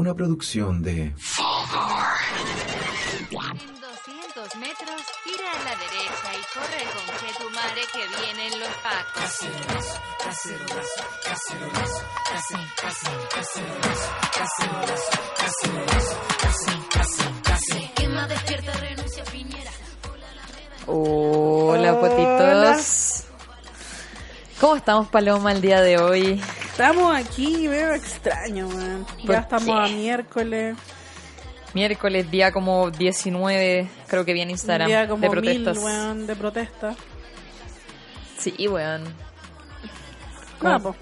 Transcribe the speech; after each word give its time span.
una 0.00 0.14
producción 0.14 0.82
de 0.82 1.02
En 1.02 1.14
200 1.14 1.36
metros, 4.56 5.02
gira 5.24 5.52
a 5.52 5.58
la 5.62 5.76
derecha 5.76 6.28
y 6.32 6.40
corre 6.54 6.82
con 6.94 7.04
que 7.20 7.30
tu 7.38 7.48
madre 7.50 7.82
que 7.92 8.04
vienen 8.16 8.52
los 8.60 8.72
pacos. 8.82 9.30
Quema, 17.94 18.26
despierta, 18.26 18.72
renuncia, 18.72 19.24
Piñera. 19.24 19.70
Hola, 20.86 21.92
Hola. 21.92 22.00
potitos. 22.00 23.24
¿Cómo 24.58 24.76
estamos, 24.76 25.08
Paloma, 25.08 25.52
el 25.52 25.60
día 25.60 25.82
de 25.82 25.98
hoy? 25.98 26.42
Estamos 26.80 27.14
aquí, 27.14 27.68
veo 27.68 27.92
extraño, 27.92 28.66
man. 28.68 29.04
¿Por 29.26 29.34
Ya 29.34 29.40
estamos 29.40 29.66
qué? 29.66 29.92
a 29.92 29.96
miércoles. 29.96 30.76
Miércoles, 31.74 32.30
día 32.30 32.52
como 32.52 32.90
19, 32.90 33.88
creo 34.06 34.24
que 34.24 34.32
vi 34.32 34.40
en 34.40 34.48
Un 34.48 34.52
Instagram, 34.52 34.88
día 34.88 35.06
como 35.06 35.20
de 35.20 35.28
mil, 35.28 35.62
protestas. 35.62 35.78
weón, 35.84 36.26
de 36.26 36.36
protesta. 36.36 36.94
Sí, 38.38 38.66
weón. 38.66 39.04
Po. 40.58 40.96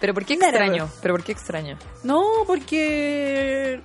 ¿Pero 0.00 0.14
por 0.14 0.24
qué 0.24 0.32
extraño? 0.34 0.86
pues. 0.86 0.98
¿Pero 1.02 1.14
por 1.14 1.24
qué 1.24 1.32
extraño? 1.32 1.78
No, 2.02 2.24
porque 2.46 3.82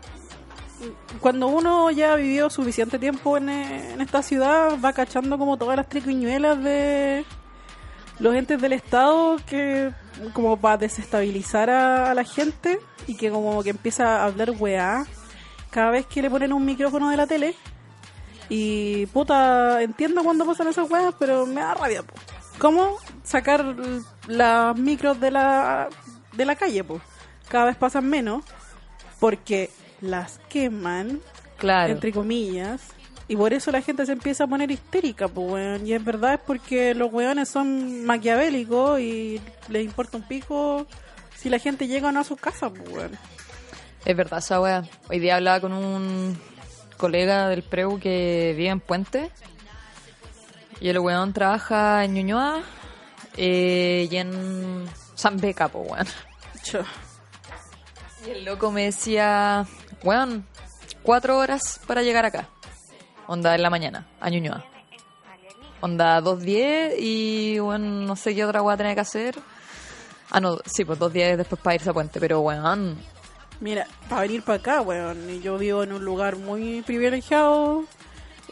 cuando 1.20 1.48
uno 1.48 1.92
ya 1.92 2.14
ha 2.14 2.16
vivido 2.16 2.50
suficiente 2.50 3.00
tiempo 3.00 3.36
en, 3.38 3.50
en 3.50 4.00
esta 4.00 4.24
ciudad, 4.24 4.80
va 4.84 4.94
cachando 4.94 5.38
como 5.38 5.58
todas 5.58 5.76
las 5.76 5.90
triquiñuelas 5.90 6.64
de 6.64 7.26
los 8.20 8.36
entes 8.36 8.62
del 8.62 8.74
Estado 8.74 9.38
que 9.46 9.92
como 10.34 10.58
para 10.58 10.78
desestabilizar 10.78 11.70
a, 11.70 12.12
a 12.12 12.14
la 12.14 12.24
gente 12.24 12.80
y 13.08 13.16
que 13.18 13.30
como 13.30 13.62
que 13.64 13.72
empieza 13.72 14.22
a 14.22 14.26
hablar 14.26 14.52
weá 14.58 15.06
cada 15.70 15.92
vez 15.92 16.06
que 16.06 16.22
le 16.22 16.30
ponen 16.30 16.54
un 16.54 16.64
micrófono 16.66 17.10
de 17.10 17.18
la 17.18 17.28
tele. 17.28 17.56
Y 18.48 19.08
puta, 19.08 19.82
entiendo 19.82 20.24
cuando 20.24 20.46
pasan 20.46 20.68
esas 20.68 20.90
weas, 20.90 21.14
pero 21.20 21.46
me 21.46 21.62
da 21.62 21.74
rabia, 21.74 22.04
po. 22.04 22.14
¿Cómo 22.60 22.98
sacar 23.24 23.76
las 24.28 24.78
micros 24.78 25.20
de 25.20 25.32
la, 25.32 25.90
de 26.34 26.46
la 26.46 26.56
calle, 26.56 26.84
po? 26.84 27.02
Cada 27.50 27.66
vez 27.66 27.76
pasan 27.76 28.08
menos 28.10 28.44
porque 29.20 29.70
las 30.02 30.40
queman, 30.50 31.20
Claro. 31.58 31.92
entre 31.94 32.12
comillas, 32.12 32.82
y 33.28 33.36
por 33.36 33.54
eso 33.54 33.72
la 33.72 33.82
gente 33.82 34.06
se 34.06 34.12
empieza 34.12 34.44
a 34.44 34.48
poner 34.48 34.70
histérica, 34.70 35.28
pues, 35.28 35.52
weón. 35.52 35.88
Y 35.88 35.94
en 35.94 36.06
verdad 36.06 36.36
es 36.36 36.40
porque 36.42 36.94
los 36.94 37.12
weones 37.12 37.50
son 37.50 38.06
maquiavélicos 38.06 39.00
y 39.00 39.42
les 39.70 39.84
importa 39.84 40.18
un 40.18 40.24
pico 40.24 40.86
si 41.36 41.50
la 41.50 41.58
gente 41.58 41.88
llega 41.88 42.10
o 42.10 42.12
no 42.12 42.20
a 42.20 42.24
sus 42.24 42.40
casas, 42.40 42.72
pues, 42.76 42.90
weón. 42.90 43.12
Es 44.06 44.16
verdad, 44.16 44.40
esa 44.40 44.62
wea. 44.62 44.84
Hoy 45.10 45.20
día 45.20 45.38
hablaba 45.38 45.60
con 45.60 45.74
un 45.74 46.40
colega 46.98 47.50
del 47.50 47.64
Preu 47.64 48.00
que 48.00 48.54
vive 48.56 48.70
en 48.70 48.80
Puente. 48.80 49.32
Y 50.80 50.90
el 50.90 51.00
weón 51.00 51.34
trabaja 51.34 52.04
en 52.04 52.14
Ñuñoa 52.14 52.62
eh, 53.38 54.08
y 54.12 54.16
en 54.18 54.86
San 55.16 55.38
Beca, 55.38 55.68
po, 55.70 55.80
weón. 55.80 56.06
Y 58.26 58.30
el 58.30 58.46
loco 58.46 58.72
me 58.72 58.86
decía, 58.86 59.66
weón, 60.04 60.46
cuatro 61.02 61.40
horas 61.40 61.80
para 61.88 62.04
llegar 62.04 62.26
acá. 62.26 62.50
Onda 63.28 63.56
en 63.56 63.62
la 63.62 63.70
mañana, 63.70 64.06
a 64.20 64.30
Ñuñoa. 64.30 64.64
Onda 65.82 66.22
2.10 66.22 66.96
y, 67.00 67.60
weón, 67.60 68.06
no 68.06 68.16
sé 68.16 68.34
qué 68.34 68.46
otra 68.46 68.62
weá 68.62 68.78
tener 68.78 68.96
que 68.96 69.02
hacer. 69.02 69.36
Ah, 70.32 70.40
no, 70.40 70.58
sí, 70.66 70.86
pues 70.86 71.00
2.10 71.00 71.38
después 71.38 71.62
para 71.62 71.76
irse 71.76 71.90
a 71.90 71.94
Puente, 71.94 72.20
pero 72.20 72.42
weón, 72.42 72.98
Mira, 73.60 73.88
para 74.10 74.24
venir 74.24 74.44
para 74.44 74.58
acá, 74.58 74.82
weón, 74.82 75.42
yo 75.42 75.58
vivo 75.58 75.84
en 75.84 75.94
un 75.94 76.04
lugar 76.04 76.36
muy 76.36 76.82
privilegiado 76.82 77.86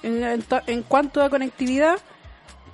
en, 0.02 0.24
en 0.24 0.46
en 0.68 0.84
cuanto 0.84 1.22
a 1.22 1.30
conectividad, 1.30 1.98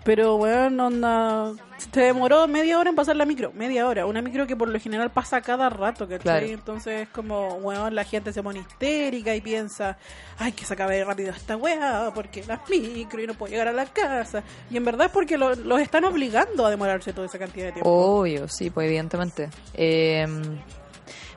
pero, 0.04 0.36
weón, 0.38 0.80
onda, 0.80 1.52
te 1.92 2.02
demoró 2.02 2.48
media 2.48 2.80
hora 2.80 2.90
en 2.90 2.96
pasar 2.96 3.16
la 3.16 3.26
micro, 3.26 3.52
media 3.54 3.88
hora, 3.88 4.06
una 4.06 4.22
micro 4.22 4.48
que 4.48 4.56
por 4.56 4.68
lo 4.70 4.80
general 4.80 5.12
pasa 5.12 5.42
cada 5.42 5.70
rato, 5.70 6.06
¿cachai? 6.08 6.20
Claro. 6.22 6.46
Entonces 6.48 7.02
es 7.04 7.10
como, 7.10 7.50
weón, 7.56 7.94
la 7.96 8.04
gente 8.04 8.34
se 8.34 8.42
pone 8.42 8.60
histérica 8.60 9.36
y 9.36 9.42
piensa, 9.42 9.98
ay, 10.38 10.52
que 10.54 10.66
se 10.66 10.74
acabe 10.74 11.04
rápido 11.04 11.32
esta 11.32 11.56
weá, 11.58 12.12
porque 12.16 12.44
las 12.48 12.60
micro 12.70 13.22
y 13.22 13.28
no 13.28 13.34
puedo 13.34 13.52
llegar 13.52 13.68
a 13.68 13.74
la 13.74 13.86
casa, 13.86 14.44
y 14.70 14.78
en 14.78 14.86
verdad 14.86 15.08
es 15.08 15.12
porque 15.12 15.38
lo- 15.38 15.56
los 15.56 15.80
están 15.82 16.04
obligando 16.06 16.66
a 16.66 16.70
demorarse 16.70 17.14
toda 17.14 17.28
esa 17.28 17.38
cantidad 17.40 17.68
de 17.68 17.72
tiempo. 17.74 17.90
Obvio, 17.90 18.48
sí, 18.48 18.70
pues 18.70 18.88
evidentemente. 18.88 19.50
Eh, 19.74 20.26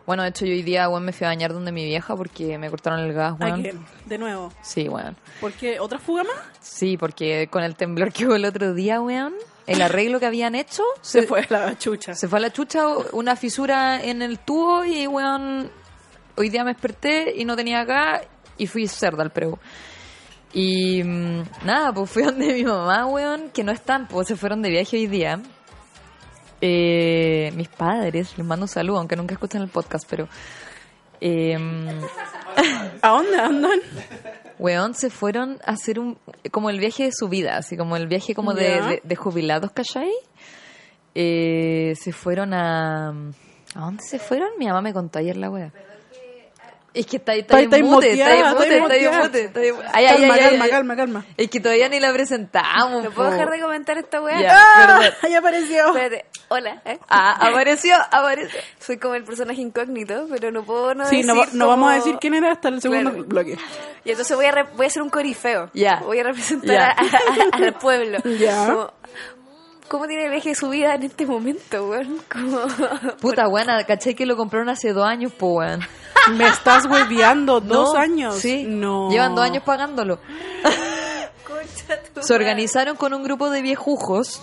bueno, 0.06 0.22
de 0.22 0.30
hecho 0.30 0.44
yo 0.44 0.52
hoy 0.52 0.62
día, 0.62 0.88
weón, 0.88 1.04
me 1.04 1.12
fui 1.12 1.24
a 1.26 1.30
bañar 1.30 1.52
donde 1.52 1.72
mi 1.72 1.84
vieja 1.84 2.16
porque 2.16 2.58
me 2.58 2.68
cortaron 2.70 3.00
el 3.00 3.12
gas, 3.12 3.34
weón. 3.40 3.60
Again, 3.60 3.86
de 4.06 4.18
nuevo, 4.18 4.52
Sí, 4.62 4.88
weón. 4.88 5.16
porque 5.40 5.78
otra 5.80 5.98
fuga 5.98 6.24
más 6.24 6.34
Sí, 6.60 6.96
porque 6.96 7.48
con 7.50 7.62
el 7.62 7.76
temblor 7.76 8.12
que 8.12 8.26
hubo 8.26 8.34
el 8.34 8.44
otro 8.44 8.74
día, 8.74 9.00
weón, 9.00 9.34
el 9.66 9.80
arreglo 9.80 10.18
que 10.20 10.26
habían 10.26 10.54
hecho 10.54 10.82
se 11.02 11.22
fue 11.22 11.41
a 11.41 11.46
la 11.48 11.78
chucha. 11.78 12.14
Se 12.14 12.28
fue 12.28 12.38
a 12.38 12.42
la 12.42 12.50
chucha 12.52 12.86
una 13.12 13.36
fisura 13.36 14.02
en 14.02 14.22
el 14.22 14.38
tubo 14.38 14.84
y, 14.84 15.06
weón, 15.06 15.70
hoy 16.36 16.48
día 16.48 16.64
me 16.64 16.72
desperté 16.72 17.32
y 17.36 17.44
no 17.44 17.54
tenía 17.56 17.80
acá 17.80 18.22
y 18.58 18.66
fui 18.66 18.86
cerda 18.88 19.22
al 19.22 19.30
preu. 19.30 19.58
Y 20.52 21.02
mm, 21.02 21.42
nada, 21.64 21.92
pues 21.92 22.10
fui 22.10 22.22
donde 22.24 22.52
mi 22.52 22.64
mamá, 22.64 23.06
weón, 23.06 23.50
que 23.50 23.64
no 23.64 23.72
están, 23.72 24.06
pues 24.08 24.28
se 24.28 24.36
fueron 24.36 24.62
de 24.62 24.70
viaje 24.70 24.96
hoy 24.96 25.06
día. 25.06 25.41
Eh, 26.64 27.52
mis 27.56 27.68
padres, 27.68 28.38
les 28.38 28.46
mando 28.46 28.64
un 28.64 28.68
saludo, 28.68 28.98
aunque 28.98 29.16
nunca 29.16 29.34
escuchan 29.34 29.62
el 29.62 29.68
podcast, 29.68 30.06
pero... 30.08 30.28
Eh, 31.20 31.56
¿A 33.02 33.08
dónde 33.08 33.36
andan? 33.36 33.80
Weón, 34.58 34.94
se 34.94 35.10
fueron 35.10 35.58
a 35.66 35.72
hacer 35.72 35.98
un 35.98 36.18
como 36.52 36.70
el 36.70 36.78
viaje 36.78 37.04
de 37.04 37.10
su 37.12 37.28
vida, 37.28 37.56
así 37.56 37.76
como 37.76 37.96
el 37.96 38.06
viaje 38.06 38.34
como 38.34 38.54
de, 38.54 38.68
Ya. 38.76 38.86
de, 38.86 39.00
de 39.02 39.16
jubilados, 39.16 39.72
¿cachai? 39.72 40.10
Eh, 41.14 41.94
se 42.00 42.12
fueron 42.12 42.54
a... 42.54 43.08
¿A 43.74 43.80
dónde 43.80 44.02
se 44.04 44.18
fueron? 44.18 44.50
Mi 44.58 44.66
mamá 44.66 44.82
me 44.82 44.92
contó 44.92 45.18
ayer 45.18 45.36
la 45.36 45.50
wea. 45.50 45.72
Es 46.94 47.06
que 47.06 47.16
está 47.16 47.32
ahí, 47.32 47.41
está 47.41 47.56
ahí 47.56 47.64
Está- 47.64 47.76
en 47.78 47.84
está 47.84 47.94
mute, 47.94 48.12
está 48.12 48.26
ahí 48.26 48.42
mute, 48.42 48.76
está 48.76 48.94
ahí 48.94 49.08
mute, 49.22 49.44
está 49.44 49.60
ahí 49.60 49.72
mute. 49.72 49.86
Ay, 49.94 50.04
ay, 50.04 50.16
calma, 50.19 50.34
ay, 50.34 50.41
calma, 50.41 50.64
ay. 50.64 50.70
calma, 50.70 50.97
calma. 50.97 51.25
Es 51.38 51.48
que 51.50 51.60
todavía 51.60 51.88
ni 51.88 52.00
la 52.00 52.12
presentamos. 52.12 53.03
¿No 53.04 53.10
puedo 53.10 53.30
dejar 53.30 53.50
de 53.50 53.60
comentar 53.60 53.97
esta 53.97 54.20
weá? 54.20 54.41
Ya, 54.42 54.58
perdón. 54.76 55.12
Ahí 55.22 55.34
apareció. 55.34 55.86
Espérate. 55.86 56.26
Hola. 56.48 56.82
¿eh? 56.84 56.98
Ah, 57.08 57.48
apareció, 57.48 57.94
apareció. 58.10 58.60
Soy 58.78 58.98
como 58.98 59.14
el 59.14 59.25
personaje 59.25 59.62
incógnito, 59.62 60.26
pero 60.28 60.50
no 60.50 60.64
puedo 60.64 60.94
no 60.94 61.06
Sí, 61.06 61.22
no, 61.22 61.34
decir 61.36 61.54
no 61.54 61.66
vamos 61.69 61.92
a 61.92 61.94
decir 61.94 62.16
quién 62.20 62.34
era 62.34 62.53
hasta 62.53 62.69
el 62.69 62.82
segundo 62.82 63.10
Claro. 63.10 63.24
bloque. 63.26 63.56
Y 64.04 64.10
entonces 64.10 64.36
voy 64.36 64.44
a, 64.44 64.50
re- 64.53 64.66
voy 64.76 64.84
a 64.84 64.88
hacer 64.88 65.03
un 65.03 65.09
corifeo. 65.09 65.70
Ya. 65.72 66.00
Voy 66.04 66.19
a 66.19 66.24
representar 66.24 66.70
Ya. 66.70 66.88
a- 66.88 67.56
a- 67.56 67.56
al 67.56 67.72
pueblo. 67.74 68.19
Ya. 68.38 68.66
Como, 68.66 68.92
¿Cómo 69.88 70.06
tiene 70.06 70.24
el 70.26 70.32
eje 70.32 70.50
de 70.50 70.54
su 70.54 70.69
vida 70.70 70.94
en 70.94 71.03
este 71.03 71.26
momento, 71.26 71.86
weón? 71.88 72.19
Como... 72.30 72.60
Puta 73.20 73.47
buena, 73.50 73.84
¿cachai 73.84 74.14
que 74.14 74.24
lo 74.24 74.36
compraron 74.36 74.69
hace 74.70 74.92
dos 74.92 75.06
años, 75.06 75.32
po, 75.32 75.54
weón? 75.59 75.80
Me 76.31 76.47
estás 76.47 76.87
hueveando 76.87 77.60
dos 77.60 77.94
No, 77.94 77.99
años. 78.00 78.37
Sí, 78.37 78.65
No. 78.69 79.10
llevan 79.10 79.34
dos 79.34 79.44
años 79.44 79.62
pagándolo. 79.65 80.19
Se 82.21 82.34
organizaron 82.34 82.97
con 82.97 83.12
un 83.15 83.22
grupo 83.22 83.50
de 83.50 83.62
viejujos. 83.62 84.41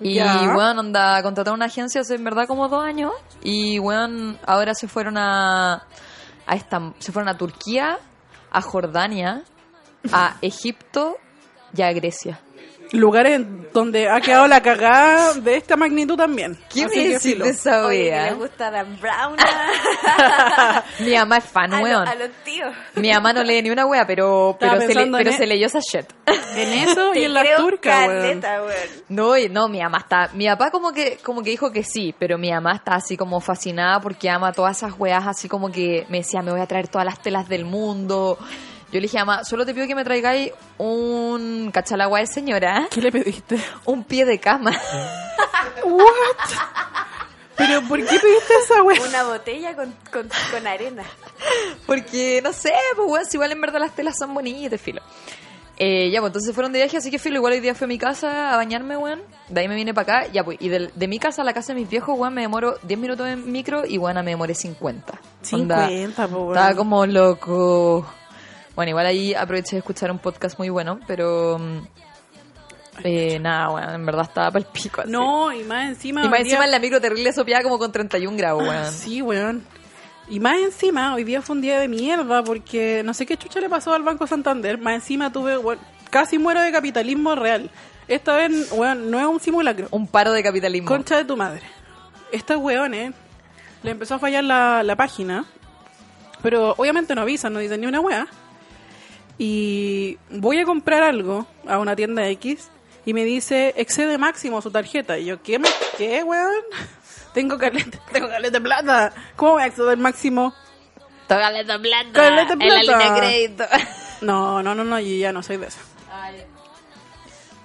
Y, 0.00 0.18
weón, 0.20 0.78
onda, 0.78 1.22
contrataron 1.22 1.58
una 1.58 1.66
agencia 1.66 2.00
hace 2.00 2.16
en 2.16 2.24
verdad 2.24 2.46
como 2.48 2.68
dos 2.68 2.82
años. 2.84 3.12
Y, 3.42 3.78
weón, 3.78 4.36
ahora 4.46 4.74
se 4.74 4.88
fueron 4.88 5.16
a, 5.16 5.74
a 6.46 6.56
Estam- 6.56 6.94
se 6.98 7.12
fueron 7.12 7.28
a 7.28 7.38
Turquía, 7.38 7.98
a 8.50 8.60
Jordania, 8.62 9.44
a 10.12 10.36
Egipto 10.42 11.16
y 11.76 11.82
a 11.82 11.92
Grecia. 11.92 12.40
Lugares 12.92 13.40
donde 13.72 14.08
ha 14.10 14.20
quedado 14.20 14.46
la 14.46 14.60
cagada 14.62 15.32
de 15.34 15.56
esta 15.56 15.76
magnitud 15.76 16.14
también. 16.16 16.58
¿Qué 16.72 16.84
Así 16.84 16.96
me 16.98 17.08
decís 17.08 17.38
de 17.38 17.48
esa 17.48 17.86
wea? 17.86 18.26
le 18.26 18.34
gusta 18.34 18.70
Dan 18.70 18.98
Brown 19.00 19.34
Mi 21.00 21.14
mamá 21.14 21.38
es 21.38 21.44
fan, 21.44 21.72
a, 21.72 21.78
lo- 21.78 21.82
weón. 21.84 22.06
a 22.08 22.14
los 22.14 22.30
tíos. 22.44 22.72
Mi 22.96 23.10
mamá 23.12 23.32
no 23.32 23.42
lee 23.42 23.62
ni 23.62 23.70
una 23.70 23.86
wea, 23.86 24.06
pero, 24.06 24.50
Estaba 24.50 24.74
pero, 24.74 24.86
se, 24.86 24.94
le- 24.94 25.10
pero 25.10 25.30
e- 25.30 25.32
se 25.36 25.46
leyó 25.46 25.66
esa 25.66 25.80
shit. 25.80 26.04
En 26.54 26.72
eso 26.88 27.10
y 27.12 27.14
Te 27.14 27.24
en 27.24 27.34
las 27.34 27.44
creo 27.44 27.56
turcas, 27.58 28.08
weón. 28.08 28.40
weón. 28.42 28.72
No, 29.08 29.36
y- 29.38 29.48
no, 29.48 29.68
mi 29.68 29.80
mamá 29.80 29.98
está. 29.98 30.28
Mi 30.34 30.46
papá 30.46 30.70
como 30.70 30.92
que, 30.92 31.18
como 31.22 31.42
que 31.42 31.50
dijo 31.50 31.72
que 31.72 31.82
sí, 31.84 32.14
pero 32.18 32.36
mi 32.36 32.50
mamá 32.50 32.72
está 32.74 32.96
así 32.96 33.16
como 33.16 33.40
fascinada 33.40 34.00
porque 34.00 34.28
ama 34.28 34.52
todas 34.52 34.76
esas 34.76 34.92
weas, 34.98 35.26
así 35.26 35.48
como 35.48 35.70
que 35.72 36.04
me 36.10 36.18
decía, 36.18 36.42
me 36.42 36.50
voy 36.52 36.60
a 36.60 36.66
traer 36.66 36.88
todas 36.88 37.06
las 37.06 37.20
telas 37.22 37.48
del 37.48 37.64
mundo. 37.64 38.38
Yo 38.92 39.00
le 39.00 39.06
dije, 39.06 39.18
mamá, 39.18 39.42
solo 39.42 39.64
te 39.64 39.72
pido 39.72 39.86
que 39.86 39.94
me 39.94 40.04
traigáis 40.04 40.52
un 40.76 41.70
cachalagua 41.72 42.20
de 42.20 42.26
señora, 42.26 42.88
¿Qué 42.90 43.00
le 43.00 43.10
pediste? 43.10 43.58
un 43.86 44.04
pie 44.04 44.26
de 44.26 44.38
cama. 44.38 44.70
What? 45.82 46.06
Pero 47.56 47.80
¿por 47.88 47.98
qué 47.98 48.18
pediste 48.18 48.54
esa 48.64 48.82
weá? 48.82 49.00
Una 49.02 49.24
botella 49.24 49.74
con, 49.74 49.94
con, 50.12 50.28
con 50.50 50.66
arena. 50.66 51.04
Porque, 51.86 52.40
no 52.42 52.52
sé, 52.52 52.72
pues 52.94 53.08
weón, 53.10 53.24
si 53.24 53.36
igual 53.38 53.52
en 53.52 53.62
verdad 53.62 53.80
las 53.80 53.94
telas 53.94 54.18
son 54.18 54.34
bonitas, 54.34 54.78
filo. 54.78 55.00
Eh, 55.78 56.10
ya, 56.10 56.20
pues 56.20 56.28
entonces 56.28 56.54
fueron 56.54 56.72
de 56.72 56.80
viaje, 56.80 56.98
así 56.98 57.10
que 57.10 57.18
filo, 57.18 57.36
igual 57.36 57.54
hoy 57.54 57.60
día 57.60 57.74
fue 57.74 57.86
a 57.86 57.88
mi 57.88 57.98
casa 57.98 58.52
a 58.52 58.56
bañarme, 58.56 58.98
weón. 58.98 59.22
De 59.48 59.62
ahí 59.62 59.68
me 59.68 59.74
vine 59.74 59.94
para 59.94 60.18
acá, 60.20 60.32
ya 60.32 60.44
pues. 60.44 60.58
Y 60.60 60.68
de, 60.68 61.08
mi 61.08 61.18
casa 61.18 61.40
a 61.40 61.44
la 61.46 61.54
casa 61.54 61.72
de 61.72 61.80
mis 61.80 61.88
viejos, 61.88 62.18
weón, 62.18 62.34
me 62.34 62.42
demoro 62.42 62.76
10 62.82 63.00
minutos 63.00 63.26
en 63.26 63.50
micro 63.50 63.86
y, 63.86 63.96
weón, 63.96 64.22
me 64.22 64.32
demoré 64.32 64.54
50. 64.54 65.18
Onda, 65.52 65.88
50, 65.88 66.28
po, 66.28 66.36
weón. 66.36 66.56
Estaba 66.56 66.76
como 66.76 67.06
loco. 67.06 68.06
Bueno, 68.74 68.90
igual 68.90 69.06
ahí 69.06 69.34
aproveché 69.34 69.76
de 69.76 69.78
escuchar 69.78 70.10
un 70.10 70.18
podcast 70.18 70.58
muy 70.58 70.68
bueno, 70.70 70.98
pero... 71.06 71.58
mm, 71.58 71.78
eh, 73.04 73.38
nada, 73.40 73.70
weón, 73.70 73.94
en 73.94 74.06
verdad 74.06 74.22
estaba 74.28 74.50
para 74.50 74.64
el 74.64 74.70
pico. 74.70 75.00
así. 75.00 75.10
No, 75.10 75.52
y 75.52 75.64
más 75.64 75.88
encima. 75.88 76.24
Y 76.24 76.28
más 76.28 76.38
día- 76.40 76.40
encima 76.52 76.64
en 76.66 76.70
la 76.70 76.78
micro 76.78 77.00
terrible 77.00 77.32
sopeada 77.32 77.62
como 77.62 77.78
con 77.78 77.90
31 77.90 78.36
grados, 78.36 78.62
weón. 78.62 78.90
Sí, 78.92 79.22
weón. 79.22 79.64
Y 80.28 80.40
más 80.40 80.58
encima, 80.58 81.14
hoy 81.14 81.24
día 81.24 81.42
fue 81.42 81.56
un 81.56 81.62
día 81.62 81.80
de 81.80 81.88
mierda 81.88 82.42
porque 82.44 83.02
no 83.04 83.12
sé 83.12 83.26
qué 83.26 83.36
chucha 83.36 83.60
le 83.60 83.68
pasó 83.68 83.92
al 83.92 84.02
Banco 84.02 84.26
Santander. 84.26 84.78
Más 84.78 84.94
encima 84.94 85.32
tuve, 85.32 85.58
weón, 85.58 85.78
casi 86.10 86.38
muero 86.38 86.60
de 86.60 86.70
capitalismo 86.70 87.34
real. 87.34 87.70
Esta 88.08 88.36
vez, 88.36 88.70
weón, 88.72 89.10
no 89.10 89.18
es 89.18 89.26
un 89.26 89.40
simulacro. 89.40 89.88
Un 89.90 90.06
paro 90.06 90.32
de 90.32 90.42
capitalismo. 90.42 90.88
Concha 90.88 91.16
de 91.16 91.24
tu 91.24 91.36
madre. 91.36 91.62
Estos 92.30 92.56
weones 92.58 93.12
le 93.82 93.90
empezó 93.90 94.14
a 94.14 94.18
fallar 94.18 94.44
la, 94.44 94.82
la 94.82 94.96
página, 94.96 95.44
pero 96.42 96.74
obviamente 96.76 97.14
no 97.14 97.22
avisan, 97.22 97.52
no 97.52 97.58
dicen 97.58 97.80
ni 97.80 97.86
una 97.86 98.00
wea. 98.00 98.26
Y 99.38 100.18
voy 100.30 100.58
a 100.58 100.64
comprar 100.64 101.02
algo 101.02 101.46
a 101.66 101.78
una 101.78 101.96
tienda 101.96 102.26
X 102.28 102.68
y 103.04 103.14
me 103.14 103.24
dice 103.24 103.74
excede 103.76 104.18
máximo 104.18 104.62
su 104.62 104.70
tarjeta. 104.70 105.18
Y 105.18 105.26
yo, 105.26 105.42
¿qué, 105.42 105.58
me, 105.58 105.68
qué 105.98 106.22
weón? 106.22 106.52
Tengo 107.34 107.56
caleta, 107.58 107.98
tengo 108.12 108.28
caleta 108.28 108.58
de 108.58 108.60
plata. 108.60 109.12
¿Cómo 109.36 109.52
voy 109.52 109.62
a 109.62 109.66
acceder 109.66 109.96
máximo? 109.96 110.52
Tócale 111.26 111.64
de 111.64 111.78
plata. 111.78 112.12
Caleta 112.12 112.52
En 112.52 112.58
la 112.58 112.66
plata. 112.66 112.82
línea 112.82 113.12
de 113.12 113.20
crédito. 113.20 113.64
No, 114.20 114.62
no, 114.62 114.72
no, 114.76 114.84
no, 114.84 115.00
yo 115.00 115.16
ya 115.16 115.32
no 115.32 115.42
soy 115.42 115.56
de 115.56 115.66
esa. 115.66 115.80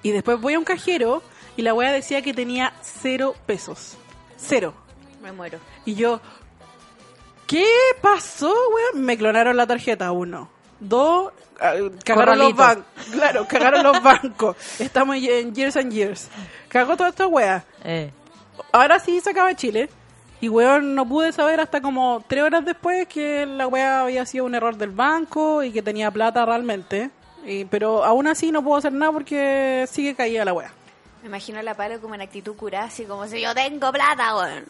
Y 0.02 0.12
después 0.12 0.42
voy 0.42 0.56
a 0.56 0.58
un 0.60 0.66
cajero 0.66 1.22
y 1.56 1.62
la 1.62 1.76
wea 1.76 1.92
decía 1.92 2.24
que 2.24 2.34
tenía 2.34 2.74
cero 2.82 3.36
pesos. 3.46 3.96
Cero. 4.38 4.74
Me 5.22 5.32
muero. 5.32 5.60
Y 5.86 5.94
yo, 5.94 6.20
¿qué 7.46 7.66
pasó, 8.02 8.52
weón? 8.74 9.06
Me 9.06 9.20
clonaron 9.20 9.56
la 9.56 9.68
tarjeta, 9.68 10.12
uno. 10.12 10.50
Dos, 10.80 11.32
cagaron 12.04 12.40
los 12.40 12.56
bancos. 12.56 12.86
Claro, 13.12 13.48
cagaron 13.48 13.84
los 13.84 14.02
bancos. 14.04 14.56
Estamos 14.80 15.16
en 15.18 15.54
years 15.56 15.76
and 15.78 15.92
years. 15.92 16.28
Cagó 16.70 16.96
toda 16.98 17.10
esta 17.10 17.28
wea. 17.28 17.64
Eh. 17.84 18.12
Ahora 18.72 19.00
sí 19.00 19.20
se 19.22 19.32
acaba 19.32 19.54
Chile. 19.56 19.90
Y 20.40 20.50
weón, 20.50 20.94
no 20.94 21.08
pude 21.08 21.32
saber 21.32 21.60
hasta 21.60 21.82
como 21.82 22.24
tres 22.28 22.44
horas 22.44 22.64
después 22.64 23.08
que 23.08 23.46
la 23.48 23.68
wea 23.68 24.02
había 24.02 24.24
sido 24.26 24.46
un 24.46 24.54
error 24.54 24.78
del 24.78 24.92
banco 24.92 25.64
y 25.64 25.72
que 25.72 25.82
tenía 25.82 26.12
plata 26.12 26.46
realmente. 26.46 27.10
Y- 27.46 27.66
pero 27.66 28.04
aún 28.06 28.28
así 28.28 28.52
no 28.52 28.62
puedo 28.64 28.78
hacer 28.78 28.94
nada 28.94 29.12
porque 29.12 29.86
sigue 29.90 30.14
caída 30.14 30.46
la 30.46 30.54
wea. 30.54 30.72
Me 31.24 31.30
imagino 31.30 31.58
a 31.60 31.64
la 31.64 31.74
palo 31.74 32.00
como 32.00 32.14
en 32.14 32.22
actitud 32.22 32.56
curada, 32.56 32.86
así 32.86 33.06
como 33.06 33.26
si 33.28 33.42
yo 33.42 33.56
tengo 33.56 33.92
plata, 33.92 34.36
weón. 34.38 34.66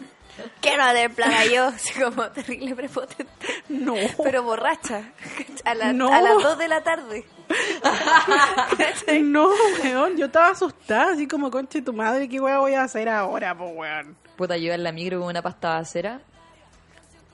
Quiero 0.61 0.83
tener 0.87 1.11
plata 1.13 1.45
yo, 1.45 1.65
así 1.75 1.99
como 1.99 2.29
terrible 2.31 2.75
prepotente. 2.75 3.47
No. 3.69 3.95
Pero 4.23 4.43
borracha. 4.43 5.11
A, 5.65 5.73
la- 5.75 5.93
No. 5.93 6.13
a 6.13 6.21
las 6.21 6.41
2 6.41 6.57
de 6.57 6.67
la 6.67 6.83
tarde. 6.83 7.25
No, 9.21 9.49
weón, 9.83 10.17
yo 10.17 10.25
estaba 10.27 10.49
asustada, 10.49 11.13
así 11.13 11.27
como, 11.27 11.49
conche 11.51 11.81
tu 11.81 11.93
madre, 11.93 12.27
¿qué 12.29 12.39
wea 12.39 12.59
voy 12.59 12.73
a 12.73 12.83
hacer 12.83 13.07
ahora, 13.09 13.57
po, 13.57 13.65
weón? 13.67 14.15
Puta, 14.35 14.57
yo 14.57 14.73
en 14.73 14.83
la 14.83 14.91
micro 14.91 15.19
con 15.19 15.29
una 15.29 15.41
pasta 15.41 15.69
basera. 15.75 16.19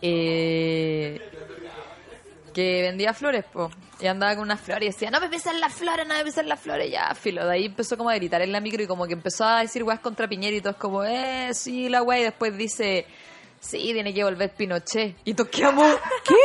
Eh, 0.01 1.19
que 2.53 2.81
vendía 2.81 3.13
flores, 3.13 3.45
po. 3.45 3.69
Y 3.99 4.07
andaba 4.07 4.35
con 4.35 4.43
unas 4.43 4.59
flores 4.59 4.83
y 4.83 4.91
decía, 4.91 5.11
no 5.11 5.19
me 5.19 5.29
pisen 5.29 5.59
las 5.59 5.73
flores, 5.73 6.07
no 6.07 6.13
me 6.15 6.23
pisen 6.23 6.47
las 6.47 6.59
flores. 6.59 6.91
Ya, 6.91 7.13
filo. 7.15 7.45
De 7.45 7.53
ahí 7.53 7.65
empezó 7.65 7.97
como 7.97 8.09
a 8.09 8.15
gritar 8.15 8.41
en 8.41 8.51
la 8.51 8.59
micro 8.59 8.83
y 8.83 8.87
como 8.87 9.05
que 9.05 9.13
empezó 9.13 9.45
a 9.45 9.61
decir 9.61 9.83
weas 9.83 9.99
contra 9.99 10.27
Piñera 10.27 10.55
y 10.55 10.61
todo 10.61 10.71
es 10.71 10.77
como, 10.77 11.03
eh, 11.03 11.49
sí, 11.53 11.89
la 11.89 12.03
wea. 12.03 12.19
Y 12.19 12.23
después 12.23 12.55
dice, 12.57 13.05
sí, 13.59 13.77
tiene 13.93 14.13
que 14.13 14.23
volver 14.23 14.51
Pinochet. 14.53 15.15
Y 15.23 15.33
todos 15.33 15.49
quedamos, 15.49 15.95
¿Qué? 16.25 16.35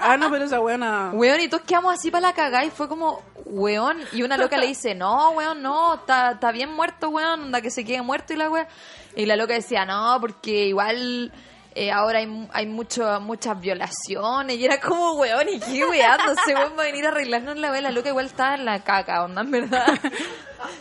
Ah, 0.00 0.16
no, 0.16 0.30
pero 0.30 0.44
esa 0.44 0.60
weona... 0.60 1.10
weón, 1.12 1.40
y 1.40 1.48
todos 1.48 1.64
quedamos 1.64 1.94
así 1.94 2.10
para 2.10 2.28
la 2.28 2.34
cagada 2.34 2.64
y 2.64 2.70
fue 2.70 2.88
como, 2.88 3.22
weón. 3.44 3.98
Y 4.12 4.22
una 4.22 4.36
loca 4.36 4.58
le 4.58 4.66
dice, 4.66 4.94
no, 4.94 5.30
weón, 5.30 5.62
no, 5.62 5.94
está, 5.94 6.32
está 6.32 6.52
bien 6.52 6.72
muerto, 6.72 7.08
weón, 7.08 7.44
onda 7.44 7.60
que 7.60 7.70
se 7.70 7.84
quede 7.84 8.02
muerto 8.02 8.32
y 8.32 8.36
la 8.36 8.50
wea. 8.50 8.68
Y 9.14 9.26
la 9.26 9.36
loca 9.36 9.54
decía, 9.54 9.84
no, 9.84 10.18
porque 10.20 10.66
igual 10.66 11.32
eh, 11.78 11.92
ahora 11.92 12.20
hay, 12.20 12.48
hay 12.52 12.66
mucho, 12.66 13.20
muchas 13.20 13.60
violaciones. 13.60 14.56
Y 14.56 14.64
era 14.64 14.80
como, 14.80 15.12
weón, 15.14 15.46
y 15.48 15.60
qué 15.60 15.84
weón, 15.84 16.18
no 16.26 16.34
sé, 16.46 16.54
weón, 16.54 16.72
va 16.76 16.82
a 16.82 16.86
venir 16.86 17.04
a 17.04 17.08
arreglarnos 17.10 17.56
la 17.58 17.70
wea. 17.70 17.82
La 17.82 17.90
loca 17.90 18.08
igual 18.08 18.26
estaba 18.26 18.54
en 18.54 18.64
la 18.64 18.82
caca, 18.82 19.22
onda, 19.24 19.42
en 19.42 19.50
verdad. 19.50 19.86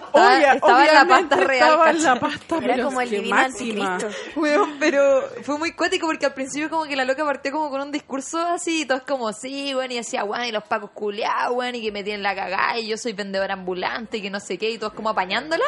Estaba, 0.08 0.38
Obvia- 0.38 0.54
estaba 0.56 0.86
en 0.88 0.94
la 0.94 1.06
pasta 1.06 1.36
real, 1.36 1.54
Estaba 1.70 1.90
en 1.92 2.04
la 2.04 2.20
pasta, 2.20 2.58
Era 2.58 2.74
pero 2.76 2.86
como 2.86 3.02
el 3.02 3.10
divino 3.10 3.36
anticristo. 3.36 4.08
Weón, 4.38 4.78
pero 4.80 5.22
fue 5.44 5.58
muy 5.60 5.74
cuático 5.74 6.08
porque 6.08 6.26
al 6.26 6.34
principio 6.34 6.70
como 6.70 6.86
que 6.86 6.96
la 6.96 7.04
loca 7.04 7.26
partió 7.26 7.52
como 7.52 7.70
con 7.70 7.82
un 7.82 7.92
discurso 7.92 8.40
así, 8.40 8.82
y 8.82 8.86
todo 8.86 9.00
es 9.00 9.04
como, 9.04 9.32
sí, 9.34 9.76
weón, 9.76 9.92
y 9.92 9.96
decía, 9.98 10.24
weón, 10.24 10.46
y 10.46 10.52
los 10.54 10.64
pacos 10.64 10.92
culiados, 10.92 11.56
weón, 11.58 11.76
y 11.76 11.82
que 11.82 11.92
me 11.92 12.04
tienen 12.04 12.24
la 12.24 12.34
cagada, 12.34 12.80
y 12.80 12.88
yo 12.88 12.98
soy 12.98 13.12
vendedora 13.12 13.54
ambulante, 13.54 14.18
y 14.18 14.22
que 14.22 14.30
no 14.30 14.40
sé 14.40 14.58
qué, 14.58 14.72
y 14.72 14.78
todos 14.78 14.94
como 14.94 15.10
apañándola, 15.10 15.66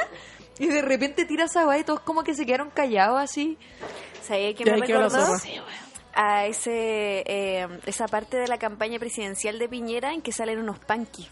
y 0.58 0.68
de 0.68 0.82
repente 0.82 1.26
tira 1.26 1.44
esa 1.46 1.68
weá 1.68 1.78
y 1.80 1.84
todos 1.84 2.00
como 2.00 2.24
que 2.24 2.34
se 2.34 2.46
quedaron 2.46 2.70
callados 2.72 3.20
así. 3.22 3.58
¿Sabía 4.28 4.54
que 4.54 4.66
me 4.66 4.78
la 4.78 4.86
recordó? 4.86 5.38
A 6.20 6.46
ese, 6.48 7.24
eh, 7.28 7.68
esa 7.86 8.08
parte 8.08 8.38
de 8.38 8.48
la 8.48 8.58
campaña 8.58 8.98
presidencial 8.98 9.60
de 9.60 9.70
Piñera 9.70 10.14
en 10.14 10.22
que 10.22 10.32
salen 10.32 10.58
unos 10.60 10.80
panquis. 10.80 11.30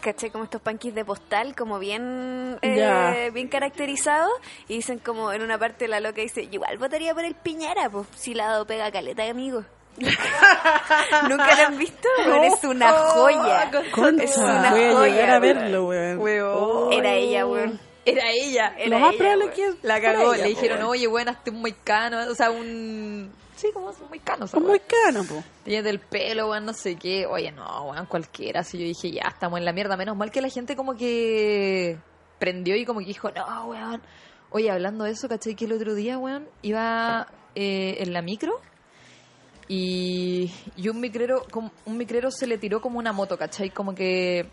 ¿Cachai? 0.00 0.28
Como 0.30 0.44
estos 0.44 0.60
panquis 0.60 0.94
de 0.94 1.02
postal, 1.02 1.56
como 1.56 1.78
bien 1.78 2.58
eh, 2.60 3.30
bien 3.32 3.48
caracterizados. 3.48 4.30
Y 4.68 4.74
dicen 4.76 4.98
como 4.98 5.32
en 5.32 5.40
una 5.40 5.56
parte 5.58 5.88
la 5.88 5.98
loca 6.00 6.20
dice, 6.20 6.42
igual 6.42 6.76
votaría 6.76 7.14
por 7.14 7.24
el 7.24 7.34
Piñera, 7.34 7.88
pues 7.88 8.06
si 8.14 8.34
la 8.34 8.44
ha 8.48 8.50
dado 8.50 8.66
pega 8.66 8.92
caleta 8.92 9.22
de 9.22 9.30
amigos. 9.30 9.64
¿Nunca 9.96 11.56
lo 11.56 11.66
han 11.68 11.78
visto? 11.78 12.08
Weón, 12.26 12.44
es 12.44 12.64
una 12.64 12.92
joya. 12.92 13.70
Concha, 13.92 14.24
Es 14.24 14.36
una 14.36 14.70
voy 14.72 14.82
a 14.84 14.92
joya, 14.92 15.14
llegar 15.14 15.30
a 15.30 15.40
weón. 15.40 15.56
verlo, 15.58 15.86
weón. 15.86 16.18
Weón. 16.18 16.92
Era 16.92 17.12
ella, 17.14 17.46
weón. 17.46 17.80
Era 18.04 18.30
ella. 18.30 18.74
Era 18.78 18.88
Lo 18.90 18.98
más 18.98 19.10
ella, 19.14 19.18
probable 19.18 19.44
es 19.46 19.50
que 19.52 19.74
La 19.86 20.00
cagó, 20.00 20.34
ella, 20.34 20.42
le 20.44 20.48
dijeron, 20.50 20.82
oye, 20.82 21.06
weón, 21.08 21.28
hazte 21.28 21.50
un 21.50 21.60
moicano, 21.60 22.30
o 22.30 22.34
sea, 22.34 22.50
un... 22.50 23.32
Sí, 23.56 23.68
como 23.72 23.86
un 23.88 23.94
moicano, 24.08 24.46
Un 24.52 24.62
weá. 24.64 24.70
muy 24.70 24.80
cano, 24.80 25.24
po. 25.24 25.42
Ella 25.64 25.82
del 25.82 26.00
pelo, 26.00 26.50
weón, 26.50 26.64
no 26.66 26.72
sé 26.74 26.96
qué. 26.96 27.24
Oye, 27.26 27.52
no, 27.52 27.84
weón, 27.90 28.06
cualquiera. 28.06 28.60
Así 28.60 28.78
yo 28.78 28.84
dije, 28.84 29.10
ya, 29.12 29.28
estamos 29.28 29.58
en 29.58 29.64
la 29.64 29.72
mierda. 29.72 29.96
Menos 29.96 30.16
mal 30.16 30.30
que 30.30 30.40
la 30.42 30.48
gente 30.48 30.74
como 30.76 30.96
que 30.96 31.96
prendió 32.38 32.74
y 32.76 32.84
como 32.84 33.00
que 33.00 33.06
dijo, 33.06 33.30
no, 33.30 33.66
weón. 33.66 34.02
Oye, 34.50 34.70
hablando 34.70 35.04
de 35.04 35.12
eso, 35.12 35.28
¿cachai? 35.28 35.54
Que 35.54 35.64
el 35.66 35.72
otro 35.72 35.94
día, 35.94 36.18
weón, 36.18 36.48
iba 36.62 37.28
eh, 37.54 37.96
en 38.00 38.12
la 38.12 38.22
micro 38.22 38.60
y, 39.68 40.52
y 40.76 40.88
un 40.88 41.00
micrero 41.00 41.46
como- 41.50 41.72
un 41.86 41.96
micrero 41.96 42.30
se 42.30 42.46
le 42.46 42.58
tiró 42.58 42.80
como 42.80 42.98
una 42.98 43.12
moto, 43.12 43.38
¿cachai? 43.38 43.70
Como 43.70 43.94
que 43.94 44.46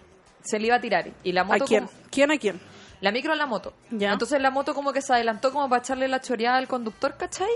se 0.44 0.60
le 0.60 0.68
iba 0.68 0.76
a 0.78 0.82
tirar. 0.82 1.12
Y 1.24 1.32
la 1.34 1.42
¿A 1.42 1.46
moto 1.46 1.66
quién? 1.66 1.86
como- 1.86 1.98
¿Quién 2.10 2.32
a 2.32 2.38
quién? 2.38 2.60
La 3.02 3.12
micro 3.12 3.34
a 3.34 3.36
la 3.36 3.46
moto. 3.46 3.74
Ya. 3.90 4.12
Entonces 4.14 4.42
la 4.42 4.50
moto 4.52 4.74
como 4.74 4.94
que 4.94 5.02
se 5.02 5.14
adelantó 5.14 5.52
como 5.52 5.68
para 5.70 5.82
echarle 5.82 6.08
la 6.08 6.22
choreada 6.22 6.58
al 6.58 6.68
conductor, 6.68 7.16
¿cachai? 7.18 7.50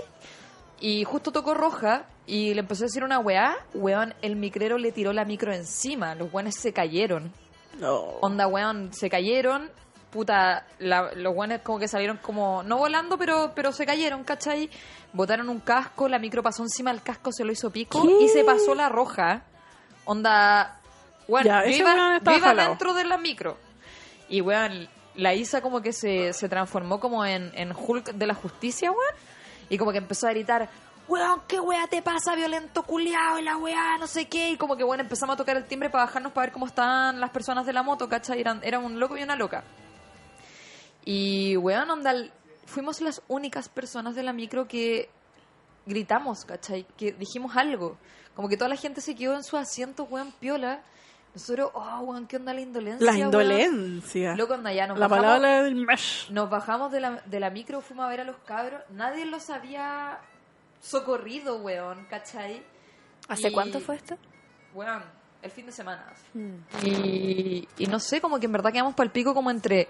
Y 0.80 1.04
justo 1.04 1.32
tocó 1.32 1.54
roja 1.54 2.04
y 2.26 2.52
le 2.52 2.60
empezó 2.60 2.84
a 2.84 2.86
decir 2.88 3.02
una 3.04 3.18
weá. 3.18 3.56
Weón, 3.74 4.12
el 4.22 4.36
micrero 4.36 4.76
le 4.76 4.92
tiró 4.92 5.12
la 5.12 5.24
micro 5.24 5.52
encima. 5.54 6.14
Los 6.14 6.32
weones 6.32 6.56
se 6.56 6.72
cayeron. 6.72 7.32
No. 7.78 7.94
Onda, 8.20 8.46
weón, 8.46 8.92
se 8.92 9.08
cayeron. 9.08 9.70
Puta, 10.10 10.66
la- 10.78 11.12
los 11.14 11.34
weones 11.34 11.60
como 11.62 11.78
que 11.78 11.88
salieron 11.88 12.16
como, 12.18 12.62
no 12.62 12.78
volando, 12.78 13.18
pero, 13.18 13.52
pero 13.54 13.72
se 13.72 13.84
cayeron, 13.86 14.24
¿cachai? 14.24 14.70
Botaron 15.12 15.48
un 15.48 15.60
casco, 15.60 16.08
la 16.08 16.18
micro 16.18 16.42
pasó 16.42 16.62
encima 16.62 16.90
del 16.92 17.02
casco, 17.02 17.32
se 17.32 17.44
lo 17.44 17.52
hizo 17.52 17.70
pico 17.70 18.02
¿Qué? 18.02 18.24
y 18.24 18.28
se 18.28 18.44
pasó 18.44 18.74
la 18.74 18.88
roja. 18.88 19.42
Onda, 20.04 20.80
bueno, 21.28 21.46
Ya, 21.46 21.64
yo 21.64 21.76
iba, 21.76 22.20
yo 22.22 22.54
dentro 22.54 22.94
de 22.94 23.04
la 23.04 23.18
micro. 23.18 23.56
Y 24.28 24.40
weón, 24.40 24.88
la 25.16 25.34
Isa 25.34 25.60
como 25.60 25.80
que 25.80 25.92
se, 25.92 26.32
se 26.32 26.48
transformó 26.48 27.00
como 27.00 27.24
en, 27.24 27.50
en 27.54 27.72
Hulk 27.72 28.12
de 28.12 28.26
la 28.26 28.34
justicia, 28.34 28.90
weón. 28.90 29.14
Y 29.68 29.78
como 29.78 29.92
que 29.92 29.98
empezó 29.98 30.28
a 30.28 30.30
gritar, 30.30 30.68
weón, 31.08 31.42
¿qué 31.46 31.60
weá 31.60 31.86
te 31.86 32.02
pasa, 32.02 32.34
violento 32.34 32.82
culiao? 32.82 33.38
Y 33.38 33.42
la 33.42 33.56
weá, 33.56 33.96
no 33.98 34.06
sé 34.06 34.28
qué. 34.28 34.50
Y 34.50 34.56
como 34.56 34.76
que 34.76 34.84
bueno, 34.84 35.02
empezamos 35.02 35.34
a 35.34 35.36
tocar 35.36 35.56
el 35.56 35.64
timbre 35.64 35.90
para 35.90 36.04
bajarnos 36.04 36.32
para 36.32 36.46
ver 36.46 36.52
cómo 36.52 36.66
estaban 36.66 37.20
las 37.20 37.30
personas 37.30 37.66
de 37.66 37.72
la 37.72 37.82
moto, 37.82 38.08
¿cachai? 38.08 38.40
Eran, 38.40 38.60
era 38.62 38.78
un 38.78 38.98
loco 39.00 39.16
y 39.16 39.22
una 39.22 39.36
loca. 39.36 39.64
Y 41.04 41.56
weón, 41.56 41.90
onda, 41.90 42.12
fuimos 42.66 43.00
las 43.00 43.22
únicas 43.28 43.68
personas 43.68 44.14
de 44.14 44.22
la 44.22 44.32
micro 44.32 44.66
que 44.66 45.08
gritamos, 45.86 46.44
¿cachai? 46.44 46.86
Que 46.96 47.12
dijimos 47.12 47.56
algo. 47.56 47.96
Como 48.34 48.48
que 48.48 48.56
toda 48.56 48.68
la 48.68 48.76
gente 48.76 49.00
se 49.00 49.14
quedó 49.14 49.34
en 49.34 49.44
su 49.44 49.56
asiento, 49.56 50.04
weón, 50.04 50.32
piola. 50.32 50.82
Nosotros, 51.36 51.70
oh, 51.74 52.00
weón, 52.00 52.26
¿qué 52.26 52.36
onda 52.36 52.54
la 52.54 52.62
indolencia? 52.62 53.04
La 53.04 53.12
weón? 53.12 53.26
indolencia. 53.26 54.34
Loco, 54.36 54.54
onda, 54.54 54.72
ya 54.72 54.86
nos 54.86 54.98
La 54.98 55.06
bajamos, 55.06 55.32
palabra 55.38 55.62
del 55.64 55.74
mesh. 55.74 56.30
nos 56.30 56.48
bajamos 56.48 56.90
de 56.90 57.00
la, 57.00 57.22
de 57.26 57.40
la 57.40 57.50
micro, 57.50 57.82
fuimos 57.82 58.06
a 58.06 58.08
ver 58.08 58.20
a 58.22 58.24
los 58.24 58.36
cabros. 58.46 58.80
Nadie 58.90 59.26
los 59.26 59.50
había 59.50 60.18
socorrido, 60.80 61.58
weón, 61.58 62.06
¿cachai? 62.08 62.62
¿Hace 63.28 63.48
Y- 63.48 63.52
cuánto 63.52 63.80
fue 63.80 63.96
esto? 63.96 64.16
Weón, 64.74 65.02
el 65.42 65.50
fin 65.50 65.66
de 65.66 65.72
semana. 65.72 66.06
Y, 66.82 67.68
y 67.78 67.86
no 67.86 67.98
sé, 68.00 68.20
como 68.20 68.38
que 68.40 68.46
en 68.46 68.52
verdad 68.52 68.72
quedamos 68.72 68.94
para 68.94 69.04
el 69.06 69.12
pico 69.12 69.34
como 69.34 69.50
entre 69.50 69.88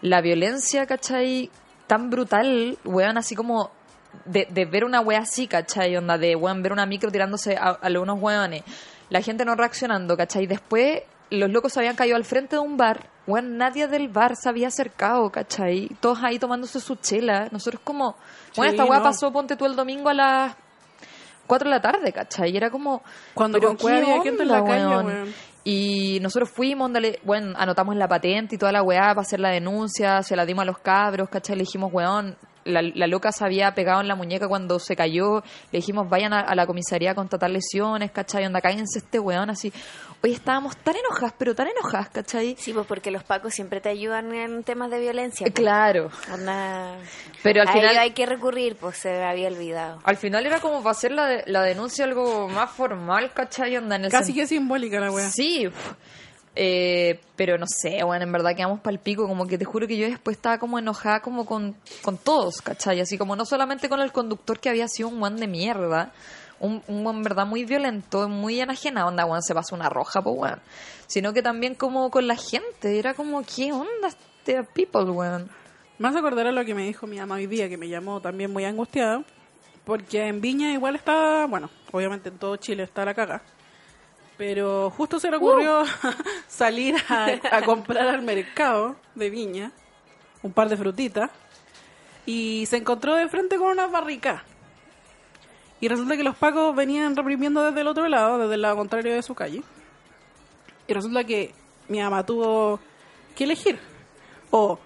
la 0.00 0.20
violencia, 0.20 0.86
¿cachai? 0.86 1.50
Tan 1.86 2.08
brutal, 2.10 2.78
weón, 2.84 3.18
así 3.18 3.34
como 3.34 3.70
de, 4.26 4.46
de 4.50 4.64
ver 4.64 4.84
una 4.84 5.00
wea 5.00 5.20
así, 5.20 5.46
¿cachai? 5.48 5.96
Onda 5.96 6.18
de, 6.18 6.36
weón, 6.36 6.62
ver 6.62 6.72
una 6.72 6.86
micro 6.86 7.10
tirándose 7.10 7.56
a, 7.56 7.70
a 7.70 7.88
unos 8.00 8.20
weones, 8.20 8.62
la 9.10 9.20
gente 9.22 9.44
no 9.44 9.54
reaccionando, 9.54 10.16
¿cachai? 10.16 10.46
Después 10.46 11.02
los 11.30 11.50
locos 11.50 11.76
habían 11.76 11.96
caído 11.96 12.16
al 12.16 12.24
frente 12.24 12.56
de 12.56 12.60
un 12.60 12.76
bar, 12.76 13.08
weón, 13.26 13.56
nadie 13.56 13.88
del 13.88 14.08
bar 14.08 14.36
se 14.36 14.48
había 14.48 14.68
acercado, 14.68 15.30
¿cachai? 15.30 15.88
Todos 16.00 16.18
ahí 16.22 16.38
tomándose 16.38 16.80
su 16.80 16.96
chela, 16.96 17.48
nosotros 17.50 17.80
como, 17.82 18.16
bueno, 18.56 18.72
Sí, 18.72 18.76
esta 18.78 18.84
no. 18.84 19.02
pasó, 19.02 19.32
ponte 19.32 19.56
tú 19.56 19.66
el 19.66 19.74
domingo 19.76 20.08
a 20.10 20.14
las 20.14 20.56
4 21.46 21.68
de 21.68 21.74
la 21.74 21.80
tarde, 21.80 22.12
¿cachai? 22.12 22.50
Y 22.52 22.56
era 22.56 22.70
como... 22.70 23.02
Cuando 23.34 23.58
¿pero 23.58 23.76
con 23.76 23.92
había 23.92 24.22
gente 24.22 24.42
en 24.42 24.48
la 24.48 24.64
calle, 24.64 24.86
weón? 24.86 25.06
weón. 25.06 25.34
Y 25.64 26.18
nosotros 26.20 26.50
fuimos, 26.50 26.92
dale, 26.92 27.20
bueno, 27.24 27.54
anotamos 27.56 27.96
la 27.96 28.06
patente 28.06 28.56
y 28.56 28.58
toda 28.58 28.70
la 28.70 28.82
weá 28.82 29.08
para 29.08 29.22
hacer 29.22 29.40
la 29.40 29.48
denuncia, 29.48 30.22
se 30.22 30.36
la 30.36 30.44
dimos 30.44 30.62
a 30.62 30.66
los 30.66 30.78
cabros, 30.78 31.30
¿cachai? 31.30 31.56
Le 31.56 31.62
dijimos, 31.62 31.90
weón, 31.92 32.36
la, 32.64 32.82
la 32.82 33.06
loca 33.06 33.30
se 33.32 33.44
había 33.44 33.74
pegado 33.74 34.00
en 34.00 34.08
la 34.08 34.14
muñeca 34.14 34.48
cuando 34.48 34.78
se 34.78 34.96
cayó, 34.96 35.42
le 35.72 35.78
dijimos, 35.78 36.08
vayan 36.08 36.32
a, 36.32 36.40
a 36.40 36.54
la 36.54 36.66
comisaría 36.66 37.12
a 37.12 37.14
constatar 37.14 37.50
lesiones, 37.50 38.10
¿cachai? 38.10 38.44
Onda, 38.46 38.60
cállense 38.60 38.98
este 38.98 39.18
weón, 39.18 39.50
así. 39.50 39.72
Oye, 40.22 40.32
estábamos 40.32 40.76
tan 40.78 40.96
enojadas, 40.96 41.34
pero 41.36 41.54
tan 41.54 41.68
enojadas, 41.68 42.08
¿cachai? 42.08 42.56
Sí, 42.58 42.72
pues 42.72 42.86
porque 42.86 43.10
los 43.10 43.22
pacos 43.24 43.52
siempre 43.52 43.80
te 43.82 43.90
ayudan 43.90 44.34
en 44.34 44.64
temas 44.64 44.90
de 44.90 44.98
violencia. 45.00 45.44
pues. 45.44 45.54
Claro, 45.54 46.10
Onda- 46.32 46.96
pero 47.42 47.60
al 47.62 47.68
a 47.68 47.72
final... 47.72 47.90
ello 47.90 48.00
hay 48.00 48.10
que 48.12 48.24
recurrir, 48.26 48.76
pues 48.76 48.96
se 48.96 49.22
había 49.22 49.48
olvidado. 49.48 50.00
Al 50.04 50.16
final 50.16 50.46
era 50.46 50.60
como 50.60 50.78
para 50.78 50.92
hacer 50.92 51.12
la, 51.12 51.26
de- 51.26 51.44
la 51.46 51.62
denuncia 51.62 52.04
algo 52.06 52.48
más 52.48 52.70
formal, 52.70 53.32
¿cachai? 53.34 53.76
Onda, 53.76 53.96
en 53.96 54.06
el 54.06 54.10
Casi 54.10 54.32
sen- 54.32 54.36
que 54.36 54.46
simbólica 54.46 54.98
la 55.00 55.10
wea. 55.10 55.28
Sí. 55.28 55.68
Eh, 56.56 57.20
pero 57.34 57.58
no 57.58 57.66
sé, 57.66 58.04
bueno, 58.04 58.24
en 58.24 58.30
verdad 58.30 58.54
quedamos 58.54 58.80
pal 58.80 59.00
pico, 59.00 59.26
como 59.26 59.46
que 59.46 59.58
te 59.58 59.64
juro 59.64 59.88
que 59.88 59.96
yo 59.96 60.06
después 60.06 60.36
estaba 60.36 60.58
como 60.58 60.78
enojada 60.78 61.20
como 61.20 61.46
con, 61.46 61.74
con 62.02 62.16
todos, 62.16 62.62
¿cachai? 62.62 63.00
Así 63.00 63.18
como 63.18 63.34
no 63.34 63.44
solamente 63.44 63.88
con 63.88 64.00
el 64.00 64.12
conductor 64.12 64.60
que 64.60 64.68
había 64.68 64.86
sido 64.86 65.08
un 65.08 65.18
guan 65.18 65.36
de 65.36 65.48
mierda, 65.48 66.12
un, 66.60 66.82
un 66.86 67.22
verdad 67.22 67.46
muy 67.46 67.64
violento, 67.64 68.28
muy 68.28 68.60
enajenado, 68.60 69.08
onda, 69.08 69.24
guan, 69.24 69.42
se 69.42 69.52
pasó 69.52 69.74
una 69.74 69.88
roja, 69.88 70.22
pues, 70.22 70.36
weón. 70.38 70.60
Sino 71.08 71.32
que 71.32 71.42
también 71.42 71.74
como 71.74 72.10
con 72.10 72.26
la 72.28 72.36
gente, 72.36 72.98
era 72.98 73.14
como, 73.14 73.42
¿qué 73.42 73.72
onda 73.72 74.08
este 74.08 74.62
people, 74.62 75.10
weón? 75.10 75.50
Más 75.98 76.14
acordar 76.14 76.46
a 76.46 76.52
lo 76.52 76.64
que 76.64 76.74
me 76.74 76.84
dijo 76.84 77.06
mi 77.06 77.18
mamá 77.18 77.36
hoy 77.36 77.46
día, 77.46 77.68
que 77.68 77.76
me 77.76 77.88
llamó 77.88 78.20
también 78.20 78.52
muy 78.52 78.64
angustiada, 78.64 79.24
porque 79.84 80.26
en 80.26 80.40
Viña 80.40 80.72
igual 80.72 80.96
está, 80.96 81.46
bueno, 81.46 81.70
obviamente 81.92 82.28
en 82.28 82.38
todo 82.38 82.56
Chile 82.56 82.84
está 82.84 83.04
la 83.04 83.14
caga, 83.14 83.42
pero 84.36 84.90
justo 84.90 85.20
se 85.20 85.30
le 85.30 85.36
ocurrió 85.36 85.84
salir 86.48 86.96
a, 87.08 87.28
a 87.50 87.62
comprar 87.62 88.08
al 88.08 88.22
mercado 88.22 88.96
de 89.14 89.30
Viña 89.30 89.72
un 90.42 90.52
par 90.52 90.68
de 90.68 90.76
frutitas 90.76 91.30
y 92.26 92.66
se 92.66 92.76
encontró 92.76 93.14
de 93.14 93.28
frente 93.28 93.56
con 93.56 93.68
una 93.68 93.86
barrica. 93.86 94.44
Y 95.80 95.88
resulta 95.88 96.16
que 96.16 96.24
los 96.24 96.36
pacos 96.36 96.74
venían 96.74 97.16
reprimiendo 97.16 97.62
desde 97.64 97.80
el 97.80 97.88
otro 97.88 98.08
lado, 98.08 98.38
desde 98.38 98.54
el 98.54 98.62
lado 98.62 98.76
contrario 98.76 99.14
de 99.14 99.22
su 99.22 99.34
calle. 99.34 99.62
Y 100.86 100.94
resulta 100.94 101.24
que 101.24 101.52
mi 101.88 102.00
mamá 102.00 102.24
tuvo 102.24 102.80
que 103.36 103.44
elegir. 103.44 103.78
O 104.50 104.78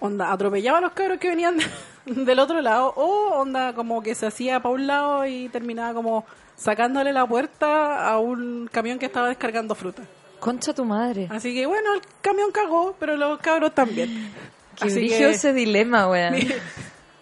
onda 0.00 0.32
atropellaba 0.32 0.78
a 0.78 0.80
los 0.80 0.92
cabros 0.92 1.18
que 1.18 1.28
venían 1.28 1.58
del 2.06 2.38
otro 2.38 2.60
lado 2.60 2.92
o 2.96 3.40
onda 3.40 3.74
como 3.74 4.02
que 4.02 4.14
se 4.14 4.26
hacía 4.26 4.60
para 4.60 4.74
un 4.74 4.86
lado 4.86 5.26
y 5.26 5.48
terminaba 5.48 5.94
como 5.94 6.24
sacándole 6.58 7.12
la 7.12 7.26
puerta 7.26 8.06
a 8.10 8.18
un 8.18 8.68
camión 8.70 8.98
que 8.98 9.06
estaba 9.06 9.28
descargando 9.28 9.74
fruta. 9.74 10.02
Concha 10.40 10.74
tu 10.74 10.84
madre. 10.84 11.28
Así 11.30 11.54
que 11.54 11.66
bueno, 11.66 11.94
el 11.94 12.00
camión 12.20 12.50
cagó, 12.52 12.94
pero 12.98 13.16
los 13.16 13.38
cabros 13.38 13.74
también. 13.74 14.30
Qué 14.76 14.88
Así 14.88 15.08
que 15.08 15.30
ese 15.30 15.52
dilema, 15.52 16.08
weón. 16.08 16.34
mi, 16.34 16.48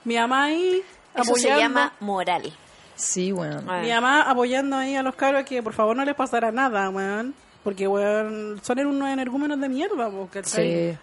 mi 0.05 0.17
mamá 0.17 0.45
ahí 0.45 0.83
Eso 1.15 1.25
se 1.37 1.51
apoyando, 1.51 1.61
llama 1.61 1.93
moral. 2.01 2.53
Sí, 2.95 3.33
weón. 3.33 3.65
Ah. 3.69 3.81
mi 3.83 3.91
mamá 3.91 4.23
apoyando 4.23 4.77
ahí 4.77 4.97
a 4.97 5.03
los 5.03 5.15
cabros 5.15 5.45
que 5.45 5.63
por 5.63 5.73
favor 5.73 5.97
no 5.97 6.05
les 6.05 6.15
pasara 6.15 6.51
nada, 6.51 6.89
weón. 6.91 7.35
Porque, 7.63 7.89
weón, 7.89 8.61
son 8.63 8.79
unos 8.87 9.09
energúmenos 9.09 9.61
de 9.61 9.69
mierda, 9.69 10.11
¿cachai? 10.31 10.93
Sí. 10.93 10.99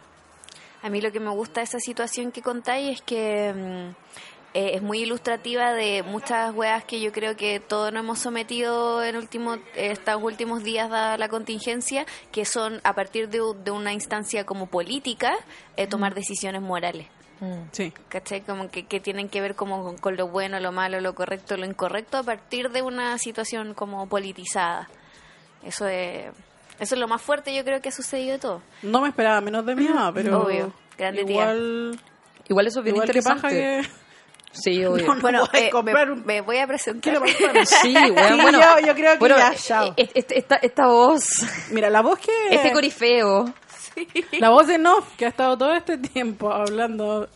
A 0.84 0.90
mí 0.90 1.02
lo 1.02 1.12
que 1.12 1.20
me 1.20 1.30
gusta 1.30 1.62
de 1.62 1.66
esa 1.66 1.80
situación 1.80 2.32
que 2.32 2.42
contáis 2.42 2.98
es 2.98 3.02
que 3.02 3.54
mm, 3.54 4.33
eh, 4.54 4.72
es 4.76 4.82
muy 4.82 5.00
ilustrativa 5.00 5.74
de 5.74 6.04
muchas 6.04 6.54
weas 6.54 6.84
que 6.84 7.00
yo 7.00 7.12
creo 7.12 7.36
que 7.36 7.60
todos 7.60 7.92
nos 7.92 8.04
hemos 8.04 8.20
sometido 8.20 9.04
en 9.04 9.16
último, 9.16 9.58
estos 9.76 10.22
últimos 10.22 10.64
días 10.64 10.90
dada 10.90 11.18
la 11.18 11.28
contingencia, 11.30 12.06
que 12.32 12.46
son 12.46 12.80
a 12.84 12.94
partir 12.94 13.30
de, 13.30 13.40
de 13.64 13.72
una 13.72 13.94
instancia 13.94 14.46
como 14.46 14.68
política, 14.68 15.34
eh, 15.76 15.88
tomar 15.88 16.14
decisiones 16.14 16.62
morales. 16.62 17.08
Mm. 17.40 17.64
Sí. 17.72 17.92
¿Cachai? 18.10 18.42
Como 18.42 18.70
que, 18.70 18.86
que 18.86 19.00
tienen 19.00 19.28
que 19.28 19.42
ver 19.42 19.56
como 19.56 19.84
con, 19.84 19.98
con 19.98 20.16
lo 20.18 20.28
bueno, 20.28 20.60
lo 20.60 20.72
malo, 20.72 21.02
lo 21.02 21.16
correcto, 21.16 21.58
lo 21.58 21.66
incorrecto 21.66 22.18
a 22.18 22.24
partir 22.24 22.70
de 22.70 22.82
una 22.84 23.18
situación 23.18 23.74
como 23.74 24.08
politizada. 24.08 24.88
Eso 25.64 25.88
es, 25.88 26.32
eso 26.80 26.96
es 26.96 27.00
lo 27.00 27.08
más 27.08 27.22
fuerte 27.22 27.54
yo 27.56 27.64
creo 27.64 27.82
que 27.82 27.90
ha 27.90 27.92
sucedido 27.92 28.34
de 28.34 28.40
todo. 28.40 28.62
No 28.84 29.02
me 29.02 29.10
esperaba 29.10 29.42
menos 29.42 29.66
de 29.66 29.76
mi 29.76 29.88
mamá, 29.88 30.14
pero 30.14 30.44
Obvio, 30.44 30.74
grande 30.98 31.24
tía. 31.26 31.34
igual, 31.34 32.00
Igual 32.48 32.68
eso 32.68 32.80
es 32.80 32.84
bien 32.84 32.96
igual 32.98 33.10
que 33.10 33.18
interesante. 33.18 33.42
paja 33.42 33.50
que... 33.54 34.03
Sí, 34.54 34.86
obvio. 34.86 35.06
No, 35.08 35.16
no 35.16 35.22
Bueno, 35.22 35.46
podés 35.46 35.64
eh, 35.64 35.70
comprar 35.70 36.08
me, 36.08 36.14
un 36.14 36.26
me 36.26 36.42
voy 36.42 36.58
a 36.60 36.68
presentar. 36.68 37.20
Sí, 37.66 37.94
weón, 37.96 38.36
Sí, 38.38 38.42
bueno. 38.42 38.60
yo- 38.60 38.86
yo 38.88 38.94
creo 38.96 39.12
que 39.14 39.18
bueno, 39.20 39.38
ya, 39.38 39.54
chao. 39.56 39.94
e- 39.98 40.04
e- 40.14 40.24
esta, 40.30 40.56
esta 40.58 40.88
voz, 40.88 41.44
Mira, 41.72 41.90
la 41.90 42.02
voz 42.02 42.20
que... 42.20 42.32
este 42.50 42.72
corifeo. 42.72 43.46
La 44.40 44.50
voz 44.50 44.66
de 44.68 44.78
Nof, 44.80 45.06
que 45.18 45.26
ha 45.26 45.30
estado 45.30 45.56
todo 45.58 45.74
este 45.76 45.98
tiempo 46.00 46.52
hablando 46.52 47.28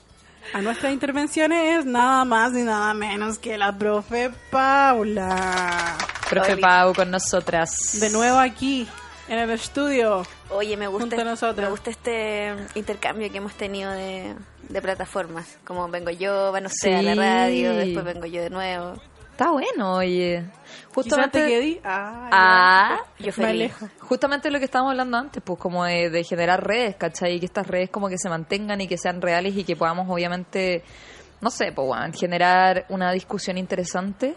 a 0.53 0.61
nuestras 0.61 0.91
intervenciones, 0.93 1.79
es 1.79 1.85
nada 1.85 2.23
más 2.25 2.53
y 2.53 2.63
nada 2.63 2.93
menos 2.95 3.37
que 3.37 3.57
la 3.57 3.77
profe 3.77 4.31
Paula. 4.49 5.95
Profe. 6.29 6.57
Pau 6.57 6.93
con 6.95 7.11
nosotras. 7.11 7.69
De 7.99 8.09
nuevo 8.09 8.39
aquí, 8.39 8.87
en 9.29 9.39
el 9.39 9.49
estudio. 9.51 10.23
Oye, 10.49 10.77
me 10.77 10.87
gusta, 10.87 11.01
Junto 11.07 11.21
a 11.21 11.23
nosotras. 11.25 11.65
me 11.65 11.71
gusta 11.71 11.89
este 11.89 12.53
intercambio 12.75 13.29
que 13.31 13.37
hemos 13.37 13.53
tenido 13.53 13.91
de, 13.91 14.35
de 14.69 14.81
plataformas. 14.81 15.57
Como 15.65 15.87
vengo 15.89 16.09
yo, 16.11 16.51
van 16.51 16.65
ustedes 16.65 16.99
a 16.99 17.01
la 17.01 17.13
Sí. 17.13 17.19
radio, 17.19 17.73
después 17.73 18.05
vengo 18.05 18.25
yo 18.25 18.41
de 18.41 18.49
nuevo. 18.49 18.93
Está 19.31 19.51
bueno, 19.51 19.97
oye. 19.97 20.43
Quizás 20.43 20.81
te 20.81 20.93
Justamente, 20.95 21.45
quedé... 21.47 21.81
Ah, 21.83 22.29
Ah, 22.31 22.97
yo 23.19 23.31
feliz. 23.31 23.71
justamente 23.99 24.49
lo 24.49 24.57
que 24.57 24.65
estábamos 24.65 24.91
hablando 24.91 25.15
antes, 25.17 25.43
pues 25.45 25.59
como 25.59 25.85
de, 25.85 26.09
de 26.09 26.23
generar 26.23 26.65
redes, 26.65 26.95
¿cachai? 26.95 27.39
Que 27.39 27.45
estas 27.45 27.67
redes 27.67 27.91
como 27.91 28.09
que 28.09 28.17
se 28.17 28.29
mantengan 28.29 28.81
y 28.81 28.87
que 28.87 28.97
sean 28.97 29.21
reales 29.21 29.55
y 29.55 29.63
que 29.63 29.75
podamos 29.75 30.07
obviamente, 30.09 30.83
no 31.39 31.51
sé, 31.51 31.71
pues 31.71 31.87
weón, 31.87 32.13
generar 32.13 32.87
una 32.89 33.11
discusión 33.11 33.59
interesante. 33.59 34.33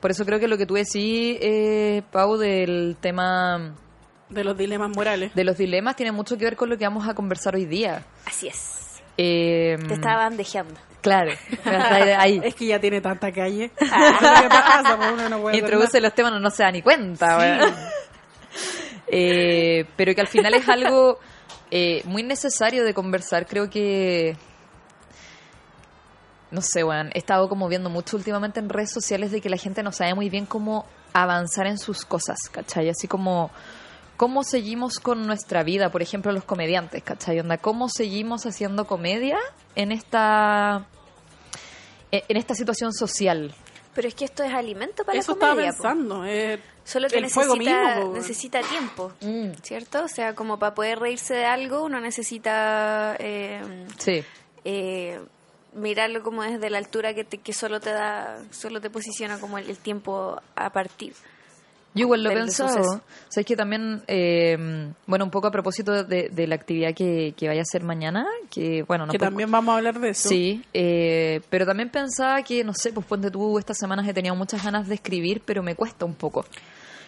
Por 0.00 0.12
eso 0.12 0.24
creo 0.24 0.38
que 0.38 0.46
lo 0.46 0.56
que 0.56 0.66
tú 0.66 0.74
decís, 0.74 1.36
eh, 1.40 2.02
Pau, 2.12 2.36
del 2.36 2.96
tema 3.00 3.74
De 4.28 4.42
los 4.44 4.56
dilemas 4.56 4.90
morales. 4.94 5.34
de 5.34 5.44
los 5.44 5.56
dilemas 5.58 5.96
tiene 5.96 6.12
mucho 6.12 6.36
que 6.38 6.44
ver 6.44 6.56
con 6.56 6.68
lo 6.70 6.78
que 6.78 6.84
vamos 6.84 7.06
a 7.08 7.14
conversar 7.14 7.54
hoy 7.54 7.66
día. 7.66 8.04
Así 8.24 8.48
es. 8.48 9.02
Eh, 9.16 9.76
Te 9.86 9.94
estaba 9.94 10.24
bandejeando. 10.24 10.74
Claro, 11.00 11.32
ahí. 12.18 12.40
Es 12.42 12.54
que 12.54 12.66
ya 12.66 12.80
tiene 12.80 13.00
tanta 13.00 13.30
calle. 13.30 13.70
Pasa, 13.78 14.96
pues 14.96 15.12
uno 15.12 15.28
no 15.28 15.40
puede 15.40 15.58
Introduce 15.58 16.00
los 16.00 16.14
temas, 16.14 16.32
no, 16.32 16.40
no 16.40 16.50
se 16.50 16.62
da 16.62 16.72
ni 16.72 16.80
cuenta. 16.82 17.36
weón. 17.36 17.74
Eh, 19.06 19.84
pero 19.96 20.14
que 20.14 20.20
al 20.22 20.28
final 20.28 20.54
es 20.54 20.66
algo 20.68 21.18
eh, 21.70 22.02
muy 22.06 22.22
necesario 22.22 22.84
de 22.84 22.94
conversar. 22.94 23.46
Creo 23.46 23.68
que. 23.68 24.36
No 26.50 26.62
sé, 26.62 26.82
weón. 26.82 27.10
He 27.14 27.18
estado 27.18 27.48
como 27.48 27.68
viendo 27.68 27.90
mucho 27.90 28.16
últimamente 28.16 28.58
en 28.60 28.68
redes 28.70 28.90
sociales 28.90 29.30
de 29.30 29.40
que 29.42 29.50
la 29.50 29.58
gente 29.58 29.82
no 29.82 29.92
sabe 29.92 30.14
muy 30.14 30.30
bien 30.30 30.46
cómo 30.46 30.86
avanzar 31.12 31.66
en 31.66 31.78
sus 31.78 32.04
cosas, 32.06 32.38
¿cachai? 32.50 32.88
Así 32.88 33.06
como. 33.06 33.50
¿Cómo 34.16 34.44
seguimos 34.44 35.00
con 35.00 35.26
nuestra 35.26 35.62
vida? 35.64 35.90
Por 35.90 36.00
ejemplo, 36.02 36.30
los 36.32 36.44
comediantes, 36.44 37.02
¿cachai? 37.02 37.40
Onda, 37.40 37.58
¿cómo 37.58 37.88
seguimos 37.88 38.46
haciendo 38.46 38.86
comedia 38.86 39.38
en 39.74 39.90
esta. 39.92 40.86
en 42.12 42.36
esta 42.36 42.54
situación 42.54 42.92
social? 42.92 43.54
Pero 43.94 44.08
es 44.08 44.14
que 44.14 44.24
esto 44.24 44.42
es 44.44 44.52
alimento 44.52 45.04
para 45.04 45.18
Eso 45.18 45.32
la 45.32 45.34
estaba 45.34 45.52
comedia. 45.52 45.72
po. 45.72 45.82
pensando. 45.82 46.24
eh, 46.24 46.60
Solo 46.84 47.08
que 47.08 47.16
el 47.18 47.30
fuego 47.30 47.56
necesita, 47.56 47.94
mismo, 47.96 48.12
necesita 48.12 48.60
tiempo, 48.62 49.12
Mm. 49.22 49.50
¿cierto? 49.62 50.04
O 50.04 50.08
sea, 50.08 50.34
como 50.34 50.58
para 50.58 50.74
poder 50.74 50.98
reírse 50.98 51.32
de 51.34 51.46
algo 51.46 51.82
uno 51.82 51.98
necesita 52.00 53.16
eh, 53.18 53.62
Sí. 53.98 54.22
eh, 54.64 55.18
mirarlo 55.72 56.22
como 56.22 56.42
desde 56.42 56.68
la 56.70 56.78
altura 56.78 57.14
que, 57.14 57.24
te- 57.24 57.38
que 57.38 57.52
solo 57.54 57.80
te 57.80 57.90
da, 57.90 58.38
solo 58.50 58.80
te 58.82 58.90
posiciona 58.90 59.40
como 59.40 59.56
el, 59.58 59.70
el 59.70 59.78
tiempo 59.78 60.40
a 60.56 60.70
partir. 60.70 61.14
Yo 61.94 62.02
igual 62.02 62.24
lo 62.24 62.30
he 62.30 62.34
pensado. 62.34 63.02
Sabes 63.28 63.46
que 63.46 63.56
también, 63.56 64.02
eh, 64.08 64.90
bueno, 65.06 65.24
un 65.24 65.30
poco 65.30 65.46
a 65.46 65.50
propósito 65.50 66.04
de, 66.04 66.28
de 66.28 66.46
la 66.46 66.56
actividad 66.56 66.92
que, 66.94 67.34
que 67.36 67.46
vaya 67.48 67.62
a 67.62 67.64
ser 67.64 67.82
mañana, 67.84 68.26
que 68.50 68.82
bueno, 68.82 69.06
no 69.06 69.12
que 69.12 69.18
puedo- 69.18 69.30
también 69.30 69.50
vamos 69.50 69.72
a 69.74 69.78
hablar 69.78 70.00
de 70.00 70.10
eso. 70.10 70.28
Sí, 70.28 70.64
eh, 70.72 71.40
pero 71.50 71.64
también 71.66 71.90
pensaba 71.90 72.42
que, 72.42 72.64
no 72.64 72.72
sé, 72.74 72.92
pues 72.92 73.06
ponte 73.06 73.30
tú, 73.30 73.58
estas 73.58 73.78
semanas 73.78 74.06
he 74.08 74.12
tenido 74.14 74.34
muchas 74.34 74.64
ganas 74.64 74.88
de 74.88 74.94
escribir, 74.96 75.40
pero 75.44 75.62
me 75.62 75.74
cuesta 75.76 76.04
un 76.04 76.14
poco. 76.14 76.44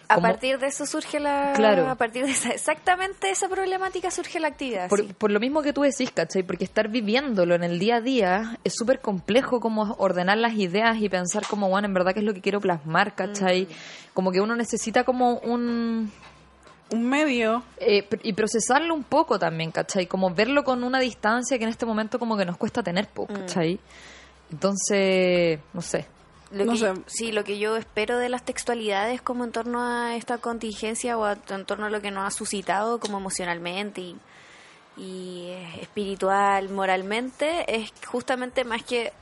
A 0.08 0.20
partir 0.20 0.58
de 0.58 0.66
eso 0.68 0.86
surge 0.86 1.18
la... 1.20 1.52
Claro. 1.54 1.88
A 1.88 1.94
partir 1.96 2.24
de 2.24 2.30
esa, 2.30 2.50
exactamente 2.50 3.30
esa 3.30 3.48
problemática 3.48 4.10
surge 4.10 4.38
la 4.40 4.48
actividad. 4.48 4.88
Por, 4.88 5.00
sí. 5.00 5.12
por 5.18 5.30
lo 5.30 5.40
mismo 5.40 5.62
que 5.62 5.72
tú 5.72 5.82
decís, 5.82 6.10
¿cachai? 6.12 6.42
Porque 6.42 6.64
estar 6.64 6.88
viviéndolo 6.88 7.54
en 7.54 7.64
el 7.64 7.78
día 7.78 7.96
a 7.96 8.00
día 8.00 8.58
es 8.64 8.74
súper 8.76 9.00
complejo 9.00 9.60
como 9.60 9.94
ordenar 9.98 10.38
las 10.38 10.54
ideas 10.54 10.98
y 11.00 11.08
pensar 11.08 11.44
como, 11.48 11.68
bueno, 11.68 11.86
en 11.88 11.94
verdad 11.94 12.12
qué 12.14 12.20
es 12.20 12.24
lo 12.26 12.34
que 12.34 12.40
quiero 12.40 12.60
plasmar, 12.60 13.14
¿cachai? 13.14 13.64
Mm. 13.64 13.68
Como 14.14 14.32
que 14.32 14.40
uno 14.40 14.54
necesita 14.56 15.04
como 15.04 15.38
un... 15.38 16.12
Un 16.90 17.02
medio. 17.08 17.64
eh, 17.78 18.06
y 18.22 18.32
procesarlo 18.34 18.94
un 18.94 19.02
poco 19.02 19.40
también, 19.40 19.72
¿cachai? 19.72 20.06
Como 20.06 20.32
verlo 20.32 20.62
con 20.62 20.84
una 20.84 21.00
distancia 21.00 21.58
que 21.58 21.64
en 21.64 21.70
este 21.70 21.84
momento 21.84 22.18
como 22.20 22.36
que 22.36 22.44
nos 22.44 22.56
cuesta 22.56 22.82
tener, 22.82 23.08
Mm. 23.16 23.24
¿cachai? 23.34 23.80
Entonces, 24.52 25.58
no 25.72 25.82
sé. 25.82 26.06
Lo 26.52 26.64
No 26.64 26.72
que, 26.72 26.78
sé. 26.78 26.92
Sí, 27.06 27.32
lo 27.32 27.42
que 27.44 27.58
yo 27.58 27.76
espero 27.76 28.18
de 28.18 28.28
las 28.28 28.44
textualidades 28.44 29.20
como 29.20 29.44
en 29.44 29.52
torno 29.52 29.82
a 29.82 30.14
esta 30.14 30.38
contingencia 30.38 31.18
o 31.18 31.24
a- 31.24 31.36
en 31.48 31.64
torno 31.64 31.86
a 31.86 31.90
lo 31.90 32.00
que 32.00 32.10
nos 32.12 32.24
ha 32.26 32.30
suscitado 32.30 33.00
como 33.00 33.18
emocionalmente 33.18 34.00
y, 34.00 34.16
y 34.96 35.46
eh, 35.48 35.80
espiritual, 35.82 36.68
moralmente, 36.68 37.64
es 37.74 37.92
justamente 38.06 38.64
más 38.64 38.84
que, 38.84 39.12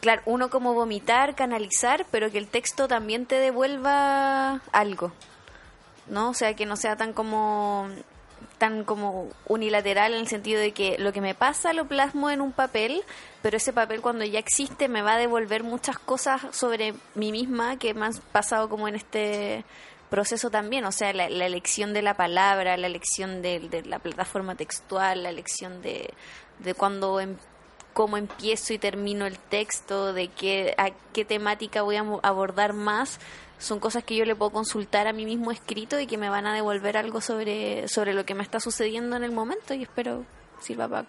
claro, 0.00 0.22
uno 0.26 0.50
como 0.50 0.74
vomitar, 0.74 1.36
canalizar, 1.36 2.06
pero 2.10 2.30
que 2.30 2.38
el 2.38 2.48
texto 2.48 2.88
también 2.88 3.24
te 3.26 3.36
devuelva 3.36 4.60
algo, 4.72 5.12
¿no? 6.08 6.30
O 6.30 6.34
sea, 6.34 6.54
que 6.54 6.66
no 6.66 6.74
sea 6.76 6.96
tan 6.96 7.12
como 7.12 7.88
tan 8.62 8.84
como 8.84 9.28
unilateral 9.46 10.14
en 10.14 10.20
el 10.20 10.28
sentido 10.28 10.60
de 10.60 10.70
que 10.70 10.96
lo 10.96 11.12
que 11.12 11.20
me 11.20 11.34
pasa 11.34 11.72
lo 11.72 11.88
plasmo 11.88 12.30
en 12.30 12.40
un 12.40 12.52
papel, 12.52 13.02
pero 13.42 13.56
ese 13.56 13.72
papel 13.72 14.00
cuando 14.00 14.24
ya 14.24 14.38
existe 14.38 14.86
me 14.86 15.02
va 15.02 15.14
a 15.14 15.18
devolver 15.18 15.64
muchas 15.64 15.98
cosas 15.98 16.42
sobre 16.52 16.94
mí 17.16 17.32
misma 17.32 17.76
que 17.76 17.92
me 17.92 18.06
han 18.06 18.14
pasado 18.30 18.68
como 18.68 18.86
en 18.86 18.94
este 18.94 19.64
proceso 20.10 20.48
también, 20.48 20.84
o 20.84 20.92
sea, 20.92 21.12
la, 21.12 21.26
elección 21.26 21.92
de 21.92 22.02
la 22.02 22.14
palabra, 22.14 22.76
la 22.76 22.86
elección 22.86 23.42
de, 23.42 23.82
la 23.84 23.98
plataforma 23.98 24.54
textual, 24.54 25.24
la 25.24 25.30
elección 25.30 25.82
de, 25.82 26.14
de 26.60 26.74
cuando 26.74 27.18
em- 27.18 27.38
cómo 27.92 28.16
empiezo 28.16 28.72
y 28.74 28.78
termino 28.78 29.26
el 29.26 29.40
texto, 29.40 30.12
de 30.12 30.28
qué, 30.28 30.76
a 30.78 30.90
qué 31.12 31.24
temática 31.24 31.82
voy 31.82 31.96
a 31.96 32.04
abordar 32.22 32.74
más, 32.74 33.18
son 33.62 33.78
cosas 33.80 34.02
que 34.04 34.16
yo 34.16 34.24
le 34.24 34.34
puedo 34.34 34.50
consultar 34.50 35.06
a 35.06 35.12
mí 35.12 35.24
mismo 35.24 35.50
escrito 35.52 35.98
y 36.00 36.06
que 36.06 36.18
me 36.18 36.28
van 36.28 36.46
a 36.46 36.54
devolver 36.54 36.96
algo 36.96 37.20
sobre, 37.20 37.86
sobre 37.88 38.12
lo 38.12 38.24
que 38.26 38.34
me 38.34 38.42
está 38.42 38.58
sucediendo 38.60 39.16
en 39.16 39.24
el 39.24 39.30
momento 39.32 39.72
y 39.74 39.82
espero 39.82 40.24
sirva 40.60 40.88
para 40.88 41.06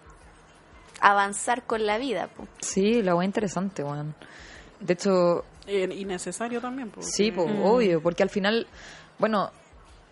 avanzar 1.01 1.63
con 1.63 1.85
la 1.85 1.97
vida. 1.97 2.27
po. 2.27 2.47
Sí, 2.61 3.01
la 3.01 3.15
wea 3.15 3.25
interesante, 3.25 3.83
weón. 3.83 4.15
De 4.79 4.93
hecho, 4.93 5.45
eh, 5.67 5.89
y 5.93 6.05
necesario 6.05 6.61
también. 6.61 6.89
porque- 6.89 7.09
Sí, 7.09 7.31
pues, 7.31 7.49
Mm. 7.49 7.63
obvio, 7.63 8.01
porque 8.01 8.23
al 8.23 8.29
final, 8.29 8.67
bueno, 9.17 9.49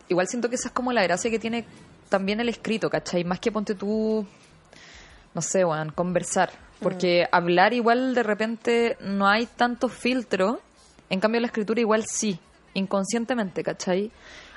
igual 0.09 0.27
siento 0.27 0.49
que 0.49 0.55
esa 0.55 0.69
es 0.69 0.73
como 0.73 0.91
la 0.93 1.03
gracia 1.03 1.29
que 1.31 1.39
tiene 1.39 1.65
también 2.09 2.39
el 2.39 2.49
escrito, 2.49 2.89
¿cachai? 2.89 3.23
Más 3.23 3.39
que 3.39 3.51
ponte 3.51 3.75
tú, 3.75 4.25
no 5.33 5.41
sé, 5.41 5.63
weón, 5.63 5.91
conversar. 5.91 6.51
Porque 6.81 7.27
hablar 7.31 7.73
igual 7.73 8.15
de 8.15 8.23
repente 8.23 8.97
no 9.01 9.27
hay 9.27 9.45
tanto 9.45 9.87
filtro, 9.87 10.59
en 11.11 11.19
cambio 11.19 11.39
la 11.41 11.47
escritura 11.47 11.79
igual 11.79 12.05
sí, 12.07 12.39
inconscientemente, 12.73 13.63
¿cachai? 13.63 14.11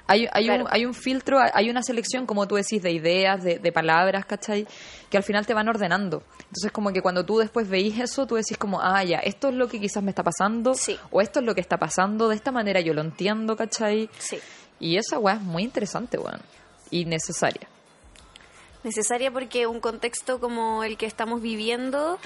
Hay, 0.06 0.26
hay, 0.32 0.44
Claro. 0.44 0.64
un, 0.64 0.68
hay 0.70 0.84
un 0.84 0.92
filtro, 0.92 1.38
hay 1.40 1.70
una 1.70 1.82
selección, 1.82 2.26
como 2.26 2.46
tú 2.46 2.56
decís, 2.56 2.82
de 2.82 2.90
ideas, 2.92 3.42
de, 3.42 3.58
de 3.58 3.72
palabras, 3.72 4.26
¿cachai? 4.26 4.66
Que 5.10 5.16
al 5.16 5.22
final 5.22 5.46
te 5.46 5.54
van 5.54 5.66
ordenando. 5.66 6.22
Entonces, 6.40 6.70
como 6.72 6.92
que 6.92 7.00
cuando 7.00 7.24
tú 7.24 7.38
después 7.38 7.68
veís 7.70 7.98
eso, 7.98 8.26
tú 8.26 8.34
decís 8.34 8.58
como, 8.58 8.80
ah, 8.82 9.02
ya, 9.02 9.18
esto 9.20 9.48
es 9.48 9.54
lo 9.54 9.66
que 9.66 9.80
quizás 9.80 10.02
me 10.02 10.10
está 10.10 10.22
pasando, 10.22 10.74
Sí. 10.74 10.98
o 11.10 11.22
esto 11.22 11.40
es 11.40 11.46
lo 11.46 11.54
que 11.54 11.62
está 11.62 11.78
pasando, 11.78 12.28
de 12.28 12.36
esta 12.36 12.52
manera 12.52 12.80
yo 12.80 12.92
lo 12.92 13.00
entiendo, 13.00 13.56
¿cachai? 13.56 14.10
Sí. 14.18 14.38
Y 14.78 14.96
esa 14.98 15.18
weá 15.18 15.36
es 15.36 15.40
muy 15.42 15.62
interesante, 15.62 16.18
weón. 16.18 16.40
Y 16.90 17.06
necesaria. 17.06 17.66
necesaria 18.82 19.30
porque 19.30 19.66
un 19.66 19.80
contexto 19.80 20.38
como 20.40 20.84
el 20.84 20.98
que 20.98 21.06
estamos 21.06 21.40
viviendo, 21.40 22.18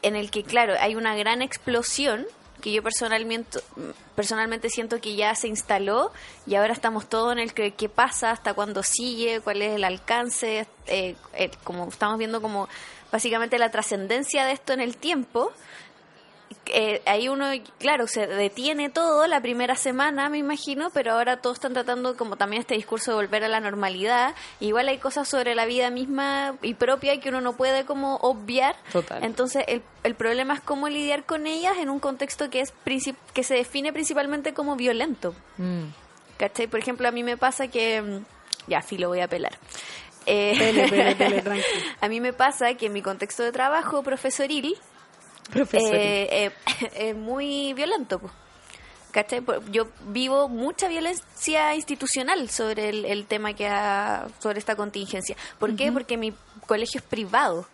en 0.00 0.16
el 0.16 0.30
que, 0.30 0.42
claro, 0.42 0.72
hay 0.80 0.94
una 0.96 1.14
gran 1.16 1.42
explosión 1.42 2.26
que 2.60 2.72
yo 2.72 2.82
personalmente, 2.82 3.60
personalmente 4.14 4.68
siento 4.68 5.00
que 5.00 5.16
ya 5.16 5.34
se 5.34 5.48
instaló 5.48 6.12
y 6.46 6.54
ahora 6.54 6.72
estamos 6.72 7.08
todos 7.08 7.32
en 7.32 7.38
el 7.38 7.54
que 7.54 7.72
qué 7.72 7.88
pasa, 7.88 8.30
hasta 8.30 8.54
cuándo 8.54 8.82
sigue, 8.82 9.40
cuál 9.40 9.62
es 9.62 9.74
el 9.76 9.84
alcance, 9.84 10.66
eh, 10.86 11.16
eh, 11.34 11.50
como 11.64 11.88
estamos 11.88 12.18
viendo 12.18 12.40
como 12.40 12.68
básicamente 13.10 13.58
la 13.58 13.70
trascendencia 13.70 14.44
de 14.44 14.52
esto 14.52 14.72
en 14.72 14.80
el 14.80 14.96
tiempo. 14.96 15.52
Eh, 16.66 17.02
ahí 17.06 17.28
uno, 17.28 17.46
claro, 17.78 18.06
se 18.06 18.26
detiene 18.28 18.90
todo 18.90 19.26
la 19.26 19.40
primera 19.40 19.74
semana, 19.74 20.28
me 20.28 20.38
imagino, 20.38 20.90
pero 20.90 21.12
ahora 21.14 21.38
todos 21.38 21.56
están 21.56 21.72
tratando 21.72 22.16
como 22.16 22.36
también 22.36 22.60
este 22.60 22.74
discurso 22.74 23.10
de 23.10 23.16
volver 23.16 23.42
a 23.42 23.48
la 23.48 23.58
normalidad. 23.58 24.34
Igual 24.60 24.86
hay 24.88 24.98
cosas 24.98 25.28
sobre 25.28 25.56
la 25.56 25.66
vida 25.66 25.90
misma 25.90 26.54
y 26.62 26.74
propia 26.74 27.18
que 27.18 27.28
uno 27.30 27.40
no 27.40 27.54
puede 27.56 27.84
como 27.84 28.16
obviar. 28.16 28.76
Total. 28.92 29.24
Entonces 29.24 29.64
el, 29.66 29.82
el 30.04 30.14
problema 30.14 30.54
es 30.54 30.60
cómo 30.60 30.88
lidiar 30.88 31.24
con 31.24 31.46
ellas 31.48 31.76
en 31.78 31.90
un 31.90 31.98
contexto 31.98 32.50
que 32.50 32.60
es 32.60 32.72
princip- 32.84 33.16
que 33.34 33.42
se 33.42 33.54
define 33.54 33.92
principalmente 33.92 34.54
como 34.54 34.76
violento. 34.76 35.34
Mm. 35.58 35.86
¿Cachai? 36.38 36.68
Por 36.68 36.78
ejemplo, 36.78 37.08
a 37.08 37.10
mí 37.10 37.24
me 37.24 37.36
pasa 37.36 37.66
que... 37.68 38.00
mm, 38.00 38.24
Ya, 38.68 38.80
sí, 38.82 38.96
lo 38.96 39.08
voy 39.08 39.20
a 39.20 39.28
pelar. 39.28 39.58
Eh, 40.26 40.54
Pele, 40.56 40.88
pele, 40.88 41.14
pele, 41.42 41.64
a 42.00 42.08
mí 42.08 42.20
me 42.20 42.32
pasa 42.32 42.74
que 42.74 42.86
en 42.86 42.92
mi 42.92 43.02
contexto 43.02 43.42
de 43.42 43.50
trabajo 43.50 44.02
profesoril 44.04 44.74
Profesor. 44.74 44.99
Eh, 45.54 46.28
eh, 46.30 46.50
es 46.96 47.16
muy 47.16 47.72
violento. 47.74 48.20
¿Cachai? 49.10 49.42
Yo 49.72 49.88
vivo 50.06 50.48
mucha 50.48 50.86
violencia 50.86 51.74
institucional 51.74 52.48
sobre 52.48 52.90
el, 52.90 53.04
el 53.04 53.26
tema 53.26 53.54
que 53.54 53.66
ha, 53.66 54.28
sobre 54.38 54.60
esta 54.60 54.76
contingencia. 54.76 55.36
¿Por 55.58 55.74
qué? 55.74 55.90
Porque 55.90 56.16
mi 56.16 56.32
colegio 56.66 57.00
es 57.00 57.04
privado. 57.04 57.66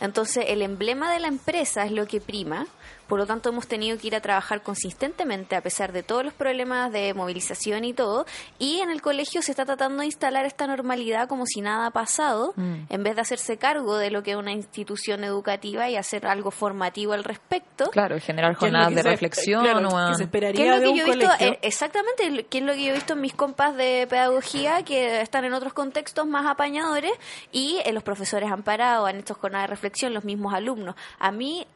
Entonces, 0.00 0.46
el 0.48 0.62
emblema 0.62 1.12
de 1.12 1.20
la 1.20 1.28
empresa 1.28 1.84
es 1.84 1.92
lo 1.92 2.06
que 2.06 2.22
prima. 2.22 2.66
Por 3.10 3.18
lo 3.18 3.26
tanto, 3.26 3.48
hemos 3.50 3.66
tenido 3.66 3.98
que 3.98 4.06
ir 4.06 4.14
a 4.16 4.20
trabajar 4.20 4.62
consistentemente 4.62 5.56
a 5.56 5.60
pesar 5.60 5.92
de 5.92 6.02
todos 6.02 6.24
los 6.24 6.32
problemas 6.32 6.90
de 6.92 7.12
movilización 7.12 7.84
y 7.84 7.92
todo. 7.92 8.24
Y 8.58 8.80
en 8.80 8.90
el 8.90 9.02
colegio 9.02 9.42
se 9.42 9.50
está 9.50 9.66
tratando 9.66 9.98
de 10.00 10.06
instalar 10.06 10.46
esta 10.46 10.66
normalidad 10.66 11.28
como 11.28 11.44
si 11.44 11.60
nada 11.60 11.86
ha 11.86 11.90
pasado, 11.90 12.54
Mm. 12.56 12.84
en 12.88 13.02
vez 13.02 13.16
de 13.16 13.20
hacerse 13.22 13.56
cargo 13.58 13.96
de 13.98 14.10
lo 14.10 14.22
que 14.22 14.30
es 14.30 14.36
una 14.36 14.52
institución 14.52 15.24
educativa 15.24 15.90
y 15.90 15.96
hacer 15.96 16.26
algo 16.26 16.50
formativo 16.52 17.12
al 17.12 17.24
respecto. 17.24 17.90
Claro, 17.90 18.18
generar 18.20 18.56
¿Qué 18.56 18.66
es 18.66 18.72
lo 18.72 18.78
jornadas 18.78 18.88
que 18.90 18.94
de 18.94 19.02
reflexión, 19.02 19.64
claro, 19.64 20.06
que 20.08 20.14
se 20.14 20.22
esperaría 20.22 20.62
¿Qué 20.62 20.68
es 20.68 20.74
lo 20.74 20.80
de 20.80 20.86
que 20.92 20.96
yo 20.98 21.04
he 21.12 21.16
visto? 21.16 21.30
eh, 21.44 21.58
exactamente, 21.62 22.46
¿qué 22.48 22.58
es 22.58 22.64
lo 22.64 22.72
que 22.74 22.84
yo 22.84 22.90
he 22.90 22.94
visto 22.94 23.14
en 23.14 23.20
mis 23.20 23.34
compas 23.34 23.76
de 23.76 24.06
pedagogía 24.08 24.84
que 24.84 25.20
están 25.20 25.44
en 25.44 25.52
otros 25.52 25.72
contextos 25.72 26.26
más 26.26 26.46
apañadores 26.46 27.12
y 27.50 27.78
eh, 27.84 27.92
los 27.92 28.04
profesores 28.04 28.50
han 28.52 28.62
parado, 28.62 29.06
han 29.06 29.16
hecho 29.18 29.34
jornadas 29.34 29.68
de 29.68 29.74
reflexión, 29.74 30.14
los 30.14 30.24
mismos 30.24 30.54
alumnos. 30.54 30.94
A 31.18 31.32
mí, 31.32 31.66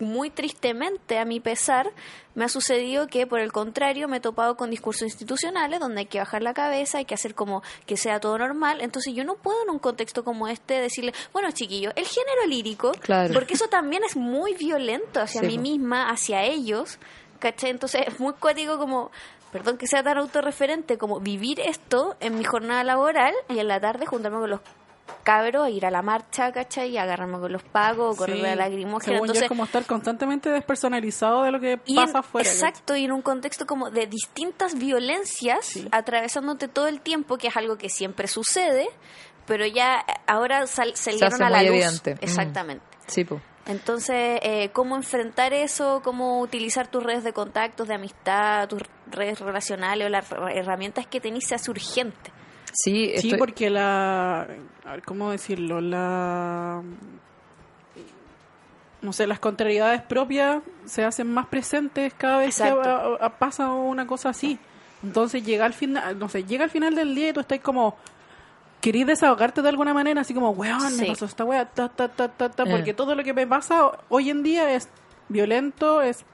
muy 0.00 0.28
tristemente, 0.30 1.18
a 1.18 1.24
mi 1.24 1.38
pesar, 1.40 1.90
me 2.34 2.44
ha 2.44 2.48
sucedido 2.48 3.06
que, 3.06 3.26
por 3.26 3.38
el 3.40 3.52
contrario, 3.52 4.08
me 4.08 4.16
he 4.16 4.20
topado 4.20 4.56
con 4.56 4.70
discursos 4.70 5.02
institucionales 5.02 5.78
donde 5.78 6.00
hay 6.00 6.06
que 6.06 6.18
bajar 6.18 6.42
la 6.42 6.52
cabeza, 6.52 6.98
hay 6.98 7.04
que 7.04 7.14
hacer 7.14 7.34
como 7.34 7.62
que 7.86 7.96
sea 7.96 8.18
todo 8.18 8.36
normal. 8.38 8.80
Entonces, 8.80 9.14
yo 9.14 9.24
no 9.24 9.36
puedo 9.36 9.62
en 9.62 9.70
un 9.70 9.78
contexto 9.78 10.24
como 10.24 10.48
este 10.48 10.80
decirle, 10.80 11.12
bueno, 11.32 11.50
chiquillos, 11.52 11.92
el 11.96 12.06
género 12.06 12.46
lírico, 12.48 12.92
Claro. 13.00 13.32
porque 13.32 13.54
eso 13.54 13.68
también 13.68 14.02
es 14.04 14.16
muy 14.16 14.54
violento 14.54 15.20
hacia 15.20 15.42
Sí, 15.42 15.46
mí 15.46 15.58
misma, 15.58 16.10
hacia 16.10 16.42
ellos, 16.42 16.98
¿cachai? 17.38 17.70
Entonces 17.70 18.02
es 18.08 18.18
muy 18.18 18.32
cuático 18.34 18.78
como, 18.78 19.12
perdón 19.52 19.78
que 19.78 19.86
sea 19.86 20.02
tan 20.02 20.18
autorreferente, 20.18 20.98
como 20.98 21.20
vivir 21.20 21.60
esto 21.60 22.16
en 22.18 22.36
mi 22.36 22.42
jornada 22.44 22.82
laboral 22.82 23.32
y 23.48 23.60
en 23.60 23.68
la 23.68 23.78
tarde 23.80 24.06
juntarme 24.06 24.38
con 24.40 24.50
los 24.50 24.60
cabros, 25.22 25.68
ir 25.70 25.86
a 25.86 25.90
la 25.90 26.02
marcha, 26.02 26.52
¿cachai? 26.52 26.90
Y 26.90 26.98
agarrarme 26.98 27.38
con 27.38 27.52
los 27.52 27.62
pagos, 27.62 28.16
correr 28.16 28.36
Sí, 28.36 28.44
a 28.46 28.56
la 28.56 28.68
yo 28.68 28.76
Entonces, 28.78 29.42
es 29.42 29.48
como 29.48 29.64
estar 29.64 29.84
constantemente 29.86 30.50
despersonalizado 30.50 31.42
de 31.44 31.50
lo 31.52 31.60
que 31.60 31.78
y 31.86 31.98
en- 31.98 32.04
pasa 32.06 32.18
afuera. 32.20 32.48
Exacto, 32.48 32.94
y 32.96 33.04
en 33.04 33.12
un 33.12 33.22
contexto 33.22 33.66
como 33.66 33.90
de 33.90 34.06
distintas 34.06 34.74
violencias 34.74 35.64
Sí. 35.66 35.88
atravesándote 35.92 36.68
todo 36.68 36.88
el 36.88 37.00
tiempo, 37.00 37.36
que 37.38 37.48
es 37.48 37.56
algo 37.56 37.76
que 37.76 37.88
siempre 37.88 38.28
sucede, 38.28 38.88
pero 39.46 39.66
ya 39.66 40.04
ahora 40.26 40.66
sal- 40.66 40.96
salieron 40.96 41.42
a 41.42 41.50
la 41.50 41.62
luz. 41.62 41.70
evidente. 41.72 42.14
Mm. 42.14 42.18
Exactamente. 42.22 42.84
Sí, 43.06 43.24
po. 43.24 43.40
Entonces, 43.66 44.40
eh, 44.42 44.70
¿cómo 44.74 44.94
enfrentar 44.94 45.54
eso? 45.54 46.02
¿Cómo 46.04 46.40
utilizar 46.40 46.86
tus 46.88 47.02
redes 47.02 47.24
de 47.24 47.32
contactos, 47.32 47.88
de 47.88 47.94
amistad, 47.94 48.68
tus 48.68 48.82
redes 49.10 49.40
relacionales 49.40 50.06
o 50.06 50.10
las 50.10 50.30
herramientas 50.54 51.06
que 51.06 51.18
tenés 51.20 51.46
se 51.48 51.54
hace 51.54 51.70
urgente? 51.70 52.30
Sí, 52.74 53.12
Sí, 53.16 53.28
estoy- 53.28 53.38
porque 53.38 53.70
la... 53.70 54.42
a 54.84 54.90
ver, 54.92 55.02
¿Cómo 55.04 55.30
decirlo? 55.30 55.80
La... 55.80 56.82
No 59.02 59.12
sé, 59.12 59.26
las 59.26 59.38
contrariedades 59.38 60.00
propias 60.02 60.62
se 60.86 61.04
hacen 61.04 61.30
más 61.30 61.46
presentes 61.46 62.14
cada 62.14 62.38
vez 62.38 62.58
Exacto. 62.60 62.82
que 62.82 62.88
a- 62.88 63.26
a- 63.26 63.38
pasa 63.38 63.70
una 63.70 64.06
cosa 64.06 64.30
así. 64.30 64.58
Entonces 65.02 65.44
llega 65.44 65.66
al 65.66 65.74
final, 65.74 66.18
no 66.18 66.28
sé, 66.30 66.44
llega 66.44 66.64
al 66.64 66.70
final 66.70 66.94
del 66.94 67.14
día 67.14 67.28
y 67.28 67.32
tú 67.32 67.40
estás 67.40 67.60
como... 67.60 67.96
Querís 68.80 69.06
desahogarte 69.06 69.62
de 69.62 69.68
alguna 69.70 69.94
manera, 69.94 70.20
así 70.20 70.34
como, 70.34 70.50
weón, 70.50 70.80
Sí. 70.90 71.00
me 71.02 71.06
pasó 71.06 71.24
esta 71.24 71.44
wea, 71.44 71.64
ta, 71.64 71.88
ta, 71.88 72.08
ta, 72.08 72.28
ta, 72.28 72.50
ta, 72.50 72.62
Eh. 72.64 72.66
porque 72.70 72.92
todo 72.92 73.14
lo 73.14 73.24
que 73.24 73.32
me 73.32 73.46
pasa 73.46 73.92
hoy 74.10 74.28
en 74.28 74.42
día 74.42 74.74
es 74.74 74.88
violento, 75.30 76.02
es 76.02 76.24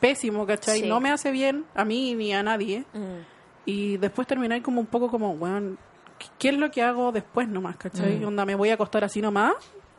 pésimo, 0.00 0.46
¿cachai? 0.46 0.80
Sí. 0.80 0.86
No 0.88 1.00
me 1.00 1.10
hace 1.10 1.30
bien 1.32 1.66
a 1.74 1.84
mí 1.84 2.14
ni 2.14 2.32
a 2.32 2.42
nadie. 2.42 2.84
Mm. 2.94 3.33
Y 3.66 3.96
después 3.96 4.26
terminar 4.28 4.60
como 4.62 4.80
un 4.80 4.86
poco 4.86 5.10
como, 5.10 5.32
weón, 5.32 5.78
¿qué- 6.18 6.26
¿qué 6.38 6.48
es 6.50 6.56
lo 6.58 6.70
que 6.70 6.82
hago 6.82 7.12
después 7.12 7.48
nomás, 7.48 7.76
cachai? 7.76 8.16
Mm. 8.20 8.26
Onda, 8.28 8.44
¿me 8.44 8.54
voy 8.54 8.70
a 8.70 8.74
acostar 8.74 9.04
así 9.04 9.20
nomás? 9.22 9.54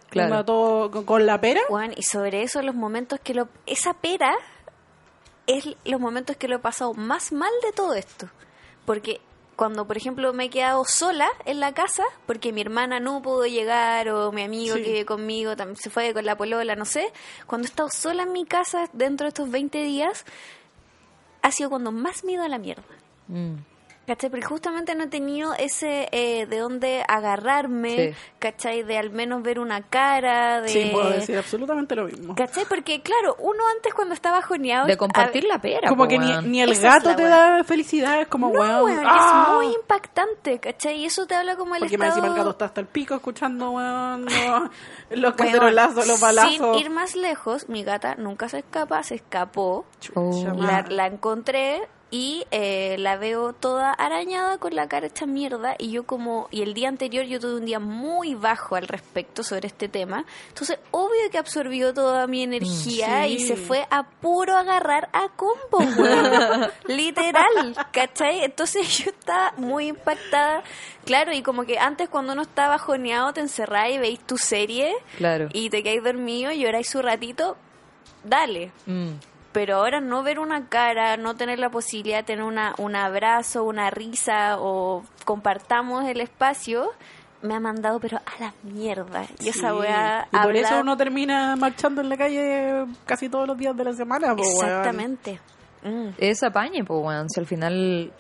Claro. 0.10 0.32
Onda, 0.32 0.46
todo 0.46 0.92
con, 0.92 1.04
con 1.06 1.26
la 1.26 1.42
pera? 1.42 1.62
Juan, 1.68 1.94
y 1.98 2.04
sobre 2.04 2.44
eso, 2.44 2.62
los 2.62 2.76
momentos 2.76 3.20
que 3.22 3.34
lo. 3.34 3.48
Esa 3.66 3.94
pera 3.96 4.36
es 5.48 5.66
los 5.84 6.00
momentos 6.00 6.38
que 6.38 6.48
lo 6.48 6.56
he 6.58 6.60
pasado 6.60 6.94
más 6.94 7.32
mal 7.32 7.52
de 7.64 7.72
todo 7.72 7.94
esto. 7.94 8.30
Porque 8.86 9.20
cuando, 9.56 9.86
por 9.88 9.96
ejemplo, 9.98 10.34
me 10.34 10.46
he 10.46 10.50
quedado 10.50 10.84
sola 10.86 11.28
en 11.46 11.60
la 11.60 11.74
casa, 11.74 12.04
porque 12.26 12.52
mi 12.52 12.62
hermana 12.62 13.00
no 13.00 13.22
pudo 13.22 13.46
llegar, 13.46 14.10
o 14.10 14.32
mi 14.32 14.44
amigo 14.44 14.76
Sí. 14.76 14.84
que 14.84 14.92
vive 14.92 15.06
conmigo 15.06 15.56
también 15.56 15.78
se 15.78 15.90
fue 15.90 16.14
con 16.14 16.26
la 16.26 16.36
polola, 16.38 16.76
no 16.76 16.86
sé. 16.86 17.12
Cuando 17.48 17.66
he 17.66 17.70
estado 17.70 17.90
sola 17.90 18.24
en 18.24 18.32
mi 18.32 18.46
casa 18.46 18.90
dentro 18.94 19.26
de 19.26 19.30
estos 19.30 19.50
20 19.50 19.82
días, 19.84 20.26
ha 21.42 21.52
sido 21.52 21.70
cuando 21.70 21.92
más 21.92 22.24
ido 22.24 22.44
a 22.44 22.48
la 22.50 22.58
mierda. 22.58 22.84
Mm. 23.28 23.56
¿Cachai? 24.08 24.30
Porque 24.30 24.46
justamente 24.46 24.94
no 24.94 25.06
he 25.06 25.08
tenido 25.08 25.56
ese 25.56 26.08
eh, 26.12 26.46
de 26.46 26.60
dónde 26.60 27.04
agarrarme, 27.08 27.96
Sí. 28.14 28.16
¿cachai? 28.38 28.84
De 28.84 29.00
al 29.00 29.10
menos 29.10 29.42
ver 29.42 29.58
una 29.58 29.82
cara, 29.82 30.62
de... 30.62 30.70
Sí, 30.70 30.90
puedo 30.94 31.10
decir 31.10 31.36
absolutamente 31.36 31.96
lo 31.96 32.06
mismo. 32.06 32.36
¿Cachai? 32.36 32.66
Porque, 32.70 33.02
claro, 33.02 33.36
uno 33.40 33.64
antes 33.76 33.96
cuando 33.96 34.14
estaba 34.14 34.44
joneado... 34.44 34.86
De 34.86 34.96
compartir 34.96 35.46
a- 35.46 35.56
la 35.56 35.60
pera. 35.60 35.90
Como 35.90 36.04
po, 36.04 36.08
que 36.08 36.20
ni, 36.20 36.62
el 36.62 36.70
Esa 36.72 36.98
es 36.98 37.04
gato 37.04 37.16
te 37.16 37.24
da 37.24 37.64
felicidad, 37.64 38.22
es 38.22 38.28
como, 38.28 38.50
No, 38.54 38.60
weón, 38.60 38.84
weón, 38.84 39.06
¡ah! 39.08 39.48
es 39.48 39.56
muy 39.56 39.74
impactante, 39.74 40.60
¿cachai? 40.60 40.98
Y 40.98 41.06
eso 41.06 41.26
te 41.26 41.34
habla 41.34 41.56
como 41.56 41.74
el 41.74 41.80
Porque 41.80 41.98
me 41.98 42.06
estado... 42.06 42.20
encima 42.20 42.36
el 42.36 42.38
gato 42.38 42.52
está 42.52 42.66
hasta 42.66 42.82
el 42.82 42.88
pico 42.88 43.16
escuchando, 43.16 43.72
weón, 43.72 44.26
los, 45.10 45.20
los 45.20 45.34
cacerolazos, 45.34 46.08
los 46.08 46.20
balazos. 46.22 46.52
Sin 46.54 46.76
ir 46.76 46.92
más 46.92 47.16
lejos, 47.16 47.70
mi 47.70 47.84
gata 47.84 48.14
nunca 48.18 48.50
se 48.50 48.60
escapa, 48.60 49.02
se 49.02 49.16
escapó. 49.16 49.88
Oh. 50.14 50.46
La, 50.58 50.84
la 50.88 51.08
encontré 51.08 51.82
y 52.18 52.46
eh, 52.52 52.96
la 52.98 53.18
veo 53.18 53.52
toda 53.52 53.92
arañada 53.92 54.58
con 54.58 54.74
la 54.74 54.88
cara 54.88 55.08
hecha 55.08 55.26
mierda 55.26 55.76
y 55.78 55.92
yo 55.92 56.06
como 56.06 56.48
y 56.50 56.62
el 56.62 56.74
día 56.74 56.88
anterior 56.88 57.26
yo 57.26 57.42
tuve 57.42 57.56
un 57.56 57.66
día 57.66 57.80
muy 57.80 58.36
bajo 58.36 58.78
al 58.78 58.88
respecto 58.88 59.44
sobre 59.44 59.68
este 59.68 59.90
tema 59.90 60.24
entonces 60.48 60.80
obvio 60.92 61.30
que 61.30 61.38
absorbió 61.38 61.94
toda 61.94 62.26
mi 62.28 62.42
energía 62.44 63.24
Sí. 63.26 63.34
y 63.34 63.40
se 63.42 63.58
fue 63.58 63.86
a 63.90 64.04
puro 64.04 64.56
agarrar 64.56 65.10
a 65.12 65.28
combo 65.36 65.80
literal 66.88 67.76
¿cachai? 67.92 68.44
entonces 68.44 68.88
yo 69.00 69.10
estaba 69.12 69.54
muy 69.58 69.88
impactada 69.88 70.64
claro 71.06 71.34
y 71.34 71.42
como 71.42 71.66
que 71.66 71.80
antes 71.80 72.08
cuando 72.10 72.32
uno 72.34 72.44
está 72.44 72.68
bajoneado 72.70 73.34
te 73.34 73.42
encerráis 73.42 73.96
y 73.98 74.00
veis 74.00 74.20
tu 74.20 74.38
serie 74.38 74.94
Claro. 75.18 75.50
y 75.54 75.70
te 75.70 75.84
quedáis 75.84 76.04
dormido 76.04 76.52
lloráis 76.52 76.90
su 76.90 77.02
ratito 77.02 77.58
dale 78.24 78.72
Mm. 78.86 79.12
Pero 79.56 79.78
ahora 79.78 80.02
no 80.02 80.22
ver 80.22 80.38
una 80.38 80.68
cara, 80.68 81.16
no 81.16 81.36
tener 81.36 81.60
la 81.60 81.70
posibilidad 81.70 82.18
de 82.18 82.24
tener 82.24 82.44
una, 82.44 82.76
un 82.78 82.94
abrazo, 82.94 83.64
una 83.64 83.90
risa 83.90 84.58
o 84.60 85.02
compartamos 85.24 86.04
el 86.06 86.20
espacio, 86.20 86.92
me 87.42 87.56
ha 87.56 87.60
mandado 87.62 88.02
pero 88.02 88.18
a 88.18 88.42
la 88.42 88.54
mierda. 88.64 89.24
Y 89.40 89.48
esa 89.50 89.70
Sí. 89.70 89.76
weá 89.78 90.28
Y 90.30 90.38
por 90.40 90.56
eso 90.58 90.82
uno 90.82 90.98
termina 90.98 91.56
marchando 91.56 92.02
en 92.02 92.10
la 92.10 92.18
calle 92.18 92.86
casi 93.06 93.30
todos 93.30 93.48
los 93.48 93.58
días 93.58 93.78
de 93.78 93.86
la 93.86 93.94
semana, 93.94 94.36
po, 94.36 94.42
weón. 94.42 94.52
Exactamente. 94.56 95.40
Mm. 95.84 96.10
Es 96.18 96.44
apañe, 96.44 96.84
pues, 96.84 97.00
weón. 97.02 97.30
Si 97.30 97.40
al 97.40 97.46
final 97.46 98.12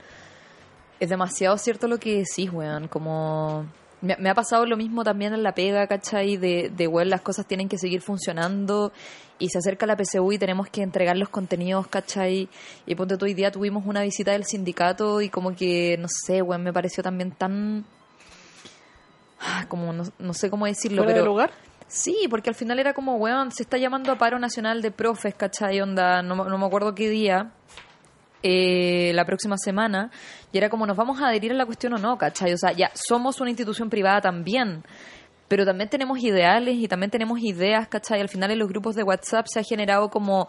es 1.01 1.09
demasiado 1.09 1.57
cierto 1.57 1.87
lo 1.89 1.97
que 1.97 2.23
decís, 2.23 2.49
weón. 2.51 2.87
Como. 2.87 3.65
Me, 4.05 4.15
me 4.17 4.29
ha 4.29 4.35
pasado 4.35 4.65
lo 4.65 4.77
mismo 4.77 5.03
también 5.03 5.33
en 5.33 5.41
la 5.43 5.53
pega, 5.53 5.87
¿cachai? 5.87 6.37
De, 6.37 6.69
de, 6.75 6.87
weón, 6.87 7.09
las 7.09 7.21
cosas 7.21 7.45
tienen 7.47 7.67
que 7.67 7.77
seguir 7.77 8.01
funcionando 8.01 8.91
y 9.39 9.49
se 9.49 9.57
acerca 9.57 9.85
la 9.85 9.97
PSU 9.97 10.31
y 10.31 10.37
tenemos 10.37 10.67
que 10.69 10.81
entregar 10.81 11.17
los 11.17 11.29
contenidos, 11.29 11.87
¿cachai? 11.87 12.47
Y 12.85 12.95
ponte 12.95 13.17
tú, 13.17 13.25
hoy 13.25 13.33
día 13.33 13.51
tuvimos 13.51 13.85
una 13.85 14.01
visita 14.01 14.31
del 14.31 14.45
sindicato 14.45 15.21
y 15.21 15.29
como 15.29 15.55
que, 15.55 15.97
no 15.99 16.07
sé, 16.07 16.41
weón, 16.41 16.63
me 16.63 16.71
pareció 16.71 17.03
también 17.03 17.31
tan. 17.31 17.83
ah, 19.41 19.65
Como, 19.67 19.91
no, 19.93 20.03
no 20.19 20.33
sé 20.33 20.49
cómo 20.49 20.65
decirlo, 20.65 21.03
¿Fuera 21.03 21.13
pero. 21.13 21.23
de 21.23 21.29
lugar? 21.29 21.51
Sí, 21.87 22.27
porque 22.29 22.49
al 22.49 22.55
final 22.55 22.79
era 22.79 22.93
como, 22.93 23.15
weón, 23.17 23.51
se 23.51 23.63
está 23.63 23.77
llamando 23.77 24.11
a 24.11 24.17
paro 24.17 24.39
nacional 24.39 24.81
de 24.81 24.91
profes, 24.91 25.35
¿cachai? 25.35 25.81
Onda, 25.81 26.21
no, 26.21 26.35
no 26.35 26.57
me 26.57 26.65
acuerdo 26.65 26.95
qué 26.95 27.09
día, 27.09 27.51
eh, 28.43 29.11
la 29.13 29.25
próxima 29.25 29.57
semana, 29.57 30.11
y 30.51 30.57
era 30.57 30.69
como, 30.69 30.85
¿nos 30.85 30.97
vamos 30.97 31.21
a 31.21 31.27
adherir 31.27 31.51
a 31.51 31.55
la 31.55 31.65
cuestión 31.65 31.93
o 31.93 31.97
no, 31.97 32.17
¿cachai? 32.17 32.53
O 32.53 32.57
sea, 32.57 32.71
ya 32.71 32.91
somos 32.93 33.41
una 33.41 33.49
institución 33.49 33.89
privada 33.89 34.21
también, 34.21 34.83
pero 35.47 35.65
también 35.65 35.89
tenemos 35.89 36.19
ideales 36.19 36.75
y 36.75 36.87
también 36.87 37.11
tenemos 37.11 37.39
ideas, 37.39 37.87
¿cachai? 37.87 38.21
Al 38.21 38.29
final 38.29 38.51
en 38.51 38.59
los 38.59 38.67
grupos 38.67 38.95
de 38.95 39.03
WhatsApp 39.03 39.45
se 39.47 39.59
ha 39.59 39.63
generado 39.63 40.09
como 40.09 40.47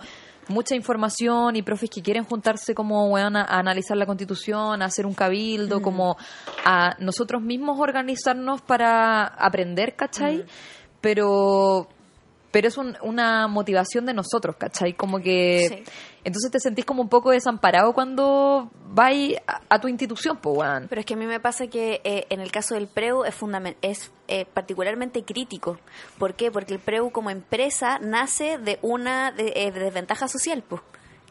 mucha 0.48 0.74
información 0.74 1.56
y 1.56 1.62
profes 1.62 1.90
que 1.90 2.02
quieren 2.02 2.24
juntarse 2.24 2.74
como, 2.74 3.08
weón, 3.08 3.36
a, 3.36 3.42
a 3.42 3.58
analizar 3.58 3.96
la 3.96 4.06
constitución, 4.06 4.82
a 4.82 4.86
hacer 4.86 5.06
un 5.06 5.14
cabildo, 5.14 5.82
como 5.82 6.16
a 6.64 6.96
nosotros 6.98 7.42
mismos 7.42 7.78
organizarnos 7.80 8.62
para 8.62 9.24
aprender, 9.24 9.96
¿cachai? 9.96 10.44
Pero 11.00 11.88
pero 12.56 12.68
es 12.68 12.78
un- 12.78 12.96
una 13.02 13.48
motivación 13.48 14.06
de 14.06 14.14
nosotros, 14.14 14.56
¿cachai? 14.56 14.94
Como 14.94 15.18
que... 15.20 15.66
Sí. 15.68 15.84
Entonces 16.24 16.50
te 16.50 16.58
sentís 16.58 16.86
como 16.86 17.02
un 17.02 17.10
poco 17.10 17.32
desamparado 17.32 17.92
cuando 17.92 18.70
vas 18.88 19.12
a, 19.46 19.60
a 19.68 19.78
tu 19.78 19.88
institución, 19.88 20.38
pues, 20.38 20.56
weón. 20.56 20.86
Pero 20.88 21.00
es 21.00 21.04
que 21.06 21.12
a 21.12 21.16
mí 21.18 21.26
me 21.26 21.38
pasa 21.38 21.66
que 21.66 22.00
eh, 22.02 22.24
en 22.30 22.40
el 22.40 22.50
caso 22.50 22.74
del 22.74 22.88
PREU 22.88 23.24
es, 23.24 23.36
es 23.82 24.10
eh, 24.26 24.46
particularmente 24.46 25.22
crítico. 25.22 25.78
¿Por 26.18 26.32
qué? 26.32 26.50
Porque 26.50 26.72
el 26.72 26.80
PREU 26.80 27.10
como 27.12 27.28
empresa 27.28 27.98
nace 28.00 28.56
de 28.56 28.78
una 28.80 29.32
de- 29.32 29.52
eh, 29.54 29.70
de 29.70 29.80
desventaja 29.80 30.26
social, 30.26 30.64
pues, 30.66 30.80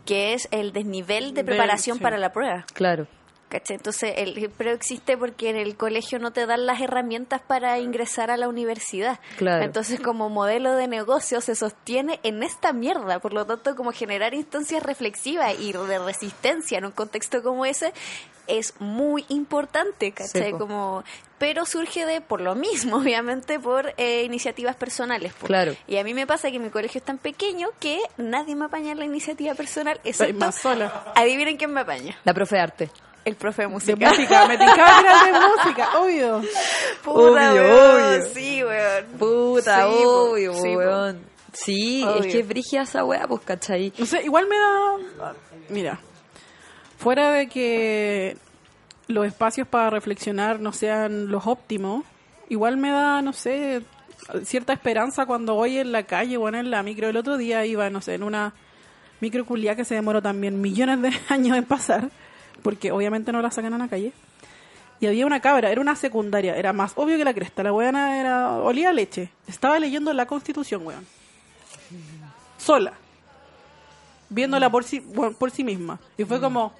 que 0.06 0.34
es 0.34 0.48
el 0.52 0.74
desnivel 0.74 1.34
de 1.34 1.44
preparación 1.44 1.98
sí. 1.98 2.04
para 2.04 2.20
la 2.20 2.32
prueba. 2.32 2.66
Claro. 2.76 3.08
¿Cachai? 3.56 3.78
Entonces, 3.78 4.14
el 4.18 4.50
PREU 4.50 4.76
existe 4.76 5.18
porque 5.18 5.50
en 5.50 5.56
el 5.56 5.78
colegio 5.78 6.20
no 6.20 6.32
te 6.32 6.46
dan 6.46 6.66
las 6.66 6.82
herramientas 6.82 7.42
para 7.42 7.80
ingresar 7.80 8.30
a 8.30 8.36
la 8.36 8.50
universidad. 8.50 9.20
Claro. 9.38 9.64
Entonces, 9.64 10.02
como 10.02 10.30
modelo 10.30 10.76
de 10.76 10.90
negocio 10.90 11.40
se 11.40 11.56
sostiene 11.56 12.20
en 12.24 12.44
esta 12.44 12.74
mierda. 12.74 13.20
Por 13.20 13.34
lo 13.34 13.46
tanto, 13.46 13.76
como 13.78 13.94
generar 13.94 14.34
instancias 14.34 14.84
reflexivas 14.84 15.58
y 15.58 15.72
de 15.72 16.00
resistencia 16.00 16.78
en 16.80 16.86
un 16.86 16.92
contexto 16.92 17.42
como 17.44 17.66
ese 17.66 17.94
es 18.48 18.74
muy 18.80 19.26
importante, 19.30 20.14
como 20.58 21.04
pero 21.38 21.66
surge 21.66 22.06
de 22.06 22.22
por 22.22 22.42
lo 22.42 22.56
mismo 22.56 22.98
obviamente 23.02 23.60
por 23.60 23.94
eh, 23.98 24.24
iniciativas 24.24 24.76
personales. 24.76 25.34
Claro. 25.34 25.76
y 25.88 25.98
a 25.98 26.04
mí 26.04 26.14
me 26.14 26.28
pasa 26.28 26.52
que 26.52 26.60
mi 26.60 26.70
colegio 26.70 27.00
es 27.00 27.06
tan 27.06 27.18
pequeño 27.18 27.70
que 27.80 28.00
nadie 28.18 28.56
me 28.56 28.66
apaña 28.66 28.92
en 28.92 29.00
la 29.00 29.06
iniciativa 29.06 29.54
personal 29.56 30.00
excepto 30.04 30.38
más 30.38 30.56
sola. 30.56 31.14
adivinen 31.16 31.58
quién 31.58 31.72
me 31.72 31.82
apaña 31.82 32.18
La 32.24 32.34
profe 32.34 32.56
de 32.56 32.62
arte. 32.62 32.92
El 33.26 33.36
profe 33.36 33.64
de 33.64 33.68
De 33.68 33.74
música 33.74 34.10
música, 34.10 34.48
me 34.48 34.58
tincaba 34.58 35.02
que 35.02 35.08
era 35.08 35.24
de 35.26 35.48
música, 35.48 36.00
obvio. 36.00 36.42
Puta, 37.04 37.20
Obvio, 37.52 37.62
weón, 37.62 38.04
obvio. 38.14 38.22
Sí, 38.34 38.64
weón. 38.64 39.06
Puta, 39.20 39.88
Sí, 39.88 40.04
obvio, 40.06 40.54
sí, 40.54 40.76
weón. 40.76 41.20
Sí, 41.54 42.04
Obvio. 42.04 42.22
es 42.24 42.32
que 42.34 42.40
es 42.42 42.48
brígida 42.48 42.82
esa 42.84 43.04
weá, 43.06 43.28
pues, 43.28 43.42
¿cachai? 43.42 43.94
No 43.98 44.06
sé, 44.06 44.24
igual 44.24 44.46
me 44.48 44.58
da... 44.58 45.34
Mira, 45.70 46.00
fuera 46.98 47.32
de 47.32 47.48
que 47.48 48.38
los 49.08 49.26
espacios 49.26 49.68
para 49.68 49.90
reflexionar 49.90 50.60
no 50.60 50.74
sean 50.74 51.30
los 51.30 51.48
óptimos, 51.48 52.04
igual 52.50 52.78
me 52.78 52.92
da, 52.92 53.22
no 53.22 53.32
sé, 53.34 53.82
cierta 54.44 54.74
esperanza 54.74 55.26
cuando 55.26 55.56
voy 55.56 55.78
en 55.78 55.92
la 55.92 56.04
calle 56.04 56.38
o 56.38 56.48
en 56.50 56.70
la 56.70 56.84
micro. 56.84 57.08
El 57.08 57.18
otro 57.18 57.38
día 57.38 57.66
iba, 57.66 57.90
no 57.90 58.02
sé, 58.02 58.16
en 58.16 58.24
una 58.24 58.54
micro 59.22 59.46
culiá 59.46 59.76
que 59.76 59.86
se 59.86 59.96
demoró 59.96 60.22
también 60.22 60.60
millones 60.60 61.02
de 61.02 61.14
años 61.34 61.58
en 61.58 61.64
pasar, 61.64 62.10
porque 62.62 62.92
obviamente 62.92 63.32
no 63.32 63.42
la 63.42 63.52
sacan 63.52 63.74
a 63.74 63.78
la 63.78 63.88
calle. 63.88 64.14
Y 65.00 65.08
había 65.08 65.26
una 65.26 65.42
cabra, 65.42 65.72
era 65.72 65.82
una 65.82 65.96
secundaria, 65.96 66.56
era 66.56 66.72
más 66.72 66.94
obvio 66.96 67.18
que 67.18 67.26
la 67.26 67.34
cresta. 67.34 67.64
La 67.64 67.74
weona 67.74 68.20
era, 68.20 68.54
olía 68.54 68.90
a 68.90 68.94
leche. 68.94 69.30
Estaba 69.48 69.78
leyendo 69.80 70.14
la 70.14 70.26
constitución, 70.26 70.86
weón. 70.86 71.06
Sola. 72.58 72.94
Viéndola 74.30 74.70
por 74.70 74.84
sí, 74.84 75.02
por 75.02 75.36
por 75.36 75.52
sí 75.52 75.64
misma. 75.64 76.00
Y 76.18 76.24
fue 76.24 76.40
como, 76.40 76.74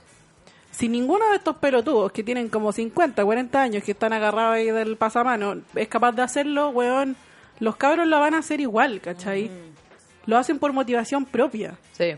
si 0.72 0.90
ninguno 0.90 1.30
de 1.30 1.38
estos 1.38 1.58
pelotudos 1.58 2.12
que 2.12 2.24
tienen 2.24 2.50
como 2.50 2.72
50, 2.72 3.24
40 3.24 3.62
años, 3.62 3.84
que 3.84 3.92
están 3.92 4.14
agarrados 4.14 4.56
ahí 4.56 4.72
del 4.72 4.98
pasamano, 4.98 5.62
es 5.74 5.88
capaz 5.88 6.12
de 6.14 6.22
hacerlo, 6.22 6.70
weón, 6.70 7.16
los 7.60 7.78
cabros 7.78 8.08
lo 8.08 8.20
van 8.20 8.34
a 8.34 8.40
hacer 8.40 8.60
igual, 8.60 9.00
¿cachai? 9.00 9.50
Lo 10.26 10.38
hacen 10.38 10.60
por 10.60 10.74
motivación 10.74 11.26
propia. 11.26 11.78
Sí. 11.94 12.16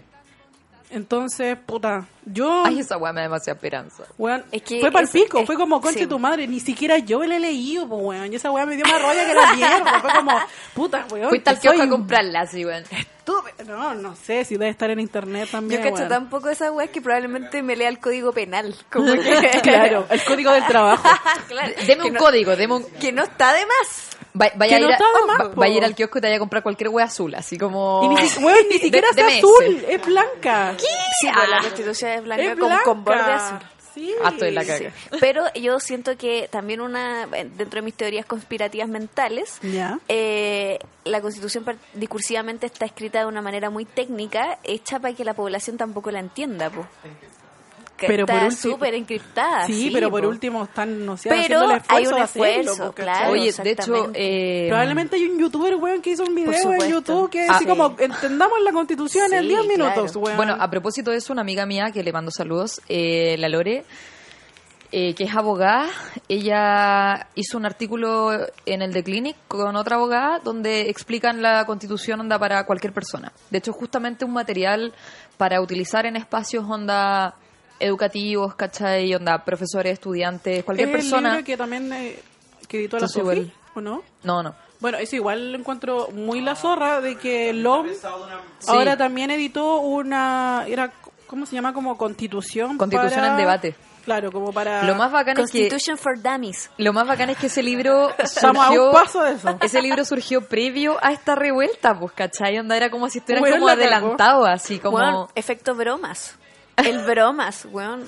Entonces, 0.89 1.57
puta, 1.65 2.05
yo... 2.25 2.63
Ay, 2.65 2.79
esa 2.79 2.97
weá 2.97 3.11
me 3.11 3.19
da 3.19 3.23
demasiada 3.27 3.55
esperanza. 3.57 4.03
Weón, 4.17 4.43
Es 4.51 4.61
que 4.61 4.79
fue 4.79 4.89
para 4.91 5.05
pico, 5.05 5.39
es- 5.39 5.45
fue 5.45 5.55
como, 5.55 5.81
conche 5.81 5.99
sí. 5.99 6.07
tu 6.07 6.17
madre, 6.17 6.47
ni 6.47 6.59
siquiera 6.61 6.97
yo 6.99 7.23
le 7.25 7.35
he 7.35 7.39
leído, 7.39 7.87
pues, 7.89 8.01
weón, 8.03 8.31
y 8.31 8.35
esa 8.37 8.51
weá 8.51 8.65
me 8.65 8.75
dio 8.77 8.85
más 8.85 9.01
roya 9.01 9.25
que 9.27 9.33
la 9.33 9.53
mierda, 9.53 9.99
fue 9.99 10.11
como, 10.13 10.39
puta, 10.73 11.05
weón, 11.11 11.29
Fuiste 11.29 11.49
al 11.49 11.55
que 11.59 11.67
soy 11.67 11.77
kiosco 11.77 11.93
a 11.93 11.97
comprarla, 11.97 12.39
así, 12.41 12.65
weón. 12.65 12.83
estúpido. 12.83 13.75
No, 13.77 13.93
no 13.95 14.15
sé 14.15 14.45
si 14.45 14.55
debe 14.55 14.69
estar 14.71 14.89
en 14.89 15.01
internet 15.01 15.45
Yo 15.47 15.51
también, 15.51 15.81
cacho 15.81 15.95
weón. 15.95 16.07
tampoco 16.09 16.49
esa 16.49 16.71
weá 16.71 16.87
que 16.87 17.01
probablemente 17.01 17.61
me 17.61 17.75
lea 17.75 17.89
el 17.89 17.99
código 17.99 18.31
penal. 18.31 18.73
Como 18.89 19.11
que, 19.13 19.59
Claro, 19.61 20.05
el 20.09 20.23
código 20.23 20.51
del 20.53 20.65
trabajo. 20.67 21.03
Claro, 21.49 21.73
Deme 21.85 22.05
un 22.05 22.13
no- 22.13 22.19
código, 22.19 22.55
deme 22.55 22.75
un... 22.75 22.83
Que 22.99 23.11
no 23.11 23.23
está 23.23 23.53
de 23.53 23.65
más. 23.65 24.16
Va- 24.39 24.51
vaya, 24.55 24.77
a 24.77 24.79
no 24.79 24.87
ir 24.89 24.93
a- 24.93 24.99
más, 25.27 25.39
va- 25.47 25.53
vaya 25.55 25.73
a 25.73 25.77
ir 25.77 25.85
al 25.85 25.95
kiosco 25.95 26.17
y 26.17 26.21
te 26.21 26.27
vaya 26.27 26.35
a 26.37 26.39
comprar 26.39 26.63
cualquier 26.63 26.89
wea 26.89 27.05
azul, 27.05 27.33
así 27.35 27.57
como... 27.57 28.01
Y 28.03 28.07
ni, 28.09 28.15
ni 28.15 28.27
siquiera 28.79 29.07
de 29.15 29.21
azul, 29.23 29.85
es 29.87 30.05
blanca. 30.05 30.75
Sí, 30.77 31.27
pues 31.33 31.49
la 31.49 31.57
constitución 31.61 32.11
es 32.11 32.23
blanca, 32.23 32.43
Es 32.43 32.49
con, 32.59 32.67
blanca. 32.67 32.83
con 32.83 33.03
borde 33.03 33.31
azul. 33.31 33.57
Sí. 33.93 34.13
Ah, 34.23 34.29
estoy 34.29 34.49
en 34.49 34.55
la 34.55 34.63
Sí. 34.63 34.87
Pero 35.19 35.43
yo 35.55 35.79
siento 35.79 36.15
que 36.17 36.47
también 36.51 36.81
una, 36.81 37.25
dentro 37.25 37.79
de 37.79 37.81
mis 37.81 37.95
teorías 37.95 38.27
conspirativas 38.27 38.87
mentales, 38.87 39.59
eh, 40.07 40.77
la 41.03 41.19
constitución 41.19 41.65
discursivamente 41.95 42.67
está 42.67 42.85
escrita 42.85 43.21
de 43.21 43.25
una 43.25 43.41
manera 43.41 43.71
muy 43.71 43.85
técnica, 43.85 44.59
hecha 44.63 44.99
para 44.99 45.15
que 45.15 45.25
la 45.25 45.33
población 45.33 45.77
tampoco 45.77 46.11
la 46.11 46.19
entienda, 46.19 46.69
po. 46.69 46.85
Que 47.97 48.05
Pero 48.07 48.27
por 48.27 48.35
está 48.35 48.45
último- 48.47 48.73
súper 48.73 48.93
encriptada. 48.93 49.65
Sí, 49.65 49.89
pero 49.91 50.11
por 50.11 50.21
po. 50.21 50.27
último 50.29 50.63
están, 50.65 51.03
no 51.03 51.17
sé, 51.17 51.29
Pero 51.29 51.41
haciendo 51.41 51.65
el 51.65 51.77
esfuerzo 51.77 51.95
hay 51.95 52.05
un 52.07 52.21
hacerlo, 52.21 52.61
esfuerzo, 52.71 52.93
claro. 52.93 53.31
Oye, 53.31 53.51
de 53.51 53.71
hecho, 53.71 54.11
eh, 54.13 54.65
Probablemente 54.69 55.15
hay 55.15 55.25
un 55.25 55.39
youtuber, 55.39 55.75
weón, 55.77 56.01
que 56.03 56.11
hizo 56.11 56.23
un 56.23 56.35
video 56.35 56.73
en. 56.73 56.91
YouTube 56.91 57.29
que 57.31 57.45
es 57.45 57.49
Ah, 57.49 57.55
así 57.55 57.63
sí. 57.63 57.69
como, 57.69 57.95
entendamos 57.99 58.59
la 58.63 58.71
constitución 58.71 59.33
en 59.33 59.41
Sí, 59.41 59.47
10 59.47 59.65
minutos, 59.65 60.11
claro. 60.11 60.19
weón. 60.19 60.37
Bueno, 60.37 60.55
a 60.59 60.69
propósito 60.69 61.09
de 61.09 61.17
eso, 61.17 61.33
una 61.33 61.41
amiga 61.41 61.65
mía 61.65 61.89
que 61.91 62.03
le 62.03 62.13
mando 62.13 62.29
saludos, 62.29 62.81
eh, 62.87 63.35
la 63.39 63.49
Lore, 63.49 63.83
eh, 64.91 65.15
que 65.15 65.23
es 65.25 65.35
abogada, 65.35 65.87
ella 66.29 67.27
hizo 67.35 67.57
un 67.57 67.65
artículo 67.65 68.31
en 68.65 68.81
el 68.81 68.93
The 68.93 69.03
Clinic 69.03 69.35
con 69.47 69.75
otra 69.75 69.95
abogada 69.97 70.39
donde 70.39 70.89
explican 70.89 71.41
la 71.41 71.65
constitución 71.65 72.19
onda 72.21 72.39
para 72.39 72.63
cualquier 72.65 72.93
persona. 72.93 73.33
De 73.49 73.57
hecho, 73.57 73.73
justamente 73.73 74.23
un 74.23 74.31
material 74.33 74.93
para 75.37 75.61
utilizar 75.61 76.05
en 76.05 76.15
espacios 76.15 76.63
onda 76.69 77.35
educativos, 77.79 78.55
¿cachai? 78.55 79.13
Onda 79.15 79.43
profesores, 79.43 79.93
estudiantes, 79.93 80.63
cualquier 80.63 80.89
es 80.89 80.95
el 80.95 81.01
persona. 81.01 81.29
libro 81.31 81.45
que 81.45 81.57
también 81.57 81.91
eh, 81.93 82.19
que 82.67 82.77
editó 82.79 82.99
la 82.99 83.07
Sofi, 83.07 83.51
¿o 83.75 83.81
no? 83.81 84.03
No, 84.23 84.43
no. 84.43 84.55
Bueno, 84.79 84.97
eso 84.99 85.15
igual 85.15 85.51
lo 85.53 85.57
encuentro 85.57 86.09
muy 86.13 86.39
la 86.41 86.55
zorra 86.55 87.01
de 87.01 87.15
que 87.17 87.51
LOM 87.53 87.87
Sí. 88.59 88.67
ahora 88.67 88.95
también 88.95 89.31
editó 89.31 89.77
una, 89.79 90.65
era, 90.67 90.91
¿cómo 91.25 91.45
se 91.47 91.55
llama? 91.55 91.73
Como 91.73 91.97
constitución. 91.97 92.77
Constitución 92.77 93.21
para- 93.21 93.31
en 93.31 93.37
debate. 93.37 93.75
Claro, 94.05 94.31
como 94.31 94.53
para... 94.53 94.83
Lo 94.83 94.95
más 94.95 95.11
bacán 95.11 95.37
es 95.37 95.51
que 95.51 95.67
Constitution 95.67 95.97
for 95.97 96.21
Dummies. 96.21 96.69
Lo 96.77 96.93
más 96.93 97.05
bacán 97.05 97.29
es 97.29 97.37
que 97.37 97.47
ese 97.47 97.61
libro 97.61 98.07
a 98.17 98.21
un 98.21 98.27
surgió... 98.55 98.91
paso 98.93 99.21
de 99.21 99.33
eso. 99.33 99.57
Ese 99.61 99.81
libro 99.81 100.05
surgió 100.05 100.47
previo 100.47 100.97
a 101.01 101.11
esta 101.11 101.35
revuelta, 101.35 101.99
pues, 101.99 102.13
¿cachai? 102.13 102.57
Onda 102.57 102.77
era 102.77 102.89
como 102.89 103.09
si 103.09 103.17
estuvieran 103.17 103.43
Weón, 103.43 103.59
como 103.59 103.69
adelantado, 103.69 104.45
así 104.45 104.79
como... 104.79 104.95
Weón, 104.95 105.27
efecto 105.35 105.75
bromas. 105.75 106.37
El 106.77 106.99
bromas, 106.99 107.65
weón. 107.71 108.07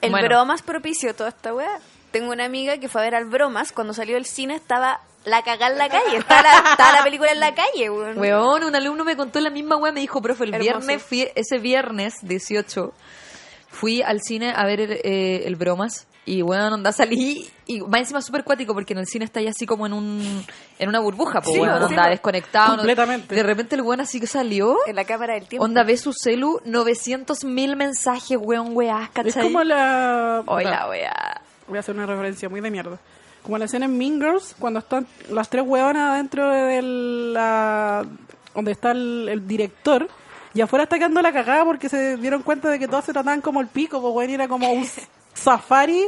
El 0.00 0.10
Bueno. 0.10 0.28
bromas 0.28 0.62
propició 0.62 1.14
toda 1.14 1.30
esta 1.30 1.54
weá. 1.54 1.78
Tengo 2.10 2.30
una 2.32 2.44
amiga 2.44 2.78
que 2.78 2.88
fue 2.88 3.00
a 3.00 3.04
ver 3.04 3.14
al 3.14 3.24
bromas. 3.24 3.72
Cuando 3.72 3.94
salió 3.94 4.14
del 4.14 4.26
cine 4.26 4.54
estaba 4.54 5.00
la 5.24 5.42
cagada 5.42 5.72
en 5.72 5.78
la 5.78 5.88
calle. 5.88 6.18
Estaba 6.18 6.42
la, 6.42 6.70
estaba 6.72 6.92
la 6.92 7.02
película 7.02 7.32
en 7.32 7.40
la 7.40 7.54
calle, 7.54 7.90
weón. 7.90 8.18
Weón, 8.18 8.64
un 8.64 8.76
alumno 8.76 9.04
me 9.04 9.16
contó 9.16 9.40
la 9.40 9.50
misma 9.50 9.76
weá, 9.76 9.90
me 9.92 10.00
dijo, 10.00 10.20
profe, 10.20 10.44
el 10.44 10.54
Hermoso. 10.54 10.78
viernes 10.86 11.02
fui, 11.02 11.28
ese 11.34 11.58
viernes 11.58 12.14
18, 12.22 12.92
fui 13.70 14.02
al 14.02 14.20
cine 14.20 14.52
a 14.54 14.64
ver 14.66 14.80
eh, 14.80 15.44
el 15.46 15.56
bromas 15.56 16.06
y 16.26 16.42
weón, 16.42 16.72
onda 16.72 16.90
salí 16.92 17.48
y 17.66 17.80
más 17.82 18.00
encima 18.00 18.22
súper 18.22 18.44
cuático 18.44 18.72
porque 18.72 18.94
en 18.94 19.00
el 19.00 19.06
cine 19.06 19.24
está 19.26 19.40
ahí 19.40 19.46
así 19.46 19.66
como 19.66 19.86
en 19.86 19.92
un 19.92 20.44
en 20.78 20.88
una 20.88 21.00
burbuja, 21.00 21.40
pues 21.42 21.54
Sí, 21.54 21.60
weón, 21.60 21.78
po, 21.80 21.86
onda 21.86 22.04
sí, 22.04 22.10
desconectado. 22.10 22.68
¿no? 22.72 22.76
Completamente. 22.78 23.34
De 23.34 23.42
repente 23.42 23.74
el 23.74 23.82
weón 23.82 24.00
así 24.00 24.20
que 24.20 24.26
salió, 24.26 24.76
En 24.86 24.96
la 24.96 25.04
cámara 25.04 25.34
del 25.34 25.46
tiempo. 25.46 25.64
onda 25.64 25.82
ve 25.82 25.96
su 25.96 26.12
celu, 26.12 26.60
900 26.64 27.44
mil 27.44 27.76
mensajes, 27.76 28.38
weón, 28.40 28.68
weás, 28.76 29.04
Es 29.04 29.10
¿cachai? 29.10 29.42
como 29.42 29.62
la... 29.64 30.42
Hoy 30.46 30.64
la 30.64 30.88
weá. 30.88 31.40
Voy 31.68 31.76
a 31.76 31.80
hacer 31.80 31.94
una 31.94 32.06
referencia 32.06 32.48
muy 32.48 32.60
de 32.60 32.70
mierda. 32.70 32.98
Como 33.42 33.58
la 33.58 33.66
escena 33.66 33.84
en 33.84 33.98
Mean 33.98 34.18
Girls, 34.20 34.54
cuando 34.58 34.78
están 34.78 35.06
las 35.30 35.50
tres 35.50 35.64
huevonas 35.66 36.12
adentro 36.12 36.48
de 36.48 36.80
la... 36.82 38.06
donde 38.54 38.72
está 38.72 38.92
el, 38.92 39.28
el 39.30 39.46
director, 39.46 40.08
y 40.54 40.60
afuera 40.62 40.84
está 40.84 40.96
quedando 40.96 41.20
la 41.20 41.32
cagada 41.32 41.64
porque 41.64 41.88
se 41.88 42.16
dieron 42.16 42.42
cuenta 42.42 42.70
de 42.70 42.78
que 42.78 42.86
todas 42.88 43.04
se 43.04 43.12
trataban 43.12 43.40
como 43.40 43.60
el 43.60 43.66
pico, 43.66 44.00
pues 44.00 44.12
bueno, 44.14 44.32
era 44.32 44.48
como 44.48 44.70
un 44.72 44.86
safari 45.34 46.06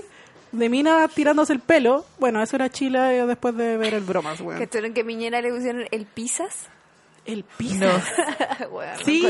de 0.53 0.69
minas 0.69 1.11
tirándose 1.13 1.53
el 1.53 1.61
pelo. 1.61 2.07
Bueno, 2.19 2.43
eso 2.43 2.57
era 2.57 2.71
Chile 2.71 2.99
después 3.27 3.57
de 3.57 3.77
ver 3.77 3.95
el 3.95 4.03
bromas, 4.05 4.39
Que 4.39 4.43
weón. 4.45 4.67
tuvieron 4.69 4.95
que 4.95 5.05
Miñera 5.05 5.41
le 5.43 5.53
pusieron 5.53 5.85
el 5.91 6.07
pisas. 6.07 6.69
El 7.27 7.43
pisas. 7.45 8.03
No, 8.61 8.67
Weón, 8.71 8.99
lo 8.99 9.05
Sí, 9.05 9.27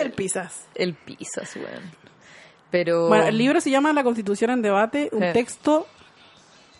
el 0.00 0.12
pisas. 0.12 0.66
el 0.74 0.94
pisas, 0.94 1.54
weón. 1.56 1.90
Pero... 2.70 3.08
Bueno, 3.08 3.26
el 3.26 3.36
libro 3.38 3.60
se 3.60 3.70
llama 3.70 3.92
La 3.92 4.02
Constitución 4.04 4.50
en 4.50 4.62
Debate, 4.62 5.08
un 5.12 5.20
Sí. 5.22 5.28
texto 5.32 5.86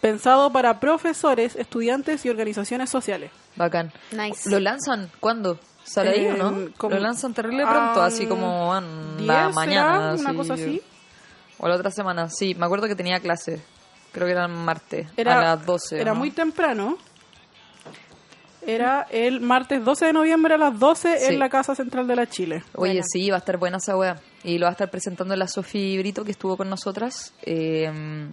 pensado 0.00 0.52
para 0.52 0.80
profesores, 0.80 1.56
estudiantes 1.56 2.24
y 2.24 2.30
organizaciones 2.30 2.90
sociales. 2.90 3.30
Bacán. 3.56 3.92
Nice. 4.12 4.48
¿Lo 4.50 4.60
lanzan 4.60 5.10
cuándo? 5.20 5.58
¿Sale 5.84 6.10
ahí 6.10 6.26
o 6.26 6.36
no? 6.36 6.58
Eh, 6.62 6.70
como- 6.76 6.94
Lo 6.96 7.00
lanzan 7.02 7.34
terrible 7.34 7.64
pronto, 7.64 8.02
así 8.02 8.26
como 8.26 8.76
en 8.76 9.16
10 9.18 9.26
la 9.26 9.34
será, 9.44 9.48
mañana. 9.54 10.14
una 10.18 10.34
cosa 10.34 10.54
así. 10.54 10.82
O 11.58 11.68
la 11.68 11.76
otra 11.76 11.90
semana, 11.90 12.28
sí. 12.30 12.54
Me 12.54 12.66
acuerdo 12.66 12.86
que 12.88 12.94
tenía 12.96 13.20
clase. 13.20 13.60
Creo 14.12 14.26
que 14.26 14.32
era 14.32 14.44
el 14.46 14.52
martes. 14.52 15.08
Era, 15.16 15.38
a 15.38 15.42
las 15.56 15.66
12. 15.66 16.00
Era 16.00 16.12
¿no? 16.12 16.18
muy 16.18 16.30
temprano. 16.30 16.96
Era 18.66 19.06
el 19.10 19.40
martes 19.42 19.84
12 19.84 20.06
de 20.06 20.12
noviembre 20.14 20.54
a 20.54 20.58
las 20.58 20.78
12 20.78 21.18
Sí. 21.18 21.34
en 21.34 21.38
la 21.38 21.50
Casa 21.50 21.74
Central 21.74 22.06
de 22.06 22.16
la 22.16 22.26
Chile. 22.26 22.62
Oye, 22.74 22.92
Buena. 22.94 23.02
sí, 23.06 23.28
va 23.28 23.36
a 23.36 23.38
estar 23.40 23.58
buena 23.58 23.76
esa 23.76 23.94
wea. 23.96 24.16
Y 24.42 24.56
lo 24.58 24.64
va 24.64 24.70
a 24.70 24.72
estar 24.72 24.90
presentando 24.90 25.36
la 25.36 25.46
Sofi 25.48 25.98
Brito, 25.98 26.24
que 26.24 26.30
estuvo 26.30 26.56
con 26.56 26.70
nosotras. 26.70 27.34
eh, 27.42 28.28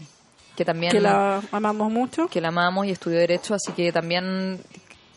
que 0.55 0.65
también... 0.65 0.91
Que 0.91 0.99
la 0.99 1.41
amamos 1.53 1.89
mucho. 1.91 2.27
que 2.27 2.41
la 2.41 2.49
amamos 2.49 2.85
y 2.85 2.91
estudió 2.91 3.17
Derecho, 3.17 3.55
así 3.55 3.71
que 3.71 3.91
también... 3.91 4.59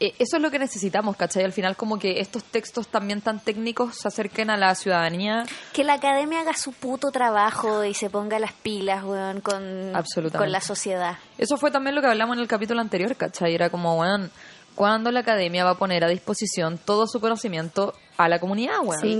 eh, 0.07 0.14
Eso 0.19 0.37
es 0.37 0.43
lo 0.43 0.51
que 0.51 0.59
necesitamos, 0.59 1.17
¿cachai? 1.17 1.45
Al 1.45 1.53
final 1.53 1.77
como 1.77 1.99
que 1.99 2.21
estos 2.21 2.45
textos 2.45 2.88
también 2.88 3.21
tan 3.21 3.40
técnicos 3.40 3.97
se 3.97 4.09
acerquen 4.09 4.51
a 4.51 4.57
la 4.57 4.75
ciudadanía. 4.75 5.45
Que 5.73 5.85
la 5.85 5.95
academia 5.95 6.40
haga 6.40 6.55
su 6.55 6.73
puto 6.73 7.11
trabajo 7.11 7.85
y 7.85 7.95
se 7.95 8.11
ponga 8.11 8.38
las 8.38 8.53
pilas, 8.53 9.05
weón, 9.05 9.40
con, 9.40 9.93
con 10.33 10.53
la 10.53 10.61
sociedad. 10.61 11.19
Eso 11.38 11.57
fue 11.57 11.71
también 11.71 11.95
lo 11.95 12.01
que 12.01 12.09
hablamos 12.09 12.37
en 12.37 12.43
el 12.43 12.49
capítulo 12.49 12.81
anterior, 12.81 13.17
¿cachai? 13.17 13.55
Era 13.55 13.71
como, 13.71 13.99
weón, 14.01 14.31
¿cuándo 14.75 15.11
la 15.11 15.21
academia 15.21 15.64
va 15.64 15.71
a 15.71 15.79
poner 15.79 16.05
a 16.05 16.09
disposición 16.09 16.79
todo 16.79 17.07
su 17.07 17.21
conocimiento 17.21 17.95
a 18.16 18.29
la 18.29 18.38
comunidad, 18.38 18.79
weón? 18.83 19.00
Sí, 19.00 19.11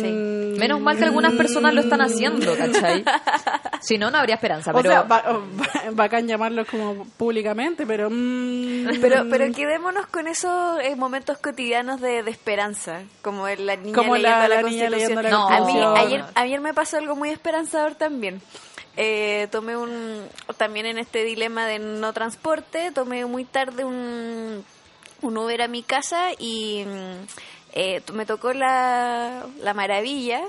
sí. 0.00 0.10
Menos 0.58 0.80
mal 0.80 0.96
que 0.96 1.04
algunas 1.04 1.32
personas 1.34 1.74
lo 1.74 1.80
están 1.80 2.00
haciendo, 2.00 2.56
¿cachai? 2.56 3.04
Si 3.80 3.98
no, 3.98 4.10
no 4.10 4.16
habría 4.16 4.36
esperanza, 4.36 4.70
O 4.70 4.76
pero... 4.76 4.90
sea, 4.90 5.02
ba- 5.02 5.22
ba- 5.26 5.90
bacán 5.92 6.26
llamarlo 6.26 6.64
como 6.64 7.04
públicamente, 7.18 7.84
pero... 7.84 8.08
mm, 8.10 8.86
Pero, 9.02 9.26
pero 9.28 9.52
quedémonos 9.52 10.06
con 10.06 10.26
esos 10.26 10.80
eh, 10.80 10.96
momentos 10.96 11.36
cotidianos 11.36 12.00
de, 12.00 12.22
de 12.22 12.30
esperanza, 12.30 13.02
como 13.20 13.46
el- 13.46 13.66
la 13.66 13.76
niña 13.76 13.94
Como 13.94 14.16
leyendo 14.16 14.38
la- 14.38 14.48
la, 14.48 14.62
la 14.62 14.62
niña 14.62 14.88
Constitución. 14.88 14.92
leyendo 14.92 15.22
la 15.22 15.30
No, 15.30 15.48
a 15.48 15.60
mí 15.66 16.02
ayer, 16.06 16.24
ayer 16.34 16.60
me 16.62 16.72
pasó 16.72 16.96
algo 16.96 17.14
muy 17.14 17.28
esperanzador 17.28 17.94
también. 17.94 18.40
Eh, 18.96 19.48
tomé 19.50 19.76
un, 19.76 20.22
también 20.56 20.86
en 20.86 20.96
este 20.98 21.24
dilema 21.24 21.66
de 21.66 21.78
no 21.80 22.12
transporte, 22.14 22.90
tomé 22.92 23.26
muy 23.26 23.44
tarde 23.44 23.84
un, 23.84 24.64
un 25.20 25.36
Uber 25.36 25.60
a 25.60 25.68
mi 25.68 25.82
casa 25.82 26.28
y 26.38 26.84
eh, 27.74 28.00
me 28.12 28.24
tocó 28.24 28.52
la, 28.54 29.44
la 29.60 29.74
maravilla 29.74 30.40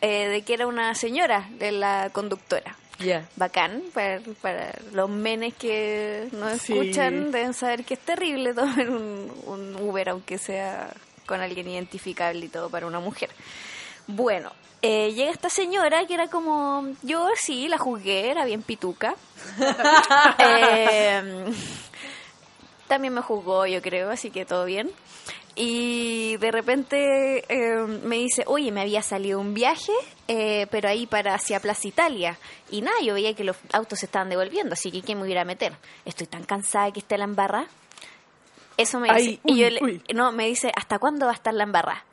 eh, 0.00 0.26
de 0.28 0.42
que 0.42 0.54
era 0.54 0.66
una 0.66 0.94
señora 0.96 1.48
de 1.58 1.70
la 1.72 2.10
conductora. 2.12 2.76
Bacán 3.34 3.82
para, 3.92 4.20
para 4.40 4.72
los 4.92 5.08
menes 5.10 5.54
que 5.54 6.28
nos 6.32 6.60
Sí. 6.62 6.72
escuchan 6.78 7.32
deben 7.32 7.52
saber 7.52 7.84
que 7.84 7.94
es 7.94 8.00
terrible 8.00 8.54
tomar 8.54 8.88
un, 8.90 9.32
un 9.46 9.74
Uber 9.76 10.08
aunque 10.10 10.38
sea 10.38 10.88
con 11.26 11.40
alguien 11.40 11.68
identificable 11.68 12.44
y 12.46 12.48
todo 12.48 12.70
para 12.70 12.86
una 12.86 13.00
mujer. 13.00 13.30
Bueno 14.06 14.52
eh, 14.82 15.12
llega 15.14 15.30
esta 15.32 15.48
señora 15.48 16.06
que 16.06 16.14
era 16.14 16.28
como 16.28 16.94
yo 17.02 17.26
sí 17.36 17.66
la 17.68 17.78
juzgué 17.78 18.30
era 18.30 18.44
bien 18.44 18.62
pituca. 18.62 19.14
Eh, 20.38 21.44
también 22.88 23.14
me 23.14 23.20
juzgó 23.22 23.66
yo 23.66 23.80
creo 23.82 24.10
así 24.10 24.30
que 24.30 24.44
todo 24.44 24.64
bien 24.64 24.90
y 25.54 26.36
de 26.38 26.50
repente 26.50 27.44
eh, 27.48 27.76
me 28.04 28.16
dice, 28.16 28.44
oye, 28.46 28.70
me 28.72 28.80
había 28.80 29.02
salido 29.02 29.38
un 29.40 29.54
viaje, 29.54 29.92
eh, 30.28 30.66
pero 30.70 30.88
ahí 30.88 31.06
para 31.06 31.34
hacia 31.34 31.60
Plaza 31.60 31.88
Italia. 31.88 32.38
Y 32.70 32.80
nada, 32.82 32.96
yo 33.04 33.14
veía 33.14 33.34
que 33.34 33.44
los 33.44 33.56
autos 33.72 33.98
se 34.00 34.06
estaban 34.06 34.28
devolviendo, 34.30 34.72
así 34.72 34.90
que 34.90 35.02
¿quién 35.02 35.18
me 35.18 35.24
hubiera 35.24 35.42
a 35.42 35.44
meter? 35.44 35.72
Estoy 36.04 36.26
tan 36.26 36.44
cansada 36.44 36.90
que 36.92 37.00
esté 37.00 37.18
la 37.18 37.24
embarra. 37.24 37.66
Eso 38.78 38.98
me 39.00 39.10
Ay, 39.10 39.26
dice. 39.26 39.40
y 39.44 39.58
yo 39.58 39.68
le- 39.70 40.00
no, 40.14 40.32
me 40.32 40.46
dice, 40.46 40.72
¿hasta 40.74 40.98
cuándo 40.98 41.26
va 41.26 41.32
a 41.32 41.34
estar 41.34 41.52
la 41.52 41.64
embarra? 41.64 42.04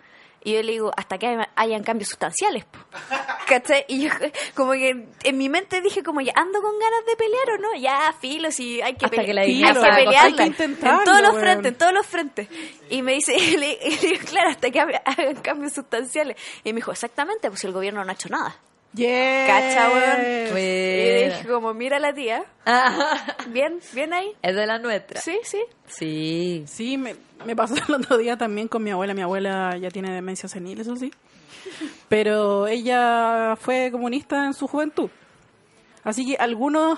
Y 0.43 0.53
yo 0.53 0.63
le 0.63 0.71
digo, 0.71 0.91
hasta 0.95 1.17
que 1.17 1.27
haya- 1.27 1.49
hayan 1.55 1.83
cambios 1.83 2.09
sustanciales. 2.09 2.65
po". 2.65 2.77
¿Cachai? 3.47 3.83
Y 3.87 4.03
yo 4.03 4.11
como 4.55 4.71
que 4.73 4.89
en 5.23 5.37
mi 5.37 5.49
mente 5.49 5.81
dije 5.81 6.03
como 6.03 6.21
ya 6.21 6.31
ando 6.35 6.61
con 6.61 6.77
ganas 6.79 7.05
de 7.05 7.15
pelear 7.15 7.49
o 7.51 7.57
no, 7.57 7.75
ya 7.79 8.13
filo, 8.21 8.51
si 8.51 8.81
hay 8.81 8.93
que 8.95 9.05
Hasta 9.05 9.25
que 9.25 9.33
la 9.33 9.41
hay 9.41 9.47
que 9.47 9.63
pelearla. 9.95 9.95
Hay 9.99 10.05
que 10.05 10.63
en 10.63 11.03
todos 11.05 11.21
los 11.21 11.31
frentes, 11.41 11.71
en 11.71 11.77
todos 11.77 11.93
los 11.93 12.05
frentes. 12.05 12.47
Y 12.89 13.01
me 13.01 13.13
dice, 13.13 13.35
y 13.37 13.57
le, 13.57 13.79
y 13.83 13.89
le 13.97 14.07
digo, 14.09 14.25
claro, 14.25 14.49
hasta 14.49 14.69
que 14.71 14.79
haga- 14.79 15.01
hagan 15.05 15.35
cambios 15.37 15.73
sustanciales. 15.73 16.37
Y 16.63 16.73
me 16.73 16.77
dijo, 16.77 16.91
exactamente, 16.91 17.49
pues 17.49 17.63
el 17.63 17.71
gobierno 17.71 18.03
no 18.03 18.09
ha 18.09 18.13
hecho 18.13 18.29
nada. 18.29 18.55
Yeah. 18.93 19.45
Cacha, 19.47 19.89
weón. 19.89 20.51
Buena. 20.51 20.59
era? 20.59 21.37
dije 21.37 21.47
como, 21.49 21.73
mira 21.73 21.99
la 21.99 22.13
tía. 22.13 22.43
Ah, 22.65 23.35
Bien, 23.49 23.79
bien 23.93 24.13
ahí. 24.13 24.31
es 24.41 24.55
de 24.55 24.65
la 24.65 24.79
nuestra. 24.79 25.21
Sí, 25.21 25.39
sí. 25.43 25.59
Sí. 25.87 26.63
Sí, 26.67 26.97
me, 26.97 27.15
me 27.45 27.55
pasó 27.55 27.75
el 27.87 27.93
otro 27.95 28.17
día 28.17 28.35
también 28.37 28.67
con 28.67 28.83
mi 28.83 28.89
abuela. 28.91 29.13
Mi 29.13 29.21
abuela 29.21 29.77
ya 29.77 29.89
tiene 29.91 30.11
demencia 30.11 30.49
senil, 30.49 30.79
eso 30.81 30.95
sí. 30.95 31.11
Pero 32.07 32.67
ella 32.67 33.55
fue 33.59 33.89
comunista 33.91 34.45
en 34.45 34.53
su 34.53 34.67
juventud. 34.67 35.09
Así 36.03 36.25
que 36.25 36.35
algunos 36.37 36.97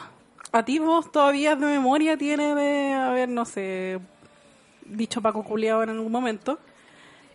atisbos 0.53 1.11
todavía 1.11 1.55
de 1.55 1.65
memoria 1.65 2.15
tiene 2.17 2.55
de 2.55 2.93
haber, 2.93 3.27
no 3.29 3.45
sé, 3.45 3.99
dicho 4.85 5.21
Paco 5.21 5.43
culiao 5.43 5.83
en 5.83 5.89
algún 5.89 6.11
momento. 6.11 6.59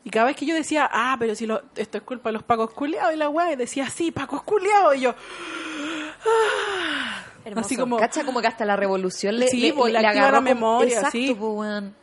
Y 0.06 0.10
cada 0.10 0.26
vez 0.26 0.36
que 0.36 0.46
yo 0.46 0.54
decía, 0.54 0.88
ah, 0.92 1.16
pero 1.18 1.34
si 1.34 1.46
lo, 1.48 1.62
esto 1.74 1.98
es 1.98 2.04
culpa 2.04 2.28
de 2.28 2.34
los 2.34 2.44
Pacos 2.44 2.70
culiados 2.70 3.12
y 3.12 3.16
la 3.16 3.28
weá, 3.28 3.52
y 3.52 3.56
decía, 3.56 3.90
sí, 3.90 4.12
Pacos 4.12 4.40
culiados. 4.44 4.94
Y 4.94 5.00
yo, 5.00 5.14
Hermoso. 7.44 7.66
Así 7.66 7.76
como- 7.76 7.96
Cacha 7.98 8.24
como 8.24 8.40
que 8.40 8.46
hasta 8.46 8.64
la 8.64 8.76
revolución 8.76 9.36
le, 9.36 9.48
Sí, 9.48 9.72
le, 9.72 9.74
le 9.92 10.00
le 10.00 10.06
agarró 10.06 10.20
la 10.30 10.38
como- 10.38 10.42
memoria, 10.42 10.94
Exacto, 10.98 11.10
sí. 11.10 11.34
po, 11.34 11.50
weón. 11.54 11.94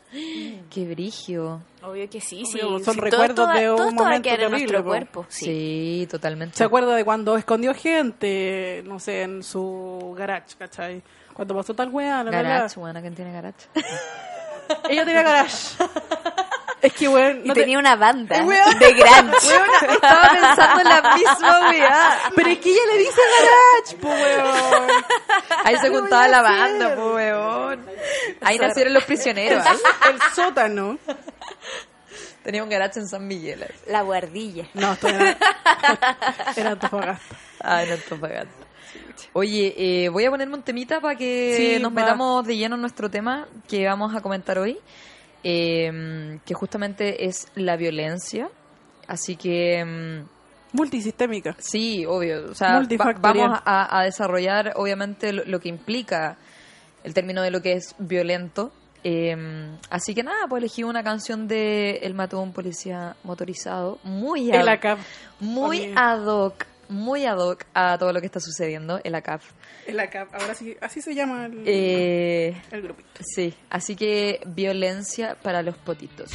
Qué 0.69 0.85
brigio. 0.85 1.61
Obvio 1.81 2.09
que 2.09 2.19
sí, 2.21 2.43
sí. 2.45 2.59
Obvio, 2.61 2.79
son 2.83 2.93
Sí, 2.95 2.99
recuerdos 2.99 3.35
todo, 3.35 3.53
de 3.53 3.71
un 3.71 3.77
todo 3.77 3.91
momento 3.91 4.21
quedar 4.23 4.39
en 4.41 4.45
terrible, 4.45 4.49
nuestro 4.49 4.83
po. 4.83 4.89
cuerpo. 4.89 5.25
Sí, 5.29 5.45
Sí. 5.45 6.07
totalmente. 6.11 6.57
¿Se 6.57 6.63
acuerda 6.65 6.93
de 6.95 7.03
cuando 7.05 7.35
escondió 7.37 7.73
gente, 7.73 8.83
no 8.85 8.99
sé, 8.99 9.23
en 9.23 9.43
su 9.43 10.13
garage, 10.17 10.55
¿cachai? 10.59 11.01
Cuando 11.33 11.55
pasó 11.55 11.73
tal 11.73 11.87
weá, 11.89 12.21
la. 12.23 12.31
Garage, 12.31 12.79
weón, 12.79 12.99
¿quién 13.01 13.15
tiene 13.15 13.31
garage? 13.33 13.67
Ella 14.89 15.05
tenía 15.05 15.23
garage. 15.23 15.77
es 16.83 16.93
que, 16.93 17.07
weón, 17.07 17.41
Y 17.43 17.47
no 17.47 17.53
te- 17.53 17.61
tenía 17.61 17.79
una 17.79 17.95
banda 17.95 18.43
Weón. 18.43 18.77
de 18.79 18.91
grunge. 18.93 19.47
Weona, 19.47 19.93
estaba 19.93 20.29
pensando 20.31 20.81
en 20.81 20.89
la 20.89 21.15
misma 21.15 21.69
weá. 21.69 22.19
Pero 22.35 22.49
es 22.49 22.59
que 22.59 22.69
ella 22.69 22.81
le 22.91 22.97
dice 22.99 23.21
garage, 23.39 23.95
po, 24.01 24.07
weón. 24.09 24.89
Ahí 25.63 25.75
se 25.77 25.89
¿Qué 25.89 25.97
juntaba 25.97 26.27
la 26.27 26.41
banda, 26.41 26.95
po, 26.95 27.13
weón. 27.15 27.85
Ahí 28.41 28.57
nacieron 28.59 28.93
los 28.93 29.03
prisioneros. 29.05 29.65
El 29.65 30.21
sótano. 30.35 30.99
Tenía 32.43 32.61
un 32.63 32.69
garage 32.69 32.99
en 32.99 33.07
San 33.07 33.25
Miguel. 33.25 33.65
La 33.87 34.01
guardilla. 34.01 34.65
No, 34.73 34.91
esto 34.93 35.07
era, 35.07 35.37
era 36.57 36.71
Antofagasta. 36.71 37.35
Ay, 37.61 37.87
no 37.87 37.93
Antofagasta. 37.93 38.51
Oye, 39.31 39.73
eh, 39.77 40.09
voy 40.09 40.25
a 40.25 40.29
ponerme 40.29 40.55
un 40.55 40.63
temita 40.63 40.99
para 40.99 41.15
que 41.15 41.55
Sí, 41.57 41.81
nos 41.81 41.91
metamos 41.91 42.45
de 42.45 42.57
lleno 42.57 42.75
en 42.75 42.81
nuestro 42.81 43.09
tema 43.09 43.47
que 43.67 43.87
vamos 43.87 44.13
a 44.13 44.21
comentar 44.21 44.59
hoy, 44.59 44.77
eh, 45.43 46.39
que 46.45 46.53
justamente 46.53 47.25
es 47.25 47.47
la 47.55 47.75
violencia. 47.77 48.49
Así 49.07 49.35
que 49.35 49.83
mm, 49.83 50.75
Multisistémica. 50.77 51.55
sí, 51.59 52.05
obvio. 52.05 52.45
O 52.51 52.55
sea, 52.55 52.69
va- 52.71 52.77
vamos 53.21 53.59
a, 53.65 53.99
a 53.99 54.03
desarrollar 54.03 54.73
obviamente 54.75 55.33
lo, 55.33 55.43
lo 55.45 55.59
que 55.59 55.69
implica 55.69 56.37
el 57.03 57.13
término 57.13 57.41
de 57.41 57.51
lo 57.51 57.61
que 57.61 57.73
es 57.73 57.95
violento. 57.99 58.71
Eh, 59.03 59.35
así 59.89 60.15
que 60.15 60.23
nada, 60.23 60.47
pues 60.47 60.61
elegí 60.61 60.83
una 60.83 61.03
canción 61.03 61.47
de 61.49 61.97
El 62.03 62.13
mató 62.13 62.37
a 62.39 62.41
un 62.41 62.53
policía 62.53 63.17
motorizado, 63.25 63.99
muy 64.03 64.49
ad- 64.61 64.65
muy 65.41 65.79
ad 65.97 66.25
hoc, 66.25 66.65
muy 66.87 67.25
ad 67.25 67.37
hoc 67.37 67.65
a 67.73 67.97
todo 67.97 68.13
lo 68.13 68.21
que 68.21 68.27
está 68.27 68.39
sucediendo, 68.39 69.01
el 69.03 69.13
ACAP. 69.15 69.41
El 69.87 69.99
ACAP. 69.99 70.33
Ahora 70.33 70.55
sí, 70.55 70.75
así 70.81 71.01
se 71.01 71.13
llama 71.15 71.45
el, 71.45 71.63
Eh, 71.65 72.55
el 72.71 72.81
grupito. 72.81 73.21
sí, 73.23 73.53
así 73.69 73.95
que 73.95 74.39
violencia 74.45 75.35
para 75.41 75.61
los 75.61 75.75
potitos. 75.77 76.31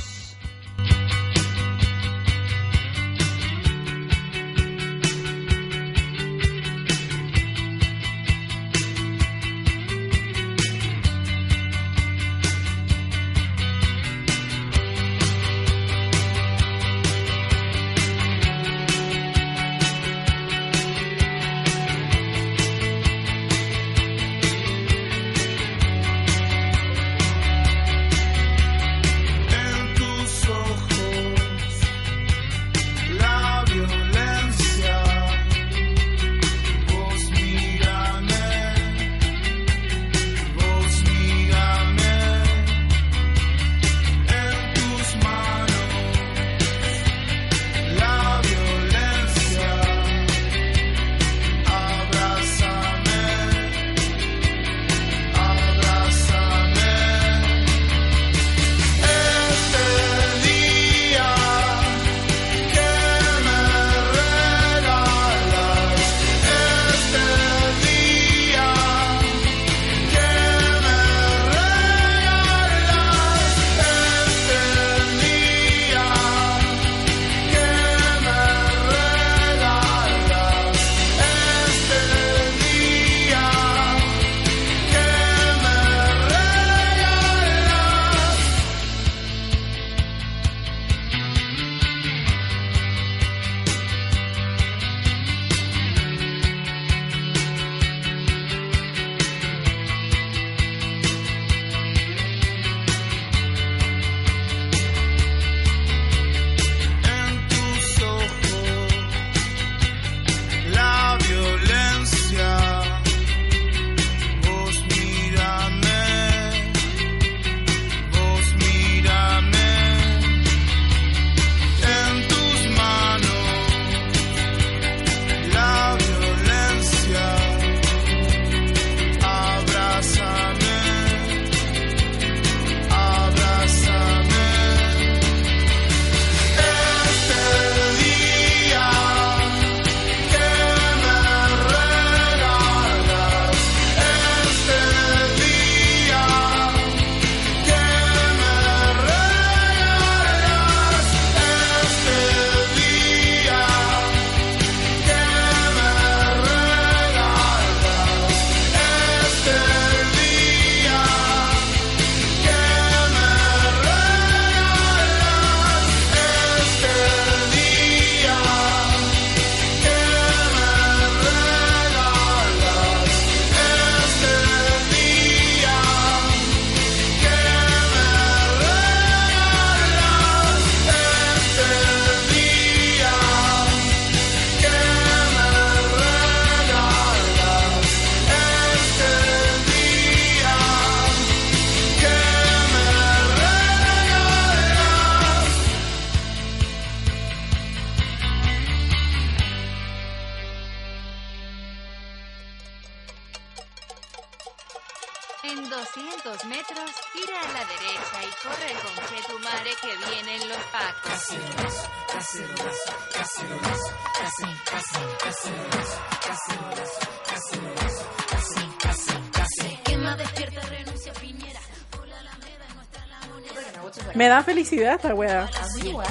Felicidad 224.58 224.94
esta 224.96 225.14
wea. 225.14 225.48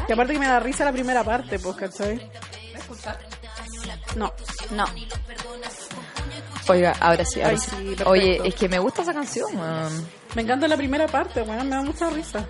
Que 0.05 0.13
aparte 0.13 0.33
que 0.33 0.39
me 0.39 0.47
da 0.47 0.59
risa 0.59 0.85
la 0.85 0.91
primera 0.91 1.23
parte, 1.23 1.59
pues, 1.59 1.75
¿cachai? 1.75 2.31
No. 4.15 4.31
No. 4.71 4.85
Oiga, 6.69 6.95
ahora 6.99 7.25
sí, 7.25 7.41
ahora 7.41 7.55
Ay, 7.55 7.57
sí. 7.57 8.03
Oye, 8.05 8.41
es 8.43 8.55
que 8.55 8.67
me 8.67 8.79
gusta 8.79 9.01
esa 9.01 9.13
canción, 9.13 9.55
weón. 9.55 10.07
Me 10.35 10.41
encanta 10.41 10.67
la 10.67 10.77
primera 10.77 11.07
parte, 11.07 11.41
weón. 11.41 11.69
Me 11.69 11.75
da 11.75 11.81
mucha 11.81 12.09
risa. 12.09 12.45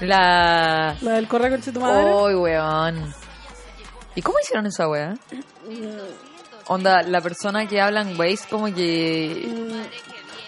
La... 0.00 0.96
La 1.00 1.12
del 1.12 1.28
correo 1.28 1.50
con 1.50 1.60
tu 1.60 1.80
madre. 1.80 2.14
Uy, 2.14 2.34
weón. 2.34 3.14
¿Y 4.14 4.22
cómo 4.22 4.38
hicieron 4.40 4.66
esa 4.66 4.88
weá? 4.88 5.14
Onda, 6.66 7.02
la 7.02 7.20
persona 7.20 7.66
que 7.66 7.80
habla 7.80 8.00
en 8.00 8.18
Waze 8.18 8.48
como 8.48 8.72
que... 8.74 9.63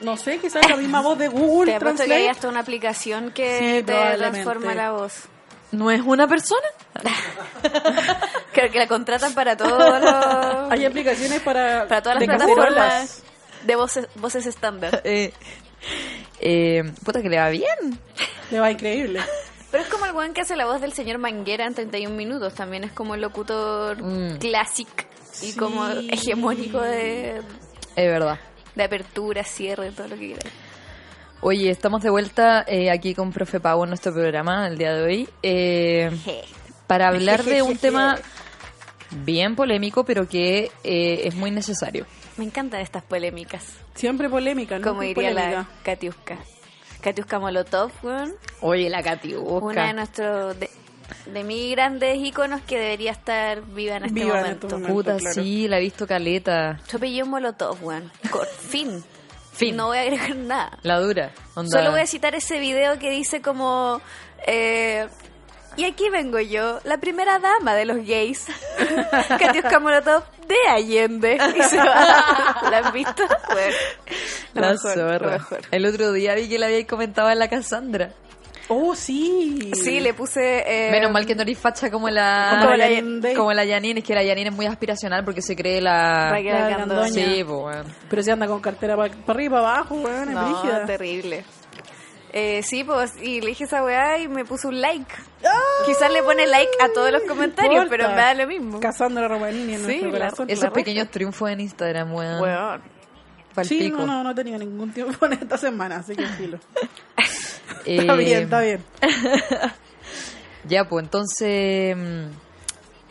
No 0.01 0.17
sé, 0.17 0.39
quizás 0.39 0.69
la 0.69 0.77
misma 0.77 1.01
voz 1.01 1.19
de 1.19 1.29
Google 1.29 1.71
Te 1.73 1.77
apuesto 1.77 1.97
que 1.99 2.03
hay 2.05 2.09
Translate. 2.09 2.31
hasta 2.31 2.49
una 2.49 2.61
aplicación 2.61 3.31
que 3.33 3.59
Sí, 3.59 3.83
te 3.87 4.17
transforma 4.17 4.75
la 4.75 4.93
voz. 4.93 5.15
¿No 5.73 5.91
es 5.91 6.01
una 6.03 6.29
persona? 6.29 6.67
Creo 8.53 8.71
que 8.71 8.79
la 8.79 8.87
contratan 8.87 9.35
para 9.35 9.57
todos 9.57 10.01
los... 10.01 10.15
Hay 10.73 10.85
aplicaciones 10.85 11.41
para, 11.41 11.87
para 11.89 12.03
todas 12.03 12.19
las 12.21 12.27
plataformas 12.29 13.23
de 13.65 13.77
voces, 13.77 14.09
voces 14.17 14.47
estándar. 14.47 15.03
Eh, 15.05 15.33
eh, 16.41 16.83
puta 17.05 17.23
que 17.23 17.29
le 17.29 17.39
va 17.39 17.49
bien. 17.49 17.99
Le 18.51 18.59
va 18.61 18.71
increíble. 18.71 19.21
Pero 19.71 19.83
es 19.85 19.89
como 19.89 20.05
el 20.07 20.13
weón 20.13 20.33
que 20.35 20.41
hace 20.41 20.57
la 20.57 20.67
voz 20.67 20.81
del 20.81 20.93
señor 20.93 21.19
Manguera 21.19 21.65
en 21.67 21.75
31 21.75 22.15
minutos. 22.17 22.55
También 22.55 22.85
es 22.85 22.93
como 22.93 23.15
el 23.15 23.21
locutor 23.21 24.03
Mm. 24.03 24.39
clásico 24.39 25.05
y 25.43 25.53
Sí. 25.53 25.57
como 25.57 25.87
hegemónico 25.89 26.81
de, 26.81 27.37
Es 27.39 28.07
verdad. 28.11 28.39
De 28.77 28.85
apertura, 28.85 29.43
cierre, 29.43 29.91
todo 29.91 30.09
lo 30.09 30.15
que 30.17 30.27
quieras. 30.29 30.53
Oye, 31.41 31.71
estamos 31.71 32.03
de 32.03 32.11
vuelta 32.11 32.65
eh, 32.67 32.91
aquí 32.91 33.15
con 33.15 33.33
Profe 33.33 33.61
Pau 33.61 33.83
en 33.83 33.91
nuestro 33.91 34.13
programa 34.13 34.69
el 34.69 34.79
día 34.79 34.95
de 34.95 35.03
hoy. 35.03 35.29
eh, 35.43 36.11
para 36.87 37.09
hablar 37.09 37.43
de 37.45 37.63
un 37.63 37.77
tema 37.77 38.17
bien 39.11 39.57
polémico, 39.57 40.05
pero 40.05 40.29
que 40.29 40.71
eh, 40.85 41.21
es 41.25 41.35
muy 41.35 41.51
necesario. 41.51 42.07
Me 42.37 42.45
encantan 42.45 42.81
estas 42.81 43.03
polémicas. 43.03 43.65
Siempre 43.95 44.29
polémica, 44.29 44.79
¿no? 44.79 44.87
Como 44.87 45.01
diría 45.03 45.31
polémica. 45.31 45.51
la 45.51 45.69
Katiuska. 45.83 46.39
Katiuska 47.01 47.39
Molotov, 47.39 47.91
weón. 48.03 48.35
Oye, 48.61 48.89
la 48.91 49.03
Catiusca. 49.03 49.51
Una 49.51 49.87
de 49.89 49.93
nuestros... 49.95 50.59
De, 50.61 50.71
de 51.27 51.45
mis 51.45 51.71
grandes 51.73 52.17
íconos 52.19 52.61
que 52.63 52.79
debería 52.79 53.13
estar 53.13 53.63
viva 53.63 53.97
en 53.97 54.05
este 54.07 54.21
Viva 54.21 54.37
en 54.39 54.43
momento. 54.43 54.67
este 54.67 54.77
momento. 54.79 54.95
Puta, 54.95 55.17
claro. 55.17 55.43
sí, 55.43 55.69
la 55.69 55.79
he 55.79 55.81
visto 55.81 56.07
caleta. 56.07 56.81
Su 56.89 56.97
apellido 56.97 57.25
es 57.25 57.31
Molotov, 57.31 57.83
weón. 57.85 58.11
Fin. 58.69 59.03
Fin. 59.53 59.75
No 59.77 59.87
voy 59.87 59.99
a 59.99 60.03
agregar 60.03 60.37
nada. 60.37 60.79
La 60.83 61.01
dura. 61.01 61.31
Onda. 61.55 61.79
Solo 61.79 61.91
voy 61.93 62.01
a 62.01 62.07
citar 62.07 62.35
ese 62.35 62.59
video 62.61 62.99
que 62.99 63.11
dice 63.11 63.41
como... 63.41 64.01
eh, 64.47 65.07
y 65.79 65.85
aquí 65.85 66.09
vengo 66.09 66.41
yo, 66.41 66.81
la 66.85 66.97
primera 66.99 67.39
dama 67.39 67.75
de 67.75 67.85
los 67.85 67.99
gays. 67.99 68.47
Katiuska 69.39 69.79
Molotov 69.79 70.23
de 70.49 70.57
Allende. 70.71 71.39
Y 71.57 71.63
se 71.65 71.77
va. 71.77 72.63
¿La 72.71 72.79
han 72.79 72.93
visto? 72.95 73.23
Bueno, 73.53 73.77
lo 74.55 74.61
La 74.63 74.71
mejor, 74.73 74.97
lo 74.97 75.03
zorra. 75.09 75.31
mejor. 75.33 75.61
El 75.71 75.85
otro 75.87 76.13
día 76.13 76.35
vi 76.35 76.49
que 76.49 76.59
la 76.59 76.67
había 76.67 76.87
comentado 76.87 77.31
en 77.31 77.39
la 77.39 77.49
Cassandra. 77.49 78.13
Oh, 78.69 78.95
sí. 78.97 79.71
Sí, 79.75 80.01
le 80.01 80.13
puse... 80.15 80.65
eh, 80.67 80.91
Menos 80.91 81.13
mal 81.13 81.25
que 81.25 81.35
no 81.37 81.43
eres 81.43 81.59
facha 81.59 81.91
como 81.91 82.09
la... 82.11 82.59
Como 82.61 82.75
la 82.75 82.91
Yanine. 82.91 83.35
como 83.35 83.53
la 83.53 83.67
Janine. 83.67 84.01
Es 84.01 84.05
que 84.07 84.15
la 84.15 84.25
Janine 84.25 84.49
es 84.51 84.55
muy 84.57 84.67
aspiracional 84.67 85.25
porque 85.25 85.41
se 85.43 85.55
cree 85.55 85.81
la... 85.81 86.31
Raquel 86.31 86.53
La. 86.53 86.67
Argandoña. 86.67 87.09
Sí, 87.13 87.45
pues, 87.45 87.59
bueno. 87.61 87.85
Pero 88.11 88.23
si 88.23 88.31
anda 88.31 88.47
con 88.49 88.61
cartera 88.61 88.97
para 88.97 89.13
arriba, 89.29 89.61
para 89.63 89.75
abajo, 89.77 89.95
weón, 89.97 90.29
es 90.31 90.35
No, 90.35 90.87
terrible. 90.87 91.45
Eh, 92.33 92.63
sí, 92.65 92.83
pues, 92.85 93.15
y 93.23 93.41
le 93.41 93.47
dije 93.49 93.65
esa 93.65 93.83
weá 93.85 94.19
y 94.19 94.29
me 94.29 94.45
puso 94.45 94.69
un 94.69 94.81
like. 94.81 95.11
Quizás 95.87 96.11
le 96.13 96.23
pone 96.23 96.47
like 96.47 96.73
a 96.83 96.89
todos 96.93 97.11
los 97.13 97.23
comentarios, 97.23 97.87
pero 97.89 98.09
me 98.09 98.17
da 98.17 98.35
lo 98.35 98.47
mismo. 98.47 98.81
Cassandra 98.81 99.27
Romanini 99.29 99.75
en 99.75 99.81
Sí, 99.81 99.87
nuestro 99.87 100.11
la- 100.11 100.19
corazón. 100.19 100.51
Esos 100.51 100.71
pequeños 100.71 101.09
triunfos 101.09 101.49
en 101.51 101.61
Instagram, 101.61 102.13
weón. 102.13 102.41
Weón. 102.43 102.83
Sí, 103.63 103.91
no, 103.91 104.05
no, 104.05 104.23
no 104.23 104.33
he 104.33 104.35
tenido 104.35 104.59
ningún 104.59 104.93
tiempo 104.93 105.25
en 105.25 105.33
esta 105.35 105.57
semana, 105.57 105.97
así 105.99 106.15
que 106.15 106.27
filo. 106.27 106.59
Eh, 107.93 107.99
Está 108.01 108.15
bien, 108.17 108.43
está 108.43 108.61
bien. 108.61 108.85
Ya, 110.69 110.89
pues 110.89 111.05
entonces... 111.05 111.97
mm, 111.97 112.25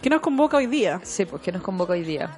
¿Qué 0.02 0.10
nos 0.10 0.20
convoca 0.22 0.58
hoy 0.58 0.68
día? 0.68 1.00
Sí, 1.04 1.26
pues, 1.26 1.42
¿qué 1.42 1.52
nos 1.52 1.62
convoca 1.62 1.94
hoy 1.94 2.04
día? 2.04 2.38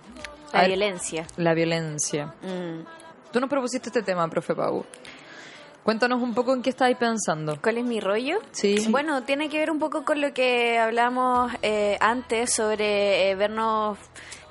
La 0.54 0.62
ver, 0.62 0.70
violencia. 0.70 1.26
La 1.38 1.54
violencia. 1.54 2.28
Mm. 2.44 2.86
Tú 3.32 3.40
nos 3.40 3.50
propusiste 3.50 3.90
este 3.90 4.04
tema, 4.04 4.28
profe 4.30 4.54
Pau. 4.56 4.86
Cuéntanos 5.84 6.22
un 6.22 6.34
poco 6.34 6.54
en 6.54 6.62
qué 6.62 6.70
estáis 6.70 6.96
pensando. 6.98 7.58
¿Cuál 7.62 7.80
es 7.80 7.84
mi 7.86 8.00
rollo? 8.00 8.40
Sí. 8.52 8.86
Bueno, 8.90 9.24
tiene 9.24 9.50
que 9.50 9.58
ver 9.58 9.72
un 9.72 9.80
poco 9.80 10.06
con 10.06 10.22
lo 10.22 10.34
que 10.34 10.78
hablamos 10.78 11.52
eh, 11.62 11.98
antes 12.00 12.54
sobre 12.54 13.30
eh, 13.32 13.36
vernos 13.36 13.98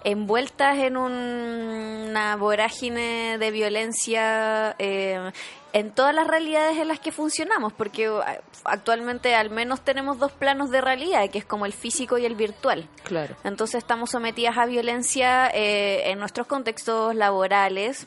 envueltas 0.03 0.79
en 0.79 0.97
un- 0.97 2.07
una 2.09 2.37
vorágine 2.37 3.37
de 3.39 3.51
violencia 3.51 4.75
eh, 4.79 5.31
en 5.77 5.91
todas 5.91 6.15
las 6.15 6.27
realidades 6.27 6.79
en 6.79 6.89
las 6.89 7.01
que 7.01 7.13
funcionamos, 7.13 7.71
porque 7.75 8.07
eh, 8.07 8.41
actualmente 8.65 9.35
al 9.35 9.51
menos 9.51 9.83
tenemos 9.83 10.19
dos 10.19 10.33
planos 10.33 10.71
de 10.71 10.81
realidad, 10.81 11.29
que 11.29 11.37
es 11.37 11.45
como 11.45 11.67
el 11.67 11.75
físico 11.75 12.17
y 12.17 12.25
el 12.25 12.35
virtual. 12.35 12.89
Claro. 13.05 13.37
Entonces 13.45 13.77
estamos 13.77 14.09
sometidas 14.11 14.57
a 14.57 14.65
violencia 14.65 15.51
eh, 15.53 16.11
en 16.11 16.19
nuestros 16.19 16.47
contextos 16.47 17.15
laborales 17.15 18.07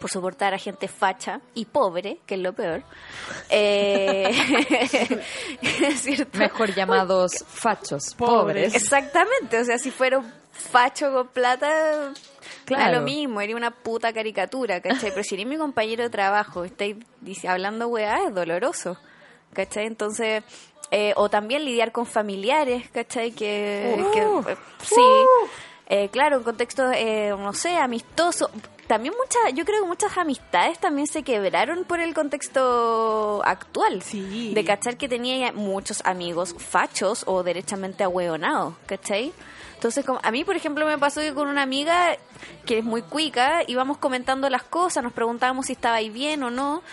por 0.00 0.10
soportar 0.10 0.54
a 0.54 0.58
gente 0.58 0.86
facha 0.86 1.40
y 1.54 1.64
pobre, 1.64 2.20
que 2.24 2.36
es 2.36 2.40
lo 2.40 2.52
peor. 2.52 2.84
Eh, 3.50 4.32
¿cierto? 5.96 6.38
Mejor 6.38 6.72
llamados 6.72 7.32
fachos, 7.48 8.14
Pobres. 8.14 8.70
pobres. 8.70 8.74
Exactamente, 8.76 9.58
o 9.58 9.64
sea, 9.64 9.76
si 9.76 9.90
fuera 9.90 10.18
un 10.18 10.32
facho 10.52 11.12
con 11.12 11.26
plata, 11.28 12.12
Claro. 12.64 12.84
da 12.92 12.98
lo 12.98 13.02
mismo, 13.04 13.40
era 13.40 13.56
una 13.56 13.70
puta 13.70 14.12
caricatura, 14.12 14.80
¿cachai? 14.80 15.10
Pero 15.10 15.22
si 15.24 15.34
eres 15.34 15.46
mi 15.46 15.56
compañero 15.56 16.02
de 16.04 16.10
trabajo, 16.10 16.64
estáis 16.64 16.96
hablando 17.48 17.88
weá, 17.88 18.26
es 18.28 18.34
doloroso, 18.34 18.96
¿cachai? 19.52 19.86
Entonces, 19.86 20.42
eh, 20.90 21.12
o 21.16 21.28
también 21.28 21.64
lidiar 21.64 21.90
con 21.92 22.06
familiares, 22.06 22.88
¿cachai? 22.92 23.32
Que, 23.32 23.96
Uh. 23.98 24.12
que, 24.44 24.52
eh, 24.52 24.56
sí, 24.82 25.02
eh, 25.88 26.08
claro, 26.10 26.36
en 26.38 26.42
contexto, 26.44 26.90
eh, 26.92 27.30
no 27.30 27.52
sé, 27.52 27.76
amistoso. 27.76 28.50
También 28.86 29.14
muchas, 29.16 29.54
yo 29.54 29.64
creo 29.64 29.82
que 29.82 29.88
muchas 29.88 30.18
amistades 30.18 30.78
también 30.78 31.06
se 31.06 31.22
quebraron 31.22 31.84
por 31.84 32.00
el 32.00 32.12
contexto 32.14 33.42
actual. 33.44 34.02
Sí. 34.02 34.52
De 34.54 34.64
cachar 34.64 34.96
que 34.96 35.08
tenía 35.08 35.38
ya 35.48 35.52
muchos 35.52 36.02
amigos 36.04 36.54
fachos 36.58 37.24
o 37.26 37.42
derechamente 37.42 38.04
ahueonados, 38.04 38.74
¿cachai? 38.86 39.32
Entonces, 39.82 40.04
como, 40.04 40.20
a 40.22 40.30
mí, 40.30 40.44
por 40.44 40.54
ejemplo, 40.54 40.86
me 40.86 40.96
pasó 40.96 41.20
que 41.20 41.34
con 41.34 41.48
una 41.48 41.62
amiga 41.62 42.16
que 42.64 42.78
es 42.78 42.84
muy 42.84 43.02
cuica, 43.02 43.64
íbamos 43.66 43.98
comentando 43.98 44.48
las 44.48 44.62
cosas, 44.62 45.02
nos 45.02 45.12
preguntábamos 45.12 45.66
si 45.66 45.72
estaba 45.72 45.96
ahí 45.96 46.08
bien 46.08 46.44
o 46.44 46.50
no. 46.50 46.84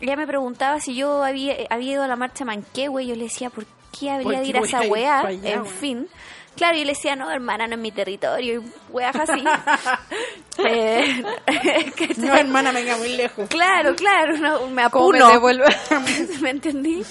Ella 0.00 0.16
me 0.16 0.26
preguntaba 0.26 0.80
si 0.80 0.94
yo 0.94 1.22
había, 1.22 1.54
había 1.68 1.92
ido 1.92 2.04
a 2.04 2.08
la 2.08 2.16
marcha 2.16 2.46
Manquehue, 2.46 3.02
y 3.02 3.08
yo 3.08 3.16
le 3.16 3.24
decía, 3.24 3.50
¿por 3.50 3.66
qué 3.92 4.08
habría 4.12 4.24
¿Por 4.24 4.36
de 4.38 4.46
ir 4.46 4.56
a 4.56 4.60
esa 4.60 4.80
weá? 4.80 5.30
en 5.30 5.66
fin. 5.66 6.08
Claro, 6.58 6.76
y 6.76 6.84
le 6.84 6.92
decía, 6.92 7.16
no, 7.16 7.30
hermana, 7.30 7.66
no 7.66 7.74
es 7.76 7.80
mi 7.80 7.92
territorio, 7.92 8.60
y 8.60 8.92
weas 8.92 9.16
así. 9.16 9.42
Eh. 10.66 11.22
No, 12.16 12.34
hermana, 12.34 12.72
venga 12.72 12.96
muy 12.96 13.10
lejos. 13.16 13.48
Claro, 13.48 13.94
claro, 13.94 14.36
no, 14.38 14.66
me 14.66 14.90
¿Cómo 14.90 15.10
me 15.10 15.18
apuno. 15.20 15.30
devuelve? 15.30 15.64
¿Me 16.40 16.50
entendí? 16.50 17.04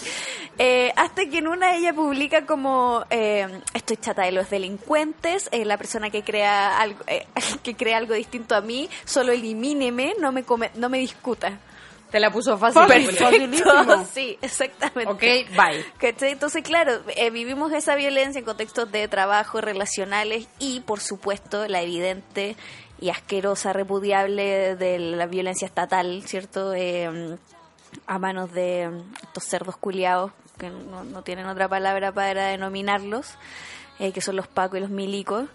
Eh, 0.59 0.91
hasta 0.97 1.25
que 1.29 1.37
en 1.37 1.47
una 1.47 1.75
ella 1.75 1.93
publica 1.93 2.45
como 2.45 3.05
eh, 3.09 3.47
estoy 3.73 3.95
chata 3.97 4.23
de 4.23 4.31
los 4.33 4.49
delincuentes, 4.49 5.47
eh, 5.51 5.63
la 5.65 5.77
persona 5.77 6.09
que 6.09 6.23
crea 6.23 6.77
algo 6.79 6.99
eh, 7.07 7.25
que 7.63 7.75
crea 7.75 7.97
algo 7.97 8.15
distinto 8.15 8.53
a 8.55 8.61
mí, 8.61 8.89
solo 9.05 9.31
elimíneme, 9.31 10.15
no 10.19 10.31
me 10.33 10.43
come, 10.43 10.71
no 10.75 10.89
me 10.89 10.97
discuta. 10.97 11.57
Te 12.11 12.19
la 12.19 12.31
puso 12.31 12.57
fácil. 12.57 12.83
Facilísimo. 12.83 14.05
sí, 14.13 14.37
exactamente. 14.41 15.11
Ok, 15.11 15.49
bye. 15.51 15.85
¿Cachai? 15.97 16.31
Entonces, 16.31 16.63
claro, 16.63 17.01
eh, 17.15 17.29
vivimos 17.31 17.71
esa 17.73 17.95
violencia 17.95 18.39
en 18.39 18.45
contextos 18.45 18.91
de 18.91 19.07
trabajo, 19.07 19.59
relacionales 19.59 20.47
y, 20.59 20.79
por 20.81 21.01
supuesto, 21.01 21.67
la 21.67 21.81
evidente 21.81 22.55
y 22.99 23.09
asquerosa, 23.09 23.73
repudiable 23.73 24.75
de 24.75 24.99
la 24.99 25.27
violencia 25.27 25.65
estatal, 25.65 26.23
¿cierto? 26.25 26.73
Eh, 26.73 27.37
a 28.05 28.19
manos 28.19 28.51
de 28.53 28.89
mm, 28.89 29.13
estos 29.23 29.43
cerdos 29.43 29.77
culiados, 29.77 30.31
que 30.57 30.69
no, 30.69 31.03
no 31.03 31.21
tienen 31.21 31.45
otra 31.47 31.67
palabra 31.67 32.11
para 32.11 32.47
denominarlos, 32.47 33.35
eh, 33.99 34.11
que 34.11 34.21
son 34.21 34.35
los 34.35 34.47
pacos 34.47 34.77
y 34.77 34.81
los 34.81 34.89
milicos. 34.89 35.45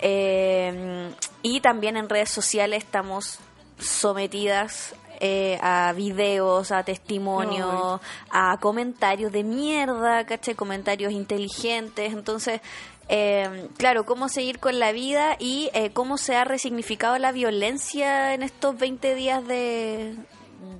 Eh, 0.00 1.10
y 1.42 1.60
también 1.60 1.96
en 1.96 2.08
redes 2.08 2.30
sociales 2.30 2.84
estamos 2.84 3.38
sometidas 3.78 4.94
eh, 5.20 5.58
a 5.62 5.92
videos, 5.92 6.72
a 6.72 6.82
testimonios, 6.82 8.00
a 8.30 8.58
comentarios 8.60 9.32
de 9.32 9.44
mierda, 9.44 10.24
¿cachai? 10.24 10.54
Comentarios 10.54 11.12
inteligentes. 11.12 12.12
Entonces, 12.12 12.60
eh, 13.08 13.68
claro, 13.76 14.04
cómo 14.04 14.28
seguir 14.28 14.58
con 14.58 14.78
la 14.78 14.92
vida 14.92 15.36
y 15.38 15.70
eh, 15.72 15.90
cómo 15.92 16.18
se 16.18 16.36
ha 16.36 16.44
resignificado 16.44 17.18
la 17.18 17.32
violencia 17.32 18.34
en 18.34 18.42
estos 18.42 18.78
20 18.78 19.14
días 19.14 19.46
de, 19.46 20.14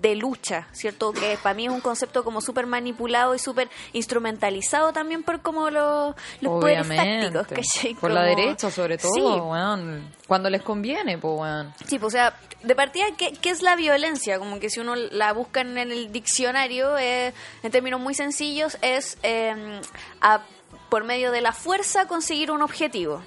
de 0.00 0.14
lucha, 0.16 0.68
¿cierto? 0.72 1.12
Que 1.12 1.38
para 1.42 1.54
mí 1.54 1.66
es 1.66 1.72
un 1.72 1.80
concepto 1.80 2.24
como 2.24 2.40
súper 2.40 2.66
manipulado 2.66 3.34
y 3.34 3.38
súper 3.38 3.68
instrumentalizado 3.92 4.92
también 4.92 5.22
por 5.22 5.40
como 5.40 5.70
los, 5.70 6.14
los 6.40 6.60
poderes 6.60 6.86
Obviamente. 6.86 7.30
tácticos, 7.30 7.66
¿cachai? 7.72 7.94
Por 7.94 8.10
la 8.10 8.22
derecha, 8.22 8.70
sobre 8.70 8.98
todo, 8.98 9.12
Sí. 9.14 9.20
weón. 9.20 10.12
Cuando 10.26 10.50
les 10.50 10.62
conviene, 10.62 11.18
pues, 11.18 11.34
weón. 11.38 11.74
Sí, 11.86 11.98
pues, 11.98 12.14
o 12.14 12.16
sea, 12.16 12.34
de 12.62 12.74
partida, 12.74 13.06
¿qué, 13.16 13.32
qué 13.32 13.50
es 13.50 13.62
la 13.62 13.76
violencia? 13.76 14.38
Como 14.38 14.58
que 14.60 14.70
si 14.70 14.80
uno 14.80 14.94
la 14.96 15.32
busca 15.32 15.60
en 15.60 15.78
el 15.78 16.10
diccionario, 16.12 16.96
eh, 16.98 17.32
en 17.62 17.70
términos 17.70 18.00
muy 18.00 18.14
sencillos, 18.14 18.78
es 18.82 19.16
eh, 19.22 19.80
a- 20.20 20.42
por 20.88 21.04
medio 21.04 21.30
de 21.32 21.40
la 21.40 21.52
fuerza 21.52 22.06
conseguir 22.08 22.50
un 22.50 22.62
objetivo. 22.62 23.22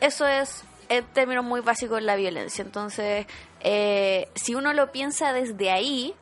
Eso 0.00 0.26
es 0.26 0.62
en 0.88 1.04
términos 1.06 1.44
muy 1.44 1.60
básicos 1.60 2.02
la 2.02 2.16
violencia. 2.16 2.62
Entonces, 2.62 3.26
eh, 3.60 4.28
si 4.34 4.54
uno 4.54 4.72
lo 4.72 4.90
piensa 4.92 5.32
desde 5.32 5.70
ahí, 5.70 6.14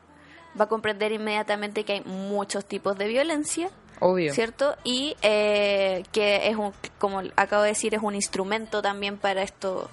va 0.59 0.65
a 0.65 0.67
comprender 0.67 1.11
inmediatamente 1.11 1.83
que 1.83 1.93
hay 1.93 2.01
muchos 2.01 2.65
tipos 2.65 2.97
de 2.97 3.07
violencia. 3.07 3.69
Obvio. 3.99 4.33
¿Cierto? 4.33 4.75
Y 4.83 5.15
eh, 5.23 6.03
que 6.11 6.47
es 6.49 6.55
un, 6.55 6.71
como 6.99 7.21
acabo 7.35 7.63
de 7.63 7.69
decir, 7.69 7.95
es 7.95 8.01
un 8.03 8.13
instrumento 8.13 8.81
también 8.81 9.17
para 9.17 9.41
esto, 9.41 9.89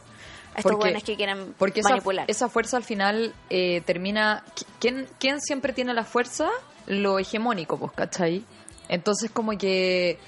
a 0.55 0.59
estos 0.59 0.63
Porque- 0.73 0.77
jóvenes 0.77 1.05
que 1.05 1.17
quieren 1.17 1.55
Porque 1.59 1.81
esa, 1.81 1.91
manipular. 1.91 2.25
esa 2.29 2.49
fuerza 2.51 2.77
al 2.77 2.85
final 2.85 3.33
eh, 3.49 3.81
termina... 3.87 4.45
¿quién, 4.79 5.07
¿Quién 5.19 5.41
siempre 5.41 5.73
tiene 5.73 5.95
la 5.95 6.05
fuerza? 6.05 6.51
Lo 6.87 7.19
hegemónico, 7.19 7.79
pues, 7.79 7.93
¿cachai? 7.93 8.45
Entonces 8.89 9.31
como 9.31 9.57
que 9.57 10.19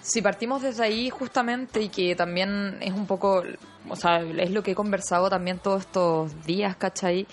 si 0.00 0.22
partimos 0.22 0.62
desde 0.62 0.84
ahí 0.84 1.10
justamente 1.10 1.82
y 1.82 1.88
que 1.88 2.14
también 2.14 2.78
es 2.80 2.92
un 2.92 3.08
poco, 3.08 3.42
o 3.90 3.96
sea, 3.96 4.20
es 4.20 4.50
lo 4.50 4.62
que 4.62 4.72
he 4.72 4.74
conversado 4.74 5.28
también 5.30 5.58
todos 5.58 5.82
estos 5.82 6.44
días, 6.46 6.76
¿cachai? 6.76 7.26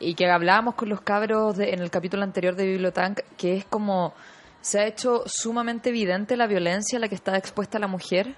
Y 0.00 0.14
que 0.14 0.30
hablábamos 0.30 0.74
con 0.74 0.88
los 0.88 1.00
cabros 1.00 1.56
de- 1.56 1.72
en 1.72 1.80
el 1.80 1.90
capítulo 1.90 2.22
anterior 2.22 2.54
de 2.56 2.66
Bibliotank, 2.66 3.20
que 3.36 3.56
es 3.56 3.64
como 3.64 4.12
se 4.60 4.80
ha 4.80 4.86
hecho 4.86 5.22
sumamente 5.26 5.90
evidente 5.90 6.36
la 6.36 6.46
violencia 6.46 6.96
a 6.98 7.00
la 7.00 7.08
que 7.08 7.14
estaba 7.14 7.36
expuesta 7.36 7.78
la 7.78 7.86
mujer 7.86 8.34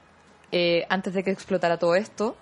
eh, 0.52 0.84
antes 0.88 1.14
de 1.14 1.22
que 1.22 1.30
explotara 1.30 1.78
todo 1.78 1.94
esto 1.94 2.36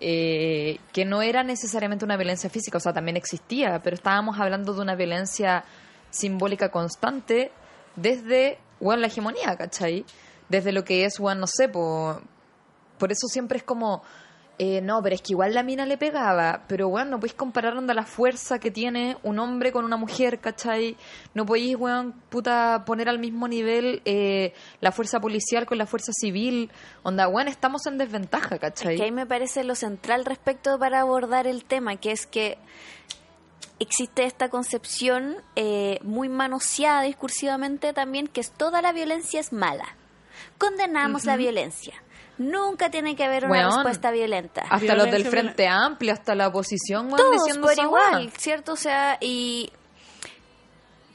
eh, 0.00 0.78
que 0.92 1.04
no 1.06 1.22
era 1.22 1.42
necesariamente 1.42 2.04
una 2.04 2.16
violencia 2.16 2.50
física, 2.50 2.76
o 2.76 2.80
sea, 2.80 2.92
también 2.92 3.16
existía, 3.16 3.80
pero 3.82 3.94
estábamos 3.96 4.38
hablando 4.38 4.74
de 4.74 4.80
una 4.82 4.94
violencia 4.94 5.64
simbólica 6.10 6.68
constante 6.70 7.50
desde, 7.96 8.58
bueno, 8.80 9.00
la 9.00 9.06
hegemonía, 9.06 9.56
¿cachai? 9.56 10.04
Desde 10.50 10.72
lo 10.72 10.84
que 10.84 11.06
es, 11.06 11.18
bueno, 11.18 11.40
no 11.42 11.46
sé, 11.46 11.68
por 11.70 12.20
eso 13.10 13.26
siempre 13.28 13.58
es 13.58 13.64
como, 13.64 14.02
eh, 14.58 14.80
no, 14.80 15.02
pero 15.02 15.14
es 15.14 15.20
que 15.20 15.34
igual 15.34 15.52
la 15.52 15.62
mina 15.62 15.84
le 15.84 15.98
pegaba, 15.98 16.64
pero 16.66 16.88
bueno, 16.88 17.10
no 17.12 17.16
podéis 17.18 17.34
comparar 17.34 17.76
onda 17.76 17.92
la 17.92 18.04
fuerza 18.04 18.58
que 18.58 18.70
tiene 18.70 19.18
un 19.22 19.38
hombre 19.38 19.70
con 19.70 19.84
una 19.84 19.98
mujer, 19.98 20.40
¿cachai? 20.40 20.96
No 21.34 21.44
podéis, 21.44 21.76
weón, 21.76 22.12
puta, 22.30 22.84
poner 22.86 23.10
al 23.10 23.18
mismo 23.18 23.48
nivel 23.48 24.00
eh, 24.06 24.54
la 24.80 24.92
fuerza 24.92 25.20
policial 25.20 25.66
con 25.66 25.76
la 25.76 25.84
fuerza 25.84 26.12
civil, 26.12 26.70
onda, 27.02 27.28
weón, 27.28 27.48
estamos 27.48 27.86
en 27.86 27.98
desventaja, 27.98 28.58
¿cachai? 28.58 28.96
que 28.96 29.02
ahí 29.02 29.12
me 29.12 29.26
parece 29.26 29.62
lo 29.62 29.74
central 29.74 30.24
respecto 30.24 30.78
para 30.78 31.00
abordar 31.00 31.46
el 31.46 31.64
tema, 31.64 31.96
que 31.96 32.12
es 32.12 32.26
que 32.26 32.56
existe 33.78 34.24
esta 34.24 34.48
concepción 34.48 35.36
eh, 35.54 35.98
muy 36.02 36.30
manoseada 36.30 37.02
discursivamente 37.02 37.92
también, 37.92 38.26
que 38.26 38.40
es 38.40 38.50
toda 38.52 38.80
la 38.80 38.92
violencia 38.92 39.38
es 39.38 39.52
mala. 39.52 39.96
Condenamos 40.56 41.26
la 41.26 41.36
violencia. 41.36 41.94
Nunca 42.38 42.90
tiene 42.90 43.16
que 43.16 43.24
haber 43.24 43.46
una 43.46 43.68
respuesta 43.74 44.10
violenta. 44.10 44.62
Hasta 44.68 44.94
los 44.94 45.10
del 45.10 45.24
Frente 45.26 45.66
Amplio, 45.68 46.12
hasta 46.12 46.34
la 46.34 46.48
oposición, 46.48 47.06
weón, 47.06 47.16
Todos 47.16 47.44
diciendo 47.44 47.66
por 47.68 47.78
igual. 47.78 48.30
¿cierto? 48.36 48.72
O 48.72 48.76
sea, 48.76 49.16
y, 49.20 49.70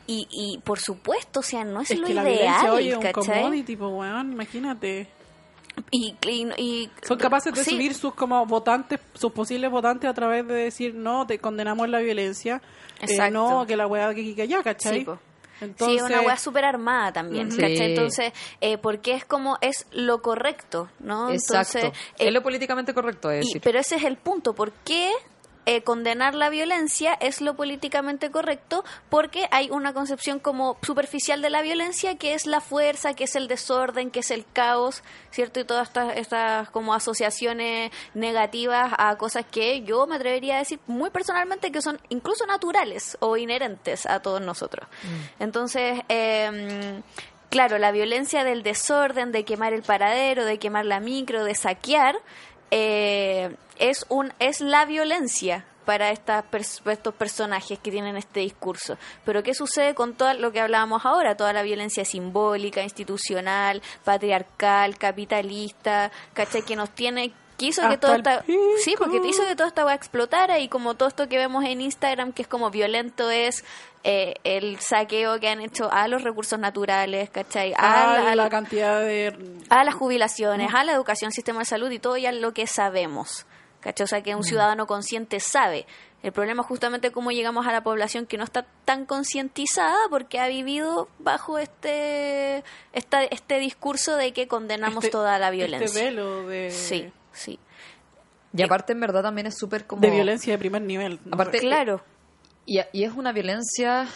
y, 0.07 0.27
y 0.31 0.57
por 0.63 0.79
supuesto, 0.79 1.41
o 1.41 1.43
sea, 1.43 1.63
no 1.63 1.81
es, 1.81 1.91
Es 1.91 1.99
lo 1.99 2.07
que 2.07 2.13
la 2.13 2.23
ideal, 2.23 2.37
violencia, 2.63 2.73
oye, 2.73 2.95
un 2.95 3.01
¿cachai? 3.03 3.41
commodity, 3.41 3.75
pues, 3.75 3.91
weón, 3.93 4.31
imagínate. 4.33 5.07
Y, 5.89 6.15
y- 6.27 6.47
y- 6.57 6.89
Son 7.03 7.17
capaces 7.17 7.53
de 7.53 7.63
sí, 7.63 7.71
subir 7.71 7.93
sus 7.93 8.13
como 8.13 8.45
votantes, 8.45 8.99
sus 9.13 9.31
posibles 9.31 9.71
votantes 9.71 10.09
a 10.09 10.13
través 10.13 10.45
de 10.47 10.53
decir, 10.55 10.93
no, 10.95 11.25
te 11.27 11.39
condenamos 11.39 11.87
la 11.87 11.99
violencia. 11.99 12.61
eh, 12.99 13.31
no, 13.31 13.65
que 13.65 13.77
la 13.77 13.87
weá 13.87 14.13
que 14.13 14.35
que 14.35 14.41
allá, 14.41 14.61
¿cachai? 14.63 15.05
Sí. 15.05 15.07
Entonces, 15.61 15.87
sí, 15.87 15.95
es 15.97 16.03
una 16.03 16.21
weá 16.21 16.37
súper 16.37 16.65
armada 16.65 17.11
también. 17.13 17.49
¿cachai? 17.49 17.77
Entonces, 17.91 18.33
eh, 18.61 18.77
porque 18.77 19.13
es 19.13 19.25
como, 19.25 19.57
es 19.61 19.85
lo 19.91 20.21
correcto, 20.21 20.89
¿no? 20.99 21.29
Exacto. 21.31 21.77
Entonces, 21.77 22.03
eh, 22.17 22.27
es 22.27 22.33
lo 22.33 22.41
políticamente 22.43 22.93
correcto 22.93 23.29
de 23.29 23.37
y- 23.37 23.39
decir. 23.39 23.61
pero 23.63 23.79
ese 23.79 23.95
es 23.95 24.03
el 24.03 24.17
punto, 24.17 24.53
¿por 24.53 24.71
qué 24.71 25.11
eh, 25.65 25.83
condenar 25.83 26.35
la 26.35 26.49
violencia 26.49 27.13
es 27.13 27.41
lo 27.41 27.55
políticamente 27.55 28.31
correcto? 28.31 28.83
Porque 29.09 29.47
hay 29.51 29.69
una 29.69 29.93
concepción 29.93 30.39
como 30.39 30.77
superficial 30.81 31.41
de 31.41 31.49
la 31.49 31.61
violencia 31.61 32.15
que 32.15 32.33
es 32.33 32.45
la 32.45 32.61
fuerza, 32.61 33.13
que 33.13 33.25
es 33.25 33.35
el 33.35 33.47
desorden, 33.47 34.11
que 34.11 34.21
es 34.21 34.31
el 34.31 34.45
caos, 34.51 35.03
¿cierto? 35.29 35.59
Y 35.59 35.63
todas 35.63 35.89
estas, 35.89 36.17
estas 36.17 36.69
como 36.69 36.93
asociaciones 36.93 37.91
negativas 38.13 38.93
a 38.97 39.15
cosas 39.17 39.45
que 39.49 39.81
yo 39.81 40.07
me 40.07 40.15
atrevería 40.15 40.55
a 40.55 40.59
decir 40.59 40.79
muy 40.87 41.09
personalmente 41.09 41.71
que 41.71 41.81
son 41.81 41.99
incluso 42.09 42.45
naturales 42.45 43.17
o 43.19 43.37
inherentes 43.37 44.05
a 44.05 44.21
todos 44.21 44.41
nosotros. 44.41 44.87
Entonces, 45.39 46.01
eh, 46.09 47.01
claro, 47.51 47.77
la 47.77 47.91
violencia 47.91 48.43
del 48.43 48.63
desorden, 48.63 49.31
de 49.31 49.43
quemar 49.43 49.73
el 49.73 49.83
paradero, 49.83 50.45
de 50.45 50.57
quemar 50.57 50.85
la 50.85 50.99
micro, 50.99 51.43
de 51.43 51.53
saquear, 51.53 52.15
eh, 52.71 53.55
es 53.77 54.05
un 54.09 54.33
es 54.39 54.61
la 54.61 54.85
violencia 54.85 55.65
para 55.85 56.11
estas 56.11 56.45
estos 56.85 57.13
personajes 57.13 57.79
que 57.79 57.91
tienen 57.91 58.15
este 58.15 58.39
discurso. 58.39 58.97
Pero 59.25 59.43
¿qué 59.43 59.53
sucede 59.53 59.93
con 59.93 60.13
todo 60.13 60.33
lo 60.35 60.51
que 60.51 60.61
hablábamos 60.61 61.05
ahora? 61.05 61.35
Toda 61.35 61.53
la 61.53 61.63
violencia 61.63 62.05
simbólica, 62.05 62.83
institucional, 62.83 63.81
patriarcal, 64.03 64.97
capitalista, 64.97 66.11
¿cachai? 66.33 66.61
Que 66.61 66.75
nos 66.75 66.91
tiene 66.91 67.33
que 67.57 67.67
hizo 67.67 67.87
que 67.89 67.97
toda 67.97 68.15
esta 68.15 68.41
pico. 68.41 68.59
sí 68.83 68.95
porque 68.97 69.21
hizo 69.27 69.45
que 69.45 69.55
toda 69.55 69.67
esta 69.69 69.85
weá 69.85 69.93
explotara 69.93 70.59
y 70.59 70.67
como 70.67 70.95
todo 70.95 71.09
esto 71.09 71.29
que 71.29 71.37
vemos 71.37 71.63
en 71.63 71.81
Instagram 71.81 72.31
que 72.31 72.41
es 72.41 72.47
como 72.47 72.71
violento 72.71 73.29
es 73.29 73.63
eh, 74.03 74.33
el 74.43 74.79
saqueo 74.79 75.39
que 75.39 75.47
han 75.49 75.61
hecho 75.61 75.91
a 75.91 76.07
los 76.07 76.23
recursos 76.23 76.57
naturales 76.59 77.29
¿cachai? 77.29 77.73
a 77.77 78.15
a, 78.15 78.23
la- 78.23 78.35
la 78.35 78.49
cantidad 78.49 78.99
de... 79.01 79.35
a 79.69 79.83
las 79.83 79.93
jubilaciones, 79.95 80.73
a 80.73 80.83
la 80.83 80.93
educación, 80.93 81.31
sistema 81.31 81.59
de 81.59 81.65
salud 81.65 81.91
y 81.91 81.99
todo 81.99 82.17
ya 82.17 82.31
lo 82.31 82.53
que 82.53 82.65
sabemos. 82.67 83.45
¿Cachai? 83.79 84.03
O 84.03 84.07
sea, 84.07 84.21
que 84.21 84.35
un 84.35 84.43
ciudadano 84.43 84.85
consciente 84.85 85.39
sabe. 85.39 85.87
El 86.21 86.31
problema 86.31 86.61
es 86.61 86.67
justamente 86.67 87.11
cómo 87.11 87.31
llegamos 87.31 87.65
a 87.65 87.71
la 87.71 87.81
población 87.81 88.27
que 88.27 88.37
no 88.37 88.43
está 88.43 88.63
tan 88.85 89.07
concientizada 89.07 89.97
porque 90.11 90.39
ha 90.39 90.47
vivido 90.47 91.07
bajo 91.17 91.57
este 91.57 92.63
esta, 92.93 93.23
este 93.23 93.57
discurso 93.57 94.17
de 94.17 94.31
que 94.31 94.47
condenamos 94.47 95.03
este- 95.03 95.09
toda 95.11 95.39
la 95.39 95.47
Este 95.47 95.57
violencia. 95.57 96.03
velo 96.03 96.47
de... 96.47 96.69
Sí, 96.69 97.11
sí. 97.31 97.57
Y 98.53 98.61
aparte, 98.63 98.91
en 98.93 98.99
verdad, 98.99 99.23
también 99.23 99.47
es 99.47 99.57
súper 99.57 99.87
como... 99.87 100.01
De 100.01 100.09
violencia 100.11 100.53
de 100.53 100.59
primer 100.59 100.81
nivel. 100.83 101.19
no 101.25 101.33
Aparte-. 101.35 101.59
Claro. 101.59 102.03
Y, 102.71 102.79
y 102.93 103.03
es 103.03 103.11
una 103.11 103.33
violencia... 103.33 104.07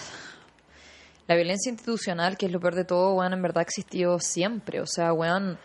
La 1.28 1.36
violencia 1.36 1.72
institucional, 1.72 2.38
que 2.38 2.45
es 2.45 2.51
lo 2.51 2.60
peor 2.60 2.76
de 2.76 2.86
todo, 2.86 3.16
weón, 3.16 3.34
en 3.34 3.41
verdad 3.41 3.58
ha 3.58 3.62
existido 3.64 4.20
siempre. 4.20 4.80
O 4.80 4.86
sea, 4.86 5.12
weón, 5.12 5.58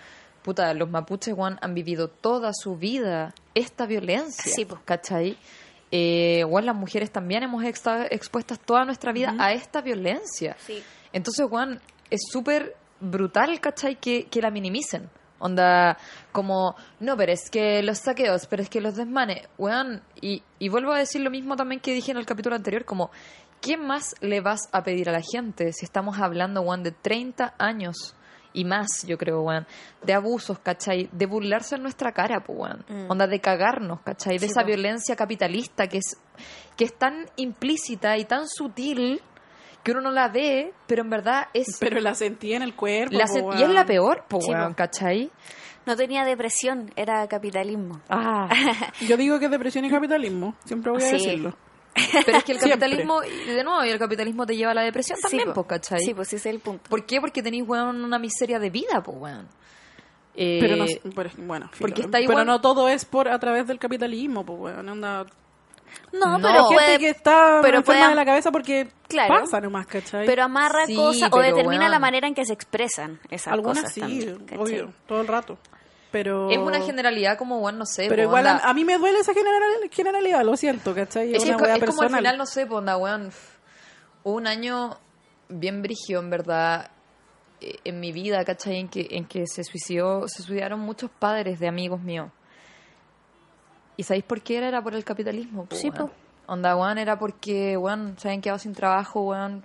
puta, 0.43 0.73
los 0.73 0.89
mapuches, 0.89 1.35
weón, 1.37 1.59
han 1.61 1.75
vivido 1.75 2.09
toda 2.09 2.53
su 2.55 2.77
vida 2.77 3.35
esta 3.55 3.85
violencia. 3.85 4.51
Sí, 4.53 4.65
po. 4.65 4.81
¿Cachai? 4.87 5.37
Eh, 5.93 6.45
weón, 6.49 6.65
las 6.65 6.75
mujeres 6.75 7.11
también 7.11 7.43
hemos 7.43 7.63
estado 7.63 8.05
expuestas 8.11 8.59
toda 8.59 8.87
nuestra 8.87 9.13
vida 9.13 9.35
a 9.39 9.53
esta 9.53 9.83
violencia. 9.83 10.57
Sí. 10.59 10.83
Entonces, 11.13 11.47
weón, 11.49 11.79
es 12.09 12.23
súper 12.33 12.75
brutal, 12.99 13.61
¿cachai? 13.61 13.97
Que, 13.97 14.25
que 14.25 14.41
la 14.41 14.51
minimicen. 14.51 15.11
Onda, 15.41 15.97
como, 16.33 16.77
no, 17.01 17.17
pero 17.17 17.33
es 17.33 17.51
que 17.51 17.83
los 17.83 17.99
saqueos, 17.99 18.47
pero 18.47 18.63
es 18.63 18.69
que 18.71 18.81
los 18.81 18.95
desmanes, 18.97 19.49
weón. 19.59 20.03
Y, 20.21 20.43
y 20.59 20.69
vuelvo 20.69 20.93
a 20.93 20.99
decir 20.99 21.23
lo 21.23 21.31
mismo 21.31 21.57
también 21.57 21.81
que 21.81 21.93
dije 21.93 22.13
en 22.13 22.19
el 22.19 22.27
capítulo 22.27 22.55
anterior, 22.55 22.85
como, 22.85 23.11
¿qué 23.61 23.77
más 23.77 24.15
le 24.21 24.41
vas 24.41 24.69
a 24.73 24.83
pedir 24.83 25.09
a 25.09 25.13
la 25.13 25.23
gente 25.23 25.73
si 25.73 25.85
estamos 25.85 26.19
hablando, 26.19 26.61
weón, 26.61 26.83
de 26.83 26.93
30 26.93 27.55
años 27.59 28.15
y 28.53 28.65
más, 28.65 29.07
yo 29.07 29.17
creo, 29.17 29.43
weón, 29.43 29.67
de 30.03 30.13
abusos, 30.13 30.59
¿cachai? 30.59 31.09
De 31.13 31.27
burlarse 31.27 31.77
en 31.77 31.83
nuestra 31.83 32.13
cara, 32.13 32.43
pues, 32.45 32.59
weón. 32.59 32.85
Mm. 32.89 33.11
Onda, 33.11 33.27
de 33.27 33.41
cagarnos, 33.41 34.01
¿cachai? 34.03 34.35
De 34.39 34.47
Sí, 34.47 34.53
esa 34.53 34.63
po. 34.63 34.67
violencia 34.67 35.15
capitalista 35.17 35.87
que 35.87 35.99
es, 35.99 36.17
que 36.77 36.85
es 36.85 36.99
tan 36.99 37.27
implícita 37.37 38.19
y 38.19 38.25
tan 38.25 38.49
sutil 38.49 39.23
que 39.83 39.93
uno 39.93 40.01
no 40.03 40.11
la 40.11 40.29
ve, 40.29 40.73
pero 40.87 41.03
en 41.03 41.11
verdad 41.11 41.49
es... 41.55 41.77
Pero 41.81 42.01
la 42.01 42.15
sentí 42.15 42.53
en 42.53 42.63
el 42.63 42.75
cuerpo. 42.75 43.17
la 43.17 43.27
po, 43.27 43.33
se- 43.33 43.39
y 43.39 43.43
weón. 43.43 43.63
es 43.63 43.69
la 43.71 43.87
peor, 43.87 44.25
pues, 44.29 44.45
Sí, 44.45 44.51
weón. 44.53 44.75
¿cachai? 44.75 45.31
No 45.87 45.97
tenía 45.97 46.25
depresión, 46.25 46.93
era 46.97 47.27
capitalismo. 47.27 48.01
Ah, 48.09 48.49
Yo 49.09 49.17
digo 49.17 49.39
que 49.39 49.47
es 49.47 49.51
depresión 49.51 49.85
y 49.85 49.91
capitalismo. 49.91 50.55
Siempre 50.65 50.93
voy 50.93 51.03
a 51.03 51.07
Sí. 51.07 51.13
decirlo. 51.13 51.57
Pero 52.25 52.39
es 52.39 52.45
que 52.45 52.53
el 52.53 52.59
capitalismo, 52.61 53.21
de 53.23 53.65
nuevo, 53.65 53.85
y 53.85 53.89
el 53.91 53.99
capitalismo 53.99 54.47
te 54.47 54.57
lleva 54.57 54.71
a 54.73 54.75
la 54.75 54.83
depresión 54.83 55.19
también, 55.21 55.49
po. 55.53 55.65
pues, 55.65 55.81
¿cachai? 55.81 56.01
Sí, 56.01 56.15
pues 56.15 56.29
ese 56.29 56.37
es 56.37 56.47
el 56.55 56.61
punto. 56.61 56.89
¿Por 56.89 57.05
qué? 57.07 57.21
Porque 57.21 57.43
tenéis, 57.43 57.65
weón, 57.67 58.05
una 58.05 58.19
miseria 58.19 58.59
de 58.59 58.71
vida, 58.71 59.03
pues, 59.03 59.17
weón. 59.19 59.49
Eh, 60.37 60.59
Pero 60.61 60.77
no, 60.77 60.85
pero- 61.17 61.31
bueno, 61.39 61.67
filo. 61.73 61.81
porque 61.81 62.03
está 62.03 62.19
pero 62.19 62.25
igual- 62.31 62.47
no 62.47 62.61
todo 62.61 62.89
es 62.89 63.05
por 63.05 63.29
a 63.29 63.39
través 63.41 63.67
del 63.67 63.79
capitalismo, 63.81 64.45
pues 64.47 64.59
bueno, 64.61 64.93
onda, 64.93 65.27
No, 66.13 66.39
No. 66.39 66.49
pero 66.49 66.65
gente 66.69 66.75
puede, 66.75 66.99
que 66.99 67.09
está 67.11 67.61
pero 67.63 67.79
enferma 67.79 68.01
puede- 68.01 68.09
de 68.11 68.15
la 68.17 68.25
cabeza 68.25 68.51
porque 68.53 68.89
Claro. 69.09 69.35
pasa 69.41 69.61
nomás, 69.61 69.87
¿cachai? 69.87 70.27
pero 70.27 70.43
amarra 70.45 70.87
Sí, 70.87 70.95
cosas 70.97 71.31
o 71.33 71.39
determina 71.39 71.89
la 71.89 71.99
manera 71.99 72.27
en 72.27 72.35
que 72.35 72.45
se 72.45 72.53
expresan 72.53 73.21
esas 73.31 73.53
algunas 73.53 73.79
cosas 73.83 73.95
sí, 73.95 74.01
también, 74.01 74.47
obvio, 74.59 74.93
todo 75.07 75.21
el 75.21 75.27
rato. 75.27 75.59
Pero 76.13 76.51
Es 76.51 76.59
una 76.59 76.81
generalidad 76.81 77.39
como, 77.39 77.59
weón, 77.61 77.79
no 77.79 77.87
sé. 77.87 78.07
Pero 78.09 78.23
igual 78.23 78.45
a, 78.47 78.53
onda- 78.57 78.69
a 78.69 78.75
mí 78.75 78.85
me 78.85 78.99
duele 78.99 79.21
esa 79.21 79.33
general- 79.33 79.89
generalidad, 79.93 80.43
lo 80.45 80.57
siento, 80.57 80.93
¿cachai? 80.93 81.33
Es, 81.35 81.45
una 81.45 81.53
es, 81.53 81.83
es 81.83 81.89
como 81.91 82.03
al 82.03 82.11
final, 82.17 82.37
no 82.37 82.47
sé, 82.47 82.65
onda, 82.69 82.97
weón. 82.97 83.31
un 84.25 84.47
año 84.49 84.99
bien 85.49 85.83
brigio, 85.83 86.19
en 86.19 86.31
verdad, 86.31 86.91
eh, 87.61 87.77
en 87.85 88.01
mi 88.01 88.11
vida, 88.13 88.45
¿cachai? 88.45 88.79
En 88.81 88.89
que, 88.89 89.07
en 89.13 89.25
que 89.25 89.47
se 89.47 89.63
suicidó, 89.63 90.27
se 90.27 90.43
suicidaron 90.43 90.81
muchos 90.81 91.11
padres 91.17 91.61
de 91.61 91.69
amigos 91.69 92.01
míos. 92.01 92.31
¿Y 94.01 94.03
sabéis 94.03 94.25
por 94.25 94.41
qué 94.41 94.57
era? 94.57 94.69
Era 94.69 94.83
por 94.83 94.95
el 94.95 95.05
capitalismo, 95.05 95.67
po, 95.67 95.77
Sí, 95.77 95.91
weón. 95.91 96.09
po. 96.09 96.15
Onda, 96.47 96.75
weón, 96.75 96.97
era 96.97 97.19
porque, 97.19 97.77
weón, 97.77 98.15
se 98.19 98.29
habían 98.29 98.41
quedado 98.41 98.59
sin 98.59 98.73
trabajo, 98.73 99.21
weón. 99.21 99.63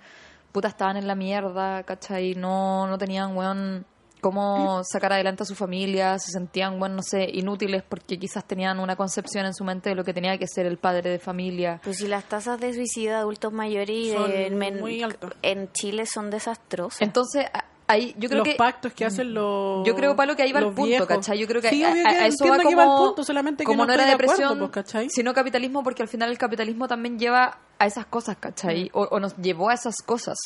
Puta, 0.52 0.68
estaban 0.68 0.98
en 0.98 1.06
la 1.06 1.14
mierda, 1.14 1.82
¿cachai? 1.84 2.34
No, 2.34 2.86
no 2.86 2.98
tenían, 2.98 3.34
weón, 3.34 3.86
cómo 4.20 4.82
sacar 4.84 5.14
adelante 5.14 5.42
a 5.42 5.46
su 5.46 5.54
familia. 5.54 6.18
Se 6.18 6.32
sentían, 6.32 6.78
weón, 6.78 6.96
no 6.96 7.02
sé, 7.02 7.26
inútiles 7.32 7.82
porque 7.82 8.18
quizás 8.18 8.44
tenían 8.44 8.78
una 8.78 8.94
concepción 8.94 9.46
en 9.46 9.54
su 9.54 9.64
mente 9.64 9.88
de 9.88 9.94
lo 9.94 10.04
que 10.04 10.12
tenía 10.12 10.36
que 10.36 10.46
ser 10.46 10.66
el 10.66 10.76
padre 10.76 11.08
de 11.08 11.18
familia. 11.18 11.80
Pues 11.82 11.96
si 11.96 12.06
las 12.06 12.24
tasas 12.24 12.60
de 12.60 12.74
suicidio 12.74 13.12
de 13.12 13.16
adultos 13.16 13.54
mayores 13.54 13.96
y 13.96 14.10
de 14.10 15.02
altas. 15.02 15.32
en 15.40 15.72
Chile 15.72 16.04
son 16.04 16.28
desastrosas. 16.28 17.00
Entonces, 17.00 17.46
ahí 17.88 18.14
yo 18.18 18.28
creo 18.28 18.38
los 18.44 18.48
que... 18.48 18.54
pactos 18.56 18.92
que 18.92 19.04
hacen 19.04 19.32
los 19.34 19.86
Yo 19.86 19.94
creo, 19.94 20.16
Palo, 20.16 20.34
que 20.36 20.42
ahí 20.42 20.52
va 20.52 20.60
el 20.60 20.66
punto, 20.66 20.82
viejos. 20.84 21.06
¿cachai? 21.06 21.38
Yo 21.38 21.46
creo 21.46 21.62
que 21.62 21.68
sí, 21.70 21.84
a, 21.84 21.90
obvio 21.92 22.02
a- 22.06 22.10
que 22.10 22.16
a 22.16 22.26
eso 22.26 22.44
va 22.48 22.56
como... 22.56 22.68
que 22.68 22.74
va 22.74 22.82
el 22.84 22.88
punto, 22.90 23.24
solamente 23.24 23.62
que 23.62 23.66
como 23.66 23.82
no, 23.82 23.86
no, 23.88 23.92
era 23.94 24.02
estoy 24.02 24.08
de 24.08 24.24
acuerdo, 24.24 24.42
depresión, 24.44 24.92
pues, 25.02 25.12
sino 25.14 25.32
capitalismo, 25.34 25.82
porque 25.82 26.02
al 26.02 26.08
final 26.08 26.30
el 26.30 26.38
capitalismo 26.38 26.88
también 26.88 27.18
lleva 27.18 27.58
a 27.78 27.86
esas 27.86 28.06
cosas, 28.06 28.36
Mm. 28.36 28.40
¿cachai? 28.40 28.90
O, 28.92 29.02
o 29.02 29.20
nos 29.20 29.36
llevó 29.36 29.70
a 29.70 29.74
esas 29.74 29.96
cosas. 30.04 30.36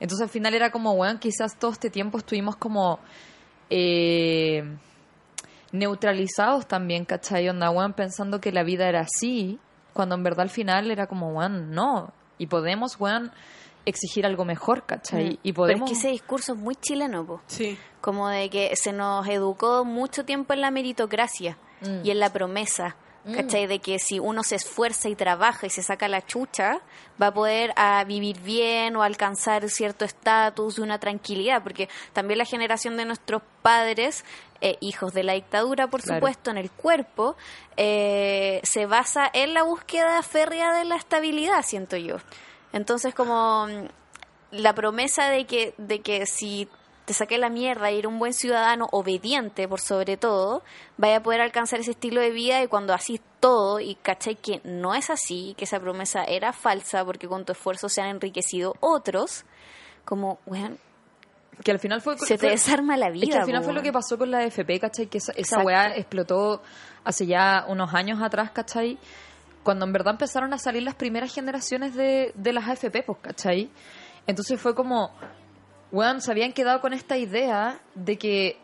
Entonces 0.00 0.22
al 0.24 0.28
final 0.30 0.52
era 0.54 0.70
como, 0.70 0.92
weón, 0.92 1.18
quizás 1.18 1.58
todo 1.58 1.70
este 1.72 1.90
tiempo 1.90 2.18
estuvimos 2.18 2.56
como... 2.56 2.98
Eh, 3.70 4.62
neutralizados 5.72 6.66
también, 6.66 7.04
¿cachai? 7.04 7.48
Onda, 7.48 7.70
weón, 7.70 7.92
pensando 7.92 8.40
que 8.40 8.52
la 8.52 8.62
vida 8.62 8.88
era 8.88 9.00
así, 9.00 9.58
cuando 9.92 10.14
en 10.14 10.22
verdad 10.22 10.42
al 10.42 10.50
final 10.50 10.90
era 10.90 11.06
como, 11.06 11.30
weón, 11.32 11.72
no. 11.72 12.12
Y 12.38 12.46
podemos, 12.46 12.98
weón, 13.00 13.32
exigir 13.86 14.26
algo 14.26 14.44
mejor, 14.44 14.84
¿cachai? 14.84 15.24
Y 15.24 15.28
Mm. 15.28 15.38
Pero 15.42 15.48
es 15.50 15.54
podemos... 15.54 15.90
que 15.90 15.96
ese 15.96 16.08
discurso 16.08 16.52
es 16.52 16.58
muy 16.58 16.76
chileno, 16.76 17.24
po. 17.26 17.40
Sí. 17.46 17.78
como 18.02 18.28
de 18.28 18.50
que 18.50 18.70
se 18.76 18.92
nos 18.92 19.26
educó 19.26 19.84
mucho 19.84 20.24
tiempo 20.24 20.52
en 20.54 20.60
la 20.60 20.70
meritocracia 20.70 21.56
Mm. 21.80 22.04
y 22.04 22.10
en 22.10 22.20
la 22.20 22.30
promesa. 22.32 22.96
¿Cachai? 23.34 23.66
De 23.66 23.80
que 23.80 23.98
si 23.98 24.20
uno 24.20 24.44
se 24.44 24.54
esfuerza 24.54 25.08
y 25.08 25.16
trabaja 25.16 25.66
y 25.66 25.70
se 25.70 25.82
saca 25.82 26.06
la 26.06 26.24
chucha, 26.24 26.78
va 27.20 27.26
a 27.26 27.34
poder 27.34 27.72
a 27.74 28.04
vivir 28.04 28.38
bien 28.40 28.94
o 28.94 29.02
alcanzar 29.02 29.68
cierto 29.68 30.04
estatus 30.04 30.78
y 30.78 30.82
una 30.82 31.00
tranquilidad, 31.00 31.60
porque 31.64 31.88
también 32.12 32.38
la 32.38 32.44
generación 32.44 32.96
de 32.96 33.04
nuestros 33.04 33.42
padres, 33.62 34.24
eh, 34.60 34.76
hijos 34.80 35.12
de 35.12 35.24
la 35.24 35.32
dictadura, 35.32 35.88
por 35.88 36.02
Claro. 36.02 36.20
supuesto, 36.20 36.52
en 36.52 36.58
el 36.58 36.70
cuerpo, 36.70 37.34
eh, 37.76 38.60
se 38.62 38.86
basa 38.86 39.28
en 39.32 39.54
la 39.54 39.64
búsqueda 39.64 40.22
férrea 40.22 40.72
de 40.74 40.84
la 40.84 40.94
estabilidad, 40.94 41.62
siento 41.64 41.96
yo. 41.96 42.18
Entonces, 42.76 43.14
como 43.14 43.66
mm, 43.66 43.86
la 44.52 44.74
promesa 44.74 45.28
de 45.30 45.44
que, 45.46 45.74
de 45.78 46.00
que 46.00 46.26
si 46.26 46.68
te 47.04 47.14
saqué 47.14 47.38
la 47.38 47.48
mierda 47.50 47.90
y 47.90 47.98
eres 47.98 48.08
un 48.08 48.18
buen 48.18 48.32
ciudadano 48.32 48.88
obediente 48.90 49.68
por 49.68 49.80
sobre 49.80 50.16
todo, 50.16 50.62
vaya 50.96 51.18
a 51.18 51.22
poder 51.22 51.40
alcanzar 51.40 51.78
ese 51.80 51.92
estilo 51.92 52.20
de 52.20 52.30
vida 52.30 52.62
y 52.62 52.66
cuando 52.66 52.92
así 52.94 53.20
todo 53.38 53.78
y 53.78 53.94
cachai 53.94 54.34
que 54.34 54.60
no 54.64 54.92
es 54.94 55.08
así, 55.10 55.54
que 55.56 55.64
esa 55.66 55.78
promesa 55.78 56.24
era 56.24 56.52
falsa 56.52 57.04
porque 57.04 57.28
con 57.28 57.44
tu 57.44 57.52
esfuerzo 57.52 57.88
se 57.88 58.00
han 58.00 58.08
enriquecido 58.08 58.74
otros, 58.80 59.44
como, 60.04 60.40
weón, 60.46 60.78
que 61.64 61.70
al 61.70 61.78
final 61.78 62.02
fue... 62.02 62.18
se 62.18 62.34
te 62.34 62.38
fue- 62.38 62.50
desarma 62.50 62.96
la 62.96 63.08
vida. 63.08 63.24
Es 63.24 63.30
que 63.30 63.38
al 63.38 63.46
final 63.46 63.60
po, 63.62 63.66
fue 63.66 63.74
lo 63.74 63.82
que 63.82 63.92
pasó 63.92 64.18
con 64.18 64.30
la 64.32 64.38
AFP, 64.40 64.78
¿cachai? 64.80 65.06
Que 65.06 65.18
esa, 65.18 65.32
esa 65.36 65.60
weá 65.62 65.94
explotó 65.96 66.60
hace 67.04 67.24
ya 67.26 67.64
unos 67.68 67.94
años 67.94 68.20
atrás, 68.20 68.50
¿cachai? 68.50 68.98
Cuando 69.66 69.84
en 69.84 69.92
verdad 69.92 70.12
empezaron 70.14 70.54
a 70.54 70.58
salir 70.58 70.84
las 70.84 70.94
primeras 70.94 71.34
generaciones 71.34 71.94
de, 71.96 72.30
de 72.36 72.52
las 72.52 72.68
AFP, 72.68 73.02
pues, 73.04 73.18
¿cachai? 73.20 73.68
Entonces 74.28 74.60
fue 74.60 74.76
como, 74.76 75.10
weón, 75.90 76.20
se 76.20 76.30
habían 76.30 76.52
quedado 76.52 76.80
con 76.80 76.92
esta 76.92 77.16
idea 77.16 77.80
de 77.96 78.16
que, 78.16 78.58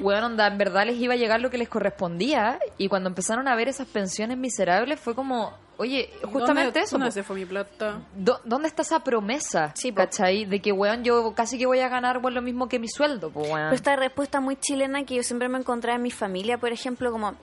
weón, 0.00 0.24
onda, 0.24 0.48
en 0.48 0.58
verdad 0.58 0.84
les 0.86 0.96
iba 0.96 1.14
a 1.14 1.16
llegar 1.16 1.40
lo 1.40 1.48
que 1.48 1.58
les 1.58 1.68
correspondía 1.68 2.58
y 2.76 2.88
cuando 2.88 3.08
empezaron 3.08 3.46
a 3.46 3.54
ver 3.54 3.68
esas 3.68 3.86
pensiones 3.86 4.36
miserables 4.36 4.98
fue 4.98 5.14
como, 5.14 5.52
oye, 5.76 6.10
justamente 6.24 6.64
¿Dónde- 6.64 6.80
eso. 6.80 6.96
¿Dónde 6.98 7.06
po. 7.06 7.12
se 7.12 7.22
fue 7.22 7.36
mi 7.36 7.46
plata? 7.46 8.00
¿Dó- 8.12 8.40
¿Dónde 8.44 8.66
está 8.66 8.82
esa 8.82 8.98
promesa? 9.04 9.70
Sí, 9.76 9.92
po. 9.92 9.98
¿Cachai? 9.98 10.44
De 10.44 10.60
que, 10.60 10.72
weón, 10.72 11.04
yo 11.04 11.32
casi 11.36 11.56
que 11.56 11.66
voy 11.66 11.78
a 11.80 11.88
ganar 11.88 12.18
weón, 12.18 12.34
lo 12.34 12.42
mismo 12.42 12.68
que 12.68 12.80
mi 12.80 12.88
sueldo, 12.88 13.30
pues, 13.30 13.46
weón. 13.48 13.66
Pero 13.66 13.74
esta 13.76 13.94
respuesta 13.94 14.40
muy 14.40 14.56
chilena 14.56 15.04
que 15.04 15.14
yo 15.14 15.22
siempre 15.22 15.48
me 15.48 15.58
encontraba 15.58 15.94
en 15.96 16.02
mi 16.02 16.10
familia, 16.10 16.58
por 16.58 16.72
ejemplo, 16.72 17.12
como, 17.12 17.34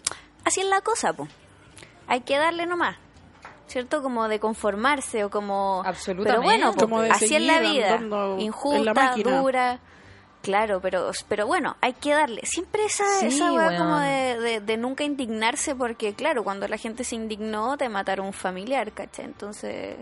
así 0.43 0.59
es 0.59 0.68
la 0.68 0.82
cosa, 0.82 1.13
po. 1.13 1.28
Hay 2.08 2.22
que 2.22 2.38
darle 2.38 2.66
nomás. 2.66 2.95
¿Cierto? 3.68 4.01
Como 4.01 4.30
de 4.30 4.39
conformarse 4.39 5.26
o 5.26 5.30
como... 5.30 5.84
Absolutamente. 5.86 6.32
Pero 6.32 6.41
bueno, 6.41 6.72
po, 6.74 6.80
Como 6.86 7.01
de 7.01 7.12
así 7.12 7.36
es 7.36 7.41
la 7.41 7.60
vida. 7.60 7.99
la 7.99 8.36
Injusta, 8.39 9.14
dura. 9.18 9.80
Claro, 10.41 10.80
pero, 10.80 11.12
pero 11.28 11.45
bueno, 11.47 11.76
hay 11.82 11.91
que 11.91 12.14
darle. 12.14 12.45
Siempre 12.45 12.86
esa, 12.86 13.03
Sí, 13.20 13.26
esa 13.26 13.51
weá 13.51 13.78
como 13.78 13.97
de, 13.99 14.39
de- 14.39 14.60
de 14.62 14.78
nunca 14.78 15.03
indignarse 15.03 15.76
porque, 15.76 16.14
claro, 16.14 16.45
cuando 16.45 16.66
la 16.70 16.78
gente 16.78 17.03
se 17.03 17.16
indignó 17.16 17.76
te 17.78 17.89
mataron 17.89 18.28
un 18.28 18.34
familiar, 18.34 18.93
¿cachai? 18.93 19.26
Entonces, 19.26 19.97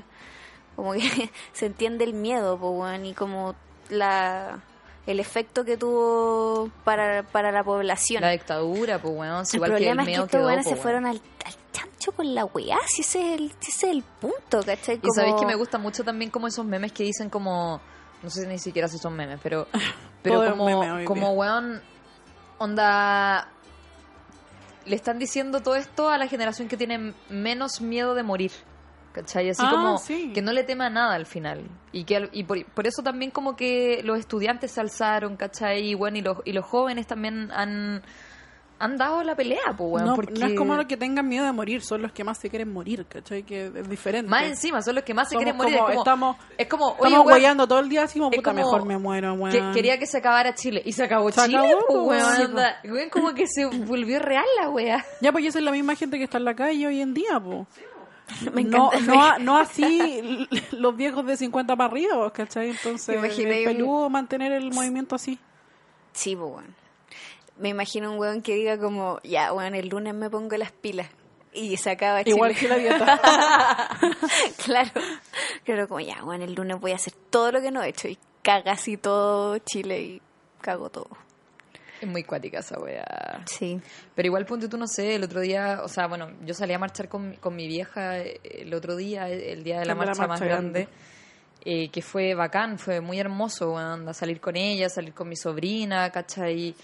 como 0.76 0.94
que 0.94 1.00
se 1.54 1.66
entiende 1.66 2.04
el 2.04 2.14
miedo, 2.14 2.60
po, 2.60 2.70
weón, 2.70 3.04
y 3.06 3.16
como 3.16 3.56
la 3.90 4.60
el 5.06 5.20
efecto 5.20 5.64
que 5.64 5.78
tuvo 5.78 6.70
para, 6.84 7.24
para 7.24 7.52
la 7.52 7.64
población. 7.64 8.22
La 8.22 8.32
dictadura, 8.32 9.00
pues, 9.00 9.50
si 9.50 9.58
el 9.58 9.64
igual 9.64 9.72
que 9.78 9.90
el 9.90 9.96
problema 9.96 10.02
es 10.02 10.08
que 10.08 10.14
estos 10.14 10.30
quedó, 10.30 10.56
po, 10.56 10.64
se 10.64 10.76
fueron 10.76 11.06
al, 11.06 11.22
al 11.46 11.54
chancho 11.72 12.12
con 12.12 12.34
la 12.34 12.46
weá, 12.46 12.78
si 12.88 13.02
ese 13.02 13.34
es 13.34 13.40
el, 13.40 13.52
si 13.60 13.72
ese 13.72 13.88
es 13.88 13.92
el 13.96 14.04
punto, 14.04 14.64
¿cachai? 14.66 15.00
Y 15.02 15.12
sabéis 15.16 15.36
que 15.36 15.46
me 15.46 15.56
gusta 15.56 15.78
mucho 15.78 16.04
también 16.04 16.32
como 16.32 16.48
esos 16.48 16.66
memes 16.66 16.92
que 16.92 17.04
dicen 17.04 17.30
como... 17.30 17.82
No 18.24 18.30
sé 18.32 18.48
ni 18.48 18.58
siquiera 18.58 18.88
si 18.88 18.98
son 18.98 19.16
memes, 19.16 19.40
pero... 19.44 19.68
Pero 20.24 20.50
como, 20.50 20.66
meme 20.66 21.06
como 21.06 21.34
weón... 21.34 21.82
Onda... 22.58 23.50
Le 24.86 24.96
están 24.96 25.20
diciendo 25.20 25.62
todo 25.62 25.76
esto 25.76 26.10
a 26.10 26.18
la 26.18 26.28
generación 26.28 26.68
que 26.68 26.78
tiene 26.78 27.14
menos 27.30 27.82
miedo 27.82 28.16
de 28.16 28.24
morir. 28.24 28.52
¿Cachai? 29.16 29.50
Así 29.50 29.62
Ah, 29.66 29.72
como 29.72 29.98
sí. 29.98 30.32
que 30.34 30.42
no 30.42 30.52
le 30.52 30.64
tema 30.66 30.90
nada 30.90 31.16
al 31.16 31.26
final. 31.26 31.64
Y 31.94 32.04
que 32.04 32.28
y 32.34 32.44
por, 32.44 32.66
por 32.66 32.86
eso 32.86 33.02
también 33.02 33.32
como 33.32 33.56
que 33.56 34.02
los 34.04 34.20
estudiantes 34.20 34.72
se 34.72 34.82
alzaron, 34.82 35.38
¿cachai? 35.38 35.92
Y 35.92 35.96
bueno, 35.96 36.18
y 36.18 36.22
los, 36.22 36.40
y 36.44 36.52
los 36.52 36.66
jóvenes 36.66 37.08
también 37.08 37.50
han, 37.54 38.04
han 38.78 38.98
dado 38.98 39.24
la 39.24 39.34
pelea, 39.38 39.62
pues, 39.78 39.90
weón. 39.90 40.06
no, 40.06 40.16
porque... 40.18 40.34
no 40.34 40.48
es 40.48 40.56
como 40.58 40.76
los 40.76 40.86
que 40.86 40.98
tengan 40.98 41.30
miedo 41.30 41.46
de 41.46 41.54
morir, 41.54 41.82
son 41.82 42.02
los 42.02 42.12
que 42.12 42.26
más 42.26 42.38
se 42.40 42.50
quieren 42.50 42.74
morir, 42.74 43.06
¿cachai? 43.08 43.44
Que 43.44 43.68
es 43.68 43.90
diferente. 43.90 44.30
Más 44.30 44.44
encima, 44.44 44.82
son 44.82 44.96
los 44.96 45.06
que 45.06 45.14
más 45.14 45.30
se 45.30 45.38
quieren 45.38 45.56
morir. 45.56 45.78
como- 45.78 45.88
es 45.88 45.94
como, 45.96 46.02
estamos- 46.04 46.38
es 46.58 46.68
como, 46.68 46.90
Estamos 46.96 47.24
guayando 47.24 47.66
todo 47.70 47.80
el 47.80 47.88
día 47.88 48.04
así 48.04 48.20
como, 48.20 48.32
puta, 48.32 48.52
como 48.52 48.56
mejor 48.58 48.86
me 48.86 48.98
muero, 48.98 49.34
weón. 49.36 49.52
que 49.52 49.72
quería 49.74 49.98
que 49.98 50.06
se 50.08 50.18
acabara 50.18 50.54
Chile. 50.56 50.82
Y 50.84 50.92
se 50.92 51.06
acabó 51.06 51.32
Se 51.32 51.46
Chile, 51.46 51.58
acabó, 51.60 51.72
pues, 51.88 51.98
po, 52.00 52.04
weón. 52.04 52.36
sí, 52.36 52.42
anda. 52.42 52.76
Weón, 52.84 53.10
como 53.10 53.34
que 53.34 53.46
se 53.48 53.66
volvió 53.66 54.20
real 54.20 54.44
la 54.62 54.70
wea. 54.70 55.06
Ya, 55.22 55.32
pues 55.32 55.46
esa 55.46 55.60
es 55.60 55.64
la 55.64 55.72
misma 55.72 55.96
gente 55.96 56.18
que 56.18 56.26
está 56.26 56.38
en 56.38 56.44
la 56.44 56.54
calle 56.56 56.86
hoy 56.86 57.00
en 57.00 57.14
día, 57.14 57.40
po. 57.40 57.66
Me 58.54 58.64
no, 58.64 58.92
no, 59.02 59.38
no 59.40 59.58
así 59.58 60.48
los 60.72 60.96
viejos 60.96 61.26
de 61.26 61.38
50 61.38 61.76
para 61.76 61.90
arriba, 61.90 62.32
¿cachai? 62.34 62.72
Entonces, 62.72 63.16
imaginé 63.16 63.60
un- 63.60 63.66
peludo 63.66 64.10
mantener 64.10 64.52
el 64.52 64.72
movimiento 64.74 65.16
así. 65.16 65.40
Sí, 66.14 66.36
pues, 66.36 66.50
weón. 66.52 66.76
Me 67.58 67.70
imagino 67.70 68.12
un 68.12 68.20
weón 68.20 68.42
que 68.42 68.56
diga 68.56 68.78
como, 68.78 69.20
ya, 69.24 69.54
weón, 69.54 69.76
el 69.76 69.88
lunes 69.90 70.14
me 70.14 70.30
pongo 70.30 70.58
las 70.58 70.72
pilas. 70.72 71.08
Y 71.54 71.78
se 71.78 71.92
acaba 71.92 72.22
Chile. 72.24 72.36
Igual 72.36 72.56
que 72.56 72.68
la 72.68 72.76
dieta. 72.78 73.20
claro. 74.66 74.92
Claro, 75.64 75.88
como, 75.88 76.00
ya, 76.02 76.24
weón, 76.24 76.42
el 76.42 76.54
lunes 76.54 76.80
voy 76.82 76.92
a 76.92 76.96
hacer 76.96 77.14
todo 77.30 77.52
lo 77.54 77.62
que 77.62 77.72
no 77.72 77.82
he 77.82 77.90
hecho. 77.90 78.08
Y 78.10 78.18
caga 78.42 78.74
así 78.74 78.98
todo 78.98 79.58
Chile 79.60 80.02
y 80.02 80.22
cago 80.62 80.90
todo. 80.90 81.08
Es 82.02 82.08
muy 82.08 82.24
cuática 82.24 82.60
esa 82.60 82.80
wea. 82.80 83.44
Sí. 83.46 83.80
Pero 84.14 84.28
igual, 84.28 84.46
ponte 84.46 84.68
tú, 84.68 84.78
no 84.78 84.88
sé, 84.88 85.16
el 85.16 85.24
otro 85.24 85.40
día, 85.40 85.82
o 85.84 85.88
sea, 85.88 86.08
bueno, 86.08 86.30
yo 86.46 86.54
salí 86.54 86.74
a 86.74 86.80
marchar 86.80 87.08
con, 87.08 87.36
con 87.36 87.56
mi 87.56 87.68
vieja 87.68 88.20
eh, 88.20 88.40
el 88.44 88.74
otro 88.74 88.96
día, 88.96 89.30
el 89.30 89.64
día 89.64 89.80
de 89.80 89.86
la 89.86 89.96
marcha 89.96 90.28
más 90.28 90.42
grande, 90.42 90.88
eh, 91.64 91.90
que 91.90 92.02
fue 92.02 92.36
bacán, 92.36 92.78
fue 92.78 93.02
muy 93.02 93.20
hermoso, 93.20 93.74
weón, 93.74 94.14
salir 94.14 94.40
con 94.40 94.56
ella, 94.56 94.90
salir 94.90 95.14
con 95.14 95.30
mi 95.30 95.36
sobrina, 95.36 96.10
¿cachai? 96.12 96.76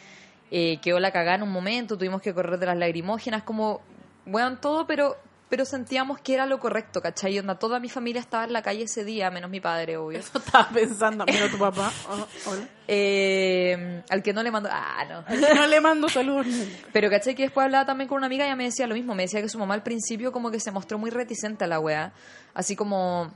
Eh, 0.50 0.80
quedó 0.82 1.00
la 1.00 1.12
cagada 1.12 1.38
en 1.38 1.44
un 1.44 1.52
momento, 1.52 1.98
tuvimos 1.98 2.22
que 2.22 2.34
correr 2.34 2.58
de 2.58 2.66
las 2.66 2.78
lagrimógenas, 2.78 3.44
como, 3.44 3.82
weón, 4.26 4.60
todo, 4.60 4.88
pero 4.88 5.18
pero 5.52 5.66
sentíamos 5.66 6.22
que 6.22 6.34
era 6.34 6.46
lo 6.46 6.62
correcto, 6.62 7.02
¿cachai? 7.02 7.38
Onda, 7.38 7.60
toda 7.60 7.82
mi 7.82 7.90
familia 7.90 8.22
estaba 8.22 8.46
en 8.46 8.54
la 8.54 8.62
calle 8.62 8.84
ese 8.84 9.04
día, 9.04 9.30
menos 9.30 9.50
mi 9.50 9.60
padre, 9.60 9.98
obvio. 9.98 10.20
Eso 10.20 10.38
estaba 10.38 10.70
pensando. 10.70 11.26
Mira 11.26 11.50
tu 11.52 11.58
papá. 11.58 11.92
Oh, 12.10 12.28
hola. 12.50 12.68
Eh, 12.88 14.02
al 14.10 14.24
que 14.24 14.32
no 14.32 14.44
le 14.44 14.50
mandó... 14.50 14.70
Ah, 14.72 15.04
no. 15.10 15.26
No 15.58 15.68
le 15.68 15.82
mando 15.82 16.08
saludos. 16.08 16.48
Pero 16.94 17.10
caché 17.10 17.36
que 17.36 17.44
después 17.44 17.66
hablaba 17.66 17.86
también 17.86 18.08
con 18.08 18.18
una 18.18 18.28
amiga 18.28 18.46
y 18.46 18.48
ella 18.48 18.56
me 18.56 18.64
decía 18.64 18.88
lo 18.88 18.96
mismo. 18.96 19.14
Me 19.14 19.24
decía 19.24 19.42
que 19.42 19.50
su 19.50 19.60
mamá 19.60 19.74
al 19.74 19.84
principio 19.84 20.32
como 20.32 20.52
que 20.52 20.62
se 20.62 20.72
mostró 20.72 20.98
muy 20.98 21.10
reticente 21.10 21.66
a 21.66 21.68
la 21.68 21.82
weá. 21.82 22.14
Así 22.54 22.78
como, 22.78 23.34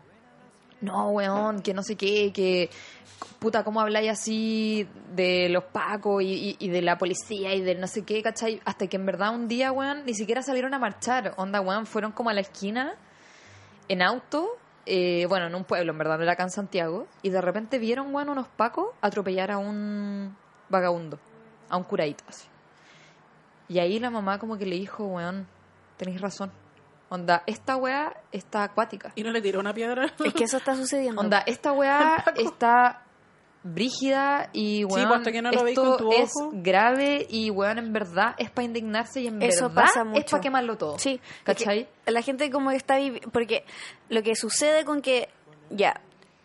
no, 0.85 1.09
weón, 1.09 1.61
que 1.61 1.73
no 1.73 1.83
sé 1.83 1.95
qué, 1.95 2.31
que 2.33 2.69
puta, 3.39 3.63
¿cómo 3.63 3.79
habláis 3.81 4.09
así 4.11 4.87
de 5.13 5.49
los 5.49 5.63
pacos 5.65 6.21
y, 6.23 6.55
y- 6.59 6.69
de 6.69 6.81
la 6.81 6.97
policía 6.97 7.53
y 7.53 7.61
del 7.61 7.79
no 7.79 7.87
sé 7.87 8.03
qué, 8.03 8.21
cachai? 8.21 8.61
Hasta 8.65 8.87
que 8.87 8.97
en 8.97 9.05
verdad 9.05 9.33
un 9.33 9.47
día, 9.47 9.71
weón, 9.71 10.05
ni 10.05 10.13
siquiera 10.13 10.41
salieron 10.41 10.73
a 10.73 10.79
marchar. 10.79 11.33
Onda, 11.37 11.61
weón, 11.61 11.85
fueron 11.85 12.11
como 12.11 12.29
a 12.29 12.33
la 12.33 12.41
esquina 12.41 12.95
en 13.87 14.01
auto. 14.01 14.49
eh, 14.87 15.25
bueno, 15.27 15.47
en 15.47 15.55
un 15.55 15.63
pueblo, 15.63 15.91
en 15.93 15.97
verdad, 15.97 16.17
no 16.17 16.23
era 16.23 16.33
acá 16.33 16.43
en 16.43 16.51
Santiago. 16.51 17.07
Y 17.23 17.29
de 17.29 17.41
repente 17.41 17.79
vieron, 17.79 18.13
weón, 18.13 18.29
unos 18.29 18.47
pacos 18.47 18.89
atropellar 19.01 19.49
a 19.51 19.57
un 19.57 20.35
vagabundo, 20.69 21.17
a 21.69 21.77
un 21.77 21.83
curadito, 21.83 22.23
así. 22.27 22.47
Y 23.67 23.79
ahí 23.79 23.97
la 23.99 24.11
mamá 24.11 24.37
como 24.37 24.57
que 24.57 24.65
le 24.67 24.75
dijo, 24.75 25.05
weón, 25.05 25.47
tenéis 25.97 26.21
razón. 26.21 26.51
Onda, 27.15 27.43
esta 27.47 27.75
weá 27.77 28.15
está 28.31 28.63
acuática. 28.63 29.11
Y 29.15 29.23
no 29.23 29.31
le 29.31 29.41
tiró 29.41 29.59
una 29.59 29.73
piedra. 29.73 30.13
Es 30.23 30.33
que 30.33 30.43
eso 30.43 30.57
está 30.57 30.75
sucediendo. 30.77 31.19
Onda, 31.21 31.39
esta 31.47 31.71
weá 31.73 32.23
está 32.37 33.01
brígida 33.63 34.49
y 34.53 34.83
weón, 34.85 35.07
pues, 35.07 35.17
hasta 35.19 35.31
que 35.31 35.41
no 35.41 35.49
lo 35.51 35.63
veis 35.63 35.75
esto 35.77 35.97
con 35.97 35.97
tu 35.97 36.11
es 36.13 36.31
ojo. 36.39 36.51
grave 36.53 37.25
y 37.29 37.49
weón, 37.49 37.79
en 37.79 37.93
verdad 37.93 38.35
es 38.37 38.51
para 38.51 38.65
indignarse 38.65 39.21
y 39.21 39.27
en 39.27 39.41
Eso 39.41 39.69
verdad 39.69 39.83
pasa 39.85 39.99
es 40.01 40.05
mucho. 40.05 40.25
para 40.31 40.41
quemarlo 40.41 40.77
todo. 40.77 40.99
Sí, 40.99 41.19
¿Cachai? 41.43 41.79
es 41.81 41.87
que 42.05 42.11
La 42.11 42.21
gente 42.21 42.51
como 42.51 42.69
que 42.69 42.75
está 42.75 42.99
vivi- 42.99 43.21
porque 43.31 43.65
lo 44.09 44.21
que 44.21 44.35
sucede 44.35 44.85
con 44.85 45.01
que 45.01 45.29
ya 45.71 45.99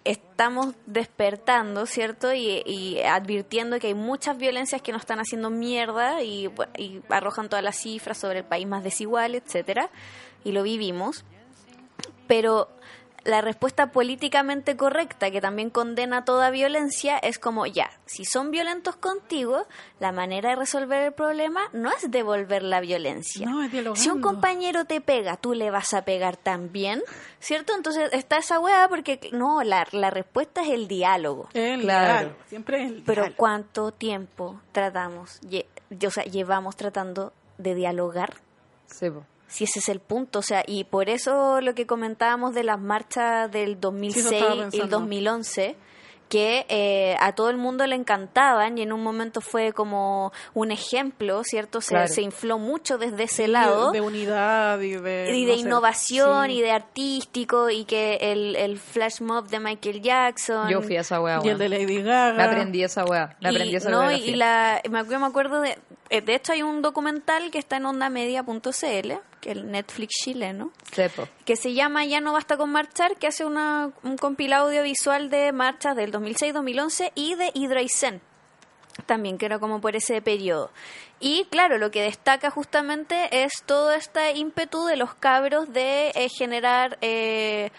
estamos 0.04 0.74
despertando, 0.86 1.84
¿cierto? 1.84 2.32
Y, 2.32 2.62
y 2.64 3.02
advirtiendo 3.02 3.78
que 3.78 3.88
hay 3.88 3.94
muchas 3.94 4.38
violencias 4.38 4.80
que 4.80 4.92
nos 4.92 5.02
están 5.02 5.18
haciendo 5.18 5.50
mierda 5.50 6.22
y, 6.22 6.48
y 6.78 7.02
arrojan 7.10 7.50
todas 7.50 7.62
las 7.62 7.76
cifras 7.76 8.16
sobre 8.16 8.38
el 8.38 8.44
país 8.46 8.66
más 8.66 8.82
desigual, 8.82 9.34
etcétera, 9.34 9.90
y 10.44 10.52
lo 10.52 10.62
vivimos. 10.62 11.24
Pero 12.26 12.68
la 13.24 13.42
respuesta 13.42 13.92
políticamente 13.92 14.76
correcta, 14.78 15.30
que 15.30 15.42
también 15.42 15.68
condena 15.68 16.24
toda 16.24 16.48
violencia, 16.50 17.18
es 17.18 17.38
como, 17.38 17.66
ya, 17.66 17.90
si 18.06 18.24
son 18.24 18.50
violentos 18.50 18.96
contigo, 18.96 19.66
la 19.98 20.10
manera 20.10 20.50
de 20.50 20.56
resolver 20.56 21.02
el 21.02 21.12
problema 21.12 21.60
no 21.74 21.90
es 21.90 22.10
devolver 22.10 22.62
la 22.62 22.80
violencia. 22.80 23.46
No, 23.46 23.62
es 23.62 23.70
dialogando. 23.72 24.00
Si 24.00 24.08
un 24.08 24.22
compañero 24.22 24.86
te 24.86 25.02
pega, 25.02 25.36
tú 25.36 25.52
le 25.52 25.70
vas 25.70 25.92
a 25.92 26.02
pegar 26.06 26.38
también, 26.38 27.02
¿cierto? 27.40 27.74
Entonces 27.76 28.08
está 28.12 28.38
esa 28.38 28.58
weá 28.58 28.88
porque, 28.88 29.28
no, 29.32 29.62
la, 29.64 29.86
la 29.92 30.08
respuesta 30.08 30.62
es 30.62 30.70
el 30.70 30.88
diálogo. 30.88 31.48
El 31.52 31.82
Claro. 31.82 32.12
diálogo, 32.14 32.36
Siempre 32.48 32.84
es 32.84 32.90
el 32.90 33.02
Pero 33.02 33.22
diálogo. 33.22 33.36
¿cuánto 33.36 33.92
tiempo 33.92 34.60
tratamos, 34.72 35.42
lle- 35.42 35.66
o 36.06 36.10
sea, 36.10 36.24
llevamos 36.24 36.74
tratando 36.76 37.34
de 37.58 37.74
dialogar? 37.74 38.36
Sí. 38.86 39.08
Si 39.50 39.64
ese 39.64 39.80
es 39.80 39.88
el 39.90 40.00
punto, 40.00 40.38
o 40.38 40.42
sea, 40.42 40.62
y 40.66 40.84
por 40.84 41.10
eso 41.10 41.60
lo 41.60 41.74
que 41.74 41.84
comentábamos 41.86 42.54
de 42.54 42.62
las 42.64 42.80
marchas 42.80 43.50
del 43.50 43.72
Sí, 43.74 43.78
2006 43.80 44.24
eso 44.26 44.34
estaba 44.34 44.54
y 44.54 44.58
el 44.60 44.64
pensando. 44.70 44.98
2011, 45.00 45.76
que 46.28 46.64
eh, 46.68 47.16
a 47.18 47.34
todo 47.34 47.50
el 47.50 47.56
mundo 47.56 47.84
le 47.88 47.96
encantaban 47.96 48.78
y 48.78 48.82
en 48.82 48.92
un 48.92 49.02
momento 49.02 49.40
fue 49.40 49.72
como 49.72 50.32
un 50.54 50.70
ejemplo, 50.70 51.42
¿cierto? 51.42 51.80
Se, 51.80 51.88
Claro. 51.88 52.06
se 52.06 52.22
infló 52.22 52.56
mucho 52.60 52.98
desde 52.98 53.24
ese 53.24 53.46
Sí, 53.46 53.50
lado. 53.50 53.90
De, 53.90 54.00
unidad 54.00 54.78
y 54.80 54.92
de... 54.92 55.36
y 55.36 55.42
no 55.42 55.48
de 55.48 55.54
sé, 55.54 55.60
innovación 55.62 56.46
sí. 56.46 56.52
y 56.52 56.60
de 56.62 56.70
artístico 56.70 57.68
y 57.70 57.84
que 57.84 58.18
el, 58.20 58.54
el 58.54 58.78
flash 58.78 59.20
mob 59.22 59.48
de 59.48 59.58
Michael 59.58 60.00
Jackson 60.02 60.68
Yo 60.68 60.80
fui 60.82 60.96
a 60.96 61.00
esa 61.00 61.20
weá, 61.20 61.40
Y 61.42 61.48
el 61.48 61.58
de 61.58 61.68
Lady 61.68 62.00
Gaga. 62.00 62.34
Me 62.36 62.42
aprendí 62.44 62.84
esa 62.84 63.04
weá. 63.04 63.36
Me 63.40 63.48
aprendí 63.48 63.72
y, 63.72 63.76
esa 63.76 63.90
no, 63.90 64.12
y 64.12 64.34
la, 64.36 64.80
me, 64.88 65.00
acu- 65.00 65.18
me 65.18 65.26
acuerdo 65.26 65.60
de 65.60 65.76
de 66.10 66.34
hecho 66.34 66.52
hay 66.52 66.62
un 66.62 66.82
documental 66.82 67.50
que 67.50 67.58
está 67.58 67.76
en 67.76 67.86
ondamedia.cl 67.86 69.12
que 69.40 69.50
es 69.50 69.56
el 69.56 69.70
Netflix 69.70 70.16
chileno 70.24 70.72
que 71.44 71.56
se 71.56 71.72
llama 71.72 72.04
Ya 72.04 72.20
no 72.20 72.32
basta 72.32 72.56
con 72.56 72.70
marchar, 72.70 73.16
que 73.16 73.28
hace 73.28 73.44
una, 73.44 73.92
un 74.02 74.16
compilado 74.16 74.66
audiovisual 74.66 75.30
de 75.30 75.52
marchas 75.52 75.96
del 75.96 76.10
2006, 76.10 76.52
2011 76.52 77.12
y 77.14 77.34
de 77.36 77.50
Hydroisen 77.54 78.20
también, 79.06 79.38
que 79.38 79.46
era 79.46 79.58
como 79.58 79.80
por 79.80 79.96
ese 79.96 80.20
periodo. 80.20 80.70
Y 81.20 81.44
claro, 81.50 81.78
lo 81.78 81.90
que 81.90 82.02
destaca 82.02 82.50
justamente 82.50 83.44
es 83.44 83.52
todo 83.66 83.92
este 83.92 84.32
ímpetu 84.32 84.86
de 84.86 84.96
los 84.96 85.14
cabros 85.14 85.72
de 85.72 86.08
eh, 86.14 86.28
generar 86.28 86.98
eh, 87.00 87.70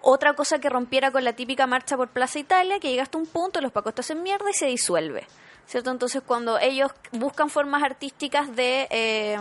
otra 0.00 0.34
cosa 0.34 0.58
que 0.58 0.68
rompiera 0.68 1.10
con 1.10 1.24
la 1.24 1.34
típica 1.34 1.66
marcha 1.66 1.96
por 1.96 2.08
Plaza 2.08 2.38
Italia, 2.38 2.78
que 2.80 2.90
llega 2.90 3.02
hasta 3.02 3.18
un 3.18 3.26
punto, 3.26 3.60
los 3.60 3.72
pacos 3.72 3.94
te 3.94 4.00
hacen 4.00 4.22
mierda 4.22 4.50
y 4.50 4.54
se 4.54 4.66
disuelve. 4.66 5.26
¿Cierto? 5.70 5.92
Entonces, 5.92 6.20
cuando 6.26 6.58
ellos 6.58 6.90
buscan 7.12 7.48
formas 7.48 7.84
artísticas 7.84 8.56
de, 8.56 8.88
eh, 8.90 9.38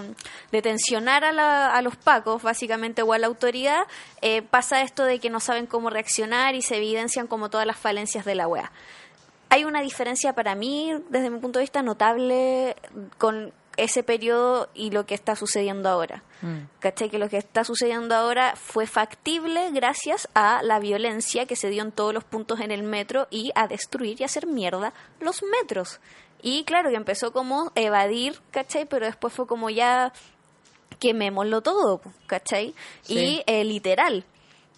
tensionar 0.61 1.23
a, 1.23 1.31
la- 1.31 1.71
a 1.73 1.81
los 1.81 1.95
pacos, 1.95 2.43
básicamente, 2.43 3.01
o 3.01 3.13
a 3.13 3.17
la 3.17 3.25
autoridad, 3.25 3.79
eh, 4.21 4.43
pasa 4.43 4.81
esto 4.83 5.05
de 5.05 5.17
que 5.19 5.31
no 5.31 5.39
saben 5.39 5.65
cómo 5.65 5.89
reaccionar 5.89 6.53
y 6.53 6.61
se 6.61 6.77
evidencian 6.77 7.25
como 7.25 7.49
todas 7.49 7.65
las 7.65 7.77
falencias 7.77 8.25
de 8.25 8.35
la 8.35 8.47
wea 8.47 8.71
hay 9.51 9.63
una 9.65 9.81
diferencia 9.81 10.33
para 10.33 10.53
mí, 10.53 10.93
desde 11.09 11.31
mi 11.31 11.39
punto 11.39 11.57
de 11.57 11.63
vista, 11.63 11.81
notable 11.81 12.75
con 13.17 13.51
ese 13.83 14.03
periodo 14.03 14.69
y 14.73 14.91
lo 14.91 15.05
que 15.05 15.15
está 15.15 15.35
sucediendo 15.35 15.89
ahora. 15.89 16.23
Mm. 16.41 16.59
¿Cachai? 16.79 17.09
Que 17.09 17.19
lo 17.19 17.29
que 17.29 17.37
está 17.37 17.63
sucediendo 17.63 18.15
ahora 18.15 18.55
fue 18.55 18.87
factible 18.87 19.71
gracias 19.71 20.27
a 20.33 20.61
la 20.63 20.79
violencia 20.79 21.45
que 21.45 21.55
se 21.55 21.69
dio 21.69 21.83
en 21.83 21.91
todos 21.91 22.13
los 22.13 22.23
puntos 22.23 22.59
en 22.59 22.71
el 22.71 22.83
metro 22.83 23.27
y 23.29 23.51
a 23.55 23.67
destruir 23.67 24.19
y 24.21 24.23
hacer 24.23 24.47
mierda 24.47 24.93
los 25.19 25.43
metros. 25.43 25.99
Y 26.41 26.63
claro, 26.63 26.89
que 26.89 26.95
empezó 26.95 27.33
como 27.33 27.71
evadir, 27.75 28.39
¿cachai? 28.51 28.85
Pero 28.85 29.05
después 29.05 29.33
fue 29.33 29.47
como 29.47 29.69
ya 29.69 30.13
quemémoslo 30.99 31.61
todo, 31.61 32.01
¿cachai? 32.27 32.73
Sí. 33.01 33.17
Y 33.17 33.43
eh, 33.45 33.63
literal. 33.63 34.25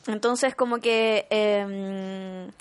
Entonces 0.07 0.55
como 0.55 0.79
que... 0.79 1.27
em, 1.29 2.51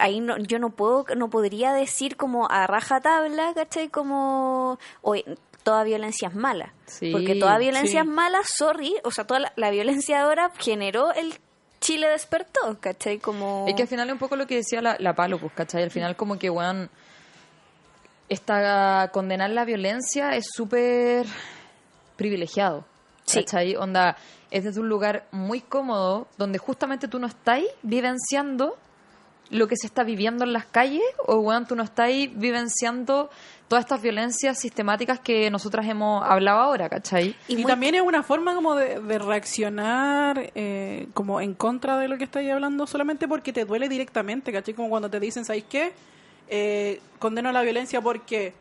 ahí 0.00 0.20
no, 0.20 0.36
yo 0.38 0.58
no 0.58 0.70
puedo, 0.70 1.04
no 1.16 1.30
podría 1.30 1.72
decir 1.72 2.16
como 2.16 2.50
a 2.50 2.66
raja 2.66 3.00
tabla, 3.00 3.52
¿cachai? 3.54 3.88
Como, 3.88 4.78
oye, 5.02 5.24
toda 5.62 5.84
violencia 5.84 6.28
es 6.28 6.34
mala. 6.34 6.72
Sí, 6.86 7.12
Porque 7.12 7.36
toda 7.36 7.58
violencia 7.58 8.02
sí. 8.02 8.08
es 8.08 8.12
mala, 8.12 8.40
sorry, 8.44 8.94
o 9.04 9.10
sea, 9.10 9.26
toda 9.26 9.40
la, 9.40 9.52
la 9.56 9.70
violencia 9.70 10.22
ahora 10.22 10.50
generó 10.58 11.12
el 11.12 11.34
Chile 11.80 12.08
despertó, 12.08 12.78
¿cachai? 12.80 13.18
Como... 13.18 13.64
Es 13.68 13.74
que 13.74 13.82
al 13.82 13.88
final 13.88 14.08
es 14.08 14.12
un 14.12 14.18
poco 14.18 14.36
lo 14.36 14.46
que 14.46 14.56
decía 14.56 14.82
la, 14.82 14.96
la 14.98 15.14
Palo, 15.14 15.38
pues, 15.38 15.52
¿cachai? 15.54 15.82
Al 15.82 15.90
final 15.90 16.14
como 16.16 16.38
que, 16.38 16.50
weón, 16.50 16.90
esta, 18.28 19.10
condenar 19.12 19.50
la 19.50 19.64
violencia 19.64 20.36
es 20.36 20.46
súper 20.54 21.26
privilegiado, 22.16 22.84
Sí. 23.24 23.40
¿cachai? 23.44 23.76
Onda, 23.76 24.16
es 24.50 24.64
desde 24.64 24.80
un 24.80 24.88
lugar 24.88 25.26
muy 25.30 25.60
cómodo, 25.60 26.26
donde 26.36 26.58
justamente 26.58 27.08
tú 27.08 27.18
no 27.18 27.26
estás 27.26 27.60
vivenciando 27.82 28.76
lo 29.50 29.68
que 29.68 29.76
se 29.76 29.86
está 29.86 30.04
viviendo 30.04 30.44
en 30.44 30.52
las 30.52 30.64
calles, 30.64 31.02
o, 31.26 31.36
weón, 31.36 31.66
tú 31.66 31.74
no 31.76 31.82
estás 31.82 32.08
vivenciando 32.34 33.30
todas 33.68 33.84
estas 33.84 34.02
violencias 34.02 34.58
sistemáticas 34.58 35.20
que 35.20 35.50
nosotras 35.50 35.86
hemos 35.86 36.24
hablado 36.24 36.58
ahora, 36.58 36.88
¿cachai? 36.88 37.36
Y 37.46 37.64
también 37.64 37.94
es 37.94 38.02
una 38.02 38.22
forma 38.22 38.54
como 38.54 38.74
de, 38.74 39.00
de 39.00 39.18
reaccionar 39.18 40.50
eh, 40.54 41.06
como 41.14 41.40
en 41.40 41.54
contra 41.54 41.96
de 41.98 42.08
lo 42.08 42.18
que 42.18 42.24
estáis 42.24 42.50
hablando 42.50 42.86
solamente 42.86 43.28
porque 43.28 43.52
te 43.52 43.64
duele 43.64 43.88
directamente, 43.88 44.52
¿cachai? 44.52 44.74
Como 44.74 44.88
cuando 44.88 45.08
te 45.08 45.20
dicen, 45.20 45.44
¿sabéis 45.44 45.64
qué? 45.68 45.92
Eh, 46.48 47.00
condeno 47.18 47.52
la 47.52 47.62
violencia 47.62 48.00
porque... 48.00 48.54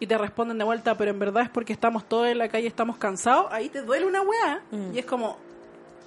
Y 0.00 0.06
te 0.06 0.18
responden 0.18 0.58
de 0.58 0.64
vuelta, 0.64 0.96
pero 0.96 1.12
en 1.12 1.18
verdad 1.18 1.44
es 1.44 1.48
porque 1.48 1.72
estamos 1.72 2.08
todos 2.08 2.26
en 2.26 2.38
la 2.38 2.48
calle, 2.48 2.66
estamos 2.66 2.96
cansados. 2.98 3.46
Ahí 3.50 3.68
te 3.68 3.80
duele 3.82 4.06
una 4.06 4.22
weá. 4.22 4.62
Y 4.92 4.98
es 4.98 5.06
como... 5.06 5.38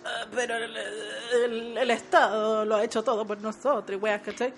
"Ah, 0.08 0.28
pero 0.34 0.56
el, 0.56 1.78
el- 1.78 1.92
Estado 1.92 2.64
lo 2.66 2.76
ha 2.76 2.84
hecho 2.84 3.04
todo 3.04 3.26
por 3.26 3.40
nosotros, 3.42 4.02
weá, 4.02 4.22
¿cachai? 4.22 4.54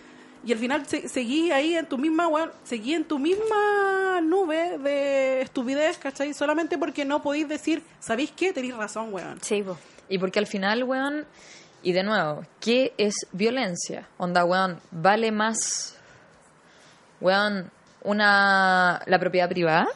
Y 0.45 0.53
al 0.53 0.59
final 0.59 0.85
se- 0.85 1.07
seguí 1.09 1.51
ahí 1.51 1.75
en 1.75 1.85
tu 1.85 1.97
misma, 1.97 2.27
weón, 2.27 2.51
seguí 2.63 2.93
en 2.93 3.03
tu 3.05 3.19
misma 3.19 4.21
nube 4.21 4.77
de 4.77 5.41
estupidez, 5.41 5.97
¿cachai? 5.97 6.33
Solamente 6.33 6.77
porque 6.77 7.03
no 7.05 7.21
podéis 7.21 7.47
decir, 7.49 7.83
¿sabéis 7.99 8.31
qué? 8.35 8.53
Tenéis 8.53 8.75
razón, 8.75 9.13
weón. 9.13 9.39
Sí, 9.41 9.61
po. 9.63 9.77
Y 10.07 10.17
porque 10.17 10.39
al 10.39 10.47
final, 10.47 10.83
weón, 10.83 11.25
y 11.83 11.91
de 11.91 12.03
nuevo, 12.03 12.45
¿qué 12.59 12.93
es 12.97 13.15
violencia? 13.31 14.07
Onda, 14.17 14.45
weón, 14.45 14.79
¿vale 14.91 15.31
más, 15.31 15.95
weón, 17.21 17.69
una, 18.03 19.01
la 19.05 19.19
propiedad 19.19 19.49
privada? 19.49 19.87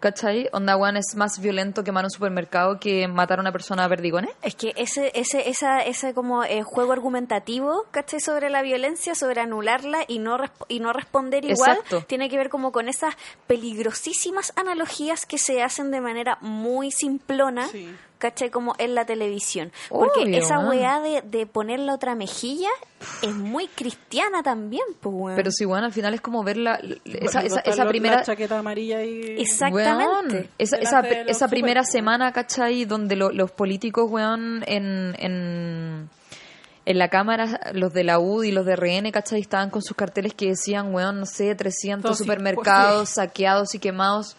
¿Cachai? 0.00 0.48
Onda, 0.52 0.76
weón, 0.76 0.96
es 0.96 1.16
más 1.16 1.40
violento 1.40 1.82
quemar 1.82 2.04
un 2.04 2.10
supermercado 2.10 2.78
que 2.78 3.08
matar 3.08 3.38
a 3.38 3.42
una 3.42 3.50
persona 3.50 3.84
a 3.84 3.88
perdigones. 3.88 4.30
Es 4.42 4.54
que 4.54 4.72
ese, 4.76 5.10
ese, 5.14 5.48
esa, 5.48 5.80
ese 5.82 6.14
como 6.14 6.44
eh, 6.44 6.62
juego 6.62 6.92
argumentativo, 6.92 7.84
¿cachai? 7.90 8.20
Sobre 8.20 8.48
la 8.48 8.62
violencia, 8.62 9.16
sobre 9.16 9.40
anularla 9.40 10.04
y 10.06 10.20
no, 10.20 10.38
resp- 10.38 10.66
y 10.68 10.78
no 10.78 10.92
responder 10.92 11.44
igual, 11.44 11.72
Exacto. 11.78 12.04
tiene 12.06 12.28
que 12.30 12.36
ver 12.36 12.48
como 12.48 12.70
con 12.70 12.88
esas 12.88 13.16
peligrosísimas 13.48 14.52
analogías 14.56 15.26
que 15.26 15.38
se 15.38 15.62
hacen 15.62 15.90
de 15.90 16.00
manera 16.00 16.38
muy 16.40 16.90
simplona, 16.90 17.66
Sí. 17.68 17.92
¿Cachai? 18.18 18.50
Como 18.50 18.74
en 18.78 18.94
la 18.94 19.04
televisión. 19.04 19.72
Porque 19.88 20.20
Obvio, 20.22 20.38
esa 20.38 20.58
weá 20.58 21.00
de, 21.00 21.22
de 21.22 21.46
poner 21.46 21.80
la 21.80 21.94
otra 21.94 22.14
mejilla 22.14 22.68
es 23.22 23.34
muy 23.34 23.68
cristiana 23.68 24.42
también, 24.42 24.82
pues, 25.00 25.14
weón. 25.16 25.36
Pero 25.36 25.50
si, 25.50 25.64
weón, 25.64 25.84
al 25.84 25.92
final 25.92 26.14
es 26.14 26.20
como 26.20 26.42
ver 26.42 26.56
la, 26.56 26.80
esa, 27.04 27.86
primera... 27.88 28.16
La 28.16 28.22
chaqueta 28.24 28.58
amarilla 28.58 29.02
y... 29.04 29.40
Exactamente. 29.40 30.34
Weón, 30.36 30.48
esa, 30.58 30.76
esa, 31.26 31.48
primera 31.48 31.84
semana, 31.84 32.32
¿cachai? 32.32 32.84
Donde 32.84 33.16
lo- 33.16 33.30
los 33.30 33.50
políticos, 33.52 34.10
weón, 34.10 34.64
en, 34.66 35.14
en, 35.18 36.08
en 36.84 36.98
la 36.98 37.08
Cámara, 37.08 37.60
los 37.72 37.92
de 37.92 38.02
la 38.04 38.18
UD 38.18 38.44
y 38.44 38.52
los 38.52 38.66
de 38.66 38.74
RN, 38.76 39.10
¿cachai? 39.12 39.40
Estaban 39.40 39.70
con 39.70 39.82
sus 39.82 39.96
carteles 39.96 40.34
que 40.34 40.48
decían, 40.48 40.92
weón, 40.94 41.20
no 41.20 41.26
sé, 41.26 41.54
300 41.54 42.02
Todos 42.02 42.18
supermercados 42.18 43.10
saqueados 43.10 43.74
y 43.74 43.78
quemados. 43.78 44.36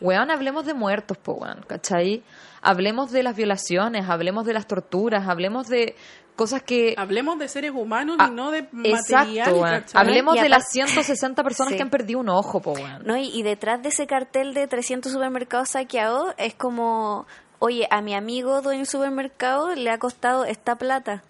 Weón, 0.00 0.30
hablemos 0.30 0.64
de 0.66 0.74
muertos, 0.74 1.18
po, 1.18 1.32
weón, 1.34 1.64
¿cachai? 1.66 2.22
Hablemos 2.62 3.10
de 3.12 3.22
las 3.22 3.36
violaciones, 3.36 4.08
hablemos 4.08 4.44
de 4.46 4.52
las 4.54 4.66
torturas, 4.66 5.28
hablemos 5.28 5.68
de 5.68 5.94
cosas 6.36 6.62
que... 6.62 6.94
Hablemos 6.96 7.38
de 7.38 7.48
seres 7.48 7.72
humanos 7.74 8.16
Ah, 8.18 8.28
y 8.30 8.34
no 8.34 8.50
de 8.50 8.66
Exacto, 8.84 9.26
material. 9.28 9.52
weón. 9.52 9.80
¿cachai? 9.80 10.00
Hablemos 10.00 10.36
Y 10.36 10.40
de 10.40 10.48
las 10.48 10.62
aparte- 10.62 10.72
160 10.72 11.42
personas 11.42 11.70
Sí. 11.72 11.76
que 11.76 11.82
han 11.82 11.90
perdido 11.90 12.20
un 12.20 12.28
ojo, 12.30 12.60
po, 12.60 12.72
weón. 12.72 13.02
¿no? 13.04 13.16
Y, 13.16 13.28
y 13.28 13.42
detrás 13.42 13.82
de 13.82 13.90
ese 13.90 14.06
cartel 14.06 14.54
de 14.54 14.66
300 14.66 15.12
supermercados 15.12 15.70
saqueados 15.70 16.34
es 16.38 16.54
como, 16.54 17.26
oye, 17.58 17.86
a 17.90 18.00
mi 18.00 18.14
amigo 18.14 18.62
dueño 18.62 18.78
del 18.80 18.86
supermercado 18.86 19.74
le 19.74 19.90
ha 19.90 19.98
costado 19.98 20.44
esta 20.46 20.76
plata. 20.76 21.22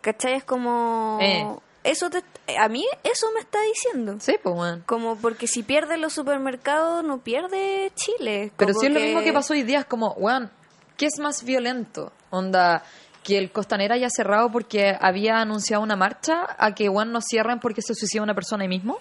¿Cachai? 0.00 0.34
Es 0.34 0.44
como... 0.44 1.18
Eh. 1.20 1.46
Eso 1.84 2.10
te- 2.10 2.22
a 2.58 2.68
mí 2.68 2.84
eso 3.02 3.26
me 3.34 3.40
está 3.40 3.58
diciendo. 3.62 4.16
Sí, 4.20 4.36
pues, 4.42 4.54
weón. 4.54 4.82
Como 4.86 5.16
porque 5.16 5.46
si 5.46 5.62
pierde 5.62 5.96
los 5.96 6.12
supermercados, 6.12 7.02
no 7.04 7.18
pierde 7.18 7.90
Chile. 7.96 8.52
Pero 8.56 8.72
sí 8.74 8.86
es 8.86 8.92
lo 8.92 9.00
mismo 9.00 9.22
que 9.22 9.32
pasó 9.32 9.52
hoy 9.54 9.62
día, 9.64 9.80
es 9.80 9.84
como, 9.86 10.12
weón, 10.12 10.50
¿qué 10.96 11.06
es 11.06 11.18
más 11.18 11.42
violento? 11.44 12.12
Onda, 12.30 12.84
que 13.24 13.38
el 13.38 13.50
Costanera 13.50 13.96
haya 13.96 14.08
cerrado 14.10 14.50
porque 14.52 14.96
había 15.00 15.38
anunciado 15.40 15.82
una 15.82 15.96
marcha, 15.96 16.46
a 16.58 16.74
que, 16.74 16.88
weón, 16.88 17.10
no 17.12 17.20
cierren 17.20 17.58
porque 17.60 17.82
se 17.82 17.94
suicida 17.94 18.22
una 18.22 18.34
persona 18.34 18.62
ahí 18.62 18.68
mismo. 18.68 19.00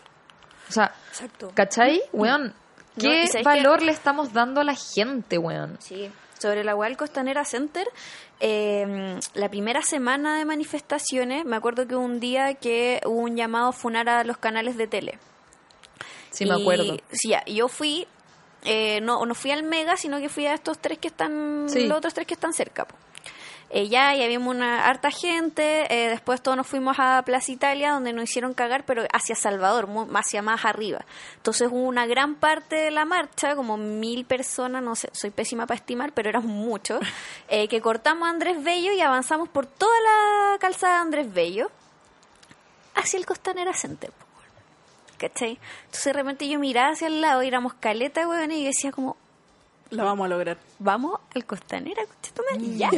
O 0.70 0.72
sea, 0.74 0.94
Exacto. 1.10 1.52
¿cachai? 1.54 2.02
Weón, 2.14 2.54
No, 2.96 3.02
¿qué 3.02 3.26
valor 3.44 3.82
le 3.84 3.92
estamos 3.92 4.34
dando 4.34 4.62
a 4.62 4.64
la 4.64 4.76
gente, 4.76 5.38
weón? 5.38 5.78
Sí, 5.82 6.12
sobre 6.40 6.64
la 6.64 6.76
Wild 6.76 6.98
Costanera 6.98 7.46
Center, 7.46 7.88
eh, 8.42 9.20
la 9.36 9.50
primera 9.50 9.82
semana 9.82 10.38
de 10.38 10.46
manifestaciones, 10.46 11.46
me 11.46 11.56
acuerdo 11.56 11.88
que 11.88 11.96
un 11.96 12.20
día 12.20 12.56
que 12.56 13.00
hubo 13.06 13.20
un 13.22 13.38
llamado 13.38 13.70
a 13.70 13.72
funar 13.74 14.10
a 14.10 14.24
los 14.24 14.38
canales 14.38 14.76
de 14.78 14.88
tele. 14.88 15.20
Sí, 16.32 16.46
me 16.46 16.56
acuerdo. 16.56 16.98
Sí, 17.12 17.30
ya, 17.30 17.44
yo 17.46 17.68
fui, 17.68 18.08
eh, 18.64 19.00
no, 19.02 19.26
no 19.26 19.36
fui 19.36 19.52
al 19.52 19.64
Mega, 19.64 19.96
sino 19.98 20.20
que 20.20 20.28
fui 20.30 20.46
a 20.48 20.54
estos 20.54 20.80
tres 20.80 20.98
que 20.98 21.08
están, 21.10 21.68
Sí. 21.70 21.86
los 21.88 21.98
otros 21.98 22.14
tres 22.14 22.26
que 22.28 22.34
están 22.34 22.54
cerca. 22.54 22.86
po. 22.86 22.96
Eh, 23.74 23.88
ya, 23.88 24.14
y 24.16 24.22
habíamos 24.22 24.54
una 24.54 24.86
harta 24.86 25.12
gente, 25.12 25.86
eh, 25.90 26.10
después 26.10 26.42
todos 26.42 26.58
nos 26.58 26.68
fuimos 26.68 26.98
a 27.00 27.24
Plaza 27.24 27.54
Italia, 27.54 27.94
donde 27.94 28.12
nos 28.12 28.26
hicieron 28.26 28.54
cagar, 28.54 28.84
pero 28.86 29.04
hacia 29.14 29.34
Salvador, 29.34 29.88
hacia 30.14 30.42
más 30.42 30.66
arriba. 30.66 31.06
Entonces 31.38 31.70
hubo 31.72 31.84
una 31.88 32.06
gran 32.06 32.36
parte 32.36 32.76
de 32.76 32.92
la 32.92 33.06
marcha, 33.06 33.56
como 33.56 33.78
mil 33.78 34.26
personas, 34.26 34.84
no 34.84 34.98
sé, 34.98 35.10
soy 35.14 35.30
pésima 35.30 35.68
para 35.68 35.78
estimar, 35.78 36.12
pero 36.12 36.28
eran 36.28 36.46
muchos, 36.46 37.00
eh, 37.48 37.70
que 37.70 37.80
cortamos 37.80 38.28
a 38.28 38.32
Andrés 38.32 38.62
Bello 38.62 38.92
y 38.92 39.00
avanzamos 39.00 39.48
por 39.48 39.68
toda 39.68 39.96
la 40.02 40.58
calzada 40.60 40.96
de 40.96 41.00
Andrés 41.00 41.34
Bello 41.34 41.72
hacia 42.96 43.18
el 43.20 43.26
Costanera 43.26 43.74
Center. 43.74 44.12
¿Cachai? 45.18 45.60
Entonces 45.86 46.04
de 46.04 46.14
repente 46.14 46.50
yo 46.50 46.60
miraba 46.60 46.90
hacia 46.90 47.08
el 47.08 47.22
lado 47.22 47.42
y 47.42 47.48
éramos 47.48 47.76
caleta, 47.76 48.28
weón, 48.28 48.52
y 48.52 48.64
yo 48.64 48.68
decía 48.68 48.92
como, 48.92 49.16
La 49.92 50.06
vamos 50.06 50.26
a 50.26 50.30
lograr. 50.30 50.58
vamos 50.80 51.20
al 51.36 51.46
Costanera, 51.46 52.02
y 52.58 52.78
ya. 52.78 52.90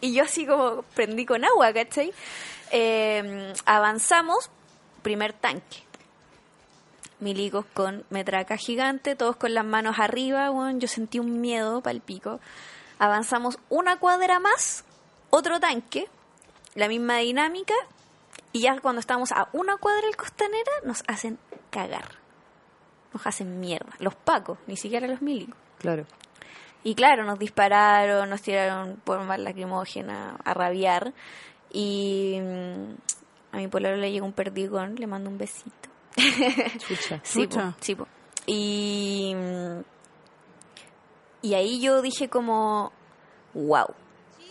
y 0.00 0.12
yo 0.12 0.24
así 0.24 0.44
como 0.44 0.82
prendí 0.94 1.24
con 1.24 1.44
agua, 1.44 1.72
¿cachai? 1.72 2.12
Eh, 2.72 3.52
avanzamos, 3.64 4.50
primer 5.02 5.32
tanque. 5.32 5.84
Milicos 7.20 7.64
con 7.72 8.04
metraca 8.10 8.56
gigante, 8.56 9.14
todos 9.14 9.36
con 9.36 9.54
las 9.54 9.64
manos 9.64 10.00
arriba, 10.00 10.50
yo 10.74 10.88
sentí 10.88 11.20
un 11.20 11.40
miedo 11.40 11.80
para 11.80 11.94
el 11.94 12.00
pico. 12.00 12.40
Avanzamos 12.98 13.58
una 13.68 14.00
cuadra 14.00 14.40
más, 14.40 14.84
otro 15.30 15.60
tanque, 15.60 16.08
la 16.74 16.88
misma 16.88 17.18
dinámica, 17.18 17.74
y 18.52 18.62
ya 18.62 18.80
cuando 18.80 18.98
estamos 18.98 19.30
a 19.30 19.48
una 19.52 19.76
cuadra 19.76 20.06
del 20.06 20.16
Costanera, 20.16 20.72
nos 20.84 21.04
hacen 21.06 21.38
cagar. 21.70 22.16
Nos 23.12 23.24
hacen 23.26 23.60
mierda. 23.60 23.92
Los 24.00 24.16
pacos, 24.16 24.58
ni 24.66 24.76
siquiera 24.76 25.06
los 25.06 25.22
milicos. 25.22 25.56
Claro. 25.78 26.04
Y 26.84 26.94
claro, 26.94 27.24
nos 27.24 27.38
dispararon, 27.38 28.28
nos 28.28 28.42
tiraron 28.42 29.00
por 29.04 29.22
más 29.22 29.38
lacrimógena 29.38 30.36
a 30.44 30.54
rabiar. 30.54 31.12
Y 31.72 32.38
mm, 32.40 32.94
a 33.52 33.56
mi 33.58 33.68
pololo 33.68 33.96
le 33.96 34.10
llegó 34.10 34.26
un 34.26 34.32
perdigón, 34.32 34.96
le 34.96 35.06
mando 35.06 35.30
un 35.30 35.38
besito. 35.38 35.88
Chucha. 36.78 37.20
Sí, 37.22 37.46
po, 37.46 37.54
Chucha. 37.54 37.74
sí, 37.80 37.94
po. 37.94 38.08
Y, 38.46 39.34
mm, 39.36 39.80
y 41.42 41.54
ahí 41.54 41.80
yo 41.80 42.02
dije 42.02 42.28
como, 42.28 42.92
wow, 43.54 43.86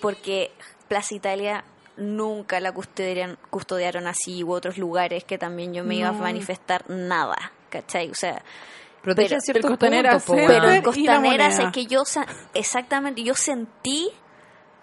porque 0.01 0.51
Plaza 0.87 1.15
Italia 1.15 1.63
nunca 1.97 2.59
la 2.59 2.71
custodiaron, 2.71 3.37
custodiaron 3.49 4.07
así 4.07 4.43
u 4.43 4.51
otros 4.51 4.77
lugares 4.77 5.23
que 5.23 5.37
también 5.37 5.73
yo 5.73 5.83
me 5.83 5.95
iba 5.95 6.09
a 6.09 6.13
manifestar 6.13 6.89
nada, 6.89 7.51
¿cachai? 7.69 8.09
O 8.09 8.15
sea, 8.15 8.43
Protege 9.01 9.29
Pero- 9.29 9.41
ciertos 9.41 9.71
Costanera 9.71 10.11
puntos, 10.11 10.29
weón. 10.29 10.47
pero 10.47 10.69
en 10.71 10.81
Costanera 10.83 11.51
sé 11.51 11.63
que 11.73 11.85
yo 11.87 12.03
exactamente 12.53 13.23
yo 13.23 13.33
sentí 13.33 14.09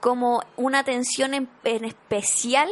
como 0.00 0.42
una 0.56 0.82
tensión 0.84 1.34
en, 1.34 1.48
en 1.64 1.84
especial 1.84 2.68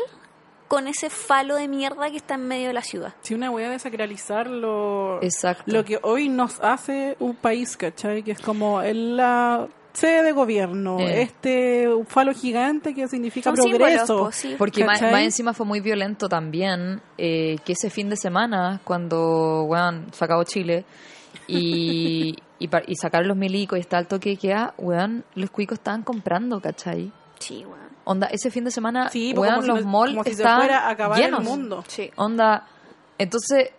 con 0.68 0.88
ese 0.88 1.10
falo 1.10 1.54
de 1.54 1.68
mierda 1.68 2.10
que 2.10 2.16
está 2.16 2.34
en 2.34 2.48
medio 2.48 2.66
de 2.68 2.72
la 2.74 2.82
ciudad. 2.82 3.14
Si 3.22 3.34
una 3.34 3.50
wea 3.52 3.70
de 3.70 3.78
sacralizar 3.78 4.48
lo, 4.48 5.22
Exacto. 5.22 5.62
lo 5.66 5.84
que 5.84 6.00
hoy 6.02 6.28
nos 6.28 6.58
hace 6.60 7.16
un 7.20 7.36
país, 7.36 7.76
¿cachai? 7.76 8.24
Que 8.24 8.32
es 8.32 8.40
como 8.40 8.82
el- 8.82 9.16
la 9.16 9.68
sede 9.92 10.24
de 10.24 10.32
gobierno, 10.32 10.98
Eh. 10.98 11.22
este 11.22 11.88
un 11.88 12.06
falo 12.06 12.34
gigante 12.34 12.94
que 12.94 13.06
significa 13.06 13.50
Son 13.50 13.56
símbolos, 13.56 13.78
progreso. 13.88 14.18
po, 14.24 14.32
sí. 14.32 14.56
Porque 14.58 14.84
más, 14.84 15.00
encima 15.00 15.54
fue 15.54 15.64
muy 15.66 15.80
violento 15.80 16.28
también 16.28 17.00
eh, 17.16 17.58
que 17.64 17.72
ese 17.74 17.88
fin 17.88 18.10
de 18.10 18.16
semana, 18.16 18.80
cuando 18.84 19.62
weón, 19.68 20.08
se 20.12 20.24
acabó 20.24 20.42
Chile 20.44 20.84
y, 21.46 22.36
y, 22.58 22.68
y 22.86 22.96
sacaron 22.96 23.28
los 23.28 23.36
milicos 23.36 23.78
y 23.78 23.80
está 23.80 23.98
el 23.98 24.06
toque 24.06 24.30
de 24.30 24.36
queda, 24.36 24.74
weón, 24.78 25.24
los 25.34 25.50
cuicos 25.50 25.78
estaban 25.78 26.02
comprando, 26.02 26.60
¿cachai? 26.60 27.12
Sí, 27.38 27.64
bueno. 27.66 27.84
Onda, 28.04 28.28
ese 28.28 28.50
fin 28.50 28.64
de 28.64 28.70
semana, 28.70 29.08
Sí, 29.10 29.32
po, 29.34 29.40
weón, 29.42 29.54
como 29.56 29.62
si 29.62 29.68
los 29.68 29.84
no- 29.84 29.90
malls 29.90 30.18
si 30.24 30.30
se 30.34 30.42
estaban 30.42 30.60
fuera 30.60 30.80
a 30.86 30.90
acabar 30.90 31.18
llenos. 31.18 31.40
el 31.40 31.46
mundo. 31.46 31.84
Sí. 31.88 32.10
Onda, 32.16 32.66
entonces, 33.18 33.70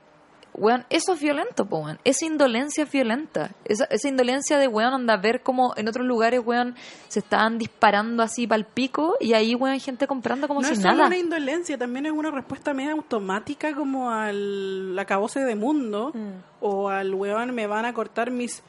weón, 0.58 0.86
eso 0.90 1.14
es 1.14 1.22
violento, 1.22 1.66
po, 1.66 1.78
weón. 1.80 2.00
Esa 2.04 2.26
indolencia 2.26 2.84
es 2.84 2.92
violenta. 2.92 3.52
Esa, 3.66 3.86
esa 3.86 4.08
indolencia 4.08 4.58
de, 4.58 4.68
weón, 4.68 4.94
onda, 4.94 5.16
ver 5.18 5.42
como 5.42 5.74
en 5.78 5.88
otros 5.88 6.06
lugares, 6.06 6.42
weón, 6.44 6.76
se 7.08 7.20
estaban 7.20 7.58
disparando 7.58 8.24
así 8.24 8.48
para 8.48 8.58
el 8.60 8.66
pico 8.66 9.16
y 9.20 9.34
ahí, 9.34 9.56
weón, 9.56 9.80
gente 9.80 10.08
comprando 10.08 10.48
como 10.48 10.62
no 10.62 10.68
si 10.68 10.74
es 10.74 10.82
solo 10.82 10.94
nada. 10.96 11.08
una 11.08 11.18
indolencia, 11.18 11.78
también 11.78 12.08
es 12.08 12.12
una 12.12 12.32
respuesta 12.32 12.74
media 12.74 12.92
automática 12.94 13.74
como 13.74 14.10
al 14.12 14.98
acabose 15.00 15.40
de 15.42 15.56
mundo 15.56 16.12
Mm. 16.14 16.30
o 16.62 16.90
al 16.90 17.14
weón 17.14 17.54
me 17.54 17.68
van 17.68 17.86
a 17.86 17.94
cortar 17.94 18.32
mis 18.32 18.64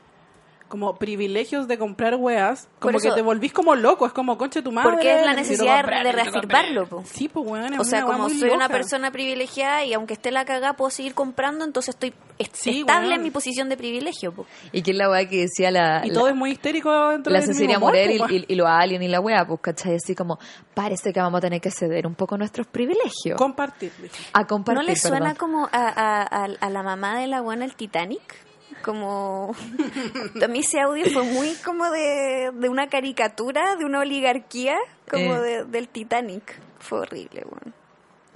como 0.69 0.97
privilegios 0.97 1.67
de 1.67 1.79
comprar 1.79 2.15
weas, 2.17 2.69
como 2.79 2.99
eso- 2.99 3.09
que 3.09 3.15
te 3.15 3.23
volvís 3.23 3.53
como 3.53 3.75
loco, 3.75 4.07
es 4.07 4.13
como 4.13 4.37
conche 4.39 4.63
tu 4.63 4.71
madre. 4.71 4.91
Porque 4.91 5.19
es 5.19 5.25
la 5.27 5.35
necesidad 5.35 5.77
de, 5.77 5.83
comprar, 5.83 6.05
de 6.05 6.13
reafirmarlo, 6.13 6.87
po. 6.87 7.03
Sí, 7.07 7.29
pues 7.29 7.47
weón, 7.47 7.73
es 7.75 7.81
O 7.81 7.85
sea, 7.85 8.01
una 8.01 8.07
wea 8.09 8.17
como 8.17 8.29
muy 8.29 8.39
soy 8.39 8.51
una 8.51 8.69
persona 8.69 9.11
privilegiada 9.11 9.85
y 9.85 9.95
aunque 9.95 10.15
esté 10.15 10.31
la 10.31 10.45
cagada 10.45 10.75
puedo 10.75 10.91
seguir 10.91 11.15
comprando, 11.15 11.65
entonces 11.65 11.95
estoy 11.95 12.13
est- 12.39 12.55
Sí, 12.55 12.81
estable 12.81 13.09
weón. 13.09 13.19
en 13.21 13.23
mi 13.25 13.31
posición 13.31 13.69
de 13.69 13.77
privilegio, 13.77 14.33
po. 14.33 14.47
Y 14.73 14.83
que 14.83 14.91
es 14.93 14.97
la 14.97 15.09
weá 15.11 15.27
que 15.29 15.39
decía 15.41 15.71
la, 15.71 16.03
Y 16.05 16.09
la- 16.09 16.15
todo 16.15 16.29
es 16.29 16.35
muy 16.35 16.51
histérico 16.53 17.09
dentro 17.09 17.33
la 17.33 17.41
del 17.41 17.49
Cecilia 17.49 17.79
Morel 17.79 18.13
y, 18.13 18.19
pues, 18.19 18.31
y, 18.33 18.45
y 18.49 18.55
los 18.55 18.67
aliens 18.69 19.05
y 19.05 19.09
la 19.09 19.21
weá, 19.21 19.47
pues, 19.47 19.61
¿cachai? 19.61 19.95
Así 19.95 20.15
como, 20.15 20.39
parece 20.75 21.13
que 21.13 21.21
vamos 21.21 21.39
a 21.39 21.41
tener 21.41 21.61
que 21.61 21.71
ceder 21.71 22.07
un 22.07 22.15
poco 22.15 22.37
nuestros 22.37 22.67
privilegios. 22.67 23.37
Compartir. 23.39 23.91
a 24.35 24.47
compartir, 24.47 24.83
¿No 24.83 24.89
le 24.89 24.97
suena 24.97 25.19
perdón. 25.19 25.37
como 25.37 25.65
a, 25.73 25.89
a- 25.89 26.23
a- 26.45 26.49
a 26.61 26.71
la 26.71 26.83
mamá 26.83 27.19
de 27.19 27.27
la 27.27 27.41
buena 27.41 27.65
el 27.65 27.75
Titanic? 27.75 28.47
Como 28.89 29.55
a 30.43 30.49
mí 30.49 30.61
ese 30.61 30.81
audio 30.81 31.05
fue 31.13 31.23
muy 31.25 31.53
como 31.63 31.91
de, 31.91 32.51
de 32.55 32.69
una 32.71 32.89
caricatura 32.89 33.77
de 33.77 33.85
una 33.85 34.01
oligarquía 34.01 34.77
como 35.11 35.35
Eh. 35.37 35.41
de- 35.41 35.65
del 35.65 35.89
Titanic 35.89 36.59
fue 36.79 37.01
horrible 37.01 37.45
bueno. 37.51 37.77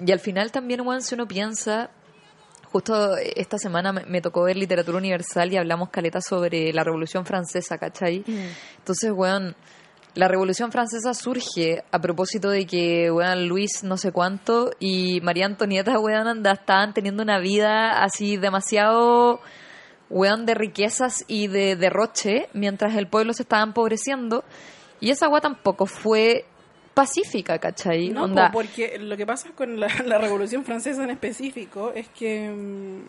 Y 0.04 0.12
al 0.12 0.20
final 0.20 0.52
también, 0.52 0.82
weón, 0.82 1.00
si 1.00 1.14
uno 1.14 1.26
piensa, 1.26 1.88
justo 2.70 3.16
esta 3.16 3.56
semana 3.56 3.92
me, 3.94 4.04
me 4.04 4.20
tocó 4.20 4.42
ver 4.42 4.56
literatura 4.58 4.98
universal 4.98 5.50
y 5.52 5.56
hablamos 5.56 5.88
caleta 5.88 6.20
sobre 6.20 6.70
la 6.74 6.84
Revolución 6.84 7.24
Francesa, 7.24 7.78
¿cachai? 7.78 8.22
Entonces, 8.78 9.10
weón, 9.10 9.56
la 10.14 10.28
Revolución 10.28 10.70
Francesa 10.70 11.14
surge 11.14 11.82
a 11.90 11.98
propósito 11.98 12.50
de 12.50 12.66
que, 12.66 13.10
weón, 13.10 13.48
Luis 13.48 13.84
no 13.84 13.96
sé 13.96 14.12
cuánto 14.12 14.70
y 14.78 15.20
María 15.22 15.46
Antonieta, 15.46 15.98
weón, 15.98 16.26
anda, 16.28 16.52
estaban 16.52 16.92
teniendo 16.92 17.22
una 17.22 17.38
vida 17.38 18.02
así 18.02 18.36
demasiado, 18.36 19.40
weón, 20.12 20.44
de 20.46 20.54
riquezas 20.54 21.24
y 21.26 21.48
de 21.48 21.74
derroche, 21.74 22.48
mientras 22.52 22.94
el 22.94 23.08
pueblo 23.08 23.32
se 23.32 23.42
estaba 23.42 23.62
empobreciendo. 23.62 24.44
Y 25.00 25.10
esa 25.10 25.26
agua 25.26 25.40
tampoco 25.40 25.86
fue 25.86 26.44
pacífica, 26.94 27.58
¿cachai? 27.58 28.10
No, 28.10 28.24
Onda, 28.24 28.50
porque 28.52 28.98
lo 28.98 29.16
que 29.16 29.26
pasa 29.26 29.50
con 29.56 29.80
la, 29.80 29.88
la 30.04 30.18
Revolución 30.18 30.64
Francesa 30.64 31.02
en 31.02 31.10
específico 31.10 31.92
es 31.94 32.08
que 32.08 32.50
mm, 32.50 33.00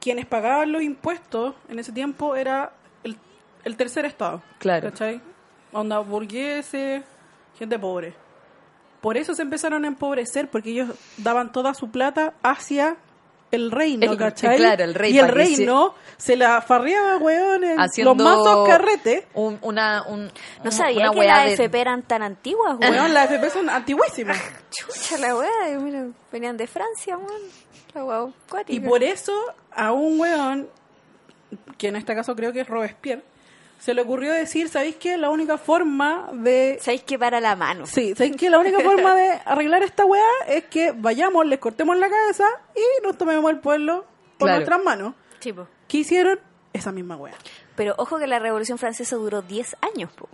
quienes 0.00 0.26
pagaban 0.26 0.72
los 0.72 0.82
impuestos 0.82 1.54
en 1.68 1.78
ese 1.78 1.92
tiempo 1.92 2.34
era 2.34 2.72
el, 3.04 3.16
el 3.64 3.76
tercer 3.76 4.04
estado. 4.04 4.42
Claro. 4.58 4.90
¿Cachai? 4.90 5.20
Onda 5.72 6.00
burgueses, 6.00 7.04
gente 7.56 7.78
pobre. 7.78 8.14
Por 9.00 9.16
eso 9.16 9.32
se 9.34 9.42
empezaron 9.42 9.84
a 9.84 9.88
empobrecer, 9.88 10.48
porque 10.50 10.70
ellos 10.70 10.90
daban 11.18 11.52
toda 11.52 11.72
su 11.72 11.88
plata 11.90 12.34
hacia 12.42 12.96
el 13.50 13.70
reino, 13.70 14.10
El- 14.12 14.18
¿cachai? 14.18 14.56
claro, 14.58 14.84
el 14.84 14.94
rey, 14.94 15.14
y 15.14 15.18
el 15.18 15.26
se- 15.26 15.32
reino 15.32 15.94
se 16.16 16.36
la 16.36 16.60
farreaba, 16.60 17.16
weón, 17.18 17.64
en 17.64 17.80
haciendo 17.80 18.14
los 18.14 18.22
mazos 18.24 18.68
carrete. 18.68 19.26
un- 19.34 19.58
una, 19.62 20.02
un, 20.06 20.30
No 20.64 20.70
sabía 20.70 21.10
una 21.10 21.20
que 21.20 21.26
las 21.26 21.44
de- 21.46 21.52
FP 21.54 21.80
eran 21.80 22.02
tan 22.02 22.22
antiguas, 22.22 22.76
weón. 22.78 22.92
Weón, 22.92 23.14
las 23.14 23.24
FP 23.30 23.50
son 23.50 23.70
antiguísimas. 23.70 24.36
Chucha 24.70 25.18
la 25.18 25.34
weá, 25.36 25.78
mira, 25.80 26.06
venían 26.30 26.56
de 26.56 26.66
Francia, 26.66 27.16
weón. 27.16 27.42
La 27.94 28.04
weá. 28.04 28.26
Y 28.66 28.80
por 28.80 29.02
eso 29.02 29.32
a 29.72 29.92
un 29.92 30.20
weón, 30.20 30.68
que 31.78 31.88
en 31.88 31.96
este 31.96 32.14
caso 32.14 32.36
creo 32.36 32.52
que 32.52 32.60
es 32.60 32.68
Robespierre, 32.68 33.22
se 33.78 33.94
le 33.94 34.02
ocurrió 34.02 34.32
decir, 34.32 34.68
¿sabéis 34.68 34.96
qué? 34.96 35.16
La 35.16 35.30
única 35.30 35.56
forma 35.58 36.28
de... 36.32 36.78
¿Sabéis 36.80 37.02
que 37.04 37.18
para 37.18 37.40
la 37.40 37.54
mano? 37.56 37.86
Sí, 37.86 38.14
¿sabéis 38.16 38.36
qué? 38.36 38.50
La 38.50 38.58
única 38.58 38.80
forma 38.80 39.14
de 39.14 39.38
arreglar 39.44 39.82
esta 39.82 40.04
weá 40.04 40.22
es 40.48 40.64
que 40.64 40.92
vayamos, 40.92 41.46
les 41.46 41.58
cortemos 41.58 41.96
la 41.96 42.08
cabeza 42.08 42.44
y 42.74 43.02
nos 43.04 43.16
tomemos 43.16 43.50
el 43.50 43.58
pueblo 43.60 44.04
por 44.38 44.46
Claro. 44.46 44.58
nuestras 44.60 44.82
manos. 44.84 45.14
Chipo. 45.40 45.68
¿Qué 45.86 45.98
hicieron? 45.98 46.38
Esa 46.72 46.92
misma 46.92 47.16
weá. 47.16 47.34
Pero 47.76 47.94
ojo 47.98 48.18
que 48.18 48.26
la 48.26 48.38
Revolución 48.38 48.78
Francesa 48.78 49.16
duró 49.16 49.42
10 49.42 49.76
años, 49.94 50.10
po. 50.12 50.28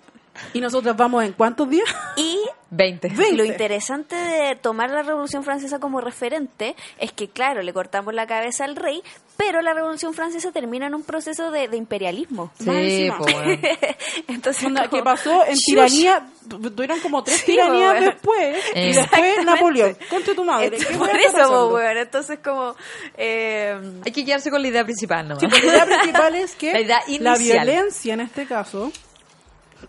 ¿Y 0.53 0.61
nosotros 0.61 0.97
vamos 0.97 1.25
en 1.25 1.33
cuántos 1.33 1.69
días? 1.69 1.89
Y 2.17 2.39
20. 2.71 3.09
Ve- 3.11 3.15
lo 3.33 3.43
20. 3.45 3.47
interesante 3.47 4.17
de 4.17 4.57
tomar 4.57 4.91
la 4.91 5.03
Revolución 5.03 5.45
Francesa 5.45 5.79
como 5.79 6.01
referente 6.01 6.75
es 6.99 7.13
que, 7.13 7.29
claro, 7.29 7.63
le 7.63 7.73
cortamos 7.73 8.13
la 8.15 8.27
cabeza 8.27 8.65
al 8.65 8.75
rey, 8.75 9.01
pero 9.37 9.63
la 9.63 9.75
Revolución 9.75 10.13
Francesa 10.15 10.51
termina 10.51 10.87
en 10.89 10.95
un 10.95 11.05
proceso 11.05 11.51
de, 11.53 11.69
de 11.69 11.77
imperialismo. 11.77 12.51
Sí. 12.59 13.09
Entonces, 14.29 14.65
Onda, 14.65 14.89
como- 14.89 15.01
que 15.03 15.05
pasó 15.05 15.45
en 15.47 15.55
Shush. 15.55 15.65
tiranía, 15.67 16.27
tu- 16.49 16.59
tuvieron 16.71 16.99
como 17.01 17.23
tres 17.23 17.39
Sí, 17.39 17.53
tiranías 17.53 18.01
después, 18.01 18.57
y 18.75 18.93
después 18.93 19.45
Napoleón. 19.45 19.97
Contra 20.11 20.35
tu 20.35 20.45
madre. 20.45 20.77
Es 20.77 20.87
¿qué 20.87 20.97
por 20.97 21.11
eso, 21.11 21.69
weón. 21.69 21.97
Entonces, 21.97 22.39
como... 22.43 22.75
eh, 23.17 23.79
Hay 24.05 24.13
que 24.13 24.25
quedarse 24.25 24.51
con 24.51 24.63
la 24.63 24.69
idea 24.69 24.85
principal 24.85 25.29
nomás. 25.29 25.41
Sí, 25.41 25.47
porque 25.49 25.67
la 25.67 25.73
idea 25.75 25.87
principal 25.87 26.35
es 26.35 26.55
que 26.57 26.73
La 26.73 26.81
idea 26.81 27.01
la 27.21 27.37
violencia 27.37 28.15
en 28.15 28.21
este 28.21 28.47
caso, 28.47 28.91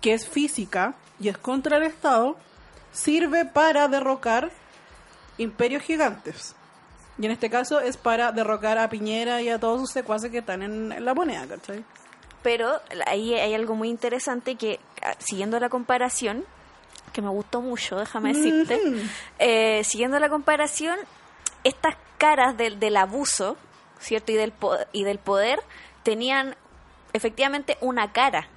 que 0.01 0.13
es 0.13 0.27
física 0.27 0.95
y 1.19 1.29
es 1.29 1.37
contra 1.37 1.77
el 1.77 1.83
Estado, 1.83 2.35
sirve 2.91 3.45
para 3.45 3.87
derrocar 3.87 4.51
imperios 5.37 5.83
gigantes. 5.83 6.55
Y 7.17 7.25
en 7.25 7.31
este 7.31 7.49
caso 7.49 7.79
es 7.79 7.97
para 7.97 8.31
derrocar 8.31 8.77
a 8.77 8.89
Piñera 8.89 9.41
y 9.41 9.49
a 9.49 9.59
todos 9.59 9.81
sus 9.81 9.91
secuaces 9.91 10.31
que 10.31 10.39
están 10.39 10.63
en, 10.63 11.03
la 11.05 11.13
moneda, 11.13 11.47
¿cachai? 11.47 11.83
Pero 12.43 12.69
ahí 13.07 13.33
hay 13.33 13.53
algo 13.53 13.75
muy 13.75 13.89
interesante 13.89 14.55
que, 14.55 14.79
ah, 15.01 15.15
siguiendo 15.19 15.59
la 15.59 15.69
comparación, 15.69 16.43
que 17.13 17.21
me 17.21 17.29
gustó 17.29 17.61
mucho, 17.61 17.95
déjame 17.95 18.33
decirte, 18.33 18.81
eh, 19.39 19.83
siguiendo 19.85 20.19
la 20.19 20.29
comparación, 20.29 20.97
estas 21.63 21.95
caras 22.17 22.57
del, 22.57 22.79
del 22.79 22.97
abuso, 22.97 23.55
¿cierto? 23.99 24.33
Y 24.33 24.35
del, 24.35 24.51
po- 24.51 24.77
y 24.91 25.03
del 25.05 25.17
poder 25.19 25.59
tenían 26.03 26.55
efectivamente 27.13 27.77
una 27.81 28.11
cara. 28.11 28.49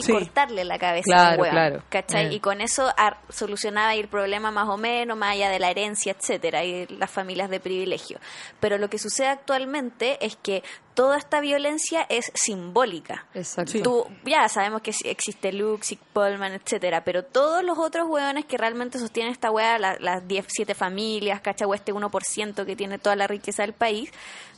Tú 0.00 0.06
Sí. 0.06 0.12
cortarle 0.12 0.64
la 0.64 0.78
cabeza 0.78 1.04
Claro, 1.04 1.28
a 1.30 1.34
un 1.34 1.40
weón, 1.40 1.52
claro. 1.52 1.82
¿cachai? 1.88 2.26
Eh. 2.26 2.32
Y 2.34 2.40
con 2.40 2.60
eso 2.60 2.92
solucionaba 3.28 3.94
el 3.94 4.08
problema 4.08 4.50
más 4.50 4.68
o 4.68 4.76
menos, 4.76 5.16
más 5.16 5.32
allá 5.32 5.50
de 5.50 5.58
la 5.58 5.70
herencia, 5.70 6.12
etcétera, 6.18 6.64
y 6.64 6.86
las 6.86 7.10
familias 7.10 7.50
de 7.50 7.60
privilegio. 7.60 8.18
Pero 8.60 8.78
lo 8.78 8.88
que 8.88 8.98
sucede 8.98 9.28
actualmente 9.28 10.24
es 10.24 10.36
que 10.36 10.62
toda 10.96 11.16
esta 11.16 11.38
violencia 11.40 12.04
es 12.08 12.32
simbólica. 12.34 13.26
Exacto. 13.34 13.80
Tú, 13.82 14.06
ya 14.24 14.48
sabemos 14.48 14.82
que 14.82 14.92
existe 15.04 15.52
Luxic, 15.52 16.00
Pullman, 16.12 16.54
etcétera, 16.54 17.04
pero 17.04 17.22
todos 17.22 17.62
los 17.62 17.78
otros 17.78 18.08
hueones 18.08 18.46
que 18.46 18.56
realmente 18.56 18.98
sostienen 18.98 19.30
esta 19.32 19.50
hueá, 19.52 19.78
la- 19.78 19.96
las 20.00 20.26
10, 20.26 20.46
7 20.48 20.74
familias, 20.74 21.40
¿cachai? 21.42 21.68
O 21.68 21.74
este 21.74 21.92
1% 21.92 22.64
que 22.66 22.74
tiene 22.74 22.98
toda 22.98 23.14
la 23.14 23.28
riqueza 23.28 23.62
del 23.62 23.74
país, 23.74 24.10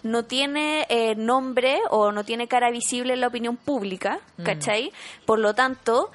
no 0.02 0.24
tiene 0.24 0.86
eh, 0.88 1.14
nombre 1.16 1.80
o 1.90 2.12
no 2.12 2.24
tiene 2.24 2.48
cara 2.48 2.70
visible 2.70 3.12
en 3.14 3.20
la 3.20 3.26
opinión 3.26 3.56
pública, 3.56 4.20
¿cachai? 4.44 4.92
Por 5.26 5.40
lo 5.40 5.54
tanto, 5.54 6.10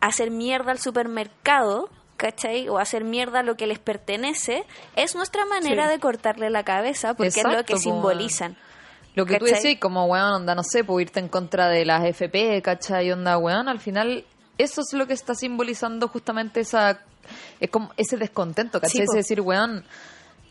hacer 0.00 0.30
mierda 0.30 0.72
al 0.72 0.78
supermercado, 0.78 1.90
¿cachai? 2.16 2.68
O 2.68 2.78
hacer 2.78 3.04
mierda 3.04 3.42
lo 3.42 3.56
que 3.56 3.66
les 3.66 3.78
pertenece, 3.78 4.64
es 4.96 5.14
nuestra 5.14 5.44
manera 5.44 5.84
Sí. 5.86 5.90
de 5.92 6.00
cortarle 6.00 6.50
la 6.50 6.64
cabeza, 6.64 7.12
porque 7.14 7.28
es 7.40 7.44
lo 7.44 7.64
que 7.64 7.76
simbolizan. 7.76 8.56
Lo 9.20 9.26
que 9.26 9.38
tú 9.38 9.46
decís, 9.62 9.78
como, 9.80 10.06
weón, 10.06 10.32
onda, 10.32 10.54
no 10.54 10.62
sé, 10.62 10.84
pues 10.84 11.02
irte 11.06 11.20
en 11.20 11.28
contra 11.28 11.68
de 11.68 11.84
las 11.84 12.04
FP, 12.04 12.60
¿cachai? 12.62 13.10
Onda, 13.12 13.38
weón, 13.38 13.68
al 13.68 13.80
final, 13.80 14.24
eso 14.58 14.80
es 14.82 14.92
lo 14.92 15.06
que 15.06 15.12
está 15.14 15.34
simbolizando 15.34 16.08
justamente 16.08 16.60
esa, 16.60 17.00
es 17.60 17.70
como 17.70 17.90
ese 17.96 18.16
descontento, 18.16 18.80
¿cachai? 18.80 18.98
Sí, 18.98 19.02
es 19.02 19.10
decir, 19.14 19.40
weón, 19.40 19.84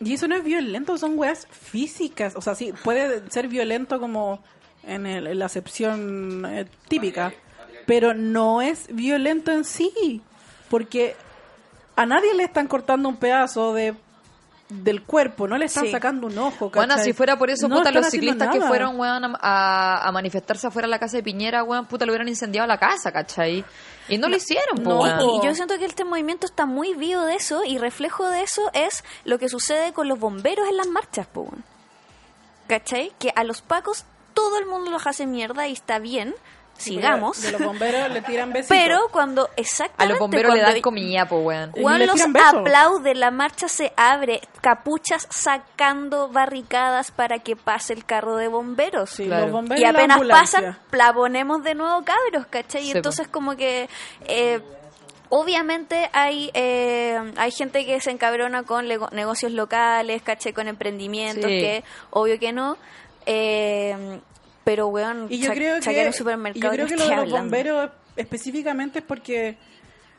Y 0.02 0.14
eso 0.14 0.26
no 0.28 0.34
es 0.34 0.42
violento, 0.42 0.96
son 0.96 1.18
weas 1.18 1.46
físicas. 1.50 2.34
O 2.34 2.40
sea, 2.40 2.54
sí, 2.54 2.72
puede 2.84 3.30
ser 3.30 3.48
violento 3.48 4.00
como 4.00 4.42
en, 4.82 5.04
el- 5.04 5.26
en 5.26 5.38
la 5.38 5.44
acepción 5.44 6.46
eh, 6.46 6.64
típica, 6.88 7.32
pero 7.86 8.14
no 8.14 8.62
es 8.62 8.86
violento 8.94 9.52
en 9.52 9.64
sí. 9.64 10.22
Porque 10.70 11.16
a 11.96 12.06
nadie 12.06 12.32
le 12.34 12.44
están 12.44 12.66
cortando 12.66 13.08
un 13.10 13.16
pedazo 13.18 13.74
de 13.74 13.94
del 14.70 15.02
cuerpo, 15.02 15.46
no 15.48 15.58
le 15.58 15.66
están 15.66 15.84
Sí. 15.86 15.90
sacando 15.92 16.26
un 16.28 16.38
ojo. 16.38 16.70
Bueno, 16.70 16.94
¿cachai? 16.94 17.04
si 17.04 17.12
fuera 17.12 17.36
por 17.38 17.50
eso, 17.50 17.68
No 17.68 17.76
puta, 17.78 17.90
los 17.90 18.06
ciclistas 18.08 18.48
que 18.50 18.60
fueron, 18.60 18.98
weón, 18.98 19.24
a, 19.40 20.06
a- 20.08 20.12
manifestarse 20.12 20.66
afuera 20.66 20.86
de 20.86 20.90
la 20.90 20.98
casa 20.98 21.16
de 21.16 21.22
Piñera, 21.22 21.62
weón, 21.64 21.86
puta, 21.86 22.04
le 22.06 22.12
hubieran 22.12 22.28
incendiado 22.28 22.66
la 22.68 22.78
casa, 22.78 23.12
¿cachai? 23.12 23.64
Y 24.08 24.18
no, 24.18 24.28
lo 24.28 24.36
hicieron, 24.36 24.82
no, 24.82 24.98
po. 25.00 25.06
Y 25.40 25.46
yo 25.46 25.54
siento 25.54 25.78
que 25.78 25.84
este 25.84 26.04
movimiento 26.04 26.46
está 26.46 26.66
muy 26.66 26.94
vivo 26.94 27.22
de 27.22 27.34
eso 27.34 27.64
y 27.64 27.78
reflejo 27.78 28.28
de 28.28 28.42
eso 28.42 28.62
es 28.72 29.04
lo 29.24 29.38
que 29.38 29.48
sucede 29.48 29.92
con 29.92 30.08
los 30.08 30.18
bomberos 30.18 30.68
en 30.68 30.76
las 30.76 30.88
marchas, 30.88 31.26
po, 31.26 31.42
weón. 31.42 31.64
¿Cachai? 32.68 33.12
Que 33.18 33.32
a 33.34 33.44
los 33.44 33.62
pacos 33.62 34.04
todo 34.34 34.58
el 34.58 34.66
mundo 34.66 34.90
los 34.90 35.06
hace 35.06 35.26
mierda 35.26 35.66
y 35.66 35.72
está 35.72 35.98
bien, 35.98 36.34
sigamos. 36.80 37.40
De 37.42 37.52
los 37.52 37.62
bomberos 37.62 38.10
le 38.10 38.22
tiran 38.22 38.52
besitos. 38.52 38.76
Pero 38.76 39.00
cuando 39.12 39.44
A 39.46 39.50
exactamente 39.56 40.12
los 40.12 40.18
bomberos 40.18 40.54
le 40.54 40.60
dan 40.62 40.80
comida, 40.80 41.26
po, 41.28 41.36
weón. 41.38 41.72
Juan 41.72 42.06
los 42.06 42.20
aplaude, 42.20 43.14
la 43.14 43.30
marcha 43.30 43.68
se 43.68 43.92
abre, 43.96 44.40
capuchas 44.60 45.26
sacando 45.30 46.28
barricadas 46.28 47.10
para 47.10 47.38
que 47.40 47.56
pase 47.56 47.92
el 47.92 48.04
carro 48.04 48.36
de 48.36 48.48
bomberos. 48.48 49.10
Sí, 49.10 49.26
Claro. 49.26 49.42
los 49.46 49.52
bomberos 49.52 49.80
y 49.80 49.84
la 49.84 49.90
apenas 49.90 50.16
ambulancia. 50.16 50.60
pasan, 50.60 50.78
la 50.92 51.12
ponemos 51.12 51.62
de 51.62 51.74
nuevo 51.74 52.02
cabros, 52.04 52.46
¿cachai? 52.50 52.82
Y 52.82 52.90
Sí, 52.90 52.96
entonces 52.96 53.28
como 53.28 53.56
que... 53.56 53.88
eh, 54.26 54.60
Obviamente 55.32 56.10
hay 56.12 56.50
eh, 56.54 57.16
hay 57.36 57.52
gente 57.52 57.86
que 57.86 58.00
se 58.00 58.10
encabrona 58.10 58.64
con 58.64 58.88
negocios 58.88 59.52
locales, 59.52 60.22
¿cachai? 60.22 60.52
Con 60.52 60.66
emprendimientos, 60.66 61.44
Sí. 61.48 61.60
que 61.60 61.84
obvio 62.10 62.36
que 62.40 62.52
no. 62.52 62.76
Eh, 63.26 64.20
pero, 64.70 64.86
weón, 64.86 65.26
Y 65.28 65.40
yo 65.40 65.50
creo 65.52 65.80
que, 65.80 66.06
un 66.06 66.12
supermercado 66.12 66.62
yo 66.62 66.70
creo 66.70 66.86
que 66.86 66.94
lo 66.96 67.02
de 67.02 67.08
los 67.10 67.18
hablando. 67.18 67.36
bomberos 67.38 67.90
específicamente 68.14 69.00
es 69.00 69.04
porque 69.04 69.56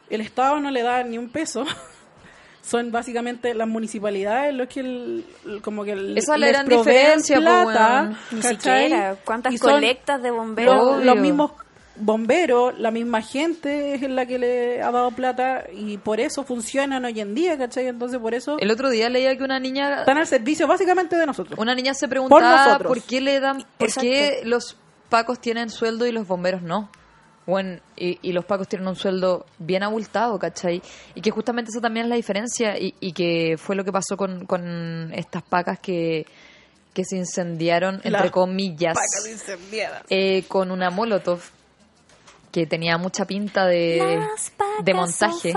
el 0.10 0.20
Estado 0.20 0.60
no 0.60 0.70
le 0.72 0.82
da 0.82 1.04
ni 1.04 1.18
un 1.18 1.30
peso. 1.30 1.64
Son 2.62 2.92
básicamente 2.92 3.54
las 3.54 3.68
municipalidades 3.70 4.54
los 4.54 4.68
que 4.68 4.82
el- 4.82 5.26
como 5.64 5.86
que 5.86 5.94
el- 5.94 6.18
Esa 6.18 6.34
es 6.36 6.40
la 6.42 6.46
les 6.48 6.54
gran 6.58 6.68
diferencia, 6.68 7.38
plata, 7.40 8.02
weón. 8.02 8.18
Ni 8.32 8.42
¿cachai? 8.42 8.84
siquiera. 8.84 9.16
¿Cuántas 9.24 9.58
colectas 9.62 10.22
de 10.22 10.32
bomberos? 10.32 10.76
Los, 10.98 11.06
los 11.06 11.16
mismos 11.18 11.52
bomberos, 12.02 12.78
la 12.80 12.92
misma 12.92 13.22
gente 13.22 13.94
es 13.96 14.02
la 14.10 14.26
que 14.26 14.38
le 14.40 14.82
ha 14.82 14.92
dado 14.92 15.12
plata 15.12 15.66
y 15.74 15.98
por 15.98 16.20
eso 16.20 16.44
funcionan 16.44 17.06
hoy 17.06 17.20
en 17.20 17.34
día, 17.36 17.58
¿cachai? 17.58 17.88
Entonces 17.88 18.20
por 18.20 18.34
eso 18.34 18.58
El 18.60 18.72
otro 18.72 18.90
día 18.90 19.10
leía 19.10 19.36
que 19.38 19.44
una 19.44 19.60
niña 19.60 20.00
están 20.00 20.18
al 20.18 20.28
servicio 20.28 20.68
básicamente 20.68 21.16
de 21.16 21.26
nosotros. 21.26 21.58
Una 21.60 21.76
niña 21.76 21.94
se 21.94 22.08
Por 22.08 22.10
preguntaba 22.10 22.66
nosotros. 22.66 22.88
por, 22.88 23.02
qué 23.04 23.22
le 23.22 23.40
dan, 23.40 23.64
por 23.78 23.88
Exacto. 23.88 24.02
qué 24.10 24.42
los 24.44 24.78
pacos 25.10 25.40
tienen 25.40 25.70
sueldo 25.70 26.06
y 26.06 26.12
los 26.12 26.28
bomberos 26.28 26.62
no. 26.62 26.90
Bueno, 27.48 27.80
y, 27.98 28.20
y 28.22 28.34
los 28.34 28.46
pacos 28.46 28.68
tienen 28.68 28.88
un 28.88 28.96
sueldo 28.96 29.46
bien 29.58 29.82
abultado, 29.84 30.38
¿cachai? 30.38 30.82
Y 31.16 31.22
que 31.22 31.32
justamente 31.32 31.70
esa 31.72 31.82
también 31.82 32.06
es 32.06 32.10
la 32.10 32.16
diferencia 32.16 32.78
y, 32.80 32.94
y 33.00 33.14
que 33.14 33.56
fue 33.58 33.76
lo 33.76 33.84
que 33.84 33.92
pasó 33.92 34.16
con, 34.16 34.46
con 34.46 35.12
estas 35.14 35.42
pacas 35.42 35.80
que, 35.80 36.26
que 36.94 37.04
se 37.04 37.18
incendiaron, 37.18 37.96
entre 37.96 38.12
Las 38.12 38.32
comillas, 38.32 38.94
Pacas 38.96 39.28
incendiadas. 39.30 40.04
eh, 40.10 40.44
con 40.48 40.72
una 40.72 40.90
molotov 40.92 41.42
que 42.52 42.66
tenía 42.66 42.98
mucha 42.98 43.26
pinta 43.26 43.66
de, 43.66 44.20
de 44.84 44.94
montaje. 44.94 45.54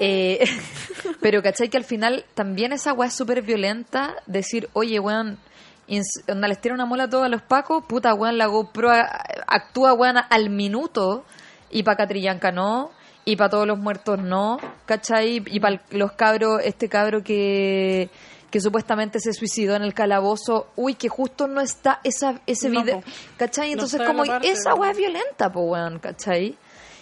Eh, 0.00 0.44
pero 1.20 1.42
cachai 1.42 1.68
que 1.68 1.76
al 1.76 1.84
final 1.84 2.24
también 2.34 2.72
esa 2.72 2.92
weá 2.92 3.08
es 3.08 3.14
súper 3.14 3.42
violenta. 3.42 4.16
Decir, 4.26 4.68
oye, 4.72 5.00
weón, 5.00 5.38
onda, 6.28 6.48
les 6.48 6.60
tira 6.60 6.74
una 6.74 6.86
mola 6.86 7.04
a 7.04 7.10
todos 7.10 7.24
a 7.24 7.28
los 7.28 7.42
pacos, 7.42 7.84
puta 7.86 8.14
weón, 8.14 8.38
la 8.38 8.46
GoPro 8.46 8.90
actúa 9.46 9.94
weón 9.94 10.16
al 10.28 10.50
minuto 10.50 11.24
y 11.70 11.82
para 11.82 11.96
Catrillanca 11.96 12.52
no, 12.52 12.90
y 13.24 13.36
para 13.36 13.50
todos 13.50 13.66
los 13.66 13.78
muertos 13.78 14.18
no, 14.18 14.58
¿cachai? 14.86 15.42
Y 15.46 15.60
para 15.60 15.82
los 15.90 16.12
cabros, 16.12 16.60
este 16.64 16.88
cabro 16.88 17.22
que 17.22 18.10
que 18.50 18.60
supuestamente 18.60 19.20
se 19.20 19.32
suicidó 19.32 19.76
en 19.76 19.82
el 19.82 19.94
calabozo, 19.94 20.68
uy, 20.76 20.94
que 20.94 21.08
justo 21.08 21.46
no 21.46 21.60
está 21.60 22.00
esa, 22.04 22.40
ese 22.46 22.68
No, 22.68 22.82
video. 22.82 23.02
¿cachai? 23.36 23.72
Entonces 23.72 24.00
como 24.04 24.24
esa 24.24 24.70
weón. 24.74 24.80
weá 24.80 24.90
es 24.90 24.96
violenta, 24.96 25.52
po, 25.52 25.60
weón, 25.60 25.98
¿cachai? 25.98 26.56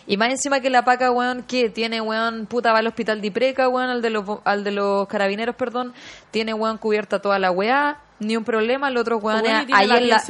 Y 0.07 0.17
más 0.17 0.31
encima 0.31 0.61
que 0.61 0.71
la 0.71 0.85
paca, 0.85 1.11
weón, 1.11 1.43
que 1.43 1.69
tiene, 1.69 2.01
weón, 2.01 2.47
puta, 2.47 2.73
va 2.73 2.79
al 2.79 2.87
hospital 2.87 3.21
de 3.21 3.27
Ipreca, 3.27 3.69
weón, 3.69 3.91
al 3.91 4.03
de 4.03 4.11
los, 4.11 4.25
al 4.45 4.65
de 4.65 4.71
los 4.73 5.07
carabineros, 5.07 5.55
perdón, 5.57 5.93
tiene, 6.31 6.55
weón, 6.55 6.79
cubierta 6.79 7.21
toda 7.21 7.39
la 7.39 7.51
weá, 7.51 8.01
ni 8.19 8.37
un 8.37 8.45
problema, 8.45 8.89
el 8.89 8.97
otro, 8.97 9.19
weón, 9.19 9.43
Weón, 9.43 9.57
y 9.57 9.61
es 9.61 9.67
tiene 9.67 9.81
ahí 9.81 9.87
la 9.87 9.99
en 9.99 10.09
la... 10.09 10.23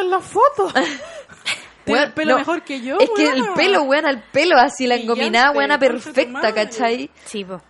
en 0.00 0.10
la 0.10 0.20
foto. 0.20 0.72
tiene 1.84 2.00
Weón, 2.00 2.04
el 2.04 2.12
pelo 2.14 2.32
no, 2.32 2.38
mejor 2.38 2.62
que 2.62 2.80
yo, 2.80 2.96
Es 2.98 3.10
que 3.10 3.28
el 3.28 3.44
pelo, 3.54 3.82
weón, 3.82 4.06
el 4.06 4.22
pelo 4.22 4.56
así, 4.56 4.86
la 4.86 4.96
engominada, 4.96 5.52
tu 5.52 5.78
perfecta. 5.80 6.54
¿cachai? 6.54 7.10
Sí, 7.24 7.44
po. 7.44 7.60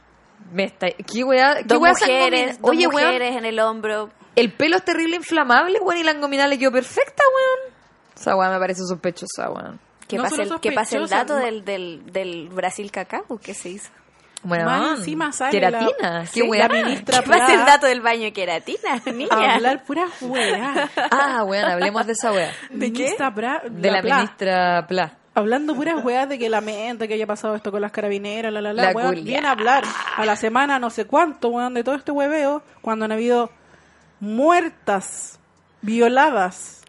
Me 0.53 0.65
está... 0.65 0.89
¿Qué 0.91 1.25
weá? 1.25 1.57
¿Qué 1.57 1.65
Dos 1.65 1.79
weá 1.79 1.93
mujeres, 1.93 2.61
dos 2.61 2.71
Oye, 2.71 2.87
weón, 2.87 3.07
mujeres 3.07 3.37
en 3.37 3.45
el 3.45 3.59
hombro. 3.59 4.11
el 4.37 4.53
pelo 4.53 4.77
es 4.77 4.85
terrible 4.85 5.17
inflamable, 5.17 5.79
weón, 5.81 5.99
y 6.01 6.05
la 6.05 6.13
engominada 6.13 6.49
le 6.49 6.59
quedó 6.59 6.71
perfecta, 6.73 7.23
weón. 7.35 7.75
Esa 8.17 8.37
weá 8.37 8.51
me 8.51 8.59
parece 8.59 8.83
sospechosa, 8.87 9.51
weón. 9.51 9.81
Que, 10.07 10.17
No 10.17 10.23
pase 10.25 10.43
el, 10.43 10.61
que 10.61 10.73
pase 10.73 10.97
el 10.99 11.09
dato 11.09 11.35
del, 11.37 11.65
del, 11.65 12.03
del 12.13 12.49
Brasil 12.51 12.91
cacao 12.91 13.25
que 13.43 13.55
se 13.55 13.71
hizo. 13.71 13.91
Weón, 14.45 14.67
Más 14.67 14.99
encima 14.99 15.33
sale 15.33 15.59
la- 15.59 15.71
queratina, 15.71 16.21
qué 16.21 16.27
Sí, 16.27 16.43
weá. 16.43 16.69
la 16.69 16.75
ministra 16.85 17.21
Que 17.25 17.29
pase 17.31 17.55
el 17.55 17.65
dato 17.65 17.87
del 17.87 18.03
baño 18.03 18.25
de 18.25 18.33
queratina, 18.35 19.01
niña. 19.07 19.29
a 19.33 19.55
hablar 19.55 19.85
pura 19.85 20.07
weá. 20.21 20.91
Ah, 21.11 21.43
weón, 21.45 21.65
hablemos 21.65 22.07
de 22.07 22.13
esa 22.13 22.31
weá. 22.31 22.53
¿De 22.71 22.93
qué? 22.93 23.17
De 23.71 23.91
la, 23.91 24.03
ministra 24.03 24.87
Pla. 24.87 25.17
Hablando 25.37 25.75
puras 25.75 26.05
weas 26.05 26.29
de 26.29 26.39
que 26.39 26.49
lamenta 26.49 27.09
que 27.09 27.15
haya 27.15 27.27
pasado 27.27 27.57
esto 27.57 27.73
con 27.73 27.81
las 27.81 27.91
carabineras, 27.91 28.53
la 28.53 28.61
la 28.61 28.73
la, 28.73 28.83
La 28.85 28.93
weón, 28.93 29.25
viene 29.25 29.49
a 29.49 29.51
hablar 29.51 29.83
a 30.17 30.25
la 30.25 30.37
semana 30.37 30.79
no 30.79 30.91
sé 30.91 31.07
cuánto, 31.07 31.49
weón, 31.49 31.75
de 31.75 31.83
todo 31.83 31.97
este 31.97 32.13
hueveo, 32.13 32.63
cuando 32.83 33.05
han 33.05 33.13
habido 33.13 33.51
muertas, 34.21 35.39
violadas. 35.83 36.81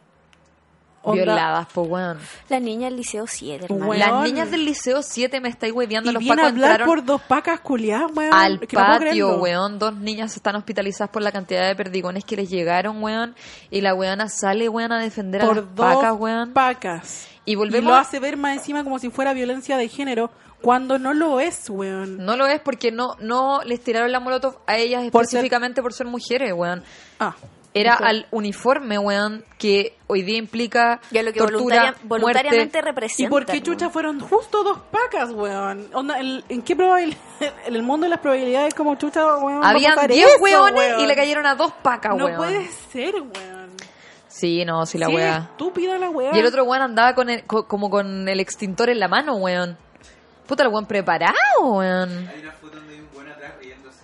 Onda- 1.02 1.24
Violadas, 1.24 1.68
po, 1.72 1.84
weón. 1.84 2.18
La 2.50 2.60
niña 2.60 2.86
del 2.88 2.98
liceo 2.98 3.28
7, 3.28 3.66
hermano. 3.66 3.86
Weón. 3.92 4.00
Las 4.00 4.24
niñas 4.24 4.50
del 4.50 4.66
liceo 4.66 5.04
7 5.04 5.40
me 5.40 5.50
estáis 5.50 5.72
hueveando. 5.72 6.10
Y 6.10 6.14
Los 6.14 6.24
viene 6.24 6.42
a 6.42 6.48
hablar 6.48 6.72
entraron 6.72 6.88
por 6.88 7.06
dos 7.06 7.22
pacas 7.22 7.60
culiadas, 7.60 8.10
weón. 8.16 8.34
al 8.34 8.60
que 8.62 8.76
no 8.76 8.82
patio, 8.84 9.00
creerlo. 9.00 9.38
weón. 9.40 9.78
Dos 9.78 9.96
niñas 9.96 10.36
están 10.36 10.56
hospitalizadas 10.56 11.12
por 11.12 11.22
la 11.22 11.32
cantidad 11.32 11.68
de 11.68 11.76
perdigones 11.76 12.26
que 12.26 12.36
les 12.36 12.50
llegaron, 12.50 13.04
weón. 13.04 13.36
Y 13.70 13.82
la 13.82 13.94
weona 13.94 14.30
sale, 14.30 14.68
weón, 14.68 14.92
a 14.94 15.00
defender 15.00 15.44
a 15.44 15.46
Por 15.46 15.58
las 15.58 15.76
dos 15.76 15.96
pacas, 15.96 16.14
weón. 16.18 16.54
pacas. 16.54 17.28
Y 17.46 17.52
Y 17.54 17.56
volvemos 17.56 17.90
lo 17.92 17.96
a- 17.96 18.00
hace 18.02 18.20
ver 18.20 18.38
más 18.38 18.58
encima 18.58 18.84
como 18.84 18.98
si 19.00 19.10
fuera 19.10 19.34
violencia 19.34 19.78
de 19.78 19.88
género, 19.88 20.32
cuando 20.62 20.98
no 20.98 21.14
lo 21.14 21.40
es, 21.40 21.70
weón. 21.70 22.18
No 22.26 22.36
lo 22.38 22.48
es 22.48 22.60
porque 22.60 22.92
no, 22.92 23.16
no 23.20 23.62
les 23.64 23.82
tiraron 23.84 24.12
la 24.12 24.20
molotov 24.20 24.58
a 24.66 24.78
ellas 24.78 25.04
Por 25.12 25.26
ser- 25.26 25.38
específicamente 25.38 25.82
por 25.84 25.94
ser 25.94 26.08
mujeres, 26.08 26.54
weón. 26.54 26.84
Ah. 27.20 27.36
Era 27.78 27.96
Ok. 27.96 28.02
al 28.06 28.28
uniforme, 28.32 28.98
weón, 28.98 29.44
que 29.58 29.98
hoy 30.08 30.22
día 30.24 30.38
implica 30.38 31.02
Y 31.12 31.18
a 31.18 31.24
lo 31.24 31.34
que 31.34 31.40
tortura, 31.40 31.58
voluntaria- 31.94 31.96
voluntariamente 32.04 32.78
muerte. 32.78 32.82
representa. 32.82 33.24
¿Y 33.24 33.28
por 33.30 33.46
qué 33.46 33.62
chucha 33.62 33.90
fueron 33.90 34.22
justo 34.22 34.64
dos 34.64 34.80
pacas, 34.92 35.32
weón? 35.34 35.90
Onda, 35.94 36.18
¿en, 36.22 36.42
en 36.48 36.62
qué 36.62 36.74
probabilidad? 36.76 37.18
En 37.68 37.76
el 37.76 37.84
mundo 37.84 38.06
de 38.06 38.12
las 38.12 38.20
probabilidades, 38.22 38.74
como 38.74 38.96
chucha, 38.96 39.24
weón. 39.38 39.64
Habían 39.64 39.96
pasar 39.96 40.10
10 40.10 40.26
eso, 40.26 40.42
weones 40.42 40.74
weón? 40.74 41.00
y 41.02 41.06
le 41.06 41.16
cayeron 41.16 41.46
a 41.46 41.56
dos 41.56 41.74
pacas, 41.84 42.16
No 42.16 42.26
weón. 42.26 42.38
puede 42.38 42.66
ser, 42.94 43.14
weón. 43.16 43.55
Sí, 44.38 44.66
no, 44.66 44.86
sí 44.86 44.98
la 44.98 45.08
Sí, 45.08 45.16
weá. 45.16 45.38
estúpida 45.52 45.98
la 45.98 46.10
weá. 46.10 46.32
Y 46.36 46.40
el 46.40 46.46
otro 46.46 46.66
weón 46.66 46.82
andaba 46.82 47.16
con 47.16 47.30
el- 47.30 47.46
co- 47.46 47.68
como 47.68 47.90
con 47.90 48.28
el 48.28 48.40
extintor 48.42 48.90
en 48.90 49.00
la 49.00 49.08
mano, 49.08 49.36
weón. 49.38 49.78
Puta, 50.46 50.64
el 50.64 50.70
weón 50.70 50.86
preparado, 50.86 51.34
weón. 51.62 52.28
Hay 52.28 52.42
una 52.42 52.52
foto 52.52 52.76
donde 52.78 52.94
hay 52.96 53.00
un 53.00 53.10
buen 53.14 53.30
atrás 53.30 53.54
riéndose. 53.62 54.00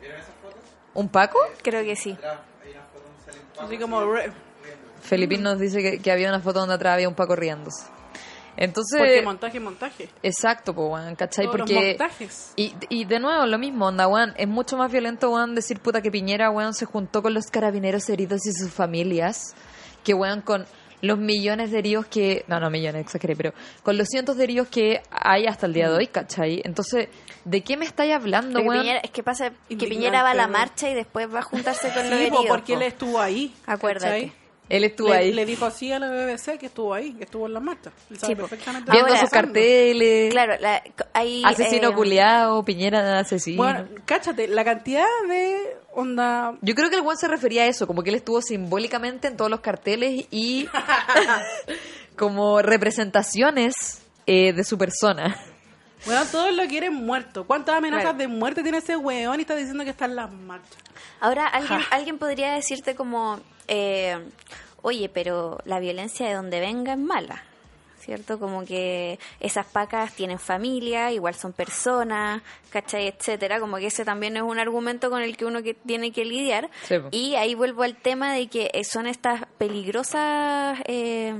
¿Vieron 0.00 0.18
esas 0.20 0.34
fotos? 0.42 0.58
¿Un 0.94 1.08
Paco? 1.10 1.38
Creo 1.62 1.84
que 1.84 1.96
sí. 1.96 2.12
Atrás 2.12 2.38
hay 2.64 2.70
una 2.72 2.80
foto 2.84 3.04
donde 3.04 3.22
sale 3.24 3.38
un 3.40 3.46
paco 3.54 3.66
Así 3.66 3.78
como... 3.78 4.04
re- 4.12 4.32
Felipín 5.02 5.42
nos 5.42 5.58
dice 5.58 5.82
que, 5.82 5.98
que 6.00 6.12
había 6.12 6.28
una 6.30 6.40
foto 6.40 6.60
donde 6.60 6.74
atrás 6.76 6.94
había 6.94 7.08
un 7.08 7.14
Paco 7.14 7.36
riéndose. 7.36 7.84
Entonces... 8.56 8.98
Porque 8.98 9.22
montaje, 9.22 9.60
montaje. 9.60 10.08
Exacto, 10.22 10.74
pues, 10.74 10.88
weón, 10.90 11.16
¿cachai? 11.16 11.46
Todos 11.46 11.60
los 11.60 11.70
Porque... 11.70 11.88
montajes. 11.98 12.52
Y, 12.56 12.74
y 12.88 13.04
de 13.04 13.18
nuevo, 13.20 13.46
lo 13.46 13.58
mismo, 13.58 13.86
onda, 13.86 14.06
weón. 14.08 14.34
Es 14.36 14.48
mucho 14.48 14.76
más 14.76 14.90
violento, 14.92 15.30
weón, 15.30 15.54
decir 15.54 15.80
puta 15.80 16.02
que 16.02 16.10
Piñera, 16.10 16.50
weón, 16.50 16.74
se 16.74 16.84
juntó 16.86 17.22
con 17.22 17.32
los 17.34 17.46
carabineros 17.46 18.08
heridos 18.10 18.46
y 18.46 18.52
sus 18.52 18.70
familias. 18.70 19.54
Que, 20.04 20.14
weón, 20.14 20.40
con 20.42 20.66
los 21.02 21.18
millones 21.18 21.70
de 21.70 21.78
heridos 21.78 22.06
que... 22.06 22.44
No, 22.46 22.60
no, 22.60 22.68
millones, 22.68 23.00
exageré, 23.02 23.34
pero 23.34 23.54
con 23.82 23.96
los 23.96 24.06
cientos 24.08 24.36
de 24.36 24.44
heridos 24.44 24.68
que 24.68 25.00
hay 25.10 25.46
hasta 25.46 25.64
el 25.64 25.72
día 25.72 25.88
de 25.88 25.96
hoy, 25.96 26.06
¿cachai? 26.08 26.60
Entonces, 26.62 27.08
¿de 27.46 27.62
qué 27.62 27.78
me 27.78 27.86
estáis 27.86 28.12
hablando, 28.14 28.60
weón? 28.60 28.82
Piñera- 28.84 29.00
es 29.02 29.10
que 29.10 29.22
pasa 29.22 29.48
que 29.48 29.56
Indignante, 29.70 29.88
Piñera 29.96 30.22
va 30.22 30.30
a 30.32 30.34
la 30.34 30.46
marcha 30.46 30.90
y 30.90 30.94
después 30.94 31.32
va 31.34 31.38
a 31.38 31.42
juntarse 31.42 31.88
con 31.94 32.10
los 32.10 32.18
Sí, 32.18 32.26
po, 32.26 32.36
heridos. 32.40 32.44
porque 32.48 32.74
po. 32.74 32.80
él 32.80 32.86
estuvo 32.86 33.18
ahí. 33.18 33.54
Acuérdate. 33.66 34.26
¿cachai? 34.26 34.39
Él 34.70 34.84
estuvo 34.84 35.08
le, 35.08 35.16
ahí. 35.16 35.32
le 35.32 35.44
dijo 35.44 35.66
así 35.66 35.92
a 35.92 35.98
la 35.98 36.08
BBC 36.08 36.56
que 36.56 36.66
estuvo 36.66 36.94
ahí, 36.94 37.12
que 37.14 37.24
estuvo 37.24 37.46
en 37.46 37.54
la 37.54 37.60
marcha. 37.60 37.90
Él 38.08 38.18
sabe 38.18 38.34
Sí, 38.34 38.40
perfectamente 38.40 38.92
Viendo 38.92 39.16
sus 39.16 39.28
carteles. 39.28 40.30
Claro, 40.30 40.54
la, 40.60 40.82
hay... 41.12 41.42
Asesino 41.44 41.88
eh, 41.88 41.94
culiao, 41.94 42.64
Piñera 42.64 43.18
asesino. 43.18 43.62
Bueno, 43.62 43.88
cáchate, 44.04 44.46
la 44.46 44.64
cantidad 44.64 45.04
de 45.28 45.76
onda... 45.92 46.56
Yo 46.62 46.74
creo 46.76 46.88
que 46.88 46.96
el 46.96 47.02
weón 47.02 47.18
se 47.18 47.26
refería 47.26 47.62
a 47.62 47.66
eso, 47.66 47.88
como 47.88 48.04
que 48.04 48.10
él 48.10 48.16
estuvo 48.16 48.40
simbólicamente 48.40 49.26
en 49.26 49.36
todos 49.36 49.50
los 49.50 49.60
carteles 49.60 50.26
y 50.30 50.68
como 52.16 52.62
representaciones 52.62 54.02
eh, 54.26 54.52
de 54.52 54.62
su 54.62 54.78
persona. 54.78 55.36
Bueno, 56.06 56.24
todos 56.30 56.54
lo 56.54 56.66
quieren 56.66 56.94
muerto. 56.94 57.46
¿Cuántas 57.46 57.76
amenazas 57.76 58.02
Claro. 58.04 58.18
de 58.18 58.28
muerte 58.28 58.62
tiene 58.62 58.78
ese 58.78 58.96
weón 58.96 59.38
y 59.38 59.42
está 59.42 59.54
diciendo 59.54 59.84
que 59.84 59.90
está 59.90 60.06
en 60.06 60.16
las 60.16 60.32
marchas? 60.32 60.78
Ahora, 61.20 61.46
alguien, 61.46 61.80
Ja. 61.80 61.86
alguien 61.90 62.18
podría 62.18 62.54
decirte 62.54 62.94
como, 62.94 63.38
eh, 63.68 64.18
oye, 64.82 65.08
pero 65.08 65.58
la 65.64 65.78
violencia 65.78 66.26
de 66.26 66.34
donde 66.34 66.58
venga 66.60 66.92
es 66.94 66.98
mala, 66.98 67.42
¿cierto? 68.00 68.38
Como 68.40 68.64
que 68.64 69.18
esas 69.40 69.66
pacas 69.66 70.14
tienen 70.14 70.38
familia, 70.38 71.12
igual 71.12 71.34
son 71.34 71.52
personas, 71.52 72.40
¿cachai? 72.70 73.06
Etcétera. 73.08 73.60
Como 73.60 73.76
que 73.76 73.88
ese 73.88 74.06
también 74.06 74.36
es 74.38 74.42
un 74.42 74.58
argumento 74.58 75.10
con 75.10 75.20
el 75.20 75.36
que 75.36 75.44
uno 75.44 75.62
que 75.62 75.74
tiene 75.74 76.10
que 76.12 76.24
lidiar. 76.24 76.70
Sí, 76.84 76.94
y 77.10 77.34
ahí 77.34 77.54
vuelvo 77.54 77.82
al 77.82 77.96
tema 77.96 78.32
de 78.32 78.48
que 78.48 78.70
eh, 78.72 78.84
son 78.84 79.06
estas 79.06 79.42
peligrosas... 79.58 80.78
eh, 80.86 81.34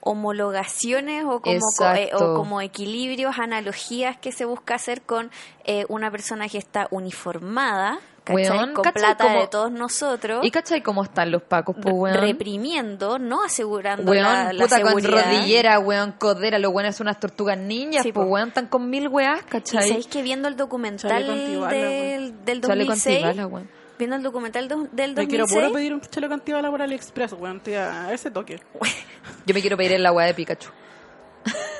homologaciones 0.00 1.24
o 1.24 1.40
como, 1.40 1.58
co- 1.78 1.84
eh, 1.94 2.10
o 2.14 2.34
como 2.34 2.60
equilibrios, 2.60 3.38
analogías 3.38 4.16
que 4.16 4.32
se 4.32 4.44
busca 4.44 4.74
hacer 4.74 5.02
con 5.02 5.30
eh, 5.64 5.84
una 5.88 6.10
persona 6.10 6.48
que 6.48 6.58
está 6.58 6.88
uniformada, 6.90 7.98
¿cachai? 8.24 8.50
Weón, 8.50 8.72
con 8.74 8.84
¿cachai 8.84 9.02
plata 9.02 9.24
cómo- 9.24 9.40
de 9.40 9.46
todos 9.48 9.70
nosotros, 9.72 10.44
¿Y 10.44 10.50
cachai 10.50 10.82
cómo 10.82 11.02
están 11.04 11.30
los 11.30 11.42
pacos, 11.42 11.76
pues, 11.80 11.94
weón? 11.94 12.16
reprimiendo, 12.16 13.18
no 13.18 13.44
asegurando 13.44 14.10
Weón, 14.10 14.24
la, 14.24 14.52
la 14.52 14.64
puta, 14.64 14.80
con 14.80 15.00
seguridad. 15.00 15.24
rodillera, 15.24 15.78
weón, 15.78 16.12
codera, 16.12 16.58
los 16.58 16.72
weones 16.72 16.96
son 16.96 17.06
unas 17.06 17.20
tortugas 17.20 17.58
niñas, 17.58 18.02
Sí, 18.02 18.12
pues, 18.12 18.26
po. 18.26 18.32
weón, 18.32 18.48
están 18.48 18.66
con 18.68 18.88
mil 18.88 19.08
weas, 19.08 19.40
Y 19.40 19.50
¿cachai? 19.50 19.88
sabéis 19.88 20.06
que 20.06 20.22
viendo 20.22 20.48
el 20.48 20.56
documental 20.56 21.26
del, 21.26 22.44
del 22.44 22.60
Chaleco 22.62 22.90
2006, 22.92 23.24
antibala, 23.24 23.46
weón. 23.46 23.79
Viendo 24.00 24.16
el 24.16 24.22
documental 24.24 24.66
do- 24.66 24.88
del 24.90 25.14
Me 25.14 25.28
quiero 25.28 25.44
2006, 25.44 25.54
puro 25.62 25.72
pedir 25.72 25.94
un 25.94 26.00
chaleco 26.00 26.34
antibala 26.34 26.68
por 26.70 26.82
AliExpress, 26.82 27.34
weón, 27.34 27.60
tía, 27.60 28.06
a 28.06 28.12
ese 28.12 28.30
toque. 28.32 28.60
Yo 29.46 29.54
me 29.54 29.60
quiero 29.60 29.76
pedir 29.76 29.92
en 29.92 30.02
la 30.02 30.10
wea 30.10 30.26
de 30.26 30.34
Pikachu. 30.34 30.70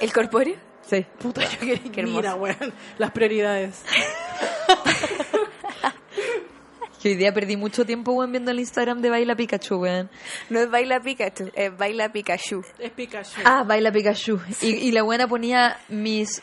el 0.00 0.12
corpóreo, 0.12 0.56
Sí. 0.88 1.04
Puta, 1.20 1.42
yo 1.44 1.58
quería 1.60 1.92
Qué 1.92 2.00
hermoso. 2.00 2.16
Mira, 2.18 2.34
weón, 2.34 2.72
las 2.98 3.10
prioridades. 3.12 3.82
Que 7.02 7.08
hoy 7.10 7.14
día 7.14 7.32
perdí 7.32 7.56
mucho 7.56 7.86
tiempo, 7.86 8.12
weón, 8.12 8.30
viendo 8.30 8.50
el 8.50 8.60
Instagram 8.60 9.00
de 9.00 9.08
Baila 9.08 9.34
Pikachu, 9.34 9.76
weón. 9.76 10.10
no 10.50 10.60
es 10.60 10.70
baila 10.70 11.00
Pikachu, 11.00 11.50
es 11.54 11.74
baila 11.74 12.12
Pikachu. 12.12 12.62
Es 12.78 12.90
Pikachu. 12.90 13.40
Ah, 13.42 13.62
Baila 13.66 13.90
Pikachu. 13.90 14.38
Y, 14.60 14.66
y 14.68 14.92
la 14.92 15.02
buena 15.02 15.26
ponía 15.26 15.78
mis 15.88 16.42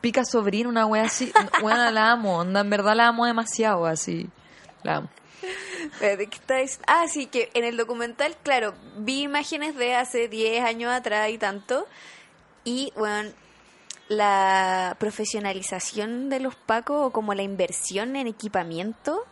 pica 0.00 0.24
sobrino, 0.24 0.68
una 0.68 0.84
wea 0.86 1.04
así. 1.04 1.32
Buena, 1.60 1.92
la 1.92 2.10
amo, 2.10 2.38
onda, 2.38 2.60
en 2.60 2.70
verdad 2.70 2.96
la 2.96 3.06
amo 3.06 3.24
demasiado, 3.24 3.86
así. 3.86 4.28
La 4.82 4.96
amo. 4.96 5.08
Eh, 6.00 6.16
¿De 6.16 6.26
qué? 6.28 6.38
Ah, 6.86 7.06
sí, 7.08 7.26
que 7.26 7.50
en 7.54 7.64
el 7.64 7.76
documental, 7.76 8.36
claro, 8.42 8.74
vi 8.98 9.22
imágenes 9.22 9.74
de 9.76 9.94
hace 9.94 10.28
10 10.28 10.64
años 10.64 10.92
atrás 10.92 11.30
y 11.30 11.38
tanto. 11.38 11.86
Y, 12.64 12.92
bueno, 12.96 13.30
la 14.08 14.96
profesionalización 15.00 16.28
de 16.28 16.40
los 16.40 16.54
pacos 16.54 17.06
o 17.06 17.10
como 17.10 17.34
la 17.34 17.42
inversión 17.42 18.14
en 18.16 18.26
equipamiento 18.26 19.24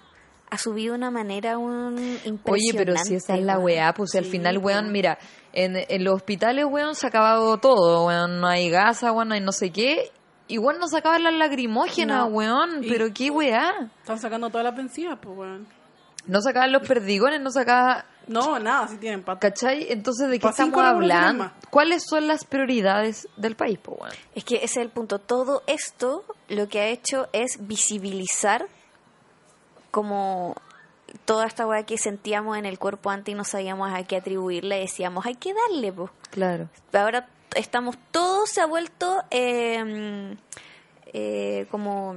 ha 0.50 0.58
subido 0.58 0.94
de 0.94 0.98
una 0.98 1.10
manera 1.12 1.58
un 1.58 1.94
impresionante. 2.24 2.50
Oye, 2.50 2.72
pero 2.74 2.96
si 2.96 3.14
esa 3.14 3.36
es 3.36 3.44
la 3.44 3.58
weá, 3.58 3.92
pues 3.94 4.10
si 4.10 4.18
al 4.18 4.24
Sí, 4.24 4.30
final, 4.32 4.58
weón, 4.58 4.84
weón. 4.86 4.92
mira, 4.92 5.18
en, 5.52 5.76
en 5.76 6.02
los 6.04 6.14
hospitales, 6.14 6.64
weón, 6.68 6.96
se 6.96 7.06
ha 7.06 7.08
acabado 7.08 7.58
todo, 7.58 8.06
weón, 8.06 8.40
no 8.40 8.48
hay 8.48 8.68
gasa, 8.68 9.12
weón, 9.12 9.28
no 9.28 9.34
hay 9.34 9.40
no 9.40 9.52
sé 9.52 9.70
qué. 9.70 10.10
Igual 10.50 10.78
no 10.78 10.88
se 10.88 10.98
acaban 10.98 11.22
las 11.22 11.34
lacrimógenas, 11.34 12.18
No. 12.18 12.26
weón, 12.26 12.84
Y- 12.84 12.88
pero 12.88 13.06
qué 13.14 13.30
weá. 13.30 13.90
Están 14.00 14.18
sacando 14.18 14.48
todas 14.50 14.64
las 14.64 14.76
vencidas, 14.76 15.18
pues, 15.22 15.36
weón. 15.36 15.66
No 16.26 16.40
sacaban 16.42 16.70
los 16.72 16.86
perdigones, 16.86 17.40
no 17.40 17.50
sacaba 17.50 18.04
No, 18.26 18.58
nada, 18.58 18.86
si 18.88 18.98
tienen 18.98 19.22
pata. 19.22 19.40
¿Cachai? 19.48 19.86
Entonces, 19.90 20.28
¿de 20.28 20.38
qué 20.38 20.48
estamos 20.48 20.78
hablando? 20.80 21.50
¿Cuáles 21.70 22.04
son 22.08 22.26
las 22.26 22.44
prioridades 22.44 23.26
del 23.36 23.56
país, 23.56 23.78
po, 23.78 23.92
weón? 23.92 24.12
Es 24.34 24.44
que 24.44 24.56
ese 24.56 24.64
es 24.64 24.76
el 24.78 24.90
punto. 24.90 25.18
Todo 25.18 25.62
esto 25.66 26.24
lo 26.48 26.68
que 26.68 26.80
ha 26.80 26.86
hecho 26.88 27.28
es 27.32 27.66
visibilizar 27.66 28.66
como 29.90 30.54
toda 31.24 31.46
esta 31.46 31.66
weá 31.66 31.84
que 31.84 31.98
sentíamos 31.98 32.56
en 32.56 32.66
el 32.66 32.78
cuerpo 32.78 33.10
antes 33.10 33.32
y 33.32 33.36
no 33.36 33.44
sabíamos 33.44 33.92
a 33.92 34.02
qué 34.04 34.16
atribuirle. 34.16 34.78
Decíamos, 34.80 35.26
hay 35.26 35.34
que 35.36 35.52
darle, 35.54 35.92
pues. 35.92 36.10
Claro. 36.30 36.68
ahora 36.92 37.26
estamos 37.56 37.96
todos 38.10 38.50
se 38.50 38.60
ha 38.60 38.66
vuelto 38.66 39.22
eh, 39.30 40.36
eh, 41.12 41.66
como 41.70 42.16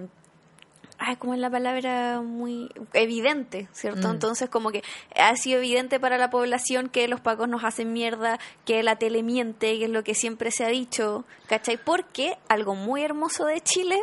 ay 0.99 1.15
cómo 1.17 1.33
es 1.33 1.39
la 1.39 1.49
palabra 1.49 2.21
muy 2.21 2.69
evidente 2.93 3.67
cierto 3.73 4.07
Mm. 4.07 4.11
entonces 4.11 4.49
como 4.49 4.71
que 4.71 4.83
ha 5.15 5.35
sido 5.35 5.59
evidente 5.59 5.99
para 5.99 6.17
la 6.17 6.29
población 6.29 6.89
que 6.89 7.07
los 7.07 7.19
pacos 7.19 7.49
nos 7.49 7.63
hacen 7.63 7.91
mierda 7.93 8.39
que 8.65 8.83
la 8.83 8.97
tele 8.97 9.23
miente 9.23 9.77
que 9.79 9.85
es 9.85 9.91
lo 9.91 10.03
que 10.03 10.15
siempre 10.15 10.51
se 10.51 10.65
ha 10.65 10.69
dicho 10.69 11.25
¿cachai? 11.47 11.77
porque 11.77 12.37
algo 12.47 12.75
muy 12.75 13.03
hermoso 13.03 13.45
de 13.45 13.61
Chile 13.61 13.99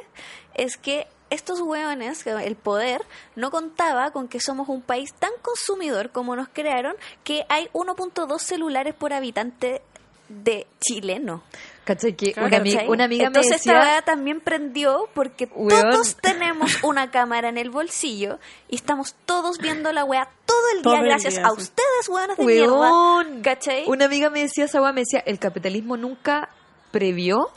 es 0.55 0.77
que 0.77 1.07
estos 1.31 1.61
hueones, 1.61 2.27
el 2.27 2.57
poder, 2.57 3.03
no 3.37 3.53
contaba 3.53 4.11
con 4.11 4.27
que 4.27 4.41
somos 4.41 4.69
un 4.69 4.83
país 4.83 5.15
tan 5.15 5.31
consumidor 5.43 6.11
como 6.11 6.35
nos 6.35 6.49
crearon, 6.49 6.97
que 7.23 7.47
hay 7.49 7.69
1.2 7.73 8.39
celulares 8.41 8.95
por 8.95 9.13
habitante 9.13 9.81
de 10.31 10.67
chileno. 10.81 11.43
¿Cachai? 11.85 12.15
Que 12.15 12.33
Claro. 12.33 12.49
una, 12.49 12.59
ami- 12.59 12.73
¿cachai? 12.75 12.89
una 12.89 13.05
amiga 13.05 13.27
Entonces 13.27 13.67
me 13.67 13.73
decía... 13.75 14.03
también 14.03 14.41
prendió 14.41 15.09
porque 15.13 15.49
Weón. 15.55 15.91
todos 15.91 16.17
tenemos 16.17 16.79
una 16.85 17.11
cámara 17.11 17.49
en 17.49 17.59
el 17.59 17.71
bolsillo 17.71 18.39
y 18.69 18.77
estamos 18.77 19.17
todos 19.27 19.59
viendo 19.59 19.93
la 19.93 20.05
weá 20.05 20.29
todo 20.47 20.63
el 20.77 20.83
Todo 20.83 20.93
día 20.95 21.03
el 21.03 21.09
gracias 21.09 21.35
día, 21.35 21.47
a 21.47 21.51
sí. 21.51 21.57
ustedes, 21.63 22.09
weones 22.09 22.37
de 22.37 22.45
Weón. 22.45 23.27
mierda. 23.33 23.43
¿Cachai? 23.43 23.85
Una 23.89 24.05
amiga 24.05 24.31
me 24.31 24.41
decía 24.43 24.67
esa 24.67 24.81
weá, 24.81 24.93
me 24.93 25.01
decía, 25.01 25.21
el 25.27 25.39
capitalismo 25.41 25.97
nunca 25.97 26.51
previó 26.93 27.51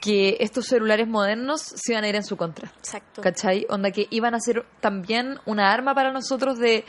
que 0.00 0.36
estos 0.40 0.66
celulares 0.66 1.08
modernos 1.08 1.62
se 1.62 1.92
iban 1.92 2.04
a 2.04 2.08
ir 2.08 2.14
en 2.16 2.24
su 2.24 2.36
contra. 2.36 2.70
Exacto. 2.78 3.22
¿Cachai? 3.22 3.66
Onda 3.70 3.90
que 3.90 4.06
iban 4.10 4.34
a 4.34 4.38
ser 4.40 4.64
también 4.80 5.38
una 5.46 5.72
arma 5.72 5.94
para 5.94 6.12
nosotros 6.12 6.58
de, 6.58 6.84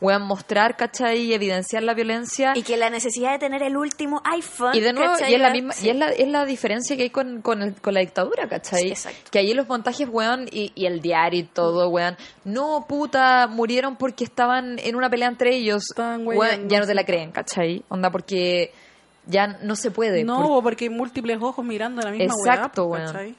weón, 0.00 0.22
mostrar, 0.22 0.76
¿cachai? 0.76 1.18
Y 1.20 1.34
evidenciar 1.34 1.82
la 1.82 1.94
violencia. 1.94 2.52
Y 2.56 2.62
que 2.62 2.76
la 2.76 2.88
necesidad 2.90 3.32
de 3.32 3.38
tener 3.38 3.62
el 3.62 3.76
último 3.76 4.22
iPhone. 4.24 4.74
Y 4.74 4.80
de 4.80 4.92
nuevo, 4.92 5.12
¿cachai? 5.12 5.32
y 5.32 5.34
es 5.34 5.40
la 5.40 5.50
misma, 5.50 5.72
sí. 5.74 5.86
y 5.86 5.90
es 5.90 5.96
la, 5.96 6.08
es 6.08 6.28
la 6.28 6.44
diferencia 6.44 6.96
que 6.96 7.02
hay 7.04 7.10
con, 7.10 7.42
con, 7.42 7.62
el- 7.62 7.74
con 7.80 7.94
la 7.94 8.00
dictadura, 8.00 8.48
¿cachai? 8.48 8.82
Sí, 8.82 8.88
exacto. 8.88 9.30
Que 9.30 9.38
ahí 9.40 9.52
los 9.54 9.68
montajes, 9.68 10.08
weón, 10.10 10.46
y, 10.50 10.72
y 10.74 10.86
el 10.86 11.00
diario 11.00 11.40
y 11.40 11.44
todo, 11.44 11.88
weón, 11.90 12.16
no, 12.44 12.86
puta, 12.88 13.46
murieron 13.46 13.96
porque 13.96 14.24
estaban 14.24 14.78
en 14.78 14.96
una 14.96 15.10
pelea 15.10 15.28
entre 15.28 15.54
ellos, 15.56 15.84
Estaban 15.90 16.26
weón, 16.26 16.68
ya 16.68 16.80
no 16.80 16.86
te 16.86 16.94
la 16.94 17.04
creen, 17.04 17.30
¿cachai? 17.32 17.82
Onda, 17.88 18.10
porque 18.10 18.72
ya 19.26 19.46
no 19.62 19.76
se 19.76 19.90
puede. 19.90 20.24
No, 20.24 20.42
por- 20.48 20.62
porque 20.62 20.84
hay 20.86 20.90
múltiples 20.90 21.38
ojos 21.40 21.64
mirando 21.64 22.00
la 22.02 22.10
misma 22.10 22.24
Exacto, 22.24 22.86
weá, 22.86 23.10
weón. 23.12 23.36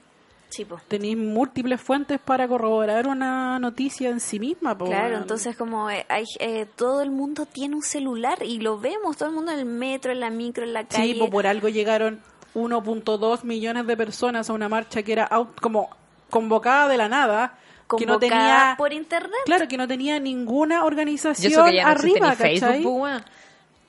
Sí, 0.52 0.66
po. 0.66 0.80
Tenéis 0.90 1.18
múltiples 1.18 1.80
fuentes 1.82 2.20
para 2.20 2.48
corroborar 2.48 3.08
una 3.08 3.58
noticia 3.58 4.10
en 4.10 4.20
sí 4.20 4.38
misma, 4.38 4.78
po, 4.78 4.86
Claro, 4.86 5.18
entonces 5.18 5.56
como 5.56 5.90
eh, 5.90 6.06
hay 6.10 6.26
eh, 6.40 6.66
todo 6.76 7.02
el 7.02 7.10
mundo 7.10 7.46
tiene 7.46 7.74
un 7.76 7.82
celular 7.82 8.44
y 8.44 8.60
lo 8.60 8.78
vemos, 8.78 9.16
todo 9.16 9.30
el 9.30 9.36
mundo 9.36 9.54
en 9.54 9.60
el 9.60 9.66
metro, 9.66 10.12
en 10.12 10.20
la 10.20 10.30
micro, 10.30 10.64
en 10.66 10.74
la 10.74 10.84
calle. 10.84 11.14
Sí, 11.14 11.16
pues 11.18 11.32
por 11.32 11.48
algo 11.48 11.70
llegaron 11.70 12.20
1.2 12.54 13.44
millones 13.46 13.88
de 13.88 13.96
personas 13.98 14.50
a 14.50 14.54
una 14.54 14.68
marcha 14.68 15.04
que 15.04 15.14
era 15.14 15.30
au- 15.30 15.48
como 15.62 15.90
convocada 16.30 16.88
de 16.90 16.98
la 16.98 17.08
nada, 17.08 17.58
que 17.98 18.06
no 18.06 18.20
convocada 18.20 18.20
tenía 18.20 18.76
por 18.78 18.92
internet. 18.94 19.40
claro, 19.46 19.68
que 19.70 19.78
no 19.78 19.88
tenía 19.88 20.20
ninguna 20.20 20.80
Yo 20.80 20.86
organización 20.86 21.52
eso 21.54 21.64
que 21.66 21.76
ya 21.76 21.84
no 21.86 21.90
arriba, 21.92 22.34
Facebook, 22.34 23.22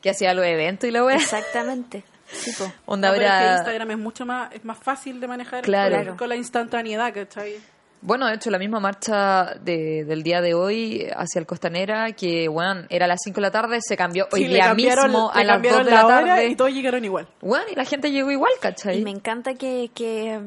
que 0.00 0.10
hacía 0.10 0.32
los 0.34 0.44
eventos 0.44 0.88
y 0.88 0.92
la 0.92 1.04
weá. 1.04 1.16
Exactamente. 1.16 2.04
Sí. 2.32 2.64
Onda, 2.86 3.08
No, 3.08 3.14
pero 3.14 3.26
es 3.26 3.30
que 3.30 3.36
habrá- 3.38 3.56
Instagram 3.58 3.90
es 3.92 3.98
mucho 3.98 4.26
más 4.26 4.52
es 4.52 4.64
más 4.64 4.78
fácil 4.78 5.20
de 5.20 5.28
manejar 5.28 5.62
Claro. 5.62 6.06
con, 6.08 6.16
con 6.16 6.28
la 6.28 6.36
instantaneidad, 6.36 7.12
¿cachai? 7.14 7.56
Bueno, 8.04 8.26
de 8.26 8.34
hecho, 8.34 8.50
la 8.50 8.58
misma 8.58 8.80
marcha 8.80 9.54
de- 9.60 10.04
del 10.04 10.24
día 10.24 10.40
de 10.40 10.54
hoy 10.54 11.06
hacia 11.14 11.38
el 11.38 11.46
Costanera, 11.46 12.10
que, 12.12 12.48
bueno, 12.48 12.82
era 12.88 13.04
a 13.04 13.08
las 13.08 13.20
5 13.22 13.36
de 13.36 13.42
la 13.42 13.50
tarde, 13.52 13.78
se 13.80 13.96
cambió 13.96 14.26
hoy 14.32 14.40
Sí, 14.40 14.48
le 14.48 14.54
día 14.54 14.64
cambiaron- 14.74 15.04
mismo 15.10 15.30
a 15.32 15.44
las 15.44 15.52
cambiaron 15.54 15.78
2 15.82 15.86
de 15.86 15.92
la, 15.92 16.06
hora 16.06 16.26
tarde. 16.26 16.46
y 16.48 16.56
todos 16.56 16.72
llegaron 16.72 17.04
igual. 17.04 17.28
Bueno, 17.40 17.64
y 17.70 17.76
la 17.76 17.84
gente 17.84 18.10
llegó 18.10 18.32
igual, 18.32 18.52
¿cachai? 18.60 18.98
Y 18.98 19.04
me 19.04 19.10
encanta 19.10 19.54
que, 19.54 19.90
que, 19.94 20.40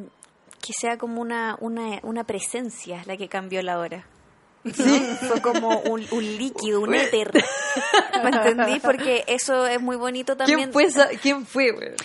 que 0.62 0.74
sea 0.74 0.98
como 0.98 1.22
una, 1.22 1.56
una, 1.62 2.00
una 2.04 2.26
presencia 2.26 3.02
la 3.06 3.16
que 3.16 3.30
cambió 3.30 3.62
la 3.62 3.80
hora. 3.80 4.04
Fue 4.74 5.42
como 5.42 5.80
un, 5.82 6.06
un 6.12 6.38
líquido, 6.38 6.82
un 6.82 6.94
éter. 6.96 7.32
¿Me 8.24 8.30
entendí? 8.36 8.80
Porque 8.80 9.24
eso 9.28 9.66
es 9.68 9.80
muy 9.82 9.96
bonito 9.96 10.36
también. 10.36 10.58
¿Quién 10.60 10.74
fue, 10.74 10.84
esa- 10.86 11.10
¿Quién 11.22 11.46
fue? 11.46 11.96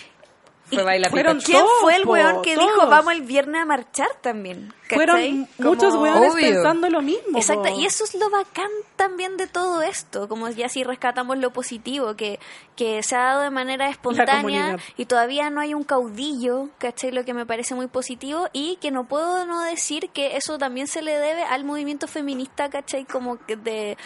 Fue 0.71 0.83
Baila 0.83 1.09
fueron 1.09 1.37
Pikachu. 1.37 1.51
¿Quién 1.51 1.65
Todos, 1.65 1.81
fue 1.81 1.95
el 1.95 2.05
weón 2.07 2.41
que 2.41 2.55
dijo 2.55 2.87
vamos 2.87 3.13
el 3.13 3.21
viernes 3.21 3.61
a 3.61 3.65
marchar 3.65 4.09
también? 4.21 4.73
¿cachai? 4.87 5.05
Fueron 5.05 5.47
muchos 5.57 5.95
weones 5.95 6.33
Obvio. 6.33 6.47
pensando 6.47 6.89
lo 6.89 7.01
mismo. 7.01 7.37
Exacto, 7.37 7.69
po. 7.69 7.79
y 7.79 7.85
eso 7.85 8.03
es 8.03 8.15
lo 8.15 8.29
bacán 8.29 8.69
también 8.95 9.37
de 9.37 9.47
todo 9.47 9.81
esto, 9.81 10.27
como 10.27 10.49
ya 10.49 10.69
si 10.69 10.83
rescatamos 10.83 11.37
lo 11.37 11.51
positivo, 11.51 12.15
que, 12.15 12.39
que 12.75 13.01
se 13.03 13.15
ha 13.15 13.23
dado 13.23 13.41
de 13.41 13.49
manera 13.49 13.89
espontánea 13.89 14.77
y 14.97 15.05
todavía 15.05 15.49
no 15.49 15.61
hay 15.61 15.73
un 15.73 15.83
caudillo, 15.83 16.69
¿cachai? 16.77 17.11
Lo 17.11 17.25
que 17.25 17.33
me 17.33 17.45
parece 17.45 17.75
muy 17.75 17.87
positivo 17.87 18.47
y 18.53 18.77
que 18.77 18.91
no 18.91 19.05
puedo 19.05 19.45
no 19.45 19.61
decir 19.61 20.09
que 20.09 20.35
eso 20.35 20.57
también 20.57 20.87
se 20.87 21.01
le 21.01 21.17
debe 21.17 21.43
al 21.43 21.63
movimiento 21.63 22.07
feminista, 22.07 22.69
¿cachai? 22.69 23.05
Como 23.05 23.37
que 23.45 23.55
de 23.55 23.97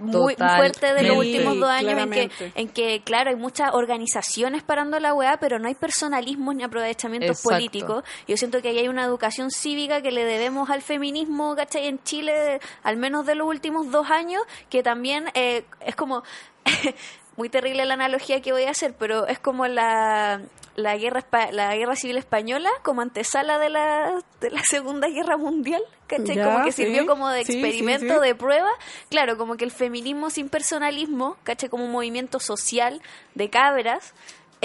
muy 0.00 0.34
Total. 0.34 0.56
fuerte 0.56 0.94
de 0.94 1.02
los 1.02 1.16
últimos 1.16 1.58
dos 1.58 1.68
años 1.68 1.98
en 1.98 2.10
que, 2.10 2.30
en 2.54 2.68
que, 2.68 3.02
claro, 3.02 3.30
hay 3.30 3.36
muchas 3.36 3.70
organizaciones 3.72 4.62
parando 4.62 4.98
la 4.98 5.14
weá, 5.14 5.38
pero 5.38 5.58
no 5.58 5.68
hay 5.68 5.74
personalismos 6.14 6.54
ni 6.54 6.62
aprovechamientos 6.62 7.38
Exacto. 7.38 7.50
políticos. 7.50 8.04
Yo 8.28 8.36
siento 8.36 8.62
que 8.62 8.68
ahí 8.68 8.78
hay 8.78 8.88
una 8.88 9.04
educación 9.04 9.50
cívica 9.50 10.02
que 10.02 10.10
le 10.10 10.24
debemos 10.24 10.70
al 10.70 10.82
feminismo, 10.82 11.54
¿cachai? 11.56 11.86
En 11.86 12.02
Chile, 12.02 12.60
al 12.82 12.96
menos 12.96 13.26
de 13.26 13.34
los 13.34 13.48
últimos 13.48 13.90
dos 13.90 14.10
años, 14.10 14.42
que 14.70 14.82
también 14.82 15.26
eh, 15.34 15.64
es 15.80 15.96
como... 15.96 16.22
muy 17.36 17.48
terrible 17.48 17.84
la 17.84 17.94
analogía 17.94 18.40
que 18.40 18.52
voy 18.52 18.62
a 18.62 18.70
hacer, 18.70 18.94
pero 18.96 19.26
es 19.26 19.40
como 19.40 19.66
la, 19.66 20.40
la 20.76 20.96
guerra 20.96 21.24
la 21.50 21.74
guerra 21.74 21.96
civil 21.96 22.16
española 22.16 22.70
como 22.82 23.00
antesala 23.00 23.58
de 23.58 23.70
la, 23.70 24.22
de 24.40 24.50
la 24.50 24.62
Segunda 24.62 25.08
Guerra 25.08 25.36
Mundial, 25.36 25.82
¿cachai? 26.06 26.36
Ya, 26.36 26.44
como 26.44 26.64
que 26.64 26.70
sí. 26.70 26.84
sirvió 26.84 27.06
como 27.06 27.28
de 27.30 27.44
sí, 27.44 27.54
experimento, 27.54 28.14
sí. 28.14 28.26
de 28.28 28.34
prueba. 28.36 28.70
Claro, 29.08 29.36
como 29.36 29.56
que 29.56 29.64
el 29.64 29.72
feminismo 29.72 30.30
sin 30.30 30.48
personalismo, 30.48 31.36
¿cachai? 31.42 31.68
Como 31.68 31.84
un 31.84 31.90
movimiento 31.90 32.38
social 32.38 33.02
de 33.34 33.50
cabras, 33.50 34.14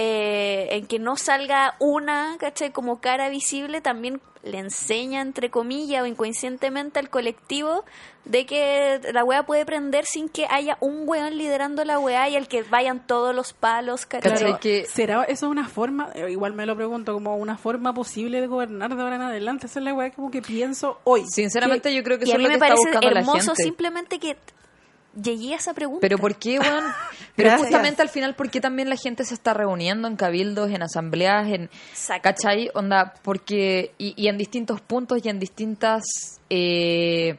eh, 0.01 0.69
en 0.77 0.87
que 0.87 0.97
no 0.97 1.17
salga 1.17 1.75
una, 1.79 2.37
¿cachai? 2.39 2.71
Como 2.71 3.01
cara 3.01 3.27
visible, 3.27 3.81
también 3.81 4.21
le 4.43 4.59
enseña, 4.59 5.19
entre 5.19 5.49
comillas, 5.49 6.01
o 6.03 6.05
inconscientemente 6.05 6.97
al 6.99 7.09
colectivo 7.09 7.83
de 8.23 8.45
que 8.45 9.01
la 9.11 9.25
weá 9.25 9.43
puede 9.45 9.65
prender 9.65 10.05
sin 10.05 10.29
que 10.29 10.47
haya 10.49 10.77
un 10.79 11.03
weón 11.05 11.37
liderando 11.37 11.83
la 11.83 11.99
weá 11.99 12.29
y 12.29 12.37
al 12.37 12.47
que 12.47 12.63
vayan 12.63 13.05
todos 13.05 13.35
los 13.35 13.51
palos, 13.51 14.05
¿cachai? 14.05 14.37
Claro, 14.37 14.59
que- 14.61 14.85
¿Será 14.85 15.25
eso 15.25 15.49
una 15.49 15.67
forma, 15.67 16.11
eh, 16.15 16.31
igual 16.31 16.53
me 16.53 16.65
lo 16.65 16.77
pregunto, 16.77 17.11
como 17.13 17.35
una 17.35 17.57
forma 17.57 17.93
posible 17.93 18.39
de 18.39 18.47
gobernar 18.47 18.95
de 18.95 19.01
ahora 19.01 19.17
en 19.17 19.23
adelante? 19.23 19.65
Esa 19.65 19.79
es 19.79 19.83
la 19.85 19.93
weá 19.93 20.11
como 20.11 20.31
que 20.31 20.41
pienso 20.41 20.99
hoy. 21.03 21.25
Sinceramente, 21.27 21.93
yo 21.93 22.01
creo 22.03 22.17
que 22.17 22.23
eso 22.23 22.37
es 22.37 22.39
lo 22.41 22.43
que 22.43 22.47
me 22.47 22.53
está 22.53 22.67
parece 22.67 22.81
buscando 22.85 23.11
la 23.11 23.19
hermoso 23.19 23.39
gente. 23.47 23.63
simplemente 23.63 24.19
que 24.19 24.37
llegué 25.21 25.53
a 25.53 25.57
esa 25.57 25.73
pregunta. 25.73 26.01
Pero 26.01 26.17
¿por 26.17 26.35
qué, 26.35 26.59
weón? 26.59 26.83
Pero 27.35 27.49
Gracias. 27.49 27.67
justamente 27.69 28.01
al 28.01 28.09
final, 28.09 28.35
¿por 28.35 28.49
qué 28.49 28.59
también 28.59 28.89
la 28.89 28.95
gente 28.95 29.23
se 29.23 29.33
está 29.33 29.53
reuniendo 29.53 30.07
en 30.07 30.15
cabildos, 30.15 30.71
en 30.71 30.83
asambleas, 30.83 31.47
en... 31.47 31.63
Exacto. 31.91 32.23
¿Cachai? 32.23 32.69
Onda, 32.73 33.13
porque... 33.21 33.93
Y, 33.97 34.13
y 34.21 34.27
en 34.27 34.37
distintos 34.37 34.81
puntos 34.81 35.19
y 35.23 35.29
en 35.29 35.39
distintas... 35.39 36.03
eh, 36.49 37.37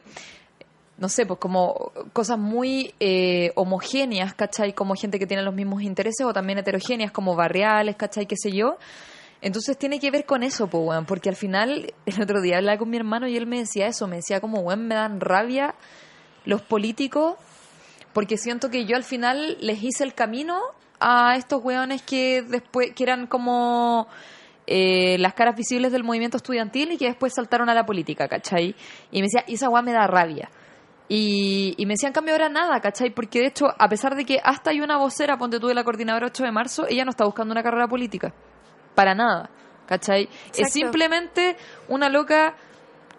no 1.01 1.09
sé, 1.09 1.25
pues 1.25 1.39
como 1.39 1.91
cosas 2.13 2.37
muy 2.37 2.93
eh, 2.99 3.51
homogéneas, 3.55 4.35
¿cachai? 4.35 4.73
Como 4.73 4.93
gente 4.93 5.17
que 5.17 5.25
tiene 5.25 5.41
los 5.41 5.55
mismos 5.55 5.81
intereses 5.81 6.23
o 6.27 6.31
también 6.31 6.59
heterogéneas, 6.59 7.11
como 7.11 7.35
barriales, 7.35 7.95
¿cachai? 7.95 8.27
¿Qué 8.27 8.35
sé 8.37 8.51
yo? 8.51 8.77
Entonces 9.41 9.79
tiene 9.79 9.99
que 9.99 10.11
ver 10.11 10.25
con 10.25 10.43
eso, 10.43 10.67
pues, 10.67 10.83
weón, 10.85 11.07
porque 11.07 11.29
al 11.29 11.35
final, 11.35 11.91
el 12.05 12.21
otro 12.21 12.39
día 12.39 12.57
hablaba 12.57 12.77
con 12.77 12.91
mi 12.91 12.97
hermano 12.97 13.27
y 13.27 13.35
él 13.35 13.47
me 13.47 13.57
decía 13.57 13.87
eso, 13.87 14.07
me 14.07 14.17
decía 14.17 14.39
como, 14.39 14.59
weón, 14.59 14.87
me 14.87 14.93
dan 14.93 15.19
rabia 15.19 15.73
los 16.45 16.61
políticos 16.61 17.35
porque 18.13 18.37
siento 18.37 18.69
que 18.69 18.85
yo 18.85 18.95
al 18.95 19.03
final 19.03 19.57
les 19.59 19.83
hice 19.83 20.03
el 20.03 20.13
camino 20.13 20.59
a 20.99 21.35
estos 21.35 21.63
weones 21.63 22.01
que 22.03 22.41
después, 22.41 22.91
que 22.95 23.03
eran 23.03 23.27
como 23.27 24.07
eh, 24.67 25.17
las 25.19 25.33
caras 25.33 25.55
visibles 25.55 25.91
del 25.91 26.03
movimiento 26.03 26.37
estudiantil 26.37 26.91
y 26.91 26.97
que 26.97 27.05
después 27.05 27.33
saltaron 27.33 27.69
a 27.69 27.73
la 27.73 27.85
política, 27.85 28.27
¿cachai? 28.27 28.75
Y 29.11 29.17
me 29.17 29.23
decía, 29.23 29.43
y 29.47 29.55
esa 29.55 29.69
weá 29.69 29.81
me 29.81 29.91
da 29.91 30.07
rabia. 30.07 30.49
Y, 31.09 31.73
y 31.77 31.85
me 31.85 31.95
decían, 31.95 32.13
cambio 32.13 32.33
ahora 32.33 32.47
nada, 32.47 32.79
¿cachai? 32.79 33.09
Porque 33.09 33.39
de 33.39 33.47
hecho, 33.47 33.65
a 33.77 33.89
pesar 33.89 34.15
de 34.15 34.23
que 34.23 34.39
hasta 34.43 34.69
hay 34.69 34.79
una 34.79 34.97
vocera, 34.97 35.37
ponte 35.37 35.59
tú 35.59 35.67
de 35.67 35.73
la 35.73 35.83
coordinadora 35.83 36.27
8 36.27 36.43
de 36.43 36.51
marzo, 36.51 36.85
ella 36.87 37.03
no 37.03 37.11
está 37.11 37.25
buscando 37.25 37.51
una 37.51 37.63
carrera 37.63 37.87
política. 37.87 38.33
Para 38.95 39.15
nada, 39.15 39.49
¿cachai? 39.87 40.29
Es 40.55 40.71
simplemente 40.71 41.57
una 41.89 42.07
loca 42.07 42.55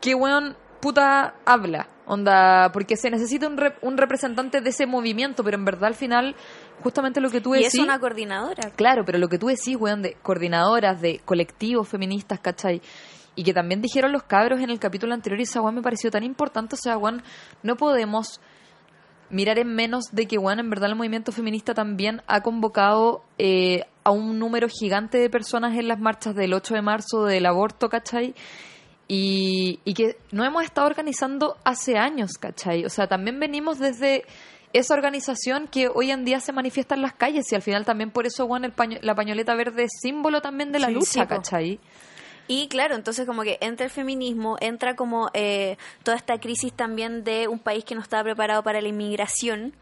que, 0.01 0.15
weón, 0.15 0.57
puta 0.83 1.35
habla. 1.47 1.89
Onda, 2.05 2.71
porque 2.73 2.97
se 2.97 3.09
necesita 3.11 3.47
un, 3.47 3.57
rep- 3.57 3.79
un 3.81 3.97
representante 3.97 4.61
de 4.61 4.69
ese 4.71 4.87
movimiento, 4.87 5.43
pero 5.45 5.57
en 5.57 5.65
verdad 5.65 5.85
al 5.85 5.95
final, 5.95 6.35
justamente 6.83 7.21
lo 7.21 7.31
que 7.31 7.41
tú 7.41 7.55
Y 7.55 7.59
decís... 7.59 7.75
es 7.75 7.81
una 7.81 7.99
coordinadora. 8.01 8.71
Claro, 8.77 9.05
pero 9.07 9.19
lo 9.19 9.29
que 9.29 9.39
tú 9.39 9.47
decís, 9.47 9.77
weón, 9.79 10.03
de 10.03 10.15
coordinadoras, 10.23 11.01
de 11.01 11.21
colectivos 11.25 11.89
feministas, 11.89 12.41
¿cachai? 12.41 12.83
Y 13.37 13.45
que 13.45 13.55
también 13.55 13.81
dijeron 13.81 14.13
los 14.13 14.25
cabros 14.25 14.61
en 14.61 14.69
el 14.69 14.79
capítulo 14.81 15.15
anterior 15.15 15.39
y 15.41 15.45
esa 15.45 15.63
weón 15.63 15.77
me 15.77 15.81
pareció 15.83 16.11
tan 16.11 16.25
importante. 16.25 16.75
O 16.75 16.79
sea, 16.79 16.99
weón, 16.99 17.23
no 17.63 17.77
podemos 17.77 18.41
mirar 19.31 19.59
en 19.61 19.75
menos 19.75 20.07
de 20.13 20.27
que, 20.27 20.37
weón, 20.39 20.59
en 20.59 20.69
verdad 20.69 20.91
el 20.91 20.97
movimiento 20.97 21.31
feminista 21.33 21.73
también 21.73 22.21
ha 22.27 22.43
convocado 22.43 23.23
eh, 23.39 23.85
a 24.05 24.11
un 24.11 24.39
número 24.41 24.67
gigante 24.69 25.19
de 25.19 25.31
personas 25.31 25.79
en 25.79 25.87
las 25.89 26.01
marchas 26.01 26.35
del 26.35 26.53
8 26.53 26.75
de 26.75 26.83
marzo 26.83 27.25
del 27.25 27.47
aborto, 27.47 27.89
¿cachai? 27.89 28.35
Y, 29.09 29.81
y 29.85 29.95
que 29.95 30.17
no 30.31 30.45
hemos 30.45 30.65
estado 30.65 30.87
organizando 30.87 31.57
hace 31.65 31.99
años, 31.99 32.33
¿cachai? 32.39 32.85
O 32.85 32.89
sea, 32.89 33.07
también 33.09 33.39
venimos 33.41 33.79
desde 33.79 34.25
esa 34.73 34.95
organización 34.95 35.69
que 35.69 35.89
hoy 35.89 36.11
en 36.11 36.25
día 36.25 36.41
se 36.41 36.53
manifiesta 36.53 36.95
en 36.95 37.03
las 37.03 37.13
calles 37.13 37.51
y 37.53 37.55
al 37.55 37.61
final 37.63 37.85
también 37.85 38.11
por 38.11 38.27
eso, 38.27 38.47
bueno, 38.47 38.65
el 38.67 38.73
paño- 38.73 38.99
la 39.03 39.15
pañoleta 39.15 39.55
verde 39.55 39.85
es 39.85 39.91
símbolo 40.01 40.41
también 40.41 40.73
de 40.73 40.79
la 40.79 40.87
Sí, 40.89 40.95
lucha, 40.95 41.23
sí. 41.23 41.27
¿cachai? 41.27 41.81
Y 42.49 42.69
claro, 42.69 42.95
entonces 42.95 43.27
como 43.27 43.43
que 43.43 43.59
entra 43.61 43.85
el 43.85 43.91
feminismo, 43.93 44.57
entra 44.61 44.97
como 44.97 45.31
eh, 45.35 45.77
toda 46.05 46.17
esta 46.17 46.39
crisis 46.41 46.73
también 46.73 47.23
de 47.23 47.49
un 47.49 47.59
país 47.59 47.85
que 47.85 47.95
no 47.95 48.01
estaba 48.01 48.23
preparado 48.25 48.63
para 48.63 48.81
la 48.81 48.89
inmigración. 48.89 49.75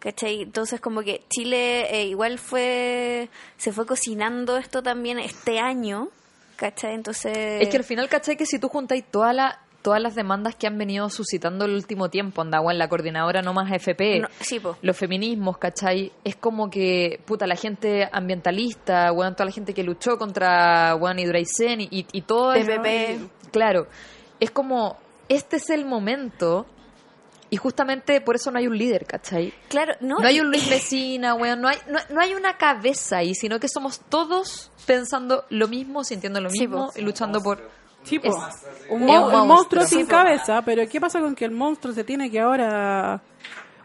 ¿Cachai? 0.00 0.42
Entonces 0.42 0.80
como 0.80 1.02
que 1.02 1.22
Chile 1.28 1.86
eh, 2.00 2.06
igual 2.06 2.40
fue, 2.40 3.28
se 3.56 3.72
fue 3.72 3.86
cocinando 3.86 4.56
esto 4.56 4.82
también 4.82 5.20
este 5.20 5.60
año, 5.60 6.08
¿cachai? 6.56 6.94
Entonces... 6.94 7.62
Es 7.62 7.68
que 7.68 7.76
al 7.76 7.84
final, 7.84 8.08
¿cachai? 8.08 8.36
Que 8.36 8.46
si 8.46 8.58
tú 8.58 8.68
juntáis 8.68 9.04
toda 9.10 9.32
la, 9.32 9.60
todas 9.82 10.00
las 10.00 10.14
demandas 10.14 10.54
que 10.54 10.66
han 10.66 10.78
venido 10.78 11.10
suscitando 11.10 11.64
el 11.64 11.74
último 11.74 12.08
tiempo, 12.08 12.40
anda, 12.40 12.60
bueno, 12.60 12.78
la 12.78 12.88
coordinadora 12.88 13.42
no 13.42 13.52
más 13.52 13.70
FP, 13.70 14.20
No, 14.20 14.28
sí, 14.40 14.60
los 14.80 14.96
feminismos, 14.96 15.58
¿cachai? 15.58 16.12
Es 16.24 16.36
como 16.36 16.70
que, 16.70 17.20
puta, 17.24 17.46
la 17.46 17.56
gente 17.56 18.08
ambientalista, 18.10 19.12
weón, 19.12 19.34
toda 19.34 19.46
la 19.46 19.52
gente 19.52 19.74
que 19.74 19.82
luchó 19.82 20.16
contra, 20.16 20.94
weón, 20.94 21.18
Hidraicén 21.18 21.80
y, 21.80 21.88
y, 21.90 22.06
y 22.12 22.22
todo 22.22 22.54
eso. 22.54 22.70
PPP. 22.70 23.50
Claro, 23.52 23.88
es 24.40 24.50
como, 24.50 24.96
este 25.28 25.56
es 25.56 25.70
el 25.70 25.84
momento 25.84 26.66
y 27.52 27.56
justamente 27.58 28.20
por 28.22 28.34
eso 28.34 28.50
no 28.50 28.58
hay 28.58 28.66
un 28.66 28.76
líder, 28.78 29.04
¿cachai? 29.04 29.52
Claro, 29.68 29.92
no, 30.00 30.18
No 30.18 30.26
hay 30.26 30.40
un 30.40 30.48
Luis 30.48 30.68
Vecina, 30.70 31.34
weón, 31.34 31.60
no 31.60 31.68
hay, 31.68 31.76
no, 31.86 31.98
no 32.08 32.20
hay 32.20 32.32
una 32.34 32.56
cabeza 32.56 33.18
ahí, 33.18 33.34
sino 33.34 33.60
que 33.60 33.68
somos 33.68 34.00
todos 34.08 34.70
pensando 34.86 35.44
lo 35.50 35.68
mismo, 35.68 36.02
sintiendo 36.02 36.40
lo 36.40 36.48
mismo 36.48 36.90
y 36.96 37.02
luchando 37.02 37.42
por... 37.42 37.60
Sí, 38.04 38.18
po. 38.18 38.28
Es- 38.28 38.90
un, 38.90 39.04
mo- 39.04 39.44
monstruo. 39.44 39.84
sin 39.84 40.06
cabeza, 40.06 40.62
pero 40.62 40.88
¿qué 40.88 40.98
pasa 41.00 41.20
con 41.20 41.34
que 41.34 41.44
el 41.44 41.50
monstruo 41.52 41.92
se 41.94 42.04
tiene 42.04 42.30
que 42.30 42.40
ahora 42.40 43.20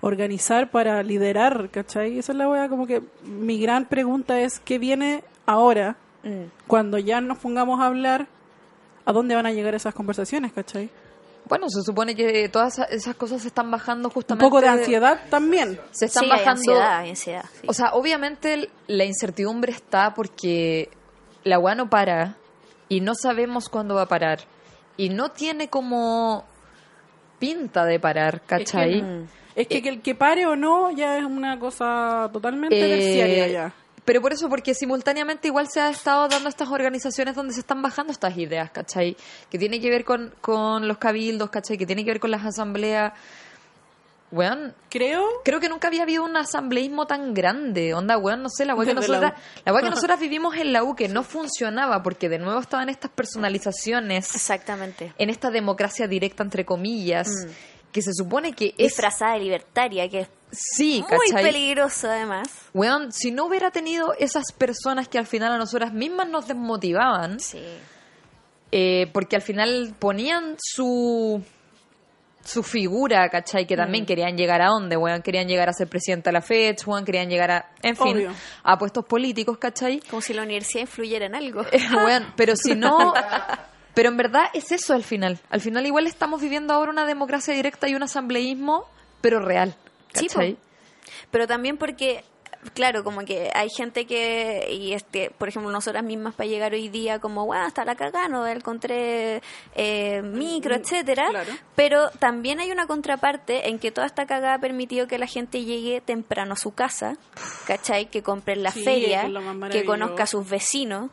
organizar 0.02 0.72
para 0.72 1.03
liderar, 1.03 1.69
¿cachai? 1.69 2.18
Esa 2.19 2.31
es 2.31 2.38
la 2.38 2.48
wea, 2.48 2.69
como 2.69 2.88
que 2.88 3.02
mi 3.23 3.60
gran 3.60 3.85
pregunta 3.85 4.39
es, 4.39 4.60
¿qué 4.60 4.80
viene 4.80 5.23
ahora 5.45 5.98
Mm. 6.23 6.45
cuando 6.68 6.98
ya 6.98 7.22
nos 7.22 7.38
pongamos 7.38 7.80
a 7.80 7.85
hablar? 7.85 8.27
¿A 9.06 9.14
dónde 9.14 9.35
van 9.35 9.45
a 9.45 9.52
llegar 9.52 9.76
esas 9.76 9.94
conversaciones, 9.94 10.52
cachai? 10.52 10.89
Bueno, 11.48 11.69
se 11.69 11.82
supone 11.84 12.15
que 12.15 12.49
todas 12.49 12.74
esa- 12.74 12.86
esas 12.86 13.15
cosas 13.15 13.41
se 13.41 13.48
están 13.48 13.69
bajando 13.72 14.10
Un 14.10 14.14
justamente... 14.14 14.45
poco 14.45 14.61
de 14.61 14.68
ansiedad 14.68 15.19
también. 15.30 15.80
Se 15.91 16.06
están 16.06 16.24
Sí, 16.24 16.30
hay 16.32 16.40
bajando... 16.40 16.52
ansiedad, 16.60 16.98
hay 16.98 17.10
ansiedad, 17.11 17.45
sí. 17.61 17.68
O 17.68 17.74
sea, 17.74 17.94
obviamente 17.94 18.53
el- 18.53 18.69
la 18.88 19.06
incertidumbre 19.06 19.72
está 19.72 20.14
porque 20.14 20.90
la 21.44 21.60
weá 21.60 21.76
no 21.76 21.90
para 21.90 22.36
y 22.90 23.02
no 23.02 23.14
sabemos 23.15 23.69
cuándo 23.69 23.95
va 23.95 24.03
a 24.03 24.07
parar. 24.07 24.40
Y 24.98 25.10
no 25.10 25.30
tiene 25.32 25.69
como 25.69 26.44
pinta 27.40 27.86
de 27.86 27.99
parar, 27.99 28.41
¿cachai? 28.45 29.03
Es 29.56 29.68
que, 29.68 29.82
que 29.82 29.90
el 29.90 30.02
que 30.02 30.15
pare 30.15 30.45
o 30.45 30.56
no 30.56 30.91
ya 30.91 31.18
es 31.18 31.24
una 31.26 31.60
cosa 31.60 32.30
totalmente 32.34 32.78
Eh, 32.78 32.90
terciaria 32.90 33.48
ya. 33.48 33.74
Pero 34.08 34.22
por 34.22 34.32
eso, 34.32 34.48
porque 34.48 34.74
simultáneamente 34.74 35.50
igual 35.50 35.68
se 35.68 35.82
ha 35.82 35.90
estado 35.90 36.30
dando 36.30 36.48
estas 36.48 36.70
organizaciones 36.70 37.36
donde 37.36 37.54
se 37.54 37.60
están 37.60 37.82
bajando 37.82 38.14
estas 38.14 38.38
ideas, 38.38 38.72
¿cachai? 38.72 39.18
Que 39.52 39.60
tiene 39.60 39.82
que 39.82 39.90
ver 39.90 40.06
con, 40.06 40.34
con 40.40 40.88
los 40.88 40.98
cabildos, 40.98 41.50
¿cachai? 41.50 41.78
Que 41.78 41.86
tiene 41.86 42.06
que 42.06 42.12
ver 42.12 42.22
con 42.22 42.32
las 42.32 42.46
asambleas. 42.46 43.12
Weón, 44.32 44.74
Creo 44.90 45.24
creo 45.44 45.60
que 45.60 45.68
nunca 45.70 45.88
había 45.90 46.04
habido 46.04 46.24
un 46.24 46.38
asambleísmo 46.38 47.06
tan 47.06 47.34
grande. 47.34 47.94
Onda, 47.94 48.18
weón, 48.18 48.44
no 48.44 48.50
sé, 48.50 48.64
la 48.66 48.76
weá 48.76 48.86
que 48.88 48.94
la 48.94 49.02
nosotras, 49.02 49.34
la 49.66 49.74
weá 49.74 49.84
que 49.84 49.90
nosotras 49.90 50.20
vivimos 50.22 50.56
en 50.56 50.72
la 50.72 50.84
U 50.84 50.96
que 50.96 51.10
no 51.10 51.24
funcionaba 51.24 52.02
porque 52.02 52.30
de 52.30 52.40
nuevo 52.40 52.60
estaban 52.62 52.88
estas 52.90 53.12
personalizaciones 53.12 54.34
Exactamente. 54.36 55.14
en 55.18 55.30
esta 55.30 55.50
democracia 55.52 56.08
directa 56.08 56.44
entre 56.44 56.66
comillas, 56.66 57.28
Mm. 57.28 57.92
que 57.92 58.02
se 58.02 58.12
supone 58.14 58.54
que 58.54 58.68
es 58.78 58.94
Disfrazada 58.94 59.34
de 59.34 59.40
libertaria, 59.40 60.10
que 60.10 60.20
es 60.22 60.30
sí, 60.52 61.03
muy 61.10 61.30
¿cachai? 61.30 61.44
peligroso 61.44 62.10
además. 62.10 62.48
Weón, 62.74 63.11
si 63.11 63.32
no 63.32 63.45
hubiera 63.45 63.72
tenido 63.72 64.14
esas 64.19 64.52
personas 64.52 65.07
que 65.07 65.18
al 65.18 65.26
final 65.28 65.52
a 65.53 65.57
nosotras 65.57 65.94
mismas 65.94 66.30
nos 66.30 66.48
desmotivaban, 66.48 67.40
Sí. 67.40 67.61
eh, 68.72 69.10
porque 69.14 69.36
al 69.36 69.41
final 69.41 69.95
ponían 69.99 70.56
su 70.57 71.41
su 72.44 72.64
figura, 72.64 73.28
¿cachai? 73.28 73.68
Que 73.68 73.76
también 73.76 74.06
Mm. 74.06 74.07
querían 74.07 74.38
llegar 74.38 74.61
a 74.61 74.68
dónde, 74.68 74.95
weón, 74.95 75.22
querían 75.22 75.49
llegar 75.49 75.68
a 75.68 75.74
ser 75.74 75.90
presidenta 75.90 76.30
de 76.30 76.34
la 76.36 76.41
FED, 76.41 76.78
weón, 76.86 77.03
querían 77.03 77.28
llegar 77.30 77.52
a, 77.52 77.72
en 77.82 77.98
fin, 77.98 78.07
Obvio. 78.15 78.32
a 78.64 78.78
puestos 78.78 79.03
políticos, 79.03 79.57
¿cachai? 79.57 79.99
Como 80.10 80.22
si 80.22 80.34
la 80.34 80.44
universidad 80.44 80.80
influyera 80.84 81.26
en 81.26 81.36
algo. 81.36 81.64
Eh, 81.74 81.78
weón, 81.94 82.34
pero 82.38 82.56
si 82.56 82.74
no, 82.74 83.14
pero 83.94 84.07
en 84.07 84.15
verdad 84.15 84.44
es 84.53 84.72
eso 84.72 84.94
al 84.94 85.03
final. 85.03 85.40
Al 85.49 85.60
final 85.60 85.86
igual 85.88 86.07
estamos 86.07 86.40
viviendo 86.40 86.74
ahora 86.74 86.90
una 86.90 87.06
democracia 87.06 87.53
directa 87.53 87.90
y 87.90 87.95
un 87.95 88.03
asambleísmo, 88.03 88.86
pero 89.19 89.41
real, 89.41 89.76
¿cachai? 90.22 90.53
po. 90.53 90.60
Pero 91.31 91.48
también 91.48 91.77
porque, 91.77 92.23
claro, 92.73 93.03
como 93.03 93.22
que 93.26 93.49
hay 93.53 93.69
gente 93.69 94.06
que, 94.06 94.68
y 94.72 94.94
este, 94.94 95.30
por 95.38 95.48
ejemplo, 95.49 95.72
nosotras 95.72 96.03
mismas 96.03 96.35
para 96.35 96.48
llegar 96.48 96.73
hoy 96.73 96.89
día, 96.89 97.19
como, 97.19 97.45
bueno, 97.45 97.64
hasta 97.65 97.85
la 97.85 97.95
cagada, 97.95 98.27
no 98.27 98.45
encontré 98.48 99.41
eh, 99.76 100.22
micro, 100.22 100.76
etcétera. 100.76 101.27
claro. 101.30 101.52
Pero 101.76 102.10
también 102.19 102.60
hay 102.60 102.72
una 102.72 102.88
contraparte 102.88 103.69
en 103.69 103.80
que 103.80 103.91
toda 103.91 104.06
esta 104.07 104.26
cagada 104.26 104.56
ha 104.56 104.60
permitido 104.60 105.07
que 105.07 105.18
la 105.18 105.27
gente 105.27 105.64
llegue 105.64 106.02
temprano 106.02 106.53
a 106.53 106.57
su 106.57 106.72
casa, 106.73 107.18
¿cachai? 107.65 108.10
Que 108.10 108.22
compre 108.23 108.53
en 108.53 108.64
la 108.64 108.72
Sí, 108.72 108.84
feria, 108.84 109.23
que 109.23 109.30
maravilloso. 109.30 109.85
conozca 109.85 110.23
a 110.23 110.27
sus 110.27 110.49
vecinos. 110.49 111.10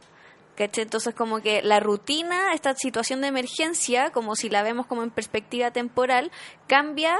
¿Cachai? 0.56 0.84
Entonces 0.84 1.16
como 1.16 1.40
que 1.40 1.62
la 1.62 1.80
rutina, 1.80 2.52
esta 2.54 2.76
situación 2.76 3.20
de 3.20 3.26
emergencia, 3.26 4.10
como 4.10 4.36
si 4.36 4.48
la 4.48 4.62
vemos 4.62 4.86
como 4.86 5.02
en 5.02 5.10
perspectiva 5.10 5.72
temporal, 5.72 6.30
cambia 6.68 7.16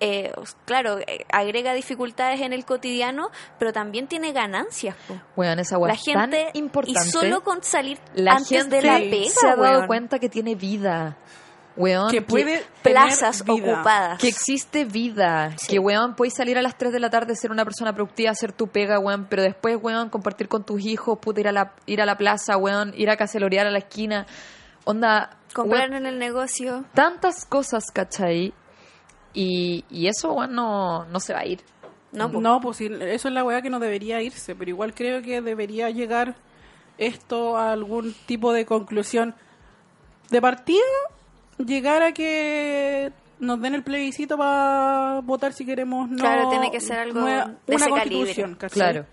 eh, 0.00 0.32
claro, 0.64 0.98
eh, 1.00 1.24
agrega 1.32 1.72
dificultades 1.74 2.40
en 2.40 2.52
el 2.52 2.64
cotidiano, 2.64 3.30
pero 3.58 3.72
también 3.72 4.06
tiene 4.06 4.32
ganancias. 4.32 4.94
po. 5.06 5.14
Esa 5.42 5.78
La 5.78 5.92
es 5.94 6.04
tan 6.04 6.30
gente, 6.32 6.50
importante. 6.54 7.00
y 7.06 7.10
solo 7.10 7.42
con 7.42 7.62
salir 7.62 7.98
la 8.14 8.32
antes 8.32 8.48
gente 8.48 8.76
de 8.76 8.82
la 8.82 8.98
pega, 8.98 9.30
se 9.30 9.46
ha 9.46 9.56
dado 9.56 9.62
weón. 9.78 9.86
cuenta 9.86 10.18
que 10.18 10.28
tiene 10.28 10.54
vida. 10.54 11.16
Weón, 11.76 12.10
que 12.10 12.22
puede 12.22 12.64
plazas 12.82 13.44
tener 13.44 13.60
vida. 13.62 13.74
ocupadas. 13.74 14.18
que 14.18 14.26
existe 14.26 14.84
vida, 14.84 15.52
Sí. 15.58 15.68
que 15.68 15.78
weón 15.78 16.16
puedes 16.16 16.34
salir 16.34 16.58
a 16.58 16.62
las 16.62 16.76
3 16.76 16.92
de 16.92 16.98
la 16.98 17.08
tarde 17.08 17.36
ser 17.36 17.52
una 17.52 17.64
persona 17.64 17.92
productiva, 17.92 18.32
hacer 18.32 18.50
tu 18.52 18.66
pega, 18.66 18.98
weón, 18.98 19.26
pero 19.30 19.42
después 19.42 19.78
weón 19.80 20.10
compartir 20.10 20.48
con 20.48 20.64
tus 20.64 20.84
hijos, 20.84 21.18
puta 21.20 21.38
ir 21.38 21.46
a 21.46 21.52
la 21.52 21.72
ir 21.86 22.02
a 22.02 22.06
la 22.06 22.16
plaza, 22.16 22.56
weón, 22.56 22.92
ir 22.96 23.10
a 23.10 23.16
cacelorear 23.16 23.68
a 23.68 23.70
la 23.70 23.78
esquina. 23.78 24.26
Onda, 24.84 25.36
Comprar 25.54 25.90
weón, 25.90 25.94
en 25.98 26.06
el 26.06 26.18
negocio. 26.18 26.84
tantas 26.94 27.44
cosas, 27.44 27.84
¿cachai? 27.92 28.52
Y, 29.34 29.84
y 29.90 30.06
eso, 30.08 30.32
weón, 30.32 30.54
no, 30.54 31.04
no 31.06 31.20
se 31.20 31.32
va 31.32 31.40
a 31.40 31.46
ir. 31.46 31.60
No, 32.12 32.30
po. 32.32 32.40
No, 32.40 32.60
pues 32.60 32.78
sí, 32.78 32.86
eso 33.00 33.28
es 33.28 33.34
la 33.34 33.44
weá 33.44 33.60
que 33.62 33.70
no 33.70 33.78
debería 33.78 34.22
irse, 34.22 34.54
pero 34.54 34.70
igual 34.70 34.94
creo 34.94 35.20
que 35.22 35.40
debería 35.42 35.90
llegar 35.90 36.36
esto 36.96 37.56
a 37.56 37.72
algún 37.72 38.14
tipo 38.26 38.52
de 38.52 38.64
conclusión. 38.64 39.34
De 40.30 40.40
partida, 40.40 40.80
llegar 41.58 42.02
a 42.02 42.12
que 42.12 43.12
nos 43.38 43.60
den 43.60 43.74
el 43.74 43.82
plebiscito 43.84 44.36
para 44.38 45.20
votar 45.22 45.52
si 45.52 45.64
queremos 45.66 46.08
no. 46.08 46.16
Claro, 46.18 46.48
tiene 46.50 46.70
que 46.70 46.80
ser 46.80 46.98
algo 46.98 47.20
nueva- 47.20 47.54
de 47.66 47.74
una 47.76 47.84
ese 47.84 47.90
constitución. 47.90 48.54
Claro. 48.70 49.06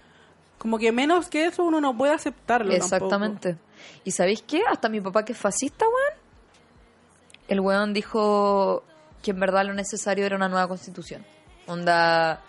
Como 0.58 0.78
que 0.80 0.92
menos 0.92 1.28
que 1.28 1.46
eso 1.46 1.64
uno 1.64 1.80
no 1.82 1.96
puede 1.96 2.14
aceptarlo. 2.14 2.74
Exactamente. 2.74 3.58
¿Y 4.04 4.12
sabéis 4.12 4.42
qué? 4.42 4.64
Hasta 4.68 4.90
mi 4.90 5.00
papá 5.02 5.24
que 5.26 5.34
es 5.34 5.38
fascista, 5.38 5.86
weón. 5.86 6.20
El 7.48 7.60
weón 7.60 7.94
dijo 7.94 8.84
que 9.26 9.32
en 9.32 9.40
verdad 9.40 9.66
lo 9.66 9.74
necesario 9.74 10.26
era 10.26 10.36
una 10.36 10.48
nueva 10.48 10.68
constitución. 10.68 11.26
Onda... 11.66 12.44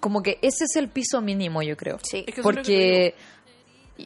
Como 0.00 0.22
que 0.22 0.38
ese 0.40 0.64
es 0.64 0.76
el 0.76 0.88
piso 0.88 1.20
mínimo, 1.20 1.60
yo 1.60 1.76
creo. 1.76 1.98
Sí. 2.02 2.24
Es 2.26 2.34
que 2.34 2.42
Porque... 2.42 3.14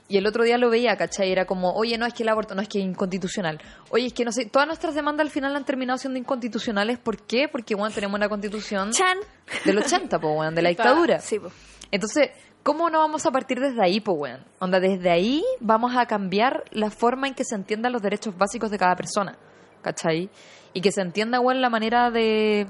Y 0.09 0.17
el 0.17 0.27
otro 0.27 0.43
día 0.43 0.59
lo 0.59 0.71
veía, 0.71 0.97
¿cachai? 0.97 1.31
Era 1.31 1.45
como, 1.45 1.73
oye, 1.73 1.97
no, 1.97 2.05
es 2.05 2.13
que 2.13 2.25
el 2.25 2.29
aborto 2.29 2.57
no 2.57 2.63
es 2.63 2.69
que 2.69 2.81
es 2.81 2.85
inconstitucional. 2.85 3.63
Oye, 3.91 4.07
es 4.07 4.13
que 4.13 4.25
no 4.25 4.33
sé, 4.33 4.47
todas 4.47 4.67
nuestras 4.67 4.97
demandas 4.97 5.25
al 5.25 5.31
final 5.31 5.55
han 5.55 5.65
terminado 5.65 5.99
siendo 5.99 6.19
inconstitucionales. 6.19 6.99
¿Por 6.99 7.23
qué? 7.23 7.47
Porque, 7.47 7.77
weón, 7.77 7.93
tenemos 7.93 8.19
una 8.19 8.29
constitución 8.29 8.91
Chan. 8.91 9.19
del 9.65 9.79
80, 9.79 10.19
po, 10.19 10.33
weón, 10.33 10.53
de 10.57 10.63
la 10.63 10.69
dictadura. 10.71 11.21
Sí, 11.21 11.39
po. 11.39 11.53
Entonces, 11.93 12.31
¿cómo 12.65 12.91
no 12.91 12.99
vamos 12.99 13.25
a 13.25 13.31
partir 13.31 13.61
desde 13.61 13.81
ahí, 13.85 14.01
po, 14.01 14.15
weón? 14.15 14.45
Onda, 14.59 14.81
desde 14.81 15.11
ahí 15.11 15.45
vamos 15.61 15.95
a 15.97 16.07
cambiar 16.07 16.65
la 16.73 16.91
forma 16.91 17.29
en 17.29 17.35
que 17.35 17.45
se 17.45 17.55
entiendan 17.55 17.93
los 17.93 18.03
derechos 18.03 18.37
básicos 18.37 18.73
de 18.73 18.79
cada 18.79 18.97
persona. 18.97 19.39
¿Cachai? 19.85 20.29
Y 20.73 20.81
que 20.81 20.91
se 20.91 21.01
entienda, 21.03 21.39
weón, 21.39 21.61
la 21.61 21.71
manera 21.71 22.11
de... 22.11 22.67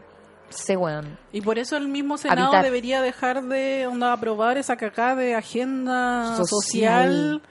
sé, 0.51 0.77
weón. 0.77 1.17
Y 1.33 1.41
por 1.41 1.59
eso 1.59 1.79
el 1.79 1.89
mismo 1.89 2.19
Senado 2.19 2.49
Habitar. 2.49 2.63
debería 2.65 3.01
dejar 3.01 3.43
de 3.45 3.87
onda, 3.87 4.13
aprobar 4.13 4.59
esa 4.59 4.77
cacá 4.77 5.15
de 5.17 5.35
agenda 5.35 6.37
Social. 6.37 6.43
social. 6.51 7.43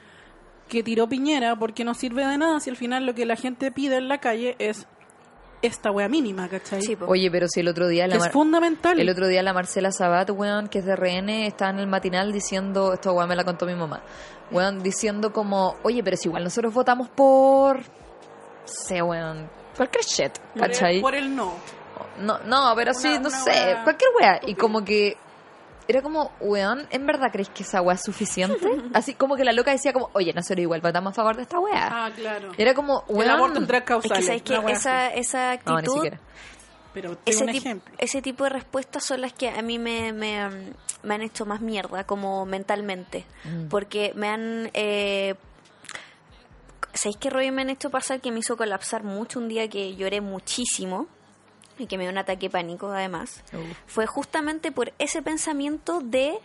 que 0.70 0.84
tiró 0.84 1.08
Piñera, 1.10 1.56
porque 1.56 1.84
no 1.84 1.94
sirve 1.96 2.26
de 2.28 2.38
nada 2.38 2.60
si 2.60 2.70
al 2.70 2.76
final 2.78 3.06
lo 3.08 3.16
que 3.16 3.26
la 3.26 3.36
gente 3.36 3.72
pide 3.72 3.98
en 3.98 4.08
la 4.08 4.20
calle 4.20 4.56
es 4.60 4.86
esta 5.64 5.92
wea 5.92 6.10
mínima, 6.10 6.50
¿cachai? 6.50 6.82
Sí. 6.82 6.98
Oye, 7.08 7.32
pero 7.32 7.48
si 7.48 7.62
el 7.62 7.70
otro 7.70 7.88
día... 7.88 8.06
La 8.08 8.16
es 8.16 8.22
Mar- 8.22 8.32
fundamental. 8.32 9.00
El 9.00 9.10
otro 9.10 9.28
día 9.30 9.42
la 9.44 9.54
Marcela 9.54 9.92
Sabat, 9.94 10.30
weón, 10.30 10.68
que 10.68 10.80
es 10.80 10.86
de 10.86 10.96
RN, 10.96 11.30
estaba 11.46 11.72
en 11.72 11.80
el 11.80 11.88
matinal 11.88 12.34
diciendo, 12.34 12.94
esto 12.94 13.14
weón 13.14 13.30
me 13.30 13.36
la 13.38 13.44
contó 13.46 13.66
mi 13.66 13.74
mamá, 13.74 14.02
weón, 14.52 14.84
diciendo 14.84 15.32
como, 15.32 15.78
oye, 15.84 16.04
pero 16.04 16.18
si 16.18 16.28
igual 16.28 16.44
nosotros 16.44 16.74
votamos 16.74 17.08
por, 17.08 17.80
sé, 18.66 19.02
weón, 19.02 19.50
cualquier 19.78 20.04
shit, 20.06 20.38
por, 20.56 20.64
el, 20.64 20.72
¿cachai? 20.72 21.02
por 21.02 21.16
el 21.16 21.36
no. 21.36 21.54
No, 22.20 22.40
no, 22.46 22.74
pero 22.76 22.94
sí, 22.94 23.10
no 23.20 23.28
una 23.28 23.30
sé, 23.30 23.52
wea 23.52 23.84
cualquier 23.84 24.10
wea. 24.20 24.40
Y 24.46 24.56
como 24.56 24.84
que 24.84 25.18
era 25.88 26.02
como, 26.02 26.32
weón, 26.40 26.88
¿en 26.92 27.06
verdad 27.06 27.30
crees 27.32 27.50
que 27.50 27.64
esa 27.64 27.82
wea 27.82 27.96
es 27.96 28.02
suficiente? 28.04 28.68
Así 28.94 29.14
como 29.16 29.36
que 29.36 29.44
la 29.44 29.52
loca 29.52 29.72
decía 29.72 29.94
como, 29.94 30.10
oye, 30.14 30.32
nosotros 30.34 30.60
igual 30.62 30.82
votamos 30.82 31.12
a 31.14 31.16
favor 31.16 31.36
de 31.36 31.42
esta 31.44 31.60
wea. 31.60 31.90
Ah, 32.06 32.12
claro. 32.16 32.52
Era 32.58 32.74
como, 32.74 33.04
el 33.10 33.16
weón... 33.16 33.32
aborto 33.32 33.60
en 33.60 33.68
tres 33.68 33.82
Es 33.82 33.86
causales. 33.88 34.20
que 34.20 34.26
sabes 34.26 34.42
que 34.44 34.58
una 34.60 34.72
esa, 34.72 35.08
esa 35.14 35.56
No, 35.66 35.72
ni 35.74 35.78
actitud, 35.78 35.94
siquiera. 35.96 36.20
Pero 36.94 37.18
ese, 37.26 37.44
un 37.44 37.50
tip- 37.50 37.58
ejemplo. 37.58 37.94
ese 37.98 38.22
tipo 38.22 38.44
de 38.44 38.52
respuestas 38.52 39.04
son 39.04 39.22
las 39.22 39.34
que 39.34 39.50
a 39.50 39.62
mí 39.64 39.80
me, 39.80 40.14
me, 40.14 40.46
um, 40.46 40.54
me 41.02 41.16
han 41.16 41.22
hecho 41.24 41.44
más 41.48 41.60
mierda, 41.60 42.04
como 42.04 42.46
mentalmente. 42.46 43.26
Mm. 43.46 43.68
Porque 43.70 44.14
me 44.16 44.30
han... 44.30 44.70
Eh, 44.76 45.34
¿Sabéis 46.94 47.18
qué 47.18 47.30
rollo 47.30 47.52
me 47.52 47.64
han 47.64 47.70
hecho 47.70 47.90
pasar 47.90 48.22
que 48.22 48.32
me 48.32 48.40
hizo 48.40 48.56
colapsar 48.56 49.04
mucho 49.04 49.40
un 49.40 49.48
día 49.48 49.68
que 49.68 49.96
lloré 49.96 50.22
muchísimo? 50.22 51.08
Y 51.80 51.88
que 51.88 51.98
me 51.98 52.04
dio 52.04 52.12
un 52.12 52.20
ataque 52.20 52.48
de 52.48 52.50
pánico 52.52 52.92
además. 52.92 53.44
Uf. 53.52 53.78
Fue 53.88 54.06
justamente 54.06 54.72
por 54.72 54.94
ese 55.00 55.24
pensamiento 55.24 56.02
de 56.02 56.40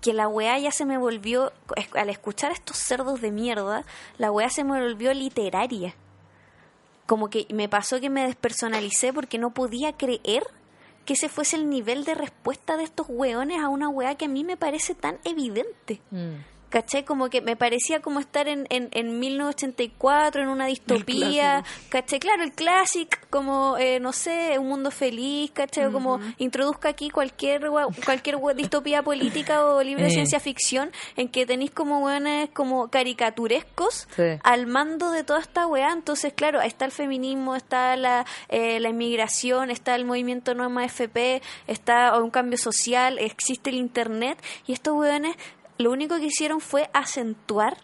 que 0.00 0.12
la 0.12 0.28
weá 0.28 0.58
ya 0.58 0.70
se 0.70 0.84
me 0.84 0.98
volvió, 0.98 1.52
al 1.94 2.10
escuchar 2.10 2.52
estos 2.52 2.76
cerdos 2.76 3.22
de 3.22 3.30
mierda, 3.30 3.84
la 4.18 4.30
weá 4.30 4.50
se 4.50 4.62
me 4.62 4.78
volvió 4.78 5.14
literaria. 5.14 5.94
Como 7.06 7.28
que 7.30 7.46
me 7.50 7.68
pasó 7.70 8.00
que 8.00 8.10
me 8.10 8.26
despersonalicé 8.26 9.12
porque 9.12 9.38
no 9.38 9.54
podía 9.54 9.94
creer 9.94 10.44
que 11.04 11.14
ese 11.14 11.28
fuese 11.28 11.56
el 11.56 11.68
nivel 11.68 12.04
de 12.04 12.14
respuesta 12.14 12.76
de 12.76 12.84
estos 12.84 13.06
weones 13.08 13.62
a 13.62 13.68
una 13.68 13.88
weá 13.88 14.14
que 14.14 14.26
a 14.26 14.28
mí 14.28 14.44
me 14.44 14.56
parece 14.56 14.94
tan 14.94 15.18
evidente. 15.24 16.00
Mm. 16.10 16.34
¿Caché? 16.74 17.04
Como 17.04 17.30
que 17.30 17.40
me 17.40 17.54
parecía 17.54 18.00
como 18.00 18.18
estar 18.18 18.48
en, 18.48 18.66
en, 18.68 18.88
en 18.90 19.20
1984, 19.20 20.42
en 20.42 20.48
una 20.48 20.66
distopía. 20.66 21.62
¿Caché? 21.88 22.18
Claro, 22.18 22.42
el 22.42 22.50
clásico, 22.50 23.16
como, 23.30 23.76
eh, 23.78 24.00
no 24.00 24.12
sé, 24.12 24.58
un 24.58 24.66
mundo 24.70 24.90
feliz, 24.90 25.52
¿caché? 25.52 25.86
O 25.86 25.92
como 25.92 26.18
introduzca 26.38 26.88
aquí 26.88 27.10
cualquier 27.10 27.68
cualquier 28.04 28.38
distopía 28.56 29.04
política 29.04 29.64
o 29.64 29.80
libre 29.84 30.02
de 30.02 30.08
Eh. 30.14 30.14
ciencia 30.14 30.40
ficción 30.40 30.90
en 31.16 31.28
que 31.28 31.46
tenéis 31.46 31.70
como 31.70 32.00
weones 32.00 32.50
como 32.50 32.88
caricaturescos 32.88 34.08
Sí. 34.16 34.22
al 34.42 34.66
mando 34.66 35.12
de 35.12 35.22
toda 35.22 35.38
esta 35.38 35.68
weá. 35.68 35.92
Entonces, 35.92 36.32
claro, 36.32 36.60
está 36.60 36.86
el 36.86 36.90
feminismo, 36.90 37.54
está 37.54 37.94
la, 37.96 38.26
eh, 38.48 38.80
la 38.80 38.88
inmigración, 38.88 39.70
está 39.70 39.94
el 39.94 40.04
movimiento 40.04 40.54
no 40.54 40.64
FP, 40.80 41.40
está 41.68 42.18
un 42.20 42.30
cambio 42.30 42.58
social, 42.58 43.20
existe 43.20 43.70
el 43.70 43.76
internet 43.76 44.42
y 44.66 44.72
estos 44.72 44.94
weones 44.94 45.36
lo 45.78 45.90
único 45.90 46.16
que 46.16 46.26
hicieron 46.26 46.60
fue 46.60 46.88
acentuar 46.92 47.76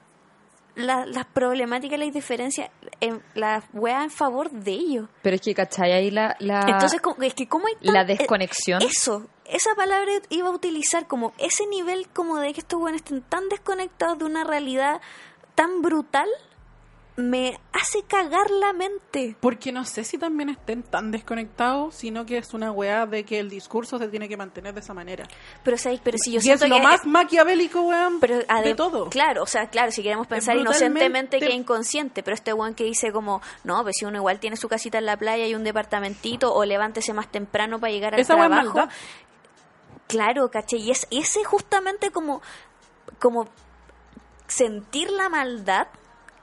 la- 0.77 1.05
las 1.07 1.27
problemáticas 1.27 1.99
y 1.99 2.05
las 2.05 2.15
diferencias, 2.15 2.71
en, 3.01 3.23
las 3.35 3.65
weas 3.73 4.05
en 4.05 4.11
favor 4.11 4.51
de 4.51 4.71
ellos. 4.73 5.09
Pero 5.23 5.35
es 5.37 5.43
que, 5.43 5.55
¿cachai? 5.55 5.93
Ahí 5.93 6.11
la... 6.11 6.37
la 6.39 6.61
Entonces, 6.61 7.01
es 7.23 7.35
que 7.35 7.49
cómo 7.49 7.67
hay 7.67 7.75
tan- 7.85 7.93
la 7.95 8.03
eh, 8.03 8.07
desconexión. 8.17 8.81
Eso, 8.83 9.27
esa 9.45 9.75
palabra 9.75 10.13
iba 10.31 10.49
a 10.49 10.53
utilizar 10.53 11.07
como 11.09 11.33
ese 11.39 11.67
nivel 11.67 12.09
como 12.15 12.37
de 12.39 12.53
que 12.55 12.61
estos 12.61 12.81
weones 12.81 13.03
estén 13.03 13.23
tan 13.23 13.49
desconectados 13.49 14.19
de 14.19 14.25
una 14.25 14.45
realidad 14.45 15.01
tan 15.57 15.83
brutal, 15.83 16.29
me 17.21 17.59
hace 17.73 18.03
cagar 18.03 18.51
la 18.51 18.73
mente. 18.73 19.37
Porque 19.41 19.73
no 19.73 19.85
sé 19.85 20.05
si 20.05 20.19
también 20.19 20.49
estén 20.49 20.83
tan 20.83 21.11
desconectados, 21.11 21.95
sino 21.95 22.27
que 22.27 22.39
es 22.39 22.53
una 22.55 22.73
weá 22.73 23.07
de 23.07 23.25
que 23.25 23.39
el 23.39 23.49
discurso 23.49 23.99
se 23.99 24.09
tiene 24.09 24.29
que 24.29 24.37
mantener 24.37 24.75
de 24.75 24.81
esa 24.81 24.95
manera. 24.95 25.27
Pero, 25.63 25.79
¿sabes? 25.79 26.01
Pero 26.03 26.19
si 26.19 26.31
yo 26.33 26.37
y 26.37 26.39
es 26.39 26.45
siento 26.45 26.67
lo 26.67 26.77
que... 26.77 26.83
más 26.83 27.07
maquiavélico, 27.07 27.83
weón, 27.83 28.21
pero 28.21 28.39
de 28.39 28.75
todo. 28.75 29.09
Claro, 29.11 29.43
o 29.43 29.47
sea, 29.47 29.69
claro, 29.69 29.93
si 29.93 30.03
queremos 30.03 30.27
pensar 30.27 30.57
brutalmente- 30.57 30.87
inocentemente 30.87 31.39
que 31.39 31.47
es 31.47 31.55
inconsciente, 31.55 32.23
pero 32.23 32.35
este 32.35 32.53
weón 32.53 32.75
que 32.75 32.85
dice 32.85 33.13
como, 33.13 33.41
no, 33.65 33.83
pues 33.83 33.97
si 33.99 34.05
uno 34.05 34.19
igual 34.19 34.41
tiene 34.41 34.57
su 34.57 34.69
casita 34.69 34.99
en 34.99 35.07
la 35.07 35.17
playa 35.17 35.47
y 35.47 35.55
un 35.55 35.65
departamentito, 35.65 36.53
o 36.53 36.65
levántese 36.65 37.13
más 37.13 37.31
temprano 37.31 37.79
para 37.79 37.93
llegar 37.93 38.15
al 38.15 38.21
Esa 38.21 38.35
es 38.35 38.39
trabajo. 38.39 38.89
Claro, 40.07 40.51
caché, 40.51 40.77
y 40.79 40.91
es 40.91 41.07
ese 41.11 41.45
justamente 41.45 42.11
como, 42.11 42.43
como 43.21 43.49
sentir 44.49 45.11
la 45.13 45.29
maldad, 45.29 45.87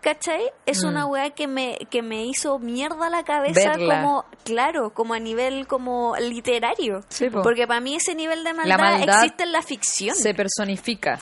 ¿cachai? 0.01 0.41
Es 0.65 0.83
Mm. 0.83 0.87
una 0.87 1.05
weá 1.05 1.29
que 1.31 1.47
me, 1.47 1.77
que 1.89 2.01
me 2.01 2.25
hizo 2.25 2.59
mierda 2.59 3.09
la 3.09 3.23
cabeza 3.23 3.71
Verla. 3.71 4.01
como, 4.01 4.25
claro, 4.43 4.91
como 4.93 5.13
a 5.13 5.19
nivel 5.19 5.67
como 5.67 6.15
literario. 6.17 7.01
Sí, 7.09 7.29
po. 7.29 7.41
Porque 7.41 7.67
para 7.67 7.79
mí 7.81 7.95
ese 7.95 8.15
nivel 8.15 8.43
de 8.43 8.53
maldad, 8.53 8.77
maldad 8.77 9.15
existe 9.23 9.43
en 9.43 9.51
la 9.51 9.61
ficción. 9.61 10.15
se 10.15 10.33
personifica. 10.33 11.19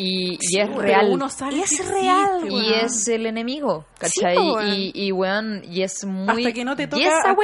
Y, 0.00 0.34
y 0.34 0.38
Sí, 0.40 0.60
es 0.60 0.72
real. 0.76 1.08
uno 1.10 1.26
Y 1.50 1.60
es 1.60 1.88
real, 1.88 2.44
weón. 2.44 2.62
Y 2.64 2.72
es 2.74 3.08
el 3.08 3.26
enemigo, 3.26 3.84
¿cachai? 3.98 4.36
Sí, 4.36 4.42
po, 4.42 4.54
weón. 4.54 4.68
y, 4.74 4.92
y, 4.94 5.12
weón, 5.12 5.62
y 5.64 5.82
es 5.82 6.04
muy... 6.04 6.44
Hasta 6.44 6.52
que 6.54 6.64
no 6.64 6.76
te 6.76 6.84
y 6.84 6.86
toca 6.86 7.02
esa 7.02 7.30
a 7.32 7.34
ti, 7.36 7.40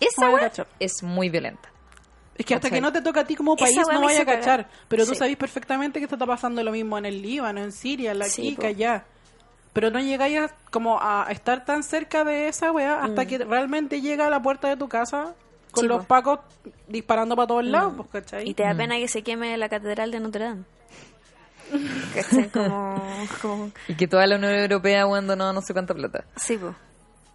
esa 0.00 0.30
weá 0.30 0.48
es 0.78 1.02
muy 1.02 1.28
violenta. 1.28 1.68
Es 2.36 2.46
que 2.46 2.54
hasta 2.54 2.70
que 2.70 2.80
no 2.80 2.92
te 2.92 3.02
toca 3.02 3.22
a 3.22 3.24
ti 3.24 3.34
como 3.34 3.56
país 3.56 3.76
no 3.90 4.00
vaya 4.00 4.22
a 4.22 4.24
cachar. 4.24 4.68
Pero 4.86 5.04
tú 5.04 5.10
Sí. 5.14 5.16
sabes 5.18 5.36
perfectamente 5.36 5.98
que 5.98 6.04
esto 6.04 6.14
está 6.14 6.24
pasando 6.26 6.62
lo 6.62 6.70
mismo 6.70 6.96
en 6.96 7.06
el 7.06 7.20
Líbano, 7.20 7.60
en 7.64 7.72
Siria, 7.72 8.12
en 8.12 8.20
la 8.20 8.26
Sí, 8.26 8.42
Kika, 8.50 8.62
po. 8.62 8.68
allá. 8.68 9.04
Pero 9.72 9.90
no 9.90 10.00
llegáis 10.00 10.38
a, 10.38 10.50
como 10.70 10.98
a 11.00 11.26
estar 11.30 11.64
tan 11.64 11.82
cerca 11.82 12.24
de 12.24 12.48
esa 12.48 12.72
weá 12.72 13.02
hasta 13.04 13.26
que 13.26 13.38
realmente 13.38 14.00
llega 14.00 14.26
a 14.26 14.30
la 14.30 14.40
puerta 14.42 14.68
de 14.68 14.76
tu 14.76 14.88
casa 14.88 15.34
con 15.72 15.84
Mm. 15.84 15.86
Sí, 15.86 15.86
los. 15.88 16.02
Mm. 16.02 16.06
pacos 16.06 16.38
disparando 16.88 17.36
para 17.36 17.46
todos 17.46 17.64
lados, 17.64 17.92
pues, 17.96 18.08
¿cachai? 18.24 18.48
Y 18.48 18.54
te 18.54 18.62
da 18.64 18.74
pena 18.74 18.96
que 18.96 19.06
se 19.08 19.22
queme 19.22 19.56
la 19.58 19.68
catedral 19.68 20.10
de 20.10 20.20
Notre 20.20 20.44
Dame. 20.44 20.62
¿Cachai? 22.14 22.48
Como, 22.50 23.02
como... 23.42 23.70
Y 23.86 23.94
que 23.94 24.08
toda 24.08 24.26
la 24.26 24.36
Unión 24.36 24.54
Europea, 24.54 25.06
weón, 25.06 25.26
donó 25.26 25.52
no 25.52 25.60
sé 25.60 25.72
cuánta 25.74 25.94
plata. 25.94 26.24
Sí, 26.36 26.56
pues. 26.56 26.74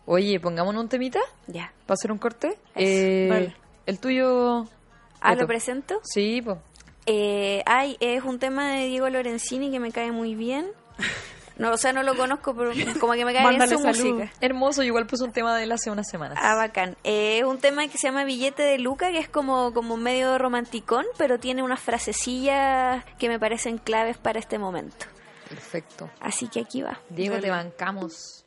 Oye, 0.05 0.39
pongámonos 0.39 0.81
un 0.84 0.89
temita 0.89 1.19
Ya. 1.47 1.72
para 1.85 1.93
hacer 1.93 2.11
un 2.11 2.18
corte. 2.18 2.57
Eh, 2.76 3.27
Vale. 3.30 3.55
El 3.85 3.99
tuyo... 3.99 4.68
Ah, 5.22 5.30
Beto. 5.30 5.41
¿lo 5.43 5.47
presento? 5.47 5.99
Sí, 6.03 6.41
pues. 6.43 6.57
Eh, 7.05 7.61
ay, 7.65 7.95
es 7.99 8.23
un 8.23 8.39
tema 8.39 8.72
de 8.72 8.88
Diego 8.88 9.07
Lorenzini 9.10 9.69
que 9.72 9.80
me 9.80 9.91
cae 9.91 10.11
muy 10.11 10.35
bien. 10.35 10.65
No, 11.58 11.72
o 11.72 11.78
sea, 11.78 11.94
no 11.94 12.02
lo 12.04 12.16
conozco, 12.16 12.56
pero 12.56 12.72
como 13.00 13.14
que 13.14 13.26
me 13.26 13.34
cae 13.34 13.42
bien 13.48 13.60
Mándale 13.60 13.76
su 13.76 13.82
salud. 13.82 14.16
música. 14.16 14.32
Hermoso, 14.42 14.82
yo 14.82 14.88
igual 14.88 15.06
puse 15.08 15.24
un 15.24 15.32
tema 15.32 15.56
de 15.56 15.64
él 15.64 15.72
hace 15.72 15.92
unas 15.92 16.10
semanas. 16.10 16.38
Ah, 16.42 16.56
bacán. 16.56 16.98
Eh, 17.04 17.40
es 17.40 17.44
un 17.46 17.60
tema 17.60 17.88
que 17.88 17.98
se 17.98 18.08
llama 18.08 18.24
Billete 18.24 18.64
de 18.64 18.80
Luca, 18.80 19.12
que 19.12 19.20
es 19.20 19.30
como, 19.30 19.74
como 19.74 19.98
medio 19.98 20.38
romanticón, 20.38 21.06
pero 21.18 21.40
tiene 21.40 21.62
unas 21.64 21.80
frasecillas 21.80 23.04
que 23.20 23.30
me 23.30 23.40
parecen 23.40 23.78
claves 23.78 24.18
para 24.18 24.40
este 24.40 24.58
momento. 24.58 25.06
Perfecto. 25.48 26.10
Así 26.20 26.48
que 26.48 26.62
aquí 26.62 26.82
va. 26.82 27.00
Diego, 27.10 27.40
te 27.40 27.50
bancamos. 27.52 28.46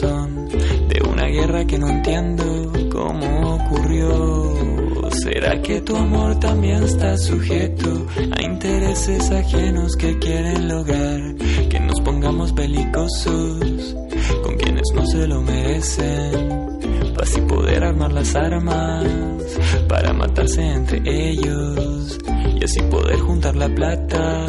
De 0.00 1.00
una 1.08 1.26
guerra 1.26 1.64
que 1.66 1.78
no 1.78 1.88
entiendo 1.88 2.72
cómo 2.90 3.54
ocurrió. 3.54 5.10
¿Será 5.22 5.62
que 5.62 5.80
tu 5.82 5.94
amor 5.96 6.38
también 6.40 6.82
está 6.82 7.16
sujeto 7.16 8.06
a 8.36 8.42
intereses 8.42 9.30
ajenos 9.30 9.94
que 9.96 10.18
quieren 10.18 10.68
lograr 10.68 11.34
que 11.70 11.78
nos 11.80 12.00
pongamos 12.00 12.54
belicosos 12.54 13.96
con 14.42 14.56
quienes 14.56 14.84
no 14.94 15.06
se 15.06 15.26
lo 15.28 15.40
merecen? 15.42 16.74
para 17.14 17.26
así 17.26 17.40
poder 17.42 17.84
armar 17.84 18.12
las 18.12 18.34
armas 18.34 19.04
para 19.88 20.12
matarse 20.12 20.62
entre 20.62 21.00
ellos 21.06 22.18
y 22.60 22.64
así 22.64 22.82
poder 22.82 23.20
juntar 23.20 23.54
la 23.54 23.68
plata 23.68 24.46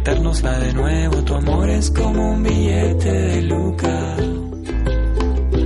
para 0.00 0.14
metérnosla 0.14 0.58
de 0.58 0.72
nuevo. 0.72 1.24
Tu 1.24 1.34
amor 1.34 1.70
es 1.70 1.90
como 1.90 2.32
un 2.32 2.42
billete 2.42 3.12
de 3.12 3.42
Luca. 3.42 4.16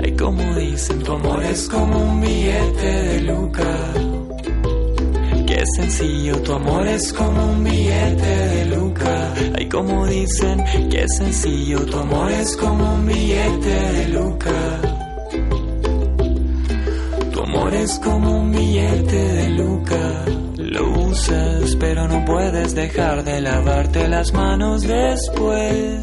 Ay, 0.02 0.16
como 0.16 0.54
dicen, 0.56 1.02
tu 1.02 1.12
amor 1.12 1.42
es 1.44 1.68
como 1.68 1.98
un 1.98 2.20
billete 2.20 2.86
de 2.86 3.20
Luca. 3.22 3.92
Qué 5.46 5.64
sencillo, 5.76 6.36
tu 6.42 6.52
amor 6.52 6.86
es 6.86 7.12
como 7.12 7.52
un 7.52 7.64
billete 7.64 8.26
de 8.26 8.64
Luca. 8.76 9.34
Ay, 9.56 9.68
como 9.68 10.06
dicen, 10.06 10.64
qué 10.90 11.06
sencillo, 11.08 11.84
tu 11.86 11.98
amor 11.98 12.30
es 12.32 12.56
como 12.56 12.94
un 12.94 13.06
billete 13.06 13.68
de 13.68 14.08
Luca. 14.08 14.80
Tu 17.32 17.40
amor 17.40 17.74
es 17.74 17.98
como 18.00 18.40
un 18.40 18.50
billete 18.52 19.16
de 19.16 19.48
Luca. 19.50 20.23
Pero 21.78 22.08
no 22.08 22.24
puedes 22.24 22.74
dejar 22.74 23.22
de 23.22 23.40
lavarte 23.40 24.08
las 24.08 24.32
manos 24.32 24.82
después. 24.82 26.02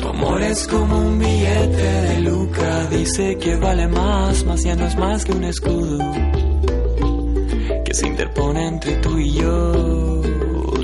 Tu 0.00 0.08
amor 0.08 0.40
es 0.42 0.68
como 0.68 0.98
un 1.00 1.18
billete 1.18 1.82
de 1.82 2.20
Luca. 2.20 2.86
Dice 2.86 3.36
que 3.36 3.56
vale 3.56 3.88
más, 3.88 4.44
más 4.44 4.62
ya 4.62 4.76
no 4.76 4.86
es 4.86 4.96
más 4.96 5.24
que 5.24 5.32
un 5.32 5.44
escudo 5.44 5.98
que 7.84 7.94
se 7.94 8.06
interpone 8.06 8.68
entre 8.68 8.94
tú 8.96 9.18
y 9.18 9.32
yo. 9.32 10.22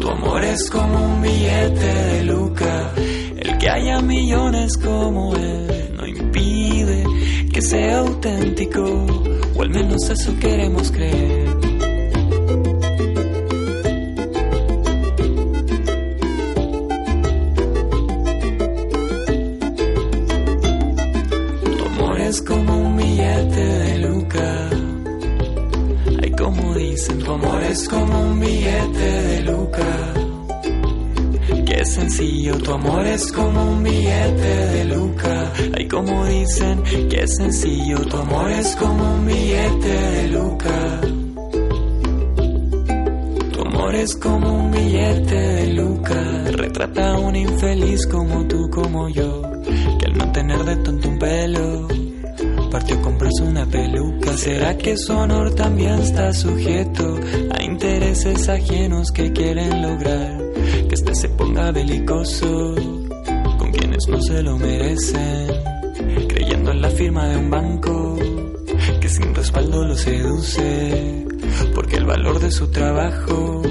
Tu 0.01 0.09
amor 0.09 0.43
es 0.43 0.69
como 0.69 1.15
un 1.15 1.23
billete 1.23 1.95
de 1.95 2.25
Luca. 2.25 2.93
El 3.37 3.57
que 3.57 3.71
haya 3.71 4.01
millones 4.01 4.77
como 4.79 5.37
él 5.37 5.95
no 5.97 6.07
impide 6.07 7.05
que 7.53 7.63
sea 7.63 7.99
auténtico, 8.01 9.07
o 9.55 9.63
al 9.63 9.71
menos 9.71 10.11
eso 10.11 10.35
queremos 10.41 10.91
creer. 10.91 11.50
Sencillo, 37.41 37.99
tu 38.07 38.17
amor 38.19 38.51
es 38.51 38.77
como 38.77 39.15
un 39.15 39.27
billete 39.27 39.89
de 39.89 40.29
Luca. 40.29 41.01
Tu 43.53 43.61
amor 43.63 43.95
es 43.95 44.15
como 44.17 44.65
un 44.65 44.71
billete 44.71 45.35
de 45.35 45.67
Luca. 45.73 46.21
Retrata 46.53 47.13
a 47.13 47.19
un 47.19 47.35
infeliz 47.37 48.07
como 48.07 48.47
tú, 48.47 48.69
como 48.71 49.09
yo. 49.09 49.43
Que 49.99 50.07
al 50.07 50.19
no 50.19 50.31
tener 50.33 50.65
de 50.65 50.77
tonto 50.77 51.09
un 51.09 51.19
pelo, 51.19 51.89
partió 52.71 53.01
comprarse 53.01 53.43
una 53.43 53.65
peluca. 53.65 54.37
¿Será 54.37 54.77
que 54.77 54.99
su 54.99 55.13
honor 55.15 55.55
también 55.55 55.99
está 55.99 56.35
sujeto 56.35 57.19
a 57.59 57.63
intereses 57.63 58.51
ajenos 58.51 59.11
que 59.13 59.33
quieren 59.33 59.81
lograr? 59.81 60.39
Que 60.89 60.95
este 60.95 61.15
se 61.15 61.29
ponga 61.31 61.73
belicoso 61.73 62.75
con 63.59 63.73
quienes 63.73 64.07
no 64.09 64.21
se 64.21 64.43
lo 64.43 64.59
merecen. 64.59 65.60
Firma 67.01 67.29
de 67.29 67.37
un 67.39 67.49
banco 67.49 68.19
que 69.01 69.09
sin 69.09 69.35
respaldo 69.35 69.87
lo 69.87 69.97
seduce. 69.97 71.25
Porque 71.75 71.97
el 71.97 72.05
valor 72.05 72.39
de 72.39 72.51
su 72.51 72.71
trabajo 72.71 73.63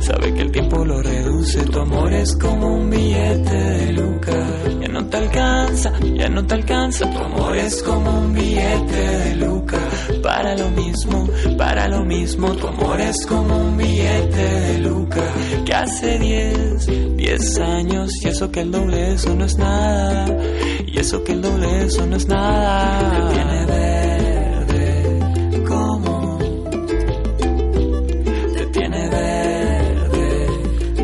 sabe 0.00 0.34
que 0.34 0.42
el 0.42 0.50
tiempo 0.50 0.84
lo 0.84 1.00
reduce. 1.00 1.62
Tu 1.62 1.78
amor 1.78 2.12
es 2.12 2.34
como 2.34 2.78
un 2.78 2.90
billete 2.90 3.54
de 3.54 3.92
Luca. 3.92 4.32
Ya 4.80 4.88
no 4.88 5.06
te 5.06 5.16
alcanza, 5.18 5.92
ya 6.16 6.28
no 6.28 6.44
te 6.44 6.54
alcanza. 6.54 7.08
Tu 7.08 7.18
amor 7.18 7.56
es 7.56 7.80
como 7.80 8.22
un 8.22 8.34
billete 8.34 8.96
de 8.96 9.36
Luca. 9.36 9.78
Para 10.20 10.56
lo 10.56 10.68
mismo, 10.70 11.28
para 11.56 11.86
lo 11.86 12.04
mismo. 12.04 12.50
Tu 12.56 12.66
amor 12.66 13.00
es 13.00 13.24
como 13.24 13.56
un 13.56 13.76
billete 13.76 14.36
de 14.36 14.78
Luca. 14.80 15.22
Que 15.64 15.74
hace 15.74 16.18
10, 16.18 16.88
10 17.28 17.58
años. 17.58 18.10
Y 18.22 18.28
eso 18.28 18.50
que 18.50 18.60
el 18.60 18.70
doble, 18.70 19.12
eso 19.12 19.34
no 19.34 19.44
es 19.44 19.58
nada. 19.58 20.34
Y 20.86 20.98
eso 20.98 21.22
que 21.24 21.32
el 21.32 21.42
doble, 21.42 21.84
eso 21.84 22.06
no 22.06 22.16
es 22.16 22.26
nada. 22.26 23.28
Te 23.28 23.34
tiene 23.34 23.66
verde 23.66 25.20
como 25.68 26.38
te 28.54 28.66
tiene 28.66 29.08
verde 29.08 30.46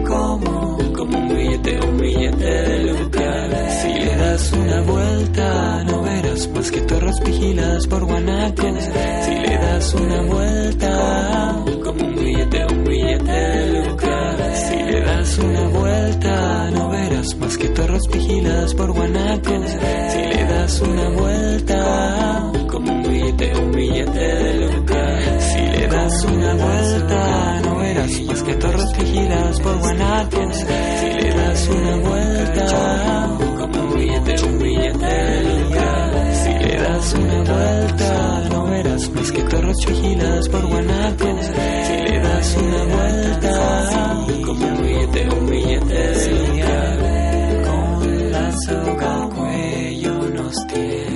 como 0.08 0.78
como 0.96 1.18
un 1.18 1.28
billete 1.28 1.80
un 1.86 1.98
billete 1.98 2.44
de 2.44 2.78
Luca 2.84 3.48
si 3.82 3.88
le 3.88 4.16
das 4.16 4.52
una 4.52 4.80
vuelta 4.80 5.84
no 5.84 6.02
verás 6.02 6.48
más 6.48 6.70
que 6.70 6.80
torres 6.80 7.20
vigiladas 7.20 7.86
por 7.86 8.04
guanacos 8.04 8.84
si 9.24 9.34
le 9.34 9.58
das 9.58 9.94
una 9.94 10.22
vuelta 10.22 11.64
como 11.84 12.06
un 12.06 12.14
billete 12.14 12.66
un 12.72 12.84
billete 12.84 13.32
de 13.32 13.88
Luca 13.88 14.03
una 15.38 15.68
vuelta 15.68 16.70
no 16.70 16.88
verás 16.90 17.36
más 17.36 17.56
que 17.56 17.68
torres 17.68 18.02
vigiladas 18.12 18.74
por 18.74 18.92
guanacos 18.92 19.70
si 20.12 20.18
le 20.18 20.44
das 20.44 20.80
una 20.80 21.08
vuelta 21.10 22.52
como 22.70 22.92
un 22.92 23.02
billete 23.02 23.52
un 23.58 23.72
billete 23.72 24.18
de 24.18 24.54
Luca 24.66 25.40
si 25.40 25.60
le 25.60 25.86
das 25.88 26.24
una 26.24 26.54
vuelta 26.54 27.60
no 27.62 27.76
verás 27.76 28.22
más 28.22 28.42
que 28.42 28.54
torres 28.54 28.98
vigiladas 28.98 29.60
por 29.60 29.78
guanacos 29.78 30.56
si 30.56 31.20
le 31.20 31.34
das 31.34 31.68
una 31.68 31.96
vuelta 31.96 33.36
como 33.58 33.82
un 33.82 33.98
billete 33.98 34.44
un 34.46 34.58
billete 34.58 35.06
de 35.06 35.42
le 35.42 35.53
das 36.84 37.14
una 37.14 37.42
vuelta 37.42 38.48
no 38.50 38.64
verás 38.66 39.10
más 39.14 39.32
que 39.32 39.42
torres 39.44 39.76
vigiladas 39.86 40.48
por 40.48 40.66
guanacos 40.66 41.46
si 41.86 41.96
le 42.06 42.18
das 42.20 42.56
una 42.56 42.82
vuelta 42.94 43.54
como 44.46 44.66
un 44.66 44.82
billete 44.82 45.28
un 45.36 45.46
billete 45.46 45.94
de 45.94 46.30
Luca 46.40 46.80
con 47.68 48.32
la 48.32 48.46
soga 48.64 49.22
al 49.22 49.28
cuello 49.30 50.14
nos 50.36 50.66
tiene 50.66 51.13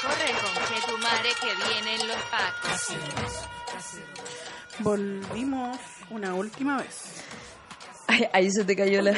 corre 0.00 0.32
con 0.40 0.52
que 0.74 0.80
tu 0.86 0.98
madre 0.98 1.28
que 1.40 1.46
vienen 1.68 2.08
los 2.08 2.16
pacos. 2.30 2.96
Volvimos 4.80 5.78
una 6.10 6.34
última 6.34 6.78
vez. 6.78 7.24
Ay, 8.06 8.26
ahí 8.32 8.50
se 8.50 8.64
te 8.64 8.74
cayó 8.76 9.02
la, 9.02 9.10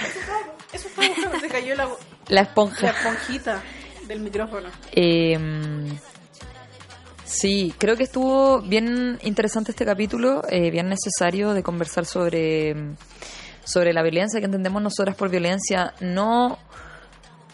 Eso 0.72 0.88
fue 0.94 1.12
se 1.40 1.48
cayó 1.48 1.74
la, 1.76 1.84
la 1.84 1.96
la 2.28 2.40
esponja. 2.42 2.90
esponjita 2.90 3.62
del 4.06 4.20
micrófono. 4.20 4.68
Eh, 4.92 5.38
sí, 7.24 7.72
creo 7.78 7.96
que 7.96 8.04
estuvo 8.04 8.60
bien 8.62 9.18
interesante 9.22 9.70
este 9.72 9.84
capítulo, 9.84 10.42
eh, 10.48 10.70
bien 10.70 10.88
necesario 10.88 11.52
de 11.54 11.62
conversar 11.62 12.04
sobre, 12.06 12.74
sobre 13.64 13.92
la 13.92 14.02
violencia 14.02 14.40
que 14.40 14.46
entendemos 14.46 14.82
nosotras 14.82 15.14
por 15.14 15.28
violencia, 15.28 15.94
no 16.00 16.58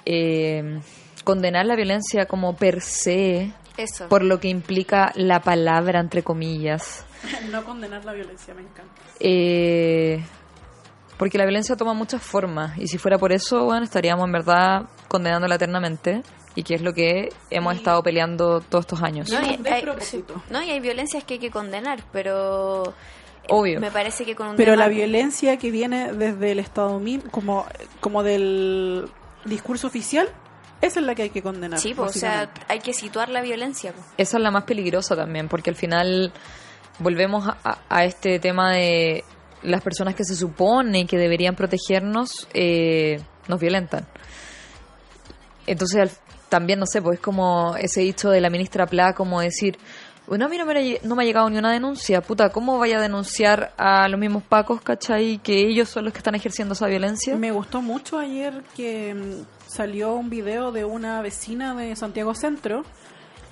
eh, 0.06 0.80
condenar 1.26 1.66
la 1.66 1.74
violencia 1.74 2.26
como 2.26 2.54
per 2.54 2.80
se, 2.80 3.50
Eso. 3.76 4.08
por 4.08 4.22
lo 4.22 4.38
que 4.38 4.46
implica 4.48 5.10
la 5.16 5.40
palabra, 5.40 5.98
entre 6.00 6.22
comillas. 6.22 7.04
No 7.50 7.64
condenar 7.64 8.04
la 8.04 8.12
violencia, 8.12 8.54
me 8.54 8.62
encanta. 8.62 8.92
Eh, 9.18 10.22
porque 11.16 11.36
la 11.38 11.44
violencia 11.44 11.74
toma 11.76 11.92
muchas 11.94 12.22
formas 12.22 12.78
y 12.78 12.86
si 12.86 12.98
fuera 12.98 13.18
por 13.18 13.32
eso, 13.32 13.64
bueno, 13.64 13.82
estaríamos 13.84 14.24
en 14.26 14.32
verdad 14.32 14.82
condenándola 15.08 15.56
eternamente 15.56 16.22
y 16.54 16.62
que 16.62 16.74
es 16.74 16.82
lo 16.82 16.92
que 16.94 17.30
hemos 17.50 17.74
Y- 17.74 17.78
estado 17.78 18.02
peleando 18.04 18.60
todos 18.60 18.84
estos 18.84 19.02
años. 19.02 19.28
No, 19.30 19.40
y 19.42 19.48
hay, 19.66 19.84
no, 20.50 20.62
y 20.62 20.70
hay 20.70 20.78
violencias 20.80 21.24
que 21.24 21.34
hay 21.34 21.40
que 21.40 21.50
condenar, 21.50 22.00
pero 22.12 22.94
Obvio. 23.48 23.80
me 23.80 23.90
parece 23.90 24.24
que 24.24 24.36
con 24.36 24.48
un 24.48 24.56
Pero 24.56 24.76
la 24.76 24.88
violencia 24.88 25.56
que 25.56 25.70
viene 25.72 26.12
desde 26.12 26.52
el 26.52 26.60
Estado 26.60 27.00
mismo, 27.00 27.30
como, 27.32 27.66
como 28.00 28.22
del 28.22 29.08
discurso 29.44 29.86
oficial, 29.88 30.28
esa 30.86 31.00
es 31.00 31.06
la 31.06 31.14
que 31.14 31.22
hay 31.22 31.30
que 31.30 31.42
condenar. 31.42 31.78
Sí, 31.78 31.92
pues, 31.94 32.16
o 32.16 32.18
sea, 32.18 32.50
hay 32.68 32.78
que 32.80 32.92
situar 32.92 33.28
la 33.28 33.42
violencia. 33.42 33.92
pues. 33.92 34.06
Esa 34.18 34.36
es 34.38 34.42
la 34.42 34.50
más 34.50 34.64
peligrosa 34.64 35.14
también, 35.16 35.48
porque 35.48 35.70
al 35.70 35.76
final 35.76 36.32
volvemos 36.98 37.46
a, 37.64 37.78
a- 37.88 38.04
este 38.04 38.38
tema 38.38 38.72
de 38.72 39.24
las 39.62 39.82
personas 39.82 40.14
que 40.14 40.24
se 40.24 40.34
supone 40.36 41.06
que 41.06 41.18
deberían 41.18 41.54
protegernos, 41.56 42.48
eh, 42.54 43.20
nos 43.48 43.60
violentan. 43.60 44.06
Entonces, 45.66 46.00
al- 46.00 46.10
también, 46.48 46.78
no 46.78 46.86
sé, 46.86 47.02
pues 47.02 47.18
es 47.18 47.24
como 47.24 47.76
ese 47.76 48.00
dicho 48.00 48.30
de 48.30 48.40
la 48.40 48.50
ministra 48.50 48.86
Pla, 48.86 49.14
como 49.14 49.40
decir, 49.40 49.78
bueno, 50.28 50.46
a 50.46 50.48
mí 50.48 50.56
no 50.58 50.64
me, 50.66 50.72
ha- 50.72 50.98
no 51.02 51.16
me 51.16 51.22
ha 51.22 51.26
llegado 51.26 51.50
ni 51.50 51.58
una 51.58 51.72
denuncia, 51.72 52.20
puta, 52.20 52.50
¿cómo 52.50 52.78
vaya 52.78 52.98
a 52.98 53.00
denunciar 53.00 53.72
a 53.76 54.08
los 54.08 54.18
mismos 54.18 54.42
pacos, 54.44 54.80
cachai? 54.80 55.38
Que 55.38 55.68
ellos 55.68 55.88
son 55.88 56.04
los 56.04 56.12
que 56.12 56.18
están 56.18 56.34
ejerciendo 56.34 56.74
esa 56.74 56.86
violencia. 56.86 57.36
Me 57.36 57.50
gustó 57.52 57.82
mucho 57.82 58.18
ayer 58.18 58.62
que 58.76 59.14
mm, 59.14 59.55
salió 59.76 60.14
un 60.14 60.30
video 60.30 60.72
de 60.72 60.84
una 60.84 61.20
vecina 61.20 61.74
de 61.74 61.94
Santiago 61.96 62.34
Centro 62.34 62.82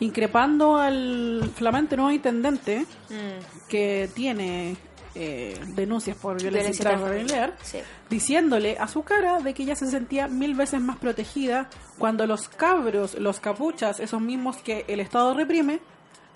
increpando 0.01 0.77
al 0.77 1.51
flamante 1.55 1.97
nuevo 1.97 2.11
intendente 2.11 2.87
Mm, 3.11 3.69
que 3.69 4.09
tiene 4.15 4.77
eh, 5.15 5.61
denuncias 5.75 6.17
por 6.17 6.41
violencia, 6.41 6.73
intrafamiliar, 6.73 7.55
sí. 7.63 7.79
diciéndole 8.11 8.77
a 8.79 8.89
su 8.89 9.03
cara 9.03 9.41
de 9.41 9.55
que 9.55 9.63
ella 9.63 9.77
se 9.77 9.87
sentía 9.87 10.27
mil 10.27 10.55
veces 10.55 10.81
más 10.81 10.97
protegida 10.97 11.69
cuando 11.99 12.27
los 12.27 12.49
cabros, 12.49 13.15
los 13.15 13.39
capuchas, 13.39 14.01
esos 14.01 14.21
mismos 14.21 14.57
que 14.57 14.85
el 14.89 15.01
Estado 15.01 15.35
reprime, 15.35 15.81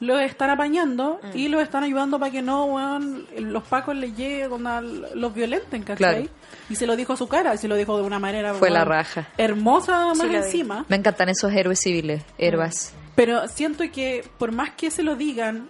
los 0.00 0.20
están 0.20 0.50
apañando 0.50 1.18
Mm. 1.22 1.36
y 1.36 1.48
los 1.48 1.62
están 1.62 1.82
ayudando 1.84 2.18
para 2.18 2.30
que 2.30 2.40
no 2.42 2.64
weón, 2.66 3.26
los 3.38 3.62
pacos 3.64 3.96
les 3.96 4.16
lleguen 4.16 4.66
a 4.66 4.80
los 4.80 5.34
violenten, 5.34 5.82
¿cachai? 5.82 5.96
Claro. 6.24 6.28
Y 6.70 6.76
se 6.76 6.86
lo 6.86 6.94
dijo 6.96 7.14
a 7.14 7.16
su 7.16 7.26
cara, 7.28 7.54
y 7.54 7.58
se 7.58 7.66
lo 7.68 7.74
dijo 7.76 7.96
de 7.96 8.02
una 8.04 8.18
manera 8.18 8.54
Fue 8.54 8.70
la 8.70 8.84
raja. 8.84 9.26
hermosa 9.36 10.06
más 10.14 10.18
Sí, 10.18 10.34
encima. 10.34 10.84
Me 10.88 10.96
encantan 10.96 11.28
esos 11.28 11.52
héroes 11.52 11.80
civiles, 11.80 12.22
héroes. 12.38 12.92
Pero 13.16 13.48
siento 13.48 13.84
que 13.90 14.24
por 14.38 14.52
más 14.52 14.70
que 14.70 14.90
se 14.90 15.02
lo 15.02 15.16
digan, 15.16 15.68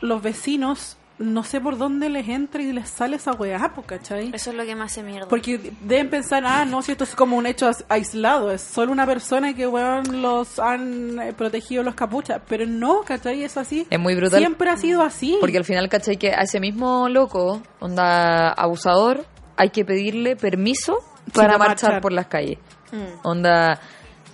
los 0.00 0.20
vecinos, 0.22 0.96
no 1.18 1.44
sé 1.44 1.60
por 1.60 1.78
dónde 1.78 2.08
les 2.08 2.28
entra 2.28 2.62
y 2.62 2.72
les 2.72 2.88
sale 2.88 3.16
esa 3.16 3.32
weá, 3.32 3.72
po, 3.74 3.82
¿cachai? 3.82 4.30
Eso 4.34 4.50
es 4.50 4.56
lo 4.56 4.64
que 4.64 4.74
me 4.74 4.84
hace 4.84 5.02
mierda. 5.02 5.28
Porque 5.28 5.72
deben 5.82 6.10
pensar, 6.10 6.42
ah, 6.46 6.64
no, 6.64 6.82
si 6.82 6.92
esto 6.92 7.04
es 7.04 7.14
como 7.14 7.36
un 7.36 7.46
hecho 7.46 7.70
aislado, 7.88 8.50
es 8.50 8.62
solo 8.62 8.92
una 8.92 9.06
persona 9.06 9.54
que, 9.54 9.66
weón, 9.66 10.22
los 10.22 10.58
han 10.58 11.18
eh, 11.20 11.32
protegido 11.32 11.82
los 11.82 11.94
capuchas. 11.94 12.40
Pero 12.48 12.66
no, 12.66 13.02
¿cachai? 13.02 13.44
Es 13.44 13.56
así. 13.56 13.86
Es 13.88 14.00
muy 14.00 14.14
brutal. 14.14 14.38
Siempre 14.40 14.70
ha 14.70 14.76
sido 14.76 15.02
así. 15.02 15.36
Porque 15.40 15.58
al 15.58 15.64
final, 15.64 15.88
¿cachai? 15.88 16.16
Que 16.16 16.32
a 16.32 16.42
ese 16.42 16.60
mismo 16.60 17.08
loco, 17.08 17.62
onda 17.78 18.50
abusador, 18.52 19.24
hay 19.56 19.70
que 19.70 19.84
pedirle 19.84 20.34
permiso 20.36 20.98
para 21.32 21.48
para 21.48 21.58
marchar, 21.58 21.90
marchar. 21.90 22.02
por 22.02 22.12
las 22.12 22.26
calles. 22.26 22.58
Mm, 22.90 23.26
Onda, 23.26 23.80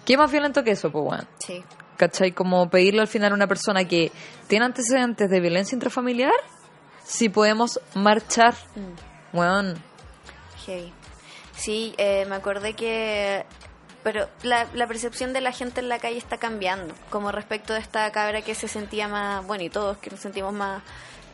¿qué 0.05 0.17
más 0.17 0.31
violento 0.33 0.65
que 0.65 0.71
eso, 0.73 0.91
pues, 0.91 1.05
weón? 1.05 1.29
sí. 1.39 1.63
¿Cachai? 1.97 2.31
Como 2.31 2.71
pedirle 2.71 3.01
al 3.01 3.09
final 3.09 3.33
a 3.33 3.35
una 3.35 3.49
persona 3.49 3.85
que 3.85 4.13
tiene 4.47 4.65
antecedentes 4.67 5.29
de 5.29 5.41
violencia 5.41 5.75
intrafamiliar 5.75 6.31
si 7.09 7.29
podemos 7.31 7.81
marchar. 7.95 8.55
Weón, 9.33 9.75
Heavy. 10.67 10.93
Sí, 11.57 11.95
eh, 11.99 12.25
me 12.29 12.37
acordé 12.37 12.75
que... 12.75 13.45
Pero 14.05 14.29
la, 14.43 14.67
la 14.75 14.87
percepción 14.87 15.33
de 15.33 15.41
la 15.41 15.53
gente 15.53 15.81
en 15.81 15.89
la 15.89 15.99
calle 15.99 16.19
está 16.19 16.39
cambiando, 16.39 16.95
como 17.11 17.33
respecto 17.33 17.73
de 17.73 17.81
esta 17.81 18.11
cabra 18.13 18.43
que 18.43 18.55
se 18.55 18.69
sentía 18.69 19.09
más, 19.09 19.45
bueno, 19.47 19.65
y 19.65 19.71
todos 19.71 19.99
que 19.99 20.11
nos 20.11 20.21
sentimos 20.21 20.53
más... 20.53 20.83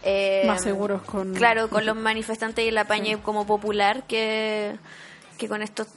eh, 0.02 0.44
Más 0.46 0.62
seguros 0.62 1.02
con- 1.02 1.34
Claro, 1.34 1.68
con 1.68 1.84
los 1.86 1.94
manifestantes 1.96 2.64
y 2.64 2.68
el 2.68 2.78
apañe 2.78 3.20
como 3.22 3.46
popular 3.46 4.05
que, 4.05 4.78
que 5.38 5.48
con 5.48 5.60
estos 5.62 5.88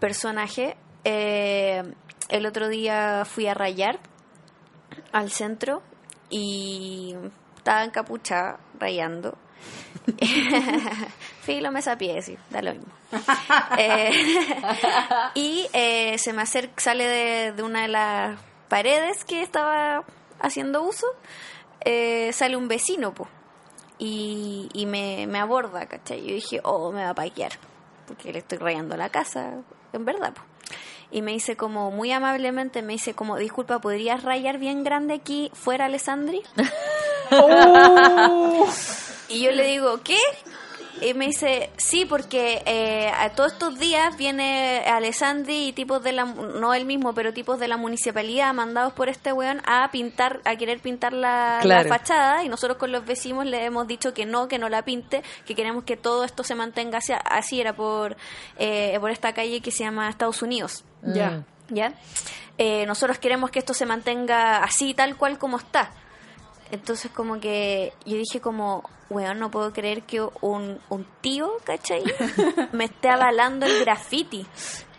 personajes. 0.00 0.74
Eh, 1.04 1.82
el 2.28 2.46
otro 2.46 2.68
día 2.68 3.24
fui 3.24 3.46
a 3.46 3.54
rayar 3.54 3.98
al 5.12 5.30
centro 5.30 5.82
y 6.28 7.14
estaba 7.56 7.84
encapuchada 7.84 8.58
rayando. 8.78 9.36
Filo 11.42 11.70
me 11.72 11.82
sapié, 11.82 12.20
sí, 12.22 12.36
da 12.50 12.62
lo 12.62 12.72
mismo. 12.74 12.92
Eh, 13.78 14.10
y 15.34 15.66
eh, 15.72 16.18
se 16.18 16.32
me 16.32 16.42
acerca, 16.42 16.80
sale 16.80 17.06
de, 17.06 17.52
de 17.52 17.62
una 17.62 17.82
de 17.82 17.88
las 17.88 18.38
paredes 18.68 19.24
que 19.24 19.42
estaba 19.42 20.04
haciendo 20.40 20.82
uso, 20.82 21.06
eh, 21.84 22.32
sale 22.32 22.56
un 22.56 22.66
vecino, 22.66 23.14
po, 23.14 23.28
y, 23.98 24.68
y 24.72 24.86
me, 24.86 25.26
me 25.28 25.38
aborda, 25.38 25.86
¿cachai? 25.86 26.20
Yo 26.26 26.34
dije, 26.34 26.60
oh, 26.64 26.90
me 26.90 27.04
va 27.04 27.10
a 27.10 27.14
paquear, 27.14 27.52
porque 28.06 28.32
le 28.32 28.40
estoy 28.40 28.58
rayando 28.58 28.96
la 28.96 29.10
casa, 29.10 29.52
en 29.92 30.04
verdad, 30.04 30.32
po. 30.32 30.42
Y 31.10 31.22
me 31.22 31.32
dice 31.32 31.56
como, 31.56 31.92
muy 31.92 32.10
amablemente, 32.10 32.82
me 32.82 32.94
dice 32.94 33.14
como, 33.14 33.36
disculpa, 33.36 33.78
¿podrías 33.78 34.24
rayar 34.24 34.58
bien 34.58 34.82
grande 34.82 35.14
aquí 35.14 35.50
fuera, 35.54 35.84
Alessandri? 35.84 36.42
¡Oh! 37.30 38.68
Y 39.26 39.42
yo 39.42 39.50
le 39.50 39.66
digo, 39.66 40.00
¿qué? 40.04 40.18
Y 41.00 41.12
me 41.12 41.26
dice, 41.26 41.70
sí, 41.76 42.04
porque 42.04 42.62
eh, 42.66 43.08
a 43.08 43.30
todos 43.30 43.52
estos 43.52 43.78
días 43.78 44.16
viene 44.16 44.84
Alessandri 44.86 45.68
y 45.68 45.72
tipos 45.72 46.02
de 46.02 46.12
la, 46.12 46.24
no 46.24 46.72
él 46.72 46.84
mismo, 46.84 47.12
pero 47.14 47.32
tipos 47.32 47.58
de 47.58 47.66
la 47.66 47.76
municipalidad 47.76 48.54
mandados 48.54 48.92
por 48.92 49.08
este 49.08 49.32
weón 49.32 49.60
a 49.66 49.90
pintar, 49.90 50.40
a 50.44 50.56
querer 50.56 50.78
pintar 50.80 51.12
la, 51.12 51.60
la 51.64 51.84
fachada 51.84 52.44
y 52.44 52.48
nosotros 52.48 52.78
con 52.78 52.92
los 52.92 53.04
vecinos 53.04 53.44
le 53.44 53.64
hemos 53.64 53.88
dicho 53.88 54.14
que 54.14 54.24
no, 54.24 54.46
que 54.46 54.58
no 54.58 54.68
la 54.68 54.82
pinte, 54.82 55.22
que 55.44 55.54
queremos 55.54 55.84
que 55.84 55.96
todo 55.96 56.22
esto 56.22 56.44
se 56.44 56.54
mantenga 56.54 56.98
así, 56.98 57.12
así 57.24 57.60
era 57.60 57.74
por, 57.74 58.16
eh, 58.58 58.96
por 59.00 59.10
esta 59.10 59.34
calle 59.34 59.60
que 59.60 59.72
se 59.72 59.82
llama 59.84 60.08
Estados 60.08 60.42
Unidos. 60.42 60.84
Ya. 61.02 61.44
¿ya? 61.70 61.94
Eh, 62.56 62.86
nosotros 62.86 63.18
queremos 63.18 63.50
que 63.50 63.58
esto 63.58 63.74
se 63.74 63.84
mantenga 63.84 64.62
así, 64.62 64.94
tal 64.94 65.16
cual 65.16 65.38
como 65.38 65.56
está. 65.56 65.90
Entonces 66.74 67.10
como 67.12 67.40
que 67.40 67.92
yo 68.04 68.16
dije 68.16 68.40
como, 68.40 68.82
weón, 69.10 69.38
no 69.38 69.50
puedo 69.50 69.72
creer 69.72 70.02
que 70.02 70.20
un, 70.40 70.78
un 70.88 71.06
tío, 71.20 71.52
¿cachai? 71.64 72.02
Me 72.72 72.84
esté 72.84 73.08
avalando 73.08 73.66
el 73.66 73.80
graffiti, 73.80 74.46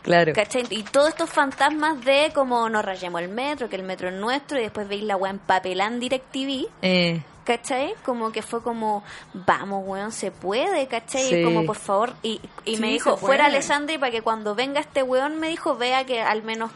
claro. 0.03 0.34
¿cachai? 0.34 0.64
Y 0.69 0.84
todos 0.84 1.10
estos 1.10 1.30
fantasmas 1.30 2.03
de 2.06 2.31
como 2.34 2.69
nos 2.69 2.84
rayemos 2.85 3.22
el 3.22 3.30
metro, 3.30 3.69
que 3.69 3.76
el 3.76 3.84
metro 3.84 4.10
es 4.10 4.15
nuestro, 4.15 4.57
y 4.60 4.64
después 4.64 4.88
veis 4.88 5.03
la 5.03 5.15
weá 5.18 5.31
en 5.31 5.39
papelán 5.39 5.99
DirecTV, 5.99 6.68
Eh, 6.81 7.22
¿cachai? 7.43 7.93
Como 8.06 8.31
que 8.31 8.41
fue 8.41 8.64
como, 8.64 9.03
vamos, 9.34 9.84
weón, 9.85 10.11
se 10.11 10.31
puede, 10.31 10.88
¿cachai? 10.88 11.23
Sí. 11.23 11.43
Como, 11.43 11.65
por 11.65 11.76
favor, 11.76 12.14
y, 12.23 12.39
y 12.64 12.77
me 12.77 12.88
dijo, 12.88 13.18
se 13.18 13.26
fuera 13.26 13.45
Alessandri 13.45 13.97
para 13.97 14.11
que 14.11 14.22
cuando 14.22 14.56
venga 14.56 14.80
este 14.80 15.03
weón, 15.03 15.39
me 15.39 15.49
dijo, 15.49 15.76
vea 15.76 16.06
que 16.06 16.22
al 16.22 16.41
menos 16.43 16.72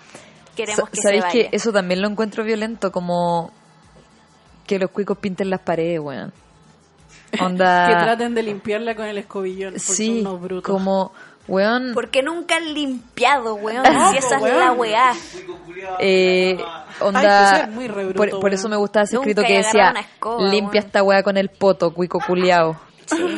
queremos 0.55 0.89
que 0.89 0.97
se 0.97 1.01
¿Sabéis 1.03 1.23
vaya. 1.23 1.31
que 1.49 1.55
eso 1.55 1.71
también 1.71 2.01
lo 2.01 2.07
encuentro 2.09 2.43
violento? 2.43 2.91
Como 2.91 3.51
que 4.69 4.77
los 4.77 4.91
cuicos 4.91 5.17
pinten 5.17 5.49
las 5.49 5.61
paredes, 5.61 5.99
weón. 5.99 6.31
Onda. 7.41 7.87
Que 7.87 7.93
traten 8.03 8.35
de 8.35 8.43
limpiarla 8.43 8.95
con 8.95 9.05
el 9.07 9.17
escobillón. 9.17 9.73
Porque 9.73 9.79
sí, 9.79 10.21
son 10.21 10.27
unos 10.27 10.41
brutos. 10.41 10.71
como, 10.71 11.11
weón. 11.47 11.93
Porque 11.95 12.21
nunca 12.21 12.57
han 12.57 12.71
limpiado, 12.75 13.55
weón. 13.55 13.83
Si 14.11 14.17
esa 14.17 14.37
po, 14.37 14.45
es 14.45 14.55
la 14.55 14.71
weá. 14.73 15.13
Eh, 15.99 16.55
onda, 16.99 17.65
re 17.65 18.05
bruto, 18.05 18.39
por, 18.39 18.53
eso 18.53 18.69
me 18.69 18.75
gustaba 18.75 19.05
ese 19.05 19.15
escrito 19.15 19.41
que 19.41 19.57
decía 19.57 19.91
escoba, 19.99 20.43
limpia 20.43 20.81
weón". 20.81 20.85
esta 20.85 21.01
weá 21.01 21.23
con 21.23 21.35
el 21.37 21.49
poto, 21.49 21.91
cuico 21.91 22.19
culiao. 22.27 22.79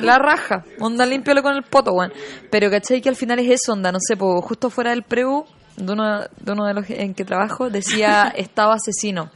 La 0.02 0.20
raja, 0.20 0.66
onda 0.82 1.06
límpialo 1.06 1.42
con 1.42 1.56
el 1.56 1.64
poto, 1.64 1.94
weón. 1.94 2.12
Pero 2.50 2.70
cachai 2.70 3.00
que 3.00 3.08
al 3.08 3.16
final 3.16 3.40
es 3.40 3.62
eso, 3.62 3.72
onda, 3.72 3.94
no 3.94 4.00
sé, 4.06 4.18
pues 4.18 4.44
justo 4.44 4.70
fuera 4.70 4.90
del 4.90 5.04
preu 5.04 5.46
de 5.78 5.94
uno, 5.94 6.20
de 6.20 6.52
uno 6.52 6.66
de 6.66 6.74
los 6.74 6.90
en 6.90 7.14
que 7.14 7.24
trabajo 7.24 7.70
decía 7.70 8.34
estado 8.36 8.74
asesino. 8.74 9.32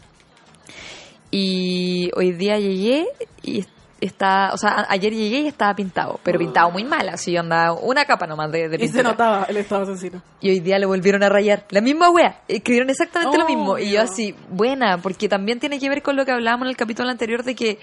Y 1.32 2.10
hoy 2.16 2.32
día 2.32 2.58
llegué 2.60 3.08
y 3.44 3.66
está, 4.00 4.52
o 4.54 4.58
sea, 4.58 4.86
ayer 4.90 5.14
llegué 5.14 5.40
y 5.42 5.48
estaba 5.48 5.74
pintado, 5.76 6.20
pero 6.24 6.38
pintado 6.40 6.70
muy 6.72 6.84
mal, 6.84 7.10
así 7.10 7.36
onda, 7.38 7.74
una 7.74 8.06
capa 8.06 8.28
nomás 8.28 8.52
de, 8.52 8.70
de 8.70 8.76
Y 8.76 8.80
se 8.80 8.86
pintura. 8.94 9.10
notaba 9.12 9.44
el 9.46 9.58
estado 9.58 9.84
asesino. 9.84 10.22
Y 10.42 10.50
hoy 10.52 10.60
día 10.60 10.78
le 10.80 10.86
volvieron 10.86 11.24
a 11.24 11.30
rayar. 11.30 11.66
La 11.70 11.82
misma 11.82 12.10
wea. 12.10 12.42
Escribieron 12.48 12.90
exactamente 12.90 13.38
lo 13.38 13.46
mismo. 13.48 13.78
Y 13.78 13.92
yo 13.92 14.02
Obvio. 14.02 14.02
así, 14.02 14.36
buena, 14.50 14.98
porque 15.00 15.28
también 15.28 15.60
tiene 15.60 15.80
que 15.80 15.90
ver 15.90 16.02
con 16.04 16.16
lo 16.16 16.26
que 16.26 16.32
hablábamos 16.32 16.66
en 16.68 16.70
el 16.70 16.78
capítulo 16.78 17.10
anterior 17.10 17.44
de 17.44 17.56
que 17.56 17.80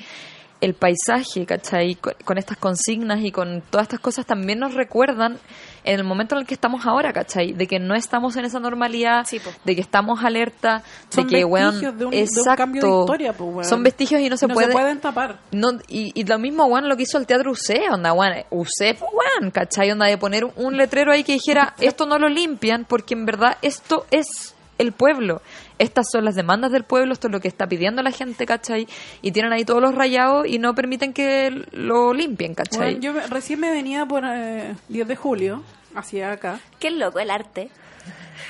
el 0.61 0.75
paisaje, 0.75 1.45
¿cachai? 1.45 1.97
Con, 1.97 2.15
con 2.25 2.39
estas 2.39 2.57
consignas 2.57 3.21
y 3.25 3.33
con 3.33 3.63
todas 3.69 3.87
estas 3.87 4.01
cosas 4.01 4.25
también 4.25 4.61
nos 4.61 4.75
recuerdan 4.75 5.39
en 5.85 5.99
el 5.99 6.05
momento 6.05 6.35
en 6.35 6.43
el 6.43 6.47
que 6.47 6.55
estamos 6.55 6.87
ahora, 6.87 7.13
¿cachai? 7.13 7.53
De 7.53 7.67
que 7.67 7.79
no 7.79 7.95
estamos 7.95 8.37
en 8.37 8.45
esa 8.45 8.61
normalidad, 8.61 9.25
Sí, 9.27 9.41
de 9.65 9.75
que 9.75 9.81
estamos 9.81 10.23
alerta, 10.25 10.83
Son 11.09 11.27
de 11.27 11.37
que, 11.39 11.45
weón, 11.45 11.71
vestigios 11.73 11.99
de 11.99 12.05
un- 12.05 12.11
de 12.11 12.17
un 12.19 12.23
exacto. 12.23 12.57
cambio 12.57 12.83
de 12.83 13.01
historia, 13.01 13.33
po, 13.33 13.45
weón. 13.45 13.65
Son 13.69 13.83
vestigios 13.83 14.21
y 14.21 14.29
no 14.31 14.37
se 14.37 14.49
puede... 14.49 14.73
pueden 14.73 15.01
tapar. 15.01 15.39
No, 15.51 15.73
y, 15.89 16.13
y 16.19 16.25
lo 16.25 16.39
mismo, 16.39 16.65
weón, 16.67 16.89
lo 16.89 16.97
que 16.97 17.03
hizo 17.05 17.19
el 17.19 17.27
teatro 17.27 17.51
UC, 17.53 17.93
onda, 17.93 18.13
weón, 18.13 18.33
UC, 18.51 18.69
pues, 18.99 19.01
weón, 19.01 19.51
¿cachai? 19.51 19.91
Onda 19.91 20.07
de 20.07 20.19
poner 20.19 20.45
un 20.57 20.77
letrero 20.77 21.13
ahí 21.13 21.25
que 21.25 21.33
dijera, 21.33 21.75
esto 21.81 22.07
no 22.07 22.19
lo 22.19 22.29
limpian 22.29 22.85
porque 22.85 23.15
en 23.15 23.27
verdad 23.27 23.57
esto 23.63 24.07
es 24.11 24.55
el 24.83 24.93
pueblo. 24.93 25.41
Estas 25.79 26.07
son 26.13 26.25
las 26.25 26.35
demandas 26.35 26.71
del 26.73 26.85
pueblo, 26.85 27.13
esto 27.13 27.29
es 27.29 27.33
lo 27.33 27.41
que 27.41 27.49
está 27.49 27.67
pidiendo 27.67 28.03
la 28.03 28.11
gente, 28.13 28.45
¿cachai? 28.47 28.87
Y 29.23 29.33
tienen 29.33 29.53
ahí 29.53 29.65
todos 29.65 29.81
los 29.81 29.95
rayados 29.95 30.47
y 30.47 30.59
no 30.59 30.75
permiten 30.75 31.13
que 31.13 31.65
lo 31.73 32.13
limpien, 32.13 32.55
¿cachai? 32.55 32.79
Bueno, 32.97 33.01
yo 33.01 33.13
me- 33.15 33.27
recién 33.27 33.59
me 33.61 33.71
venía 33.71 34.05
por 34.07 34.23
eh, 34.27 34.75
10 34.89 35.09
de 35.09 35.17
julio, 35.17 35.63
hacia 35.95 36.33
acá, 36.33 36.61
Qué 36.79 36.91
loco 36.91 37.19
el 37.19 37.31
arte. 37.31 37.71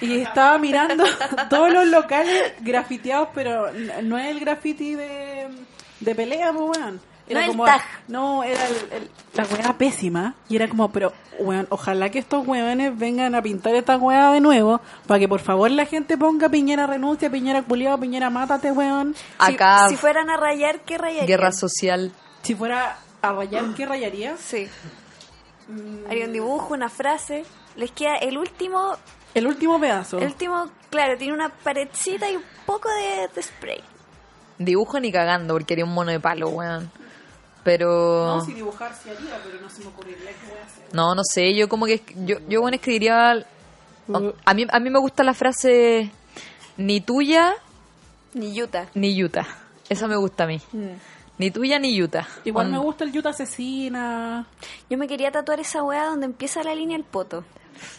y 0.01 0.21
estaba 0.21 0.59
mirando 0.59 1.05
todos 1.51 1.73
los 1.73 1.87
locales 1.87 2.53
grafiteados, 2.61 3.29
pero 3.35 3.71
no 4.03 4.19
es 4.19 4.27
el 4.27 4.41
graffiti 4.41 4.95
de, 4.95 5.47
de 6.01 6.15
pelea, 6.15 6.53
pues, 6.53 6.79
weón. 6.79 7.01
Era 7.29 7.41
No 7.41 7.45
el 7.47 7.51
como, 7.53 7.65
tag. 7.65 7.83
No, 8.09 8.43
era 8.45 8.67
el- 8.67 8.93
el- 8.93 9.11
la 9.35 9.45
weá 9.45 9.79
pésima. 9.79 10.35
Y 10.49 10.57
era 10.57 10.69
como, 10.69 10.91
pero, 10.91 11.13
weón, 11.39 11.67
ojalá 11.71 12.11
que 12.11 12.19
estos 12.19 12.47
weones 12.47 12.99
vengan 12.99 13.35
a 13.35 13.43
pintar 13.43 13.75
esta 13.75 13.97
weá 13.97 14.33
de 14.33 14.41
nuevo. 14.41 14.81
Para 15.07 15.21
que 15.21 15.29
por 15.29 15.41
favor 15.41 15.71
la 15.71 15.87
gente 15.87 16.19
ponga 16.19 16.49
Piñera 16.49 16.87
renuncia, 16.87 17.31
Piñera 17.31 17.63
culiado, 17.63 17.99
Piñera 17.99 18.29
mátate, 18.29 18.73
weón. 18.73 19.15
Si- 19.15 19.23
Acá, 19.55 19.89
Si, 19.89 19.97
fueran 19.97 20.31
a 20.31 20.37
rayar, 20.37 20.81
¿qué 20.81 20.99
rayarían? 20.99 21.27
guerra 21.27 21.53
social. 21.53 22.13
Si 22.43 22.55
fuera 22.55 22.99
a 23.23 23.33
rayar, 23.33 23.65
¿qué 23.77 23.87
rayarías? 23.87 24.41
Sí. 24.41 24.69
Haría 26.09 26.27
un 26.27 26.33
dibujo, 26.33 26.75
una 26.75 26.89
frase. 26.89 27.45
Les 27.77 27.91
queda 27.93 28.17
el 28.17 28.37
último, 28.37 28.97
El 29.35 29.47
último 29.47 29.81
pedazo. 29.81 30.19
el 30.19 30.25
último, 30.27 30.69
claro, 30.91 31.17
tiene 31.17 31.33
una 31.33 31.49
paredcita 31.49 32.29
y 32.31 32.37
un 32.37 32.43
poco 32.67 32.89
de, 32.91 33.29
de 33.35 33.43
spray. 33.43 33.81
Dibujo 34.59 35.01
ni 35.01 35.11
cagando, 35.11 35.55
porque 35.55 35.73
haría 35.75 35.85
un 35.87 35.95
mono 35.95 36.11
de 36.11 36.21
palo, 36.21 36.49
weón. 36.51 36.91
Pero... 37.65 38.27
No, 38.39 38.45
si 38.45 38.53
dibujar 38.55 38.93
sí 38.95 39.09
haría, 39.11 39.39
pero 39.45 39.61
no 39.61 39.71
se 39.71 39.81
me 39.81 39.87
ocurriría 39.87 40.31
qué 40.31 40.47
voy 40.51 40.59
a 40.61 40.65
hacer. 40.67 40.85
No, 40.93 41.15
no 41.15 41.23
sé, 41.25 41.55
yo 41.55 41.69
como 41.69 41.87
que 41.87 42.03
yo, 42.25 42.37
yo 42.49 42.61
bueno 42.61 42.75
escribiría 42.75 43.47
a 44.45 44.55
mí 44.55 44.67
a 44.69 44.81
mí 44.81 44.91
me 44.91 44.99
gusta 44.99 45.23
la 45.23 45.33
frase 45.33 46.11
ni 46.77 47.01
tuya 47.01 47.55
Ni 48.35 48.61
Utah. 48.61 48.87
ni 48.95 49.15
Yuta. 49.15 49.47
Esa 49.89 50.09
me 50.09 50.17
gusta 50.17 50.45
a 50.45 50.47
mí. 50.49 50.61
Ni 51.39 51.51
tuya 51.51 51.79
ni 51.79 51.95
Yuta. 51.97 52.27
Igual 52.45 52.67
On- 52.67 52.73
me 52.73 52.79
gusta 52.79 53.05
el 53.05 53.13
Yuta 53.13 53.29
asesina. 53.31 54.47
Yo 54.91 54.99
me 54.99 55.07
quería 55.07 55.31
tatuar 55.31 55.61
esa 55.61 55.83
weá 55.85 56.07
donde 56.07 56.27
empieza 56.27 56.63
la 56.65 56.75
línea 56.75 56.97
el 56.97 57.05
poto. 57.05 57.45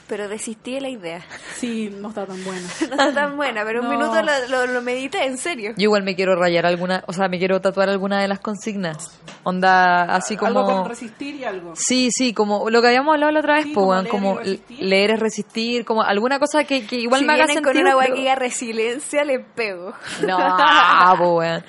Pero 0.07 0.27
desistí 0.27 0.73
de 0.75 0.81
la 0.81 0.89
idea. 0.89 1.21
Sí, 1.55 1.89
no 1.99 2.09
está 2.09 2.25
tan 2.25 2.43
buena. 2.43 2.61
No 2.81 2.85
está 2.95 3.13
tan 3.13 3.37
buena, 3.37 3.63
pero 3.65 3.81
un 3.81 3.85
No. 3.89 3.91
minuto 3.97 4.21
lo, 4.21 4.31
lo, 4.49 4.67
lo 4.73 4.81
medité, 4.81 5.25
en 5.25 5.37
serio. 5.37 5.71
Yo 5.77 5.83
igual 5.83 6.03
me 6.03 6.15
quiero 6.15 6.35
rayar 6.35 6.65
alguna, 6.65 7.03
o 7.07 7.13
sea, 7.13 7.27
me 7.29 7.39
quiero 7.39 7.59
tatuar 7.61 7.89
alguna 7.89 8.21
de 8.21 8.27
las 8.27 8.39
consignas. 8.39 9.19
Onda 9.43 10.03
así 10.15 10.35
como 10.37 10.59
Algo 10.59 10.65
con 10.81 10.89
resistir 10.89 11.35
y 11.35 11.43
algo. 11.45 11.73
Sí, 11.75 12.09
sí, 12.11 12.33
como 12.33 12.69
lo 12.69 12.81
que 12.81 12.87
habíamos 12.87 13.13
hablado 13.13 13.31
la 13.31 13.39
otra 13.39 13.55
vez, 13.55 13.63
Sí, 13.65 13.71
pues, 13.73 14.07
como 14.09 14.33
weón, 14.33 14.43
leer 14.45 14.59
como 14.67 14.79
leer 14.81 15.11
es 15.11 15.19
resistir, 15.19 15.85
como 15.85 16.01
alguna 16.03 16.39
cosa 16.39 16.63
que, 16.63 16.85
que 16.85 16.97
igual 16.97 17.21
si 17.21 17.25
me 17.25 17.33
haga 17.33 17.47
sentido. 17.47 17.71
con 17.71 17.77
una 17.81 17.97
pero- 17.97 18.13
que 18.15 18.19
diga 18.21 18.35
resiliencia, 18.35 19.23
le 19.23 19.39
pego. 19.39 19.93
No, 20.25 20.37
pues, 21.17 21.29
weón. 21.29 21.63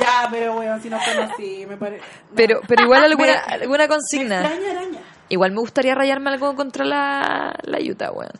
Ya, 0.00 0.28
pero 0.30 0.54
weón, 0.56 0.80
si 0.80 0.88
no 0.90 0.98
fuera 1.00 1.24
así, 1.26 1.64
me 1.68 1.76
parece. 1.76 2.04
Pero, 2.34 2.60
pero 2.66 2.84
igual 2.84 3.04
alguna, 3.04 3.42
Me- 3.48 3.54
alguna 3.54 3.84
Me 3.84 3.88
consigna. 3.88 4.40
extraña 4.42 4.70
araña. 4.70 5.00
Igual 5.30 5.52
me 5.52 5.60
gustaría 5.60 5.94
rayarme 5.94 6.28
algo 6.30 6.54
contra 6.56 6.84
la, 6.84 7.54
la 7.62 7.78
Utah, 7.80 8.10
weón. 8.12 8.32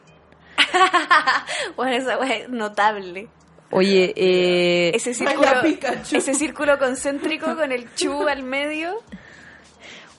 Bueno, 1.76 1.96
esa 1.96 2.18
weá 2.18 2.36
es 2.36 2.48
notable. 2.48 3.28
Oye, 3.70 4.12
eh, 4.16 4.90
Ese 4.94 5.14
círculo, 5.14 5.62
Pikachu. 5.62 6.16
ese 6.16 6.34
círculo 6.34 6.78
concéntrico 6.78 7.54
con 7.56 7.70
el 7.72 7.94
chu 7.94 8.26
al 8.28 8.42
medio 8.42 8.96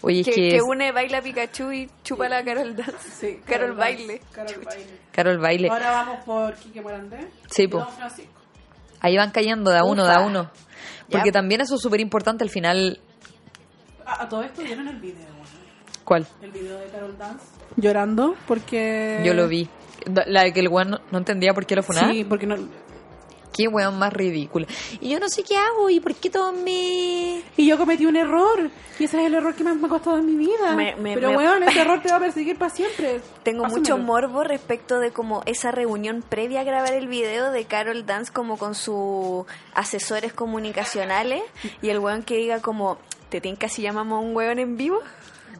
oye, 0.02 0.22
es 0.22 0.28
que, 0.28 0.34
que, 0.34 0.50
que 0.52 0.62
une 0.62 0.92
baila 0.94 1.22
Pikachu 1.22 1.72
y 1.72 1.90
chupa 2.04 2.30
la 2.30 2.44
Carol 2.44 2.76
Dance. 2.76 3.10
Sí, 3.10 3.42
Carol 3.46 3.74
Baile. 3.74 4.22
Carol 4.32 4.62
Baile. 4.64 5.00
Carol 5.12 5.38
Baile. 5.40 5.70
Ahora 5.70 5.92
vamos 5.92 6.24
por 6.24 6.56
Quique 6.56 6.82
Morandé. 6.82 7.28
Sí, 7.50 7.64
y 7.64 7.68
po. 7.68 7.80
Don 7.80 7.90
Francisco. 7.90 8.32
Ahí 9.02 9.18
van 9.18 9.32
cayendo 9.32 9.70
de 9.72 9.80
a 9.80 9.84
uno, 9.84 10.06
de 10.06 10.12
a 10.14 10.20
Ufa. 10.20 10.26
uno. 10.28 10.44
Ya. 11.10 11.18
Porque 11.18 11.32
también 11.34 11.60
eso 11.60 11.76
es 11.76 11.82
súper 11.82 12.00
importante 12.00 12.44
al 12.46 12.50
final. 12.50 13.00
Ah, 14.06 14.24
a 14.24 14.30
todo 14.30 14.44
esto 14.44 14.62
vieron 14.64 14.88
el 14.88 14.98
video. 15.00 15.41
¿Cuál? 16.12 16.28
El 16.42 16.52
video 16.52 16.78
de 16.78 16.88
Carol 16.88 17.18
Dance. 17.18 17.46
Llorando 17.78 18.36
porque. 18.46 19.22
Yo 19.24 19.34
lo 19.34 19.48
vi. 19.48 19.70
La 20.26 20.44
de 20.44 20.52
que 20.52 20.60
el 20.60 20.68
weón 20.68 20.90
no, 20.90 21.00
no 21.10 21.18
entendía 21.20 21.54
por 21.54 21.66
qué 21.66 21.74
lo 21.78 21.84
funaba. 21.84 22.12
Sí, 22.12 22.26
porque 22.26 22.46
no. 22.46 22.58
Qué 23.54 23.70
weón 23.70 23.98
más 23.98 24.12
ridícula. 24.12 24.68
Y 25.00 25.08
yo 25.12 25.22
no 25.22 25.30
sé 25.30 25.44
qué 25.44 25.56
hago 25.56 25.90
y 25.90 26.02
por 26.02 26.14
qué 26.16 26.30
todo 26.30 26.52
me... 26.52 27.42
Y 27.56 27.66
yo 27.66 27.78
cometí 27.78 28.06
un 28.06 28.18
error. 28.18 28.70
Y 29.00 29.06
ese 29.06 29.22
es 29.22 29.28
el 29.28 29.36
error 29.36 29.56
que 29.56 29.64
más 29.64 29.78
me 29.78 29.86
ha 29.86 29.90
costado 29.90 30.18
en 30.18 30.26
mi 30.26 30.36
vida. 30.48 30.76
Me- 30.76 30.98
me- 30.98 31.14
Pero, 31.14 31.30
me- 31.32 31.38
weón, 31.38 31.64
ese 31.64 31.80
error 31.80 32.02
te 32.04 32.10
va 32.10 32.18
a 32.18 32.20
perseguir 32.20 32.58
para 32.58 32.72
siempre. 32.76 33.22
Tengo 33.44 33.64
mucho 33.68 33.98
morbo 33.98 34.44
respecto 34.44 35.00
de 35.00 35.12
como 35.12 35.44
esa 35.46 35.72
reunión 35.72 36.26
previa 36.28 36.60
a 36.60 36.64
grabar 36.66 36.92
el 36.94 37.08
video 37.08 37.52
de 37.52 37.64
Carol 37.64 38.06
Dance 38.06 38.34
como 38.34 38.58
con 38.58 38.76
sus 38.76 39.46
asesores 39.76 40.34
comunicacionales 40.34 41.42
y 41.82 41.88
el 41.88 42.00
weón 42.00 42.24
que 42.24 42.36
diga 42.36 42.60
como, 42.62 42.98
¿te 43.30 43.40
tinca 43.40 43.70
si 43.70 43.82
llamamos 43.82 44.18
a 44.18 44.26
un 44.28 44.36
weón 44.36 44.60
en 44.60 44.76
vivo? 44.76 45.00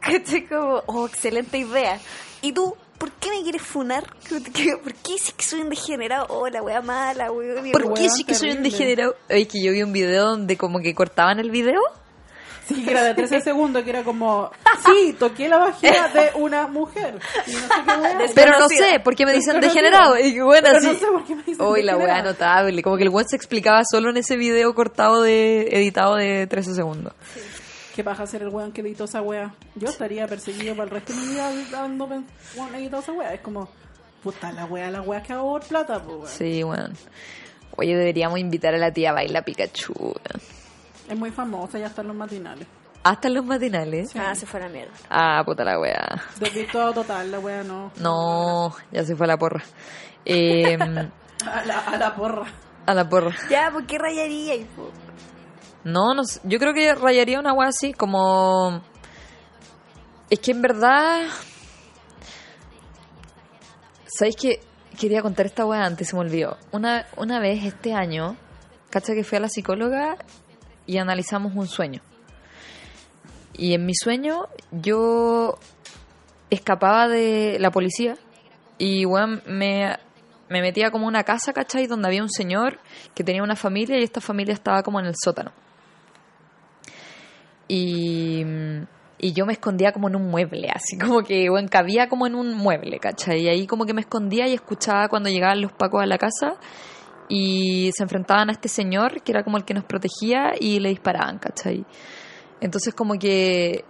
Que 0.02 0.48
como, 0.48 0.84
oh, 0.88 1.08
excelente 1.08 1.58
idea. 1.58 2.00
¿Y 2.42 2.52
tú? 2.54 2.76
¿Por 2.98 3.12
qué 3.14 3.30
me 3.32 3.42
quieres 3.42 3.62
funar? 3.62 4.04
¿Por 4.30 4.44
qué 4.44 5.14
dices 5.14 5.34
que 5.34 5.44
soy 5.44 5.62
un 5.62 5.70
degenerado? 5.70 6.28
Oh, 6.30 6.48
la 6.48 6.62
wea 6.62 6.82
mala, 6.82 7.32
weón. 7.32 7.72
¿Por 7.72 7.94
qué 7.96 8.10
sí 8.10 8.24
que 8.24 8.36
soy 8.36 8.52
un 8.52 8.62
degenerado? 8.62 9.16
Oye, 9.30 9.48
que 9.48 9.64
yo 9.64 9.72
vi 9.72 9.82
un 9.82 9.92
video 9.92 10.26
donde 10.26 10.56
como 10.56 10.80
que 10.80 10.94
cortaban 10.94 11.40
el 11.40 11.50
video. 11.50 11.82
Sí, 12.68 12.84
que 12.84 12.92
era 12.92 13.04
de 13.04 13.16
13 13.16 13.42
segundos, 13.42 13.84
que 13.84 13.90
era 13.90 14.04
como, 14.04 14.52
sí, 14.86 15.16
toqué 15.18 15.50
la 15.50 15.58
vagina 15.58 16.10
de 16.10 16.32
una 16.36 16.68
mujer. 16.68 17.20
Y 17.48 17.54
no 17.54 17.60
sé 17.60 17.68
qué. 17.68 18.32
Pero 18.36 18.60
no 18.60 18.70
sé, 18.70 19.00
¿por 19.04 19.16
qué 19.16 19.26
me 19.26 19.34
dicen 19.34 19.60
degenerado? 19.60 20.18
Y 20.20 20.34
que 20.34 20.44
bueno, 20.44 20.68
Pero 20.68 20.78
así... 20.78 20.88
no 20.88 20.94
sé 20.94 21.08
por 21.08 21.26
qué 21.26 21.36
me 21.36 21.44
dicen 21.44 21.66
Uy, 21.66 21.82
la 21.82 21.98
weá 21.98 22.22
notable. 22.22 22.84
Como 22.84 22.98
que 22.98 23.04
el 23.04 23.10
weón 23.10 23.28
se 23.28 23.36
explicaba 23.36 23.82
solo 23.90 24.12
en 24.12 24.18
ese 24.18 24.38
video 24.38 24.74
cortado 24.76 25.24
de... 25.24 25.70
editado 25.72 26.16
de 26.16 26.46
13 26.46 26.76
segundos. 26.76 27.14
¿Qué 27.96 28.04
pasa 28.04 28.26
ser 28.26 28.44
el 28.44 28.50
weón 28.50 28.72
que 28.72 28.82
editó 28.82 29.04
esa 29.06 29.22
wea? 29.22 29.54
Yo 29.76 29.90
estaría 29.90 30.28
perseguido 30.28 30.74
para 30.76 30.86
el 30.86 30.90
resto 30.92 31.14
de 31.14 31.20
mi 31.20 31.28
vida 31.28 31.52
dando 31.72 32.06
weón 32.06 32.26
editó 32.76 33.00
esa 33.00 33.12
wea. 33.12 33.34
Es 33.34 33.42
como, 33.42 33.68
puta, 34.24 34.52
la 34.52 34.66
wea, 34.66 34.90
la 34.90 35.02
wea 35.02 35.22
que 35.22 35.34
hago 35.34 35.52
por 35.52 35.64
plata, 35.68 36.00
pues 36.02 36.16
weón. 36.18 36.28
Sí, 36.28 36.64
weón. 36.64 36.94
Oye, 37.78 37.96
deberíamos 37.96 38.40
invitar 38.40 38.74
a 38.74 38.78
la 38.78 38.92
tía 38.92 39.12
Baila 39.14 39.42
Pikachu. 39.42 39.94
weón. 39.98 40.42
Es 41.10 41.18
muy 41.18 41.32
famosa, 41.32 41.78
ya 41.80 41.88
están 41.88 42.08
los 42.08 42.16
matinales. 42.16 42.66
Hasta 43.04 43.28
en 43.30 43.34
los 43.34 43.46
matinales. 43.46 44.16
Ah, 44.16 44.36
se 44.36 44.46
fue 44.46 44.60
la 44.60 44.70
mierda. 44.70 44.94
Ah, 45.10 45.42
puta 45.46 45.64
la 45.64 45.80
weá. 45.80 46.22
Desvirtuado 46.40 46.94
total, 46.94 47.32
la 47.32 47.40
wea 47.40 47.64
no. 47.64 47.92
No, 48.00 48.76
ya 48.92 49.04
se 49.04 49.16
fue 49.16 49.26
a 49.26 49.28
la 49.30 49.38
porra. 49.38 49.64
Eh, 50.24 50.78
A 51.44 51.66
la, 51.66 51.80
a 51.80 51.98
la 51.98 52.16
porra. 52.16 52.46
a 52.86 52.94
la 52.94 53.10
porra. 53.10 53.36
Ya, 53.50 53.72
¿por 53.72 53.88
qué 53.88 53.98
rayaría? 53.98 54.54
Y, 54.54 54.64
po? 54.66 54.92
No, 55.84 56.14
no. 56.14 56.24
Yo 56.44 56.60
creo 56.60 56.74
que 56.74 56.94
rayaría 56.94 57.40
una 57.40 57.54
weá 57.54 57.70
así, 57.70 57.94
como. 57.94 58.82
Es 60.30 60.40
que 60.40 60.52
en 60.52 60.62
verdad. 60.62 61.28
¿Sabéis 64.06 64.36
que 64.36 64.60
quería 65.00 65.22
contar 65.22 65.46
esta 65.46 65.66
weá 65.66 65.84
antes? 65.86 66.10
Se 66.10 66.16
me 66.16 66.22
olvidó. 66.22 66.58
Una, 66.72 67.08
una 67.18 67.40
vez 67.40 67.64
este 67.64 67.94
año, 67.94 68.36
cacha 68.90 69.14
que 69.14 69.24
fui 69.24 69.38
a 69.38 69.42
la 69.42 69.50
psicóloga 69.50 70.18
y 70.86 70.98
analizamos 70.98 71.56
un 71.56 71.68
sueño. 71.68 72.02
Y 73.54 73.74
en 73.74 73.86
mi 73.86 73.96
sueño 73.96 74.48
yo 74.72 75.58
escapaba 76.50 77.08
de 77.08 77.58
la 77.60 77.72
policía 77.72 78.18
y 78.78 79.06
weón, 79.06 79.42
me, 79.46 79.98
me 80.50 80.62
metía 80.62 80.92
como 80.92 81.08
una 81.08 81.24
casa, 81.24 81.54
¿cachai? 81.54 81.88
Donde 81.88 82.08
había 82.08 82.22
un 82.22 82.30
señor 82.30 82.80
que 83.16 83.24
tenía 83.24 83.44
una 83.44 83.56
familia 83.56 83.98
y 84.00 84.04
esta 84.04 84.22
familia 84.22 84.54
estaba 84.54 84.84
como 84.84 85.00
en 85.00 85.06
el 85.06 85.16
sótano. 85.16 85.52
Y, 87.74 88.44
y 89.18 89.32
yo 89.32 89.46
me 89.46 89.54
escondía 89.54 89.94
como 89.94 90.10
en 90.10 90.18
un 90.18 90.30
mueble, 90.30 90.68
así 90.76 90.98
como 90.98 91.24
que, 91.24 91.50
bueno, 91.50 91.70
cabía 91.72 92.10
como 92.10 92.28
en 92.28 92.36
un 92.36 92.54
mueble, 92.54 93.00
¿cachai? 93.00 93.44
Y 93.44 93.48
ahí 93.48 93.66
como 93.66 93.86
que 93.86 93.94
me 93.94 94.02
escondía 94.02 94.46
y 94.50 94.54
escuchaba 94.54 95.08
cuando 95.08 95.30
llegaban 95.30 95.62
los 95.62 95.72
pacos 95.72 96.04
a 96.04 96.06
la 96.06 96.18
casa 96.18 96.56
y 97.30 97.92
se 97.94 98.04
enfrentaban 98.04 98.50
a 98.50 98.52
este 98.52 98.68
señor 98.68 99.22
que 99.22 99.32
era 99.32 99.46
como 99.46 99.56
el 99.56 99.64
que 99.64 99.74
nos 99.74 99.86
protegía 99.86 100.52
y 100.60 100.80
le 100.80 100.90
disparaban, 100.90 101.40
¿cachai? 101.40 101.86
Entonces 102.60 102.94
como 102.94 103.14
que 103.14 103.86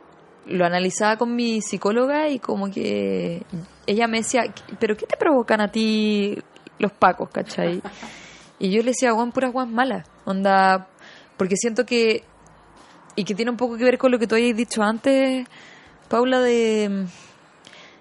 lo 0.45 0.63
analizaba 0.63 1.17
con 1.17 1.35
mi 1.35 1.61
psicóloga 1.61 2.29
y 2.29 2.37
como 2.37 2.69
que 2.69 3.41
ella 3.87 4.07
me 4.07 4.19
decía, 4.19 4.43
pero 4.79 4.95
¿qué 4.95 5.07
te 5.07 5.17
provocan 5.17 5.59
a 5.59 5.71
ti 5.71 6.37
los 6.77 6.91
pacos, 6.91 7.29
cachai? 7.29 7.81
Y 8.59 8.69
yo 8.69 8.83
le 8.83 8.91
decía, 8.91 9.11
Juan, 9.11 9.31
puras 9.31 9.51
guas 9.51 9.67
malas, 9.67 10.07
onda, 10.23 10.87
porque 11.35 11.55
siento 11.55 11.83
que, 11.83 12.23
y 13.15 13.23
que 13.23 13.35
tiene 13.35 13.51
un 13.51 13.57
poco 13.57 13.77
que 13.77 13.83
ver 13.83 13.97
con 13.97 14.11
lo 14.11 14.19
que 14.19 14.27
tú 14.27 14.35
habías 14.35 14.55
dicho 14.55 14.81
antes, 14.83 15.47
Paula, 16.07 16.39
de, 16.39 17.05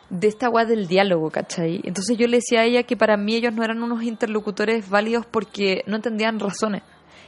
de 0.09 0.29
esta 0.29 0.49
guay 0.49 0.67
del 0.67 0.87
diálogo, 0.89 1.31
¿cachai? 1.31 1.81
Entonces 1.85 2.17
yo 2.19 2.27
le 2.27 2.39
decía 2.39 2.61
a 2.61 2.65
ella 2.65 2.83
que 2.83 2.97
para 2.97 3.17
mí 3.17 3.35
ellos 3.37 3.53
no 3.55 3.63
eran 3.65 3.83
unos 3.83 4.03
interlocutores 4.03 4.89
válidos 4.89 5.27
porque 5.27 5.83
no 5.87 5.97
entendían 5.97 6.39
razones, 6.41 6.83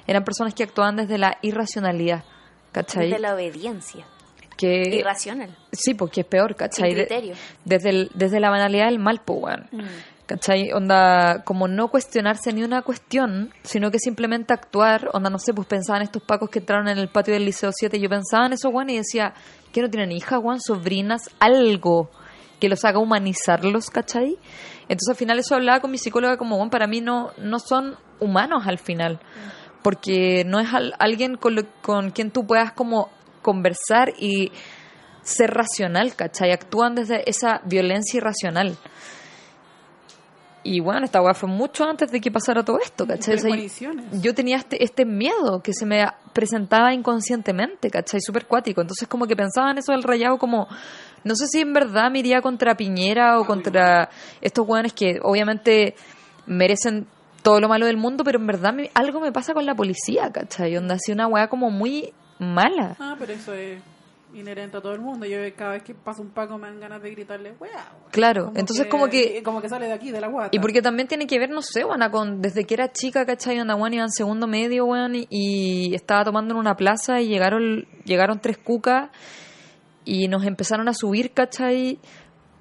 eran 0.07 0.25
personas 0.25 0.55
que 0.55 0.63
actuaban 0.65 0.97
desde 0.97 1.19
la 1.19 1.39
irracionalidad, 1.43 2.25
¿cachai? 2.73 3.11
De 3.11 3.19
la 3.19 3.35
obediencia. 3.35 4.05
que, 4.57 4.83
Irracional. 4.97 5.57
Sí, 5.73 5.95
porque 5.95 6.21
es 6.21 6.27
peor, 6.27 6.55
¿cachai? 6.55 6.91
Sin 6.91 6.99
De- 6.99 7.07
criterio. 7.07 7.35
desde, 7.65 7.91
el- 7.91 8.11
desde 8.15 8.39
la 8.39 8.51
banalidad 8.51 8.87
del 8.87 8.99
mal, 9.01 9.21
pues. 9.25 9.57
Mm. 9.73 9.81
¿Cachai? 10.33 10.73
Onda, 10.73 11.43
como 11.45 11.69
no 11.69 11.89
cuestionarse 11.89 12.55
ni 12.55 12.63
una 12.65 12.81
cuestión, 12.81 13.53
sino 13.65 13.91
que 13.91 13.99
simplemente 13.99 14.55
actuar. 14.55 15.11
Onda, 15.13 15.29
no 15.29 15.39
sé, 15.39 15.53
pues 15.53 15.67
pensaba 15.69 15.99
en 15.99 16.05
estos 16.05 16.23
pacos 16.23 16.49
que 16.49 16.61
entraron 16.61 16.89
en 16.89 16.97
el 16.97 17.09
patio 17.09 17.35
del 17.35 17.45
Liceo 17.45 17.71
7. 17.71 18.01
Yo 18.01 18.09
pensaba 18.09 18.47
en 18.47 18.55
eso, 18.55 18.71
weón, 18.71 18.89
y 18.89 18.97
decía, 18.97 19.35
que 19.75 19.83
no 19.83 19.91
tienen 19.91 20.11
hijas, 20.11 20.41
weón, 20.43 20.59
sobrinas, 20.59 21.29
algo 21.39 22.09
que 22.59 22.71
los 22.71 22.83
haga 22.87 22.99
humanizarlos, 22.99 23.91
¿cachai? 23.91 24.39
Entonces 24.83 25.11
al 25.11 25.17
final 25.17 25.39
eso 25.39 25.55
hablaba 25.55 25.81
con 25.81 25.91
mi 25.91 25.99
psicóloga 25.99 26.39
como, 26.39 26.57
weón, 26.57 26.71
para 26.71 26.87
mí 26.87 27.03
no, 27.03 27.33
no 27.37 27.59
son 27.59 27.97
humanos 28.19 28.67
al 28.67 28.79
final. 28.79 29.21
Porque 29.83 30.45
no 30.47 30.61
es 30.61 30.73
al- 30.73 30.95
alguien 30.99 31.37
con, 31.37 31.57
lo- 31.57 31.67
con 31.83 32.11
quien 32.11 32.31
tú 32.31 32.47
puedas 32.47 32.73
como 32.73 33.11
conversar 33.43 34.15
y 34.19 34.51
ser 35.23 35.51
racional, 35.51 36.15
¿cachai? 36.17 36.53
Actúan 36.53 36.95
desde 36.95 37.29
esa 37.29 37.61
violencia 37.67 38.17
irracional. 38.17 38.79
Y 40.65 40.81
bueno, 40.81 41.05
esta 41.05 41.21
weá 41.21 41.35
fue 41.35 41.49
mucho 41.49 41.85
antes 41.85 42.11
de 42.13 42.21
que 42.21 42.31
pasara 42.31 42.65
todo 42.65 42.79
esto, 42.79 43.05
¿cachai? 43.07 43.35
O 43.35 43.39
sea, 43.39 43.51
yo 44.21 44.35
tenía 44.35 44.57
este, 44.59 44.83
este 44.85 45.05
miedo 45.05 45.61
que 45.63 45.73
se 45.73 45.85
me 45.87 46.07
presentaba 46.33 46.95
inconscientemente, 46.95 47.91
¿cachai? 47.91 48.21
Súper 48.21 48.47
cuático. 48.47 48.81
Entonces 48.81 49.09
como 49.09 49.27
que 49.27 49.35
pensaba 49.37 49.71
en 49.73 49.79
eso 49.79 49.93
del 49.93 50.03
rayado 50.03 50.39
como... 50.39 50.69
No 51.25 51.35
sé 51.37 51.47
si 51.47 51.61
en 51.61 51.73
verdad 51.73 52.11
me 52.11 52.19
iría 52.21 52.41
contra 52.43 52.77
Piñera 52.77 53.39
o 53.39 53.45
contra 53.47 54.09
estos 54.41 54.67
weones 54.69 54.93
que 54.93 55.19
obviamente 55.23 55.95
merecen 56.47 57.07
todo 57.43 57.61
lo 57.61 57.69
malo 57.69 57.87
del 57.87 57.97
mundo, 57.97 58.23
pero 58.25 58.39
en 58.39 58.47
verdad 58.47 58.73
me- 58.73 58.91
algo 58.95 59.21
me 59.21 59.33
pasa 59.33 59.53
con 59.55 59.67
la 59.67 59.75
policía, 59.75 60.31
¿cachai? 60.33 60.77
Onda, 60.77 60.95
así 60.95 61.13
una 61.13 61.27
weá 61.27 61.49
como 61.49 61.71
muy 61.71 62.13
mala. 62.39 62.97
Ah, 63.01 63.17
pero 63.19 63.33
eso 63.33 63.53
es 63.53 63.81
inherente 64.35 64.77
a 64.77 64.81
todo 64.81 64.93
el 64.93 65.01
mundo. 65.01 65.27
Yo 65.27 65.39
cada 65.57 65.73
vez 65.73 65.83
que 65.83 65.95
pasa 65.95 66.23
un 66.23 66.31
Paco 66.31 66.59
me 66.59 66.67
dan 66.69 66.81
ganas 66.81 67.03
de 67.03 67.11
gritarle, 67.11 67.55
weá. 67.61 67.71
weá". 67.73 68.11
Claro, 68.11 68.53
entonces 68.55 68.87
como 68.87 69.09
que- 69.09 69.43
Como 69.43 69.61
que 69.61 69.69
sale 69.69 69.87
de 69.87 69.93
aquí, 69.93 70.11
de 70.11 70.21
la 70.21 70.29
guata. 70.29 70.51
Y 70.53 70.59
porque 70.59 70.83
también 70.83 71.09
tiene 71.09 71.27
que 71.27 71.39
ver, 71.39 71.51
no 71.51 71.63
sé, 71.63 71.85
weón, 71.85 72.01
con 72.11 72.41
desde 72.43 72.65
que 72.65 72.75
era 72.75 72.91
chica, 72.93 73.25
¿cachai? 73.27 73.61
Onda, 73.61 73.75
weón, 73.75 73.95
iba 73.95 74.03
en 74.05 74.11
segundo 74.11 74.47
medio, 74.47 74.87
weón, 74.87 75.15
y, 75.15 75.27
y 75.31 75.95
estaba 75.95 76.25
tomando 76.25 76.55
en 76.55 76.61
una 76.61 76.75
plaza 76.77 77.21
y 77.21 77.29
llegaron, 77.29 77.87
llegaron 78.05 78.41
tres 78.41 78.59
cucas 78.59 79.11
y 80.05 80.29
nos 80.29 80.45
empezaron 80.45 80.89
a 80.89 80.95
subir, 80.95 81.33
¿cachai? 81.33 81.99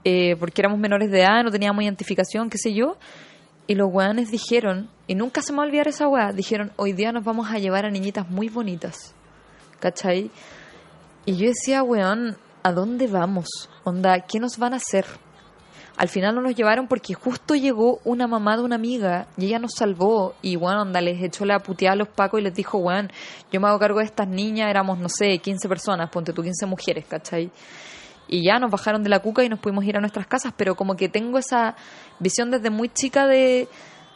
Eh, 0.04 0.36
porque 0.40 0.62
éramos 0.62 0.80
menores 0.80 1.12
de 1.12 1.20
edad, 1.22 1.44
no 1.44 1.52
teníamos 1.52 1.84
identificación, 1.84 2.50
qué 2.50 2.58
sé 2.58 2.74
yo. 2.74 2.98
Y 3.68 3.76
los 3.76 3.90
weones 3.94 4.32
dijeron, 4.32 4.90
y 5.08 5.16
nunca 5.16 5.42
se 5.42 5.54
me 5.54 5.58
va 5.60 5.64
a 5.64 5.68
olvidar 5.68 5.88
esa 5.88 6.08
weá, 6.08 6.34
dijeron, 6.34 6.72
hoy 6.76 6.94
día 6.94 7.12
nos 7.12 7.24
vamos 7.24 7.50
a 7.52 7.58
llevar 7.60 7.86
a 7.86 7.90
niñitas 7.92 8.28
muy 8.30 8.50
bonitas, 8.50 9.14
¿cachai? 9.80 10.30
Y 11.26 11.36
yo 11.38 11.48
decía, 11.48 11.84
weón, 11.84 12.36
¿a 12.64 12.72
dónde 12.72 13.06
vamos? 13.08 13.48
Onda, 13.84 14.22
¿qué 14.22 14.40
nos 14.40 14.58
van 14.58 14.74
a 14.74 14.78
hacer? 14.78 15.06
Al 15.98 16.08
final 16.08 16.34
no 16.34 16.42
nos 16.42 16.56
llevaron 16.56 16.88
porque 16.88 17.14
justo 17.14 17.54
llegó 17.54 18.00
una 18.04 18.26
mamá 18.26 18.58
de 18.58 18.64
una 18.64 18.76
amiga 18.76 19.28
y 19.38 19.46
ella 19.46 19.60
nos 19.60 19.74
salvó. 19.76 20.34
Y 20.42 20.56
bueno, 20.56 20.82
onda, 20.82 21.00
les 21.00 21.22
echó 21.22 21.46
la 21.46 21.60
puteada 21.60 21.94
a 21.94 21.96
los 21.96 22.08
pacos 22.08 22.40
y 22.40 22.44
les 22.44 22.56
dijo, 22.56 22.80
weón, 22.80 23.12
yo 23.52 23.62
me 23.62 23.68
hago 23.68 23.78
cargo 23.78 24.00
de 24.00 24.06
estas 24.06 24.28
niñas, 24.28 24.70
éramos, 24.70 24.98
no 24.98 25.10
sé, 25.10 25.38
15 25.38 25.70
personas, 25.70 26.10
ponte 26.10 26.34
tú 26.34 26.42
15 26.42 26.66
mujeres, 26.66 27.06
¿cachai? 27.06 27.52
Y 28.28 28.44
ya 28.44 28.58
nos 28.58 28.72
bajaron 28.72 29.04
de 29.04 29.10
la 29.10 29.20
cuca 29.20 29.44
y 29.44 29.50
nos 29.50 29.60
pudimos 29.60 29.86
ir 29.86 29.98
a 29.98 30.00
nuestras 30.00 30.26
casas, 30.26 30.54
pero 30.58 30.76
como 30.76 30.96
que 30.96 31.08
tengo 31.08 31.38
esa 31.38 31.76
visión 32.18 32.50
desde 32.50 32.72
muy 32.72 32.90
chica 32.90 33.28
de, 33.28 33.68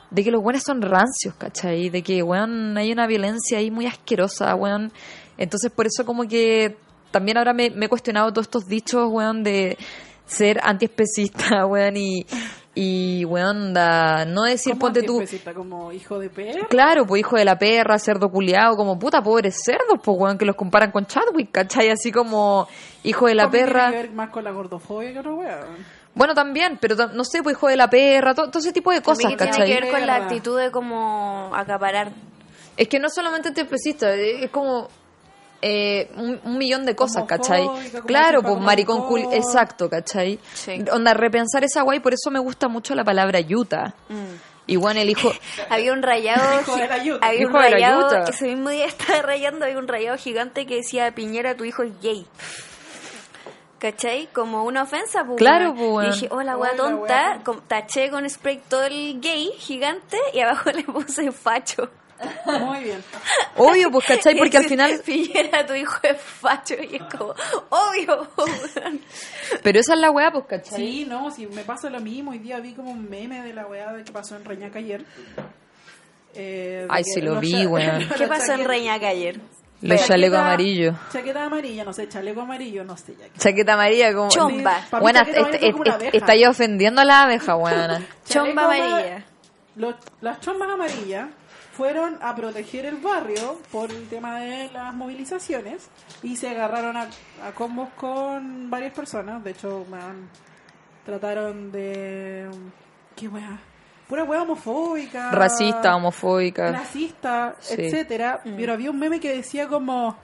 de 0.09 0.23
que 0.23 0.31
los 0.31 0.41
buenos 0.41 0.63
son 0.63 0.81
rancios, 0.81 1.35
¿cachai? 1.37 1.89
De 1.89 2.01
que, 2.01 2.23
weón, 2.23 2.75
hay 2.77 2.91
una 2.91 3.05
violencia 3.05 3.59
ahí 3.59 3.69
muy 3.69 3.85
asquerosa, 3.85 4.55
weón. 4.55 4.91
Entonces 5.37 5.71
por 5.71 5.85
eso 5.85 6.03
como 6.05 6.23
que 6.27 6.77
también 7.15 7.37
ahora 7.37 7.53
me, 7.53 7.69
me 7.69 7.85
he 7.85 7.87
cuestionado 7.87 8.29
todos 8.33 8.47
estos 8.47 8.67
dichos, 8.67 9.07
weón, 9.09 9.41
de 9.41 9.77
ser 10.25 10.59
antiespecista, 10.61 11.65
weón, 11.65 11.95
y, 11.95 12.25
y 12.73 13.23
weón, 13.23 13.73
da, 13.73 14.25
no 14.25 14.43
decir, 14.43 14.73
¿Cómo 14.73 14.81
ponte 14.81 15.01
tú, 15.03 15.13
antiespecista? 15.13 15.53
Como 15.53 15.93
hijo 15.93 16.19
de 16.19 16.29
perro. 16.29 16.67
Claro, 16.67 17.05
pues 17.05 17.21
hijo 17.21 17.37
de 17.37 17.45
la 17.45 17.57
perra, 17.57 17.97
cerdo 17.99 18.27
culiado, 18.29 18.75
como 18.75 18.99
puta, 18.99 19.21
pobres 19.21 19.55
cerdos, 19.63 19.97
pues 20.03 20.17
weón, 20.19 20.37
que 20.37 20.43
los 20.43 20.57
comparan 20.57 20.91
con 20.91 21.05
Chadwick, 21.05 21.53
¿cachai? 21.53 21.89
Así 21.89 22.11
como 22.11 22.67
hijo 23.03 23.27
de 23.27 23.35
la 23.35 23.49
perra. 23.49 23.91
Tiene 23.91 24.01
que 24.01 24.07
ver 24.09 24.15
más 24.17 24.29
con 24.29 24.43
la 24.43 24.51
gordofobia 24.51 25.13
que 25.13 25.19
otra 25.19 25.33
weá. 25.33 25.61
Bueno, 26.13 26.33
también, 26.33 26.77
pero 26.81 26.97
no 27.13 27.23
sé, 27.23 27.43
pues 27.43 27.55
hijo 27.55 27.69
de 27.69 27.77
la 27.77 27.89
perra, 27.89 28.35
todo, 28.35 28.49
todo 28.49 28.59
ese 28.59 28.73
tipo 28.73 28.91
de 28.91 29.01
cosas, 29.01 29.23
También 29.37 29.51
tiene 29.51 29.65
que 29.65 29.81
ver 29.81 29.91
con 29.91 30.01
la 30.01 30.13
Perra. 30.15 30.25
actitud 30.25 30.59
de 30.59 30.69
como 30.69 31.51
acaparar. 31.55 32.11
Es 32.75 32.89
que 32.89 32.99
no 32.99 33.07
solamente 33.09 33.47
antiespecista, 33.47 34.13
es 34.13 34.49
como 34.49 34.89
eh, 35.67 36.11
un, 36.15 36.39
un 36.43 36.57
millón 36.59 36.85
de 36.85 36.95
cosas, 36.95 37.23
¿cachai? 37.25 37.67
Claro, 38.05 38.43
pues 38.43 38.59
maricón 38.59 39.07
cool, 39.07 39.21
exacto, 39.31 39.89
¿cachai? 39.89 40.37
Sí. 40.53 40.85
Onda, 40.91 41.15
repensar 41.15 41.63
esa 41.63 41.81
guay, 41.81 41.99
por 42.01 42.13
eso 42.13 42.29
me 42.29 42.37
gusta 42.37 42.67
mucho 42.67 42.93
la 42.93 43.03
palabra 43.03 43.39
yuta. 43.39 43.95
Y 44.67 44.75
bueno, 44.75 44.99
el 44.99 45.09
hijo... 45.09 45.31
Había 45.69 45.91
un 45.91 46.03
rayado. 46.03 46.61
La. 46.77 46.95
Había 47.27 47.47
un 47.47 47.53
la 47.53 47.59
rayado. 47.61 48.25
Ese 48.27 48.45
mismo 48.45 48.69
día 48.69 48.85
estaba 48.95 49.23
rayando. 49.23 49.65
Había 49.65 49.79
un 49.79 49.87
rayado 49.87 50.17
gigante 50.17 50.67
que 50.67 50.75
decía: 50.75 51.11
Piñera, 51.15 51.55
tu 51.55 51.65
hijo 51.65 51.81
es 51.81 51.99
gay. 51.99 52.27
¿Cachai? 53.79 54.27
Como 54.33 54.63
una 54.65 54.83
ofensa, 54.83 55.23
pues. 55.25 55.37
Claro, 55.37 55.73
pues. 55.75 56.07
Y 56.07 56.11
dije, 56.11 56.27
hola, 56.31 56.57
wea 56.57 56.71
Hola, 56.73 56.83
tonta. 56.83 57.41
wea. 57.45 57.61
Taché 57.67 58.09
con 58.11 58.29
spray 58.29 58.61
todo 58.69 58.83
el 58.83 59.19
gay 59.19 59.51
gigante 59.57 60.17
y 60.33 60.39
abajo 60.41 60.69
le 60.75 60.83
puse 60.83 61.31
facho. 61.31 61.89
Muy 62.45 62.83
bien. 62.85 63.03
Obvio, 63.57 63.91
pues, 63.91 64.05
¿cachai? 64.05 64.35
Porque 64.37 64.57
al 64.57 64.65
final... 64.65 65.01
Piñera, 65.05 65.65
tu 65.65 65.73
hijo 65.73 65.97
es 66.03 66.17
facho. 66.21 66.75
Y 66.75 66.95
es 66.95 67.03
como, 67.15 67.33
obvio. 67.69 68.27
Pero 69.61 69.79
esa 69.79 69.93
es 69.95 69.99
la 69.99 70.11
weá, 70.11 70.31
pues, 70.31 70.45
¿cachai? 70.47 70.77
Sí, 70.77 71.05
no, 71.07 71.29
si 71.31 71.45
me 71.47 71.63
pasa 71.63 71.89
lo 71.89 71.99
mismo. 71.99 72.31
Hoy 72.31 72.39
día 72.39 72.59
vi 72.59 72.73
como 72.73 72.91
un 72.91 73.09
meme 73.09 73.41
de 73.41 73.53
la 73.53 73.65
weá 73.67 73.91
de 73.93 74.03
que 74.03 74.11
pasó 74.11 74.35
en 74.35 74.45
Reñaca 74.45 74.79
ayer. 74.79 75.03
Eh, 76.33 76.85
Ay, 76.89 77.03
sí 77.03 77.21
lo 77.21 77.39
vi, 77.39 77.65
weón. 77.65 78.07
¿Qué 78.17 78.27
pasó 78.27 78.53
en 78.53 78.65
Reñaca 78.65 79.07
ayer? 79.09 79.39
Los 79.81 79.99
chaqueta- 79.99 80.07
chalecos 80.07 80.39
amarillos. 80.39 80.95
Chaqueta 81.11 81.43
amarilla, 81.45 81.83
no 81.83 81.93
sé, 81.93 82.07
chaleco 82.09 82.41
amarillo, 82.41 82.83
no 82.85 82.95
sé 82.97 83.13
ya. 83.19 83.25
Chaqueta 83.37 83.73
amarilla 83.73 84.13
como... 84.13 84.29
Chomba. 84.29 84.79
Mí 84.79 84.99
Buena, 84.99 85.25
chaqueta 85.25 85.49
est- 85.57 85.63
est- 85.63 85.89
abeja. 85.89 86.17
está 86.17 86.35
yo 86.35 86.49
ofendiendo 86.49 87.01
a 87.01 87.05
la 87.05 87.23
abeja, 87.23 87.53
buena. 87.55 88.01
Chomba 88.27 88.27
Chaleco 88.27 88.59
ama- 88.61 88.75
amarilla. 88.87 89.25
Los- 89.75 89.95
las 90.21 90.39
chombas 90.39 90.69
amarillas 90.69 91.27
fueron 91.75 92.17
a 92.21 92.33
proteger 92.35 92.85
el 92.85 92.97
barrio 92.97 93.59
por 93.71 93.91
el 93.91 94.07
tema 94.07 94.39
de 94.39 94.69
las 94.71 94.93
movilizaciones 94.93 95.89
y 96.23 96.35
se 96.37 96.49
agarraron 96.49 96.95
a, 96.97 97.09
a 97.45 97.51
combos 97.53 97.89
con 97.97 98.69
varias 98.69 98.93
personas. 98.93 99.43
De 99.43 99.51
hecho, 99.51 99.85
man, 99.89 100.29
trataron 101.05 101.71
de. 101.71 102.49
¿Qué 103.15 103.27
weá? 103.27 103.57
Pura 104.07 104.23
weá 104.23 104.43
homofóbica. 104.43 105.31
Racista, 105.31 105.95
homofóbica. 105.95 106.71
Racista, 106.71 107.55
Sí. 107.59 107.75
etcétera. 107.77 108.41
Pero 108.43 108.73
había 108.73 108.91
un 108.91 108.99
meme 108.99 109.19
que 109.19 109.35
decía 109.35 109.67
como. 109.67 110.15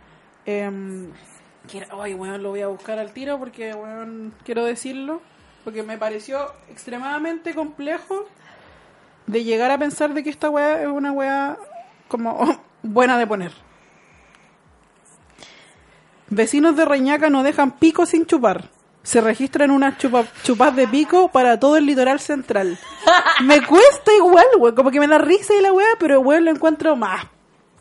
que 0.46 1.78
era- 1.78 1.88
ay, 2.02 2.14
weón, 2.14 2.42
lo 2.44 2.50
voy 2.50 2.62
a 2.62 2.68
buscar 2.68 2.98
al 3.00 3.12
tiro 3.12 3.38
porque, 3.40 3.74
weón, 3.74 4.34
quiero 4.44 4.66
decirlo. 4.66 5.22
Porque 5.64 5.84
me 5.84 5.98
pareció 5.98 6.52
extremadamente 6.70 7.54
complejo 7.54 8.26
de 9.28 9.44
llegar 9.44 9.72
a 9.72 9.78
pensar 9.78 10.14
de 10.14 10.24
que 10.24 10.30
esta 10.30 10.50
weá 10.50 10.82
es 10.82 10.88
una 10.88 11.12
weá 11.12 11.58
como 12.08 12.60
buena 12.84 13.18
de 13.18 13.28
poner. 13.28 13.52
Vecinos 16.28 16.76
de 16.76 16.86
Reñaca 16.86 17.30
no 17.30 17.44
dejan 17.44 17.72
pico 17.72 18.06
sin 18.06 18.26
chupar. 18.26 18.70
Se 19.04 19.20
registran 19.20 19.72
unas 19.72 19.98
chupa, 19.98 20.26
chupas 20.44 20.76
de 20.76 20.88
pico 20.88 21.28
para 21.30 21.60
todo 21.60 21.76
el 21.76 21.86
litoral 21.86 22.20
central. 22.20 22.78
Me 23.44 23.66
cuesta 23.66 24.14
igual, 24.16 24.46
weón. 24.58 24.76
Como 24.76 24.92
que 24.92 25.00
me 25.00 25.08
da 25.08 25.18
risa 25.18 25.54
y 25.56 25.62
la 25.62 25.74
weá, 25.74 25.88
pero 26.00 26.22
weón 26.22 26.46
lo 26.46 26.52
encuentro 26.52 26.96
más. 26.96 27.26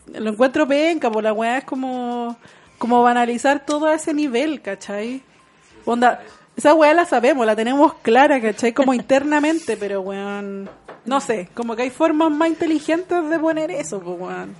Lo 0.06 0.30
encuentro 0.30 0.66
penca, 0.66 1.10
pues 1.10 1.22
la 1.22 1.32
weá 1.32 1.58
es 1.58 1.64
como, 1.64 2.36
como 2.78 3.02
banalizar 3.02 3.64
todo 3.64 3.86
a 3.86 3.94
ese 3.94 4.14
nivel, 4.14 4.62
¿cachai? 4.62 5.22
Onda, 5.84 6.20
esa 6.60 6.74
weá 6.74 6.92
la 6.92 7.06
sabemos, 7.06 7.46
la 7.46 7.56
tenemos 7.56 7.94
clara, 8.02 8.38
¿cachai? 8.38 8.74
Como 8.74 8.92
internamente, 8.92 9.78
pero 9.78 10.02
weón, 10.02 10.68
no 11.06 11.20
sé, 11.20 11.48
como 11.54 11.74
que 11.74 11.84
hay 11.84 11.90
formas 11.90 12.30
más 12.30 12.50
inteligentes 12.50 13.30
de 13.30 13.38
poner 13.38 13.70
eso, 13.70 13.98
pues 13.98 14.20
weón. 14.20 14.54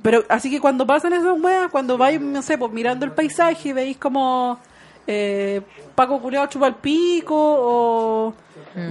Pero 0.00 0.24
así 0.28 0.48
que 0.48 0.60
cuando 0.60 0.86
pasan 0.86 1.12
esas 1.14 1.36
weas, 1.40 1.72
cuando 1.72 1.98
vais, 1.98 2.20
no 2.20 2.40
sé, 2.40 2.56
pues 2.56 2.70
mirando 2.70 3.04
el 3.04 3.10
paisaje 3.10 3.70
y 3.70 3.72
veis 3.72 3.96
como 3.96 4.60
eh, 5.08 5.60
Paco 5.96 6.22
Culeado 6.22 6.46
chupa 6.46 6.68
el 6.68 6.76
pico 6.76 7.34
o... 7.36 8.34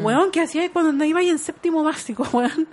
Weón, 0.04 0.30
¿qué 0.32 0.42
hacíais 0.42 0.72
cuando 0.72 1.06
ibais 1.06 1.30
en 1.30 1.40
séptimo 1.40 1.82
básico, 1.82 2.28
weón? 2.34 2.68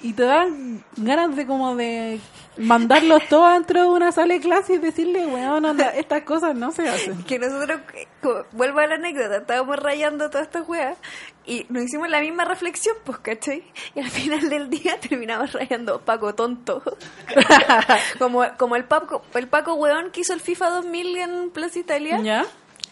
Y 0.00 0.12
te 0.12 0.22
dan 0.22 0.84
ganas 0.96 1.34
de 1.34 1.44
como 1.44 1.74
de 1.74 2.20
mandarlos 2.56 3.26
todos 3.28 3.52
dentro 3.54 3.82
de 3.82 3.88
una 3.88 4.12
sala 4.12 4.34
de 4.34 4.40
clase 4.40 4.74
y 4.74 4.78
decirle, 4.78 5.26
weón, 5.26 5.64
estas 5.96 6.22
cosas 6.22 6.54
no 6.54 6.70
se 6.70 6.88
hacen. 6.88 7.24
que 7.24 7.38
nosotros, 7.40 7.80
como- 8.26 8.44
vuelvo 8.52 8.80
a 8.80 8.86
la 8.86 8.94
anécdota, 8.96 9.36
estábamos 9.38 9.76
rayando 9.76 10.28
todas 10.30 10.46
estas 10.46 10.68
weas 10.68 10.96
y 11.44 11.64
nos 11.68 11.84
hicimos 11.84 12.08
la 12.08 12.20
misma 12.20 12.44
reflexión, 12.44 12.96
pues, 13.04 13.18
¿cachai? 13.18 13.62
Y 13.94 14.00
al 14.00 14.10
final 14.10 14.48
del 14.48 14.68
día 14.70 14.98
terminamos 15.08 15.52
rayando 15.52 16.00
Paco 16.00 16.34
tonto. 16.34 16.82
como, 18.18 18.44
como 18.56 18.76
el 18.76 18.84
Paco, 18.84 19.22
el 19.34 19.48
Paco 19.48 19.74
weón 19.74 20.10
que 20.10 20.20
hizo 20.20 20.32
el 20.32 20.40
FIFA 20.40 20.70
2000 20.70 21.16
en 21.16 21.50
Plaza 21.50 21.78
Italia. 21.78 22.20
¿Ya? 22.22 22.44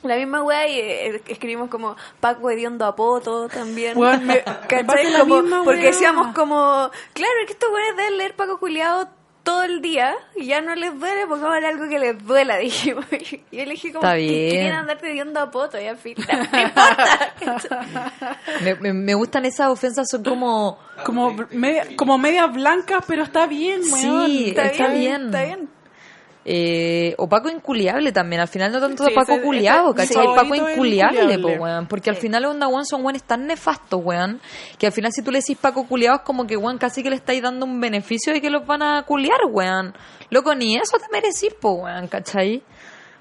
La 0.02 0.16
misma 0.16 0.43
wea 0.43 0.69
y 0.69 0.78
eh, 0.78 1.23
escribimos 1.28 1.70
como 1.70 1.97
Paco 2.20 2.51
hediondo 2.51 2.85
a 2.85 2.94
poto 2.94 3.48
también. 3.48 3.97
Weón, 3.97 4.27
me- 4.27 4.43
¿Cachai? 4.69 5.19
Como- 5.19 5.65
porque 5.65 5.86
decíamos 5.86 6.35
como, 6.35 6.90
claro, 7.15 7.32
es 7.40 7.47
que 7.47 7.52
estos 7.55 7.70
weones 7.70 7.97
deben 7.97 8.19
leer 8.19 8.36
Paco 8.36 8.59
Culiado 8.59 9.09
todo 9.44 9.62
el 9.62 9.80
día 9.80 10.14
y 10.34 10.46
ya 10.46 10.60
no 10.60 10.74
les 10.74 10.98
duele, 10.98 11.26
pongámosle 11.28 11.66
algo 11.66 11.88
que 11.88 11.98
les 12.00 12.18
duela, 12.26 12.56
dijimos. 12.58 13.04
Y 13.12 13.56
yo 13.56 13.64
le 13.64 13.70
dije 13.72 13.92
como, 13.92 14.00
que 14.12 14.48
quieren 14.50 14.72
andarte 14.72 15.10
hediondo 15.10 15.38
a 15.40 15.50
poto 15.50 15.78
y 15.80 15.84
no 15.84 15.90
importa. 15.92 17.34
Me, 18.62 18.74
me- 18.76 18.92
me 18.92 19.14
gustan 19.14 19.44
esas 19.44 19.68
ofensas, 19.68 20.08
son 20.10 20.24
como... 20.24 20.78
Como, 21.04 21.34
media- 21.50 21.86
como 21.96 22.18
medias 22.18 22.52
blancas, 22.52 23.04
pero 23.06 23.22
está 23.24 23.46
bien, 23.46 23.80
weón. 23.92 24.26
Sí, 24.26 24.54
está, 24.56 24.88
bien. 24.88 25.26
Está 25.26 25.42
bien. 25.44 25.68
Eh, 26.46 27.14
o 27.16 27.26
Paco 27.26 27.48
inculiable 27.48 28.12
también, 28.12 28.42
al 28.42 28.48
final 28.48 28.70
no 28.70 28.78
tanto 28.78 29.04
Sí, 29.04 29.14
Paco 29.14 29.40
culiado, 29.40 29.94
¿cachai? 29.94 30.26
Paco 30.34 30.54
es 30.54 30.60
inculiable, 30.60 31.20
po, 31.20 31.48
inculiable. 31.48 31.58
weón. 31.58 31.86
Porque 31.86 32.10
al 32.10 32.16
final 32.16 32.44
onda, 32.44 32.68
weón, 32.68 32.84
son 32.84 33.02
weones 33.02 33.22
tan 33.24 33.46
nefastos, 33.46 34.00
weón, 34.04 34.40
que 34.78 34.86
al 34.86 34.92
final 34.92 35.10
si 35.12 35.22
tú 35.22 35.30
le 35.30 35.38
decís 35.38 35.56
Paco 35.58 35.86
culiado 35.86 36.16
es 36.16 36.22
como 36.22 36.46
que, 36.46 36.56
weón, 36.56 36.76
casi 36.76 37.02
que 37.02 37.08
le 37.08 37.16
estáis 37.16 37.40
dando 37.40 37.64
un 37.64 37.80
beneficio 37.80 38.32
de 38.32 38.42
que 38.42 38.50
los 38.50 38.66
van 38.66 38.82
a 38.82 39.02
culiar, 39.04 39.38
weón. 39.50 39.94
Loco, 40.30 40.54
ni 40.54 40.76
eso 40.76 40.98
te 40.98 41.06
merecís, 41.10 41.54
po, 41.54 41.72
weón, 41.84 42.08
¿cachai? 42.08 42.62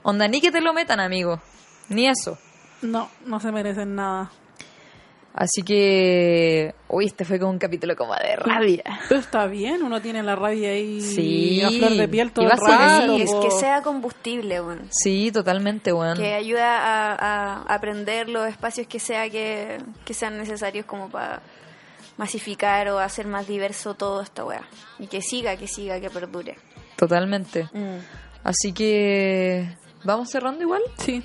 Onda, 0.03 0.27
ni 0.27 0.41
que 0.41 0.51
te 0.51 0.59
lo 0.59 0.73
metan, 0.73 0.99
amigo. 0.99 1.39
Ni 1.87 2.07
eso. 2.07 2.37
No, 2.81 3.09
no 3.25 3.39
se 3.39 3.51
merecen 3.53 3.95
nada. 3.95 4.31
Así 5.35 5.63
que, 5.63 6.75
uy, 6.89 7.05
este 7.07 7.25
fue 7.25 7.39
como 7.39 7.49
un 7.51 7.57
capítulo 7.57 7.95
como 7.95 8.13
de 8.13 8.35
rabia. 8.35 8.83
Pero 9.09 9.19
está 9.19 9.47
bien, 9.47 9.81
uno 9.81 9.99
tiene 9.99 10.21
la 10.21 10.35
rabia 10.35 10.69
ahí 10.69 11.01
Sí. 11.01 11.59
a 11.63 11.69
flor 11.71 11.93
de 11.93 12.07
piel 12.07 12.31
todo 12.31 12.45
Y 12.45 12.49
el 12.49 12.51
rato. 12.51 13.15
Sí, 13.15 13.21
es 13.23 13.31
que 13.41 13.49
sea 13.51 13.81
combustible, 13.81 14.61
weón. 14.61 14.87
Sí, 14.91 15.31
totalmente, 15.31 15.91
weón. 15.91 16.17
Que 16.19 16.35
ayuda 16.35 16.77
a, 16.77 17.15
a 17.15 17.73
aprender 17.73 18.29
los 18.29 18.47
espacios 18.47 18.85
que 18.85 18.99
sea 18.99 19.27
que, 19.31 19.79
que 20.05 20.13
sean 20.13 20.37
necesarios 20.37 20.85
como 20.85 21.09
para 21.09 21.41
masificar 22.17 22.87
o 22.89 22.99
hacer 22.99 23.25
más 23.25 23.47
diverso 23.47 23.95
todo 23.95 24.21
esta 24.21 24.45
weá. 24.45 24.61
Y 24.99 25.07
que 25.07 25.21
siga, 25.23 25.57
que 25.57 25.67
siga, 25.67 25.99
que 25.99 26.11
perdure. 26.11 26.57
Totalmente. 26.95 27.63
Mm. 27.73 27.97
Así 28.43 28.71
que, 28.71 29.67
¿vamos 30.03 30.29
cerrando 30.29 30.61
igual? 30.61 30.83
Sí, 30.97 31.23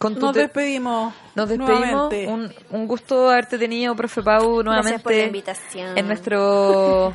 Con 0.00 0.14
tu 0.14 0.20
nos 0.26 0.34
despedimos. 0.34 1.14
Nos 1.34 1.48
despedimos. 1.48 2.12
Un, 2.26 2.52
un 2.70 2.86
gusto 2.88 3.28
haberte 3.30 3.58
tenido, 3.58 3.94
profe 3.94 4.22
Pau, 4.22 4.62
nuevamente 4.62 4.82
Gracias 4.82 5.02
por 5.02 5.12
la 5.12 5.22
invitación. 5.24 5.98
en 5.98 6.06
nuestro 6.06 7.14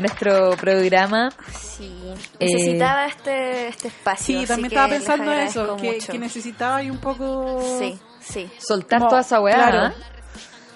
nuestro 0.00 0.50
programa. 0.56 1.30
Sí. 1.52 1.92
Eh, 2.40 2.46
Necesitaba 2.46 3.06
este, 3.06 3.68
este 3.68 3.88
espacio. 3.88 4.24
Sí, 4.24 4.36
así 4.38 4.46
también 4.46 4.70
que 4.70 4.74
estaba 4.74 4.88
pensando 4.88 5.30
agradezco 5.30 5.62
eso, 5.62 5.76
que, 5.76 5.98
que 5.98 6.18
necesitaba 6.18 6.76
ahí 6.76 6.90
un 6.90 6.98
poco 6.98 7.60
Sí, 7.78 7.98
sí. 8.20 8.50
Soltar 8.58 8.98
Como, 9.00 9.10
toda 9.10 9.20
esa 9.20 9.40
weá. 9.40 9.54
claro. 9.54 9.86
¿eh? 9.88 9.92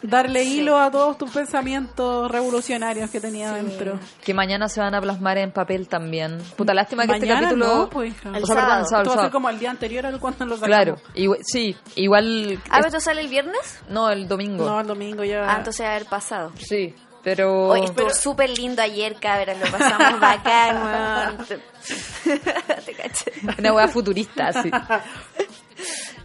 Darle 0.02 0.44
Sí. 0.44 0.60
hilo 0.60 0.78
a 0.78 0.90
todos 0.90 1.18
tus 1.18 1.30
pensamientos 1.30 2.30
revolucionarios 2.30 3.10
que 3.10 3.20
tenía 3.20 3.52
dentro. 3.52 3.98
Que 4.24 4.32
mañana 4.34 4.68
se 4.68 4.80
van 4.80 4.94
a 4.94 5.00
plasmar 5.00 5.38
en 5.38 5.50
papel 5.52 5.88
también. 5.88 6.38
Puta 6.56 6.72
lástima 6.74 7.06
que 7.06 7.12
este 7.14 7.26
Mañana 7.26 7.48
capítulo. 7.48 7.66
no, 7.76 7.90
pues, 7.90 8.12
hija. 8.12 8.28
El 8.36 8.42
O 8.42 8.46
sea, 8.46 8.54
perdón, 8.56 8.68
sábado. 8.70 8.84
sábado, 8.88 9.02
Esto 9.04 9.16
va 9.16 9.20
a 9.22 9.24
ser 9.26 9.32
como 9.32 9.50
el 9.50 9.58
día 9.58 9.70
anterior 9.70 10.06
al 10.06 10.20
cuando 10.20 10.44
lo 10.46 10.54
sacamos. 10.56 10.68
Claro, 10.76 10.96
igual- 11.14 11.40
sí, 11.42 11.76
igual. 11.96 12.60
¿Ah, 12.70 12.78
es- 12.80 12.86
esto 12.86 13.00
sale 13.00 13.20
el 13.22 13.28
viernes? 13.28 13.80
no, 13.88 14.10
el 14.10 14.28
domingo. 14.28 14.64
No, 14.66 14.80
el 14.80 14.86
domingo 14.86 15.24
ya. 15.24 15.44
Ah, 15.52 15.56
entonces 15.58 15.86
haber 15.86 16.04
pasado. 16.06 16.52
Sí, 16.58 16.94
pero. 17.22 17.68
Oye, 17.68 17.84
estuvo 17.86 18.10
súper 18.10 18.50
lindo 18.50 18.80
ayer, 18.82 19.16
cabras, 19.20 19.58
lo 19.58 19.70
pasamos 19.76 20.20
bacán, 20.20 21.36
weón. 21.36 21.46
Te 22.84 22.92
caché. 22.94 23.32
Una 23.58 23.72
weá 23.72 23.88
futurista, 23.88 24.48
así. 24.48 24.70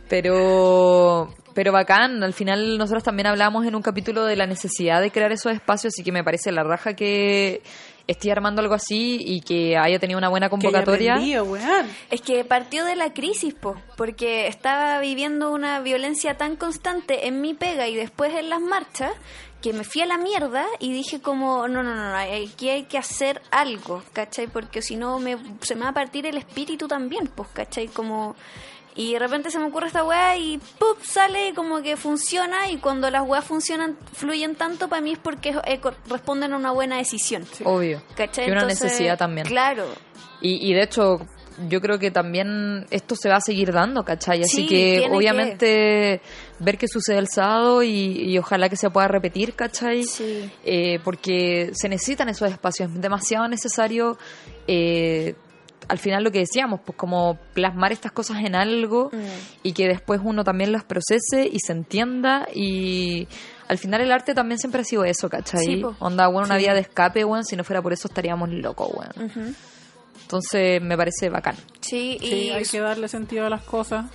Pero, 0.09 1.33
pero 1.53 1.71
bacán, 1.71 2.23
al 2.23 2.33
final 2.33 2.77
nosotros 2.77 3.03
también 3.03 3.27
hablamos 3.27 3.65
en 3.65 3.75
un 3.75 3.81
capítulo 3.81 4.25
de 4.25 4.35
la 4.35 4.47
necesidad 4.47 5.01
de 5.01 5.11
crear 5.11 5.31
esos 5.31 5.53
espacios, 5.53 5.93
así 5.93 6.03
que 6.03 6.11
me 6.11 6.23
parece 6.23 6.51
la 6.51 6.63
raja 6.63 6.95
que 6.95 7.61
esté 8.07 8.31
armando 8.31 8.61
algo 8.61 8.73
así 8.73 9.17
y 9.21 9.41
que 9.41 9.77
haya 9.77 9.99
tenido 9.99 10.17
una 10.17 10.29
buena 10.29 10.47
que 10.47 10.51
convocatoria. 10.51 11.15
rendido, 11.15 11.45
weón. 11.45 11.87
Es 12.09 12.21
que 12.21 12.43
partió 12.43 12.85
de 12.85 12.95
la 12.95 13.13
crisis, 13.13 13.53
po, 13.53 13.75
porque 13.95 14.47
estaba 14.47 14.99
viviendo 14.99 15.51
una 15.51 15.79
violencia 15.79 16.35
tan 16.35 16.55
constante 16.55 17.27
en 17.27 17.41
mi 17.41 17.53
pega 17.53 17.87
y 17.87 17.95
después 17.95 18.33
en 18.35 18.49
las 18.49 18.61
marchas 18.61 19.11
que 19.61 19.71
me 19.71 19.85
fui 19.85 20.01
a 20.01 20.05
la 20.05 20.17
mierda 20.17 20.65
y 20.79 20.91
dije 20.91 21.21
como, 21.21 21.69
no, 21.69 21.83
no, 21.83 21.95
no, 21.95 22.09
no, 22.09 22.17
aquí 22.17 22.69
hay 22.69 22.83
que 22.83 22.97
hacer 22.97 23.41
algo, 23.49 24.03
¿cachai? 24.11 24.47
Porque 24.47 24.81
si 24.81 24.97
no 24.97 25.19
me, 25.19 25.37
se 25.61 25.75
me 25.75 25.83
va 25.83 25.89
a 25.89 25.93
partir 25.93 26.25
el 26.25 26.35
espíritu 26.35 26.87
también, 26.87 27.27
pues, 27.33 27.49
¿cachai? 27.53 27.87
Como... 27.87 28.35
Y 28.95 29.13
de 29.13 29.19
repente 29.19 29.49
se 29.49 29.57
me 29.59 29.65
ocurre 29.65 29.87
esta 29.87 30.03
weá 30.03 30.37
y 30.37 30.59
¡pup! 30.79 31.01
sale 31.03 31.49
y 31.49 31.53
como 31.53 31.81
que 31.81 31.97
funciona 31.97 32.69
y 32.69 32.77
cuando 32.77 33.09
las 33.09 33.23
weas 33.27 33.43
funcionan, 33.43 33.97
fluyen 34.13 34.55
tanto, 34.55 34.87
para 34.87 35.01
mí 35.01 35.13
es 35.13 35.19
porque 35.19 35.49
eh, 35.65 35.79
responden 36.07 36.53
a 36.53 36.57
una 36.57 36.71
buena 36.71 36.97
decisión. 36.97 37.43
Obvio. 37.65 38.01
¿Cachai? 38.15 38.47
Y 38.47 38.51
una 38.51 38.61
Entonces, 38.61 38.83
necesidad 38.83 39.17
también. 39.17 39.47
Claro. 39.47 39.85
Y, 40.41 40.69
y 40.69 40.73
de 40.73 40.83
hecho, 40.83 41.17
yo 41.69 41.81
creo 41.81 41.97
que 41.97 42.11
también 42.11 42.85
esto 42.91 43.15
se 43.15 43.29
va 43.29 43.37
a 43.37 43.41
seguir 43.41 43.71
dando, 43.71 44.03
¿cachai? 44.03 44.41
Así 44.41 44.63
Sí, 44.63 44.67
que 44.67 45.07
obviamente 45.11 46.21
ver 46.59 46.77
qué 46.77 46.87
sucede 46.87 47.17
el 47.17 47.27
sábado 47.27 47.81
y, 47.83 47.89
y 48.31 48.37
ojalá 48.37 48.69
que 48.69 48.75
se 48.75 48.89
pueda 48.89 49.07
repetir, 49.07 49.53
¿cachai? 49.55 50.03
Sí. 50.03 50.51
Eh, 50.63 50.99
porque 51.03 51.71
se 51.73 51.89
necesitan 51.89 52.29
esos 52.29 52.51
espacios, 52.51 52.91
es 52.91 53.01
demasiado 53.01 53.47
necesario. 53.47 54.17
eh, 54.67 55.35
al 55.87 55.99
final 55.99 56.23
lo 56.23 56.31
que 56.31 56.39
decíamos, 56.39 56.79
pues 56.85 56.97
como 56.97 57.37
plasmar 57.53 57.91
estas 57.91 58.11
cosas 58.11 58.37
en 58.43 58.55
algo 58.55 59.09
Mm. 59.13 59.17
y 59.63 59.73
que 59.73 59.87
después 59.87 60.21
uno 60.23 60.43
también 60.43 60.71
las 60.71 60.83
procese 60.83 61.49
y 61.51 61.59
se 61.59 61.73
entienda 61.73 62.47
y 62.53 63.27
al 63.67 63.77
final 63.77 64.01
el 64.01 64.11
arte 64.11 64.33
también 64.33 64.59
siempre 64.59 64.81
ha 64.81 64.85
sido 64.85 65.03
eso, 65.05 65.29
¿cachai? 65.29 65.63
Sí, 65.65 65.75
po. 65.77 65.95
Onda, 65.99 66.27
bueno, 66.27 66.47
una 66.47 66.57
vía 66.57 66.73
de 66.73 66.81
escape, 66.81 67.23
weón, 67.25 67.43
si 67.45 67.55
no 67.55 67.63
fuera 67.63 67.81
por 67.81 67.93
eso 67.93 68.07
estaríamos 68.07 68.49
locos, 68.49 68.89
weón. 68.93 69.29
Ujú. 69.29 69.53
Entonces 70.21 70.81
me 70.81 70.97
parece 70.97 71.29
bacán. 71.29 71.55
Sí, 71.81 72.17
Sí, 72.19 72.27
y 72.27 72.49
hay 72.51 72.63
que 72.63 72.79
darle 72.79 73.07
sentido 73.07 73.45
a 73.45 73.49
las 73.49 73.63
cosas. 73.63 74.05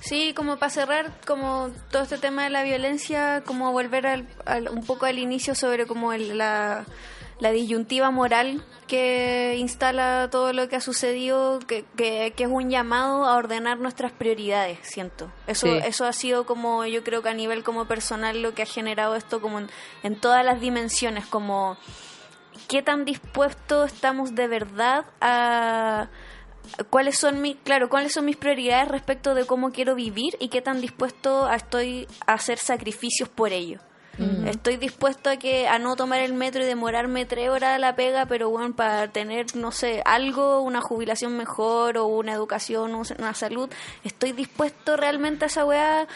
Sí, 0.00 0.32
como 0.34 0.56
para 0.58 0.70
cerrar, 0.70 1.12
como 1.26 1.70
todo 1.90 2.02
este 2.02 2.18
tema 2.18 2.44
de 2.44 2.50
la 2.50 2.62
violencia, 2.62 3.42
como 3.44 3.72
volver 3.72 4.06
al, 4.06 4.28
al- 4.44 4.68
un 4.68 4.84
poco 4.84 5.06
al 5.06 5.18
inicio 5.18 5.54
sobre 5.54 5.86
como 5.86 6.12
el- 6.12 6.38
la, 6.38 6.84
la 7.38 7.50
disyuntiva 7.50 8.10
moral 8.10 8.64
que 8.86 9.56
instala 9.58 10.28
todo 10.30 10.52
lo 10.52 10.68
que 10.68 10.76
ha 10.76 10.80
sucedido, 10.80 11.58
que, 11.58 11.84
que, 11.96 12.32
que 12.36 12.44
es 12.44 12.50
un 12.50 12.70
llamado 12.70 13.26
a 13.26 13.34
ordenar 13.36 13.78
nuestras 13.78 14.12
prioridades, 14.12 14.78
siento. 14.82 15.30
Eso, 15.46 15.66
Sí. 15.66 15.78
eso 15.84 16.04
ha 16.06 16.12
sido 16.12 16.46
como, 16.46 16.86
yo 16.86 17.02
creo 17.04 17.22
que 17.22 17.28
a 17.28 17.34
nivel 17.34 17.62
como 17.64 17.84
personal 17.86 18.40
lo 18.42 18.54
que 18.54 18.62
ha 18.62 18.66
generado 18.66 19.16
esto 19.16 19.40
como 19.40 19.58
en, 19.58 19.68
en 20.02 20.16
todas 20.18 20.44
las 20.44 20.60
dimensiones, 20.60 21.26
como 21.26 21.76
qué 22.68 22.80
tan 22.82 23.04
dispuestos 23.04 23.92
estamos 23.92 24.34
de 24.34 24.48
verdad 24.48 25.04
a 25.20 26.08
cuáles 26.90 27.18
son 27.18 27.40
mis 27.42 27.56
claro 27.62 27.88
cuáles 27.88 28.12
son 28.12 28.24
mis 28.24 28.36
prioridades 28.36 28.88
respecto 28.88 29.34
de 29.34 29.46
cómo 29.46 29.70
quiero 29.70 29.94
vivir 29.94 30.36
y 30.40 30.48
qué 30.48 30.62
tan 30.62 30.80
dispuesto 30.80 31.46
a- 31.46 31.54
estoy 31.56 32.08
a 32.26 32.32
hacer 32.32 32.58
sacrificios 32.58 33.28
por 33.28 33.52
ello 33.52 33.78
estoy 34.46 34.76
dispuesto 34.76 35.30
a 35.30 35.36
que 35.36 35.68
a 35.68 35.78
no 35.78 35.96
tomar 35.96 36.20
el 36.20 36.32
metro 36.32 36.62
y 36.62 36.66
demorarme 36.66 37.26
tres 37.26 37.50
horas 37.50 37.76
a 37.76 37.78
la 37.78 37.94
pega 37.96 38.26
pero 38.26 38.48
bueno 38.50 38.74
para 38.74 39.08
tener 39.08 39.54
no 39.56 39.72
sé 39.72 40.02
algo 40.04 40.60
una 40.62 40.80
jubilación 40.80 41.36
mejor 41.36 41.98
o 41.98 42.06
una 42.06 42.32
educación 42.32 42.94
una 42.94 43.34
salud 43.34 43.68
estoy 44.04 44.32
dispuesto 44.32 44.96
realmente 44.96 45.44
a 45.44 45.48
esa 45.48 45.64
weá 45.64 46.06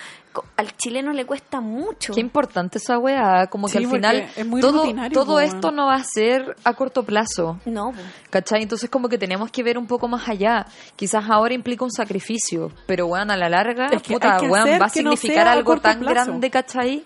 al 0.57 0.77
chileno 0.77 1.13
le 1.13 1.27
cuesta 1.27 1.61
mucho 1.61 2.13
Qué 2.15 2.21
importante 2.21 2.79
esa 2.79 2.99
weá, 2.99 3.49
como 3.49 3.69
que 3.69 3.79
al 3.79 3.87
final 3.89 4.29
es 4.37 4.47
muy 4.47 4.61
todo, 4.61 4.85
po, 5.27 5.41
esto 5.41 5.71
no 5.73 5.87
va 5.87 5.97
a 5.97 6.05
ser 6.05 6.57
a 6.65 6.75
corto 6.75 7.03
plazo. 7.03 7.59
no. 7.65 7.93
¿Cachai? 8.31 8.63
Entonces 8.63 8.89
como 8.89 9.09
que 9.09 9.19
tenemos 9.19 9.51
que 9.51 9.63
ver 9.65 9.77
un 9.77 9.89
poco 9.89 10.07
más 10.07 10.29
allá. 10.29 10.67
Quizás 10.95 11.25
ahora 11.29 11.53
implica 11.53 11.85
un 11.85 11.91
sacrificio, 11.91 12.71
pero 12.87 13.07
weón, 13.07 13.31
a 13.31 13.37
la 13.37 13.49
larga, 13.49 13.87
Es 13.87 14.03
que 14.03 14.15
puta, 14.15 14.35
hay 14.35 14.41
que 14.43 14.49
weón, 14.49 14.69
va 14.69 14.77
a 14.77 14.79
no 14.79 14.89
significar 14.89 15.49
algo 15.49 15.77
tan 15.81 15.99
plazo. 15.99 16.15
grande, 16.15 16.51
¿cachai? 16.51 17.05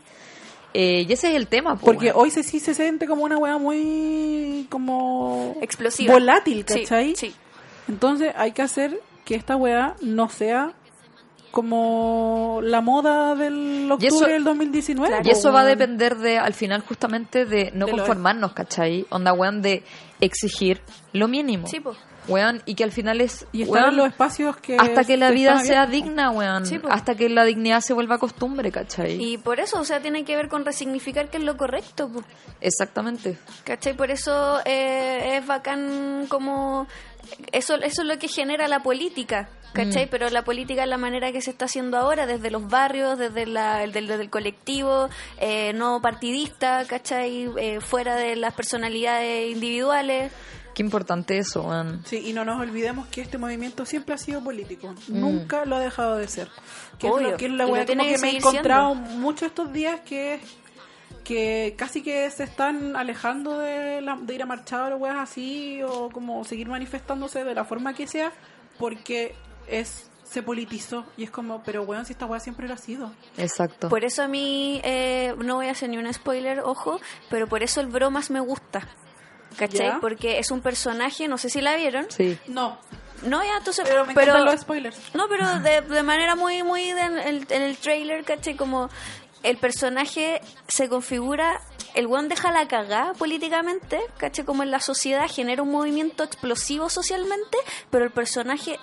Eh, 0.74 1.06
y 1.08 1.12
ese 1.12 1.30
es 1.30 1.36
el 1.36 1.46
tema, 1.46 1.76
po, 1.76 1.86
Porque 1.86 2.10
hoy 2.12 2.30
se, 2.30 2.42
sí 2.42 2.58
se 2.58 2.74
siente 2.74 3.06
como 3.06 3.22
una 3.24 3.36
weá 3.38 3.58
muy 3.58 4.66
como 4.70 5.56
explosiva 5.62 6.12
volátil, 6.12 6.64
¿cachai? 6.64 7.14
sí. 7.16 7.32
Entonces 7.88 8.32
hay 8.36 8.50
que 8.52 8.62
hacer 8.62 9.00
que 9.24 9.34
esta 9.36 9.54
weá 9.56 9.94
no 10.02 10.28
sea 10.28 10.72
como 11.50 12.58
la 12.62 12.80
moda 12.80 13.34
del 13.36 13.88
octubre 13.90 14.08
eso- 14.16 14.26
del 14.26 14.42
2019. 14.44 15.20
Y 15.24 15.30
eso 15.30 15.52
va 15.52 15.60
a 15.60 15.64
depender 15.64 16.16
de, 16.16 16.38
al 16.38 16.52
final, 16.54 16.82
justamente 16.82 17.44
de 17.44 17.70
no 17.74 17.86
De 17.86 17.92
conformarnos, 17.92 18.52
¿cachai? 18.52 19.06
Onda, 19.10 19.32
weón, 19.32 19.62
de 19.62 19.84
exigir 20.20 20.80
lo 21.12 21.28
mínimo. 21.28 21.68
Sí, 21.68 21.78
po. 21.80 21.94
Weón, 22.28 22.62
y 22.64 22.74
que 22.74 22.84
al 22.84 22.92
final 22.92 23.20
es, 23.20 23.46
Y 23.52 23.62
estar 23.62 23.82
weón, 23.82 23.90
en 23.90 23.96
los 23.96 24.08
espacios 24.08 24.56
que... 24.56 24.76
hasta 24.78 25.04
que 25.04 25.16
la 25.16 25.28
que 25.28 25.34
vida 25.34 25.58
sea 25.60 25.86
digna, 25.86 26.30
weón. 26.30 26.66
Sí, 26.66 26.80
hasta 26.88 27.14
que 27.14 27.28
la 27.28 27.44
dignidad 27.44 27.80
se 27.80 27.92
vuelva 27.92 28.18
costumbre, 28.18 28.70
¿cachai? 28.70 29.22
Y 29.22 29.38
por 29.38 29.60
eso, 29.60 29.80
o 29.80 29.84
sea, 29.84 30.00
tiene 30.00 30.24
que 30.24 30.36
ver 30.36 30.48
con 30.48 30.64
resignificar 30.64 31.28
qué 31.28 31.38
es 31.38 31.44
lo 31.44 31.56
correcto, 31.56 32.08
po. 32.08 32.24
Exactamente. 32.60 33.36
¿cachai? 33.64 33.94
Por 33.94 34.10
eso 34.10 34.60
eh, 34.64 35.36
es 35.36 35.46
bacán 35.46 36.26
como... 36.28 36.86
Eso, 37.52 37.76
eso 37.76 38.02
es 38.02 38.08
lo 38.08 38.18
que 38.18 38.28
genera 38.28 38.68
la 38.68 38.82
política, 38.82 39.48
¿cachai? 39.72 40.08
Pero 40.10 40.28
la 40.28 40.44
política 40.44 40.82
es 40.82 40.88
la 40.88 40.98
manera 40.98 41.32
que 41.32 41.40
se 41.40 41.50
está 41.50 41.64
haciendo 41.64 41.96
ahora, 41.96 42.26
desde 42.26 42.50
los 42.50 42.68
barrios, 42.68 43.18
desde, 43.18 43.46
la, 43.46 43.82
el 43.82 43.92
del, 43.92 44.06
desde 44.08 44.24
el 44.24 44.30
colectivo, 44.30 45.08
eh, 45.38 45.72
no 45.72 46.02
partidista, 46.02 46.84
¿cachai? 46.86 47.50
Eh, 47.58 47.80
fuera 47.80 48.16
de 48.16 48.36
las 48.36 48.52
personalidades 48.52 49.50
individuales. 49.50 50.32
Qué 50.74 50.82
importante 50.82 51.38
eso, 51.38 51.62
weón. 51.62 52.02
Sí, 52.04 52.22
y 52.26 52.32
no 52.32 52.44
nos 52.44 52.60
olvidemos 52.60 53.06
que 53.08 53.20
este 53.20 53.38
movimiento 53.38 53.86
siempre 53.86 54.14
ha 54.14 54.18
sido 54.18 54.42
político. 54.42 54.94
Nunca 55.08 55.64
lo 55.64 55.76
ha 55.76 55.80
dejado 55.80 56.16
de 56.16 56.26
ser. 56.28 56.48
Que 56.98 57.06
es 57.06 57.12
Obvio, 57.12 57.30
lo 57.30 57.36
que 57.36 57.46
es 57.46 57.52
la 57.52 57.66
weá 57.66 57.86
tiene 57.86 58.02
como 58.04 58.14
que 58.16 58.20
me 58.20 58.30
he 58.30 58.36
encontrado 58.36 58.94
mucho 58.94 59.46
estos 59.46 59.72
días 59.72 60.00
que 60.00 60.34
es 60.34 60.40
que 61.22 61.74
casi 61.78 62.02
que 62.02 62.28
se 62.30 62.44
están 62.44 62.96
alejando 62.96 63.58
de, 63.58 64.02
la- 64.02 64.18
de 64.20 64.34
ir 64.34 64.42
a 64.42 64.46
marchar 64.46 64.92
o 64.92 64.96
weas 64.98 65.16
así, 65.18 65.80
o 65.82 66.10
como 66.10 66.44
seguir 66.44 66.68
manifestándose 66.68 67.44
de 67.44 67.54
la 67.54 67.64
forma 67.64 67.94
que 67.94 68.06
sea, 68.06 68.30
porque 68.78 69.34
es 69.66 70.10
se 70.24 70.42
politizó 70.42 71.04
y 71.16 71.22
es 71.24 71.30
como, 71.30 71.62
pero 71.62 71.82
weón, 71.84 72.04
si 72.06 72.12
esta 72.12 72.26
wea 72.26 72.40
siempre 72.40 72.66
lo 72.66 72.74
ha 72.74 72.78
sido. 72.78 73.12
Exacto. 73.36 73.88
Por 73.88 74.04
eso 74.04 74.22
a 74.22 74.28
mí, 74.28 74.80
eh, 74.82 75.34
no 75.38 75.56
voy 75.56 75.68
a 75.68 75.70
hacer 75.70 75.88
ni 75.90 75.96
un 75.96 76.12
spoiler, 76.12 76.60
ojo, 76.60 77.00
pero 77.30 77.46
por 77.46 77.62
eso 77.62 77.80
el 77.80 77.86
bromas 77.86 78.30
me 78.30 78.40
gusta. 78.40 78.88
¿Cachai? 79.56 79.86
¿Ya? 79.88 79.98
Porque 80.00 80.38
es 80.38 80.50
un 80.50 80.60
personaje, 80.60 81.28
no 81.28 81.38
sé 81.38 81.48
si 81.50 81.60
la 81.60 81.76
vieron. 81.76 82.06
Sí. 82.10 82.38
No, 82.46 82.78
No, 83.22 83.42
ya, 83.42 83.56
entonces. 83.58 83.84
pero 83.88 84.04
me 84.04 84.14
pero- 84.14 84.44
los 84.44 84.60
spoilers. 84.60 84.96
No, 85.14 85.28
pero 85.28 85.58
de, 85.60 85.80
de 85.80 86.02
manera 86.02 86.34
muy, 86.34 86.62
muy 86.62 86.92
de- 86.92 87.00
en, 87.00 87.18
el, 87.18 87.46
en 87.48 87.62
el 87.62 87.76
trailer, 87.76 88.24
¿cachai? 88.24 88.54
Como 88.56 88.90
el 89.42 89.56
personaje 89.56 90.40
se 90.68 90.88
configura, 90.88 91.60
el 91.94 92.06
weón 92.06 92.28
deja 92.28 92.50
la 92.52 92.66
cagada 92.68 93.12
políticamente, 93.14 93.98
¿cachai? 94.18 94.44
Como 94.44 94.62
en 94.62 94.70
la 94.70 94.80
sociedad 94.80 95.26
genera 95.30 95.62
un 95.62 95.70
movimiento 95.70 96.22
explosivo 96.24 96.88
socialmente, 96.90 97.56
pero 97.90 98.04
el 98.04 98.10
personaje 98.10 98.78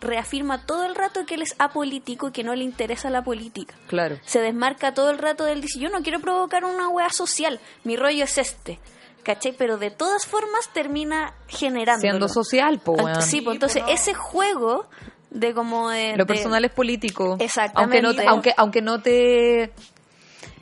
reafirma 0.00 0.66
todo 0.66 0.84
el 0.84 0.94
rato 0.94 1.24
que 1.24 1.34
él 1.36 1.42
es 1.42 1.54
apolítico 1.58 2.28
y 2.28 2.32
que 2.32 2.44
no 2.44 2.54
le 2.54 2.64
interesa 2.64 3.08
la 3.08 3.22
política. 3.24 3.74
Claro. 3.88 4.18
Se 4.26 4.40
desmarca 4.40 4.92
todo 4.94 5.10
el 5.10 5.18
rato 5.18 5.44
del 5.44 5.60
dice, 5.62 5.78
yo 5.80 5.88
no 5.88 6.02
quiero 6.02 6.20
provocar 6.20 6.64
una 6.64 6.88
wea 6.88 7.08
social, 7.10 7.60
mi 7.84 7.96
rollo 7.96 8.24
es 8.24 8.36
este. 8.36 8.78
¿Cachai? 9.26 9.56
Pero 9.58 9.76
de 9.76 9.90
todas 9.90 10.24
formas 10.24 10.68
termina 10.72 11.34
generando. 11.48 12.00
Siendo 12.00 12.28
social, 12.28 12.80
pues, 12.84 13.02
weón. 13.02 13.20
Sí, 13.22 13.40
pues 13.40 13.56
entonces 13.56 13.82
ese 13.88 14.14
juego 14.14 14.88
de 15.30 15.52
como 15.52 15.90
de... 15.90 16.12
Lo 16.12 16.24
de- 16.24 16.26
personal 16.26 16.64
es 16.64 16.70
político. 16.70 17.36
Exactamente. 17.40 17.96
Aunque 17.98 18.02
no, 18.02 18.14
te, 18.14 18.28
aunque, 18.28 18.54
aunque 18.56 18.82
no 18.82 19.02
te 19.02 19.72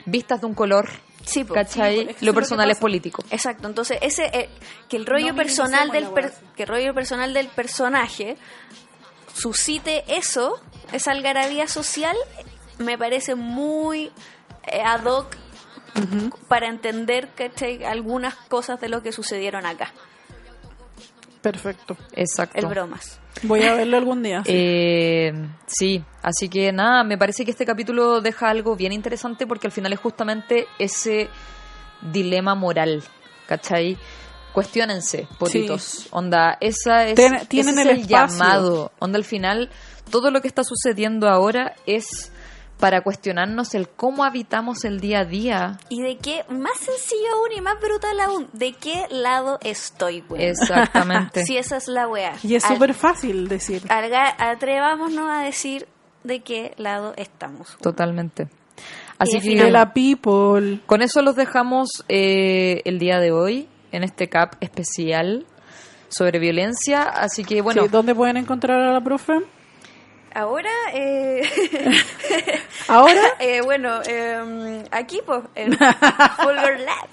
vistas 0.06 0.40
de 0.40 0.46
un 0.46 0.54
color, 0.54 0.88
Sí, 1.26 1.44
pues. 1.44 1.66
¿cachai? 1.66 1.94
Sí, 1.94 2.00
es 2.00 2.06
que 2.06 2.12
eso 2.12 2.24
lo 2.24 2.32
personal 2.34 2.70
es 2.70 2.78
político. 2.78 3.22
Exacto, 3.30 3.68
entonces 3.68 3.98
ese 4.00 4.24
eh, 4.32 4.48
que 4.88 4.96
el 4.96 5.04
rollo 5.06 5.28
No 5.28 5.36
personal 5.36 5.90
del 5.90 6.08
per- 6.08 6.32
que 6.56 6.62
el 6.62 6.68
rollo 6.70 6.94
personal 6.94 7.32
del 7.34 7.48
personaje 7.48 8.36
suscite 9.32 10.04
eso, 10.08 10.60
esa 10.92 11.12
algarabía 11.12 11.66
social, 11.68 12.16
me 12.78 12.96
parece 12.98 13.34
muy 13.34 14.10
eh, 14.66 14.80
ad 14.84 15.04
hoc 15.04 15.36
para 16.48 16.68
entender 16.68 17.28
¿cachai? 17.34 17.84
algunas 17.84 18.34
cosas 18.34 18.80
de 18.80 18.88
lo 18.88 19.02
que 19.02 19.12
sucedieron 19.12 19.64
acá, 19.66 19.92
Perfecto. 21.42 21.96
Exacto. 22.16 22.58
el 22.58 22.66
bromas. 22.66 23.20
Voy 23.42 23.62
a 23.64 23.74
verlo 23.74 23.98
algún 23.98 24.22
día. 24.22 24.42
Eh, 24.46 25.32
sí, 25.66 26.02
así 26.22 26.48
que 26.48 26.72
nada, 26.72 27.04
me 27.04 27.18
parece 27.18 27.44
que 27.44 27.50
este 27.50 27.66
capítulo 27.66 28.20
deja 28.22 28.48
algo 28.48 28.76
bien 28.76 28.92
interesante 28.92 29.46
porque 29.46 29.66
al 29.66 29.72
final 29.72 29.92
es 29.92 30.00
justamente 30.00 30.66
ese 30.78 31.28
dilema 32.12 32.54
moral, 32.54 33.02
¿cachai? 33.46 33.98
Cuestiónense, 34.54 35.26
potitos. 35.38 36.06
Onda, 36.12 36.56
esa 36.60 37.06
es, 37.06 37.14
Ten- 37.16 37.46
tienen 37.48 37.78
ese 37.78 37.82
es 37.82 37.86
el 37.88 37.96
el 37.96 38.02
espacio. 38.04 38.38
llamado. 38.38 38.92
Onda, 39.00 39.18
al 39.18 39.24
final, 39.24 39.68
todo 40.10 40.30
lo 40.30 40.40
que 40.40 40.48
está 40.48 40.62
sucediendo 40.64 41.28
ahora 41.28 41.74
es 41.86 42.32
para 42.78 43.02
cuestionarnos 43.02 43.74
el 43.74 43.88
cómo 43.88 44.24
habitamos 44.24 44.84
el 44.84 45.00
día 45.00 45.20
a 45.20 45.24
día. 45.24 45.78
Y 45.88 46.02
de 46.02 46.18
qué, 46.18 46.44
más 46.50 46.76
sencillo 46.78 47.28
aún 47.34 47.52
y 47.56 47.60
más 47.60 47.80
brutal 47.80 48.20
aún, 48.20 48.48
de 48.52 48.72
qué 48.74 49.06
lado 49.10 49.58
estoy, 49.62 50.20
güey. 50.28 50.44
Exactamente. 50.44 51.44
Si 51.46 51.56
esa 51.56 51.76
es 51.76 51.88
la 51.88 52.08
weá. 52.08 52.34
y 52.42 52.54
es 52.56 52.62
súper 52.64 52.92
fácil 52.94 53.48
decir. 53.48 53.82
alga- 53.88 54.34
atrevámonos 54.38 55.30
a 55.30 55.42
decir 55.42 55.86
de 56.24 56.40
qué 56.40 56.74
lado 56.76 57.14
estamos. 57.16 57.76
Totalmente. 57.80 58.48
Así 59.18 59.36
Y 59.38 59.40
que 59.56 59.64
De 59.64 59.70
la 59.70 59.92
people. 59.94 60.80
Con 60.86 61.00
eso 61.00 61.22
los 61.22 61.36
dejamos 61.36 61.88
eh, 62.08 62.82
el 62.84 62.98
día 62.98 63.20
de 63.20 63.30
hoy 63.30 63.68
en 63.92 64.02
este 64.02 64.28
CAP 64.28 64.54
especial 64.60 65.46
sobre 66.08 66.38
violencia. 66.40 67.02
Así 67.04 67.44
que 67.44 67.62
bueno, 67.62 67.82
Sí, 67.84 67.88
¿Dónde 67.88 68.14
pueden 68.14 68.36
encontrar 68.36 68.80
a 68.80 68.92
la 68.92 69.00
profe? 69.00 69.34
Ahora, 70.34 70.70
eh, 70.92 71.42
Ahora, 72.88 73.22
eh, 73.38 73.60
bueno, 73.62 74.00
eh, 74.06 74.84
aquí, 74.90 75.20
pues, 75.24 75.42
en 75.54 75.72
Fulgor 76.36 76.78
Lab. 76.80 77.08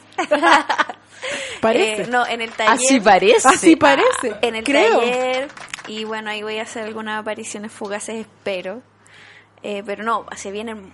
parece. 1.62 2.04
Eh, 2.04 2.08
no, 2.08 2.26
en 2.26 2.42
el 2.42 2.52
taller. 2.52 2.74
así 2.74 3.00
parece. 3.00 3.48
Así 3.48 3.76
parece. 3.76 4.36
En 4.42 4.56
el 4.56 4.64
creo. 4.64 5.00
taller. 5.00 5.48
Y 5.88 6.04
bueno, 6.04 6.30
ahí 6.30 6.44
voy 6.44 6.58
a 6.60 6.64
hacer 6.64 6.84
algunas 6.86 7.20
apariciones 7.20 7.72
fugaces, 7.72 8.16
espero. 8.16 8.82
Eh, 9.64 9.84
pero 9.86 10.04
no, 10.04 10.26
se 10.36 10.52
vienen. 10.52 10.94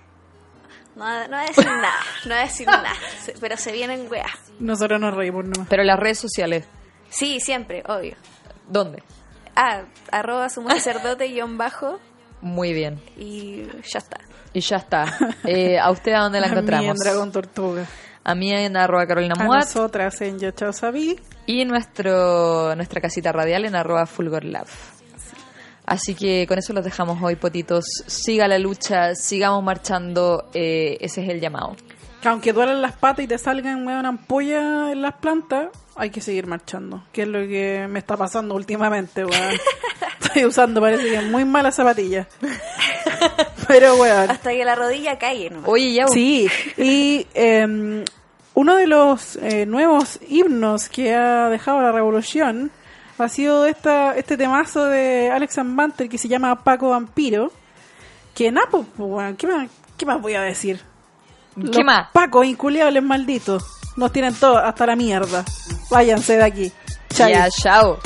No, 0.96 1.04
no 1.28 1.36
voy 1.36 1.44
a 1.44 1.48
decir 1.48 1.64
nada, 1.66 1.94
no 2.24 2.30
voy 2.30 2.38
a 2.38 2.42
decir 2.46 2.66
nada. 2.66 2.92
Pero 3.40 3.56
se 3.56 3.72
vienen 3.72 4.10
weas. 4.10 4.32
Nosotros 4.58 5.00
nos 5.00 5.14
reímos 5.14 5.44
nomás. 5.44 5.68
Pero 5.68 5.84
las 5.84 5.98
redes 5.98 6.18
sociales, 6.18 6.66
Sí, 7.08 7.40
siempre, 7.40 7.82
obvio. 7.86 8.16
¿dónde? 8.66 9.02
Ah, 9.56 9.82
arroba 10.10 10.48
sumo 10.50 10.68
sacerdote 10.70 11.28
guion 11.28 11.56
bajo 11.56 11.98
Muy 12.40 12.72
bien. 12.72 13.00
y 13.16 13.64
ya 13.90 13.98
está. 13.98 14.18
Y 14.52 14.60
ya 14.60 14.76
está. 14.76 15.04
Eh, 15.44 15.78
¿A 15.78 15.90
usted 15.90 16.12
a 16.12 16.20
dónde 16.20 16.40
la 16.40 16.46
A 16.46 16.50
mí 16.50 16.54
encontramos? 16.56 16.88
en 16.90 16.96
Dragón 16.96 17.32
Tortuga. 17.32 17.84
A 18.24 18.34
mí 18.34 18.52
en 18.52 18.76
arroba 18.76 19.06
Carolina 19.06 19.34
A 19.38 19.44
Muat 19.44 19.60
nosotras 19.64 20.20
en 20.20 20.38
Yo 20.38 20.50
Chao 20.50 20.72
Sabí. 20.72 21.18
y 21.46 21.64
nuestro, 21.64 22.74
nuestra 22.76 23.00
casita 23.00 23.32
radial 23.32 23.64
en 23.64 23.74
arroba 23.74 24.04
Fulgor 24.06 24.44
Lab. 24.44 24.66
Así 25.86 26.14
que 26.14 26.46
con 26.46 26.58
eso 26.58 26.72
los 26.74 26.84
dejamos 26.84 27.22
hoy, 27.22 27.36
potitos. 27.36 27.84
Siga 28.06 28.46
la 28.46 28.58
lucha, 28.58 29.14
sigamos 29.14 29.64
marchando. 29.64 30.50
eh, 30.52 30.98
ese 31.00 31.22
es 31.24 31.30
el 31.30 31.40
llamado. 31.40 31.76
Que 32.20 32.28
aunque 32.28 32.52
duelan 32.52 32.82
las 32.82 32.96
patas 32.96 33.24
y 33.24 33.28
te 33.28 33.38
salgan 33.38 33.86
weón, 33.86 34.04
ampollas 34.04 34.92
en 34.92 35.00
las 35.02 35.14
plantas, 35.14 35.68
hay 35.98 36.10
que 36.10 36.20
seguir 36.20 36.46
marchando. 36.46 37.04
Que 37.12 37.22
es 37.22 37.28
lo 37.28 37.40
que 37.40 37.86
me 37.88 37.98
está 37.98 38.16
pasando 38.16 38.54
últimamente, 38.54 39.24
weón. 39.24 39.54
Estoy 40.20 40.44
usando, 40.46 40.80
parece 40.80 41.10
que 41.10 41.20
muy 41.22 41.44
malas 41.44 41.76
zapatillas. 41.76 42.26
Pero, 43.68 43.96
weón. 43.96 44.30
Hasta 44.30 44.50
que 44.50 44.64
la 44.64 44.74
rodilla 44.74 45.18
cae, 45.18 45.50
¿no? 45.50 45.62
Oye, 45.66 45.92
ya. 45.92 46.06
Sí, 46.08 46.48
y 46.76 47.26
eh, 47.34 48.04
uno 48.54 48.76
de 48.76 48.86
los 48.86 49.36
eh, 49.36 49.66
nuevos 49.66 50.18
himnos 50.28 50.88
que 50.88 51.14
ha 51.14 51.48
dejado 51.48 51.80
la 51.82 51.92
revolución 51.92 52.70
ha 53.18 53.28
sido 53.28 53.66
esta, 53.66 54.16
este 54.16 54.36
temazo 54.36 54.84
de 54.86 55.30
Alex 55.30 55.56
Banter 55.64 56.08
que 56.08 56.18
se 56.18 56.28
llama 56.28 56.62
Paco 56.62 56.90
Vampiro. 56.90 57.52
Que 58.34 58.52
napo, 58.52 58.84
pues, 58.96 59.10
weón, 59.10 59.36
¿qué 59.36 59.46
más, 59.46 59.68
¿qué 59.96 60.06
más 60.06 60.20
voy 60.22 60.34
a 60.34 60.42
decir? 60.42 60.80
¿Qué 61.72 61.82
más? 61.82 62.10
Pacos 62.12 62.46
inculiables 62.46 63.02
malditos. 63.02 63.64
Nos 63.96 64.12
tienen 64.12 64.34
todos 64.34 64.58
hasta 64.62 64.86
la 64.86 64.94
mierda. 64.94 65.44
Váyanse 65.90 66.36
de 66.36 66.44
aquí. 66.44 66.72
Chai. 67.14 67.32
Ya, 67.32 67.48
chao. 67.50 67.98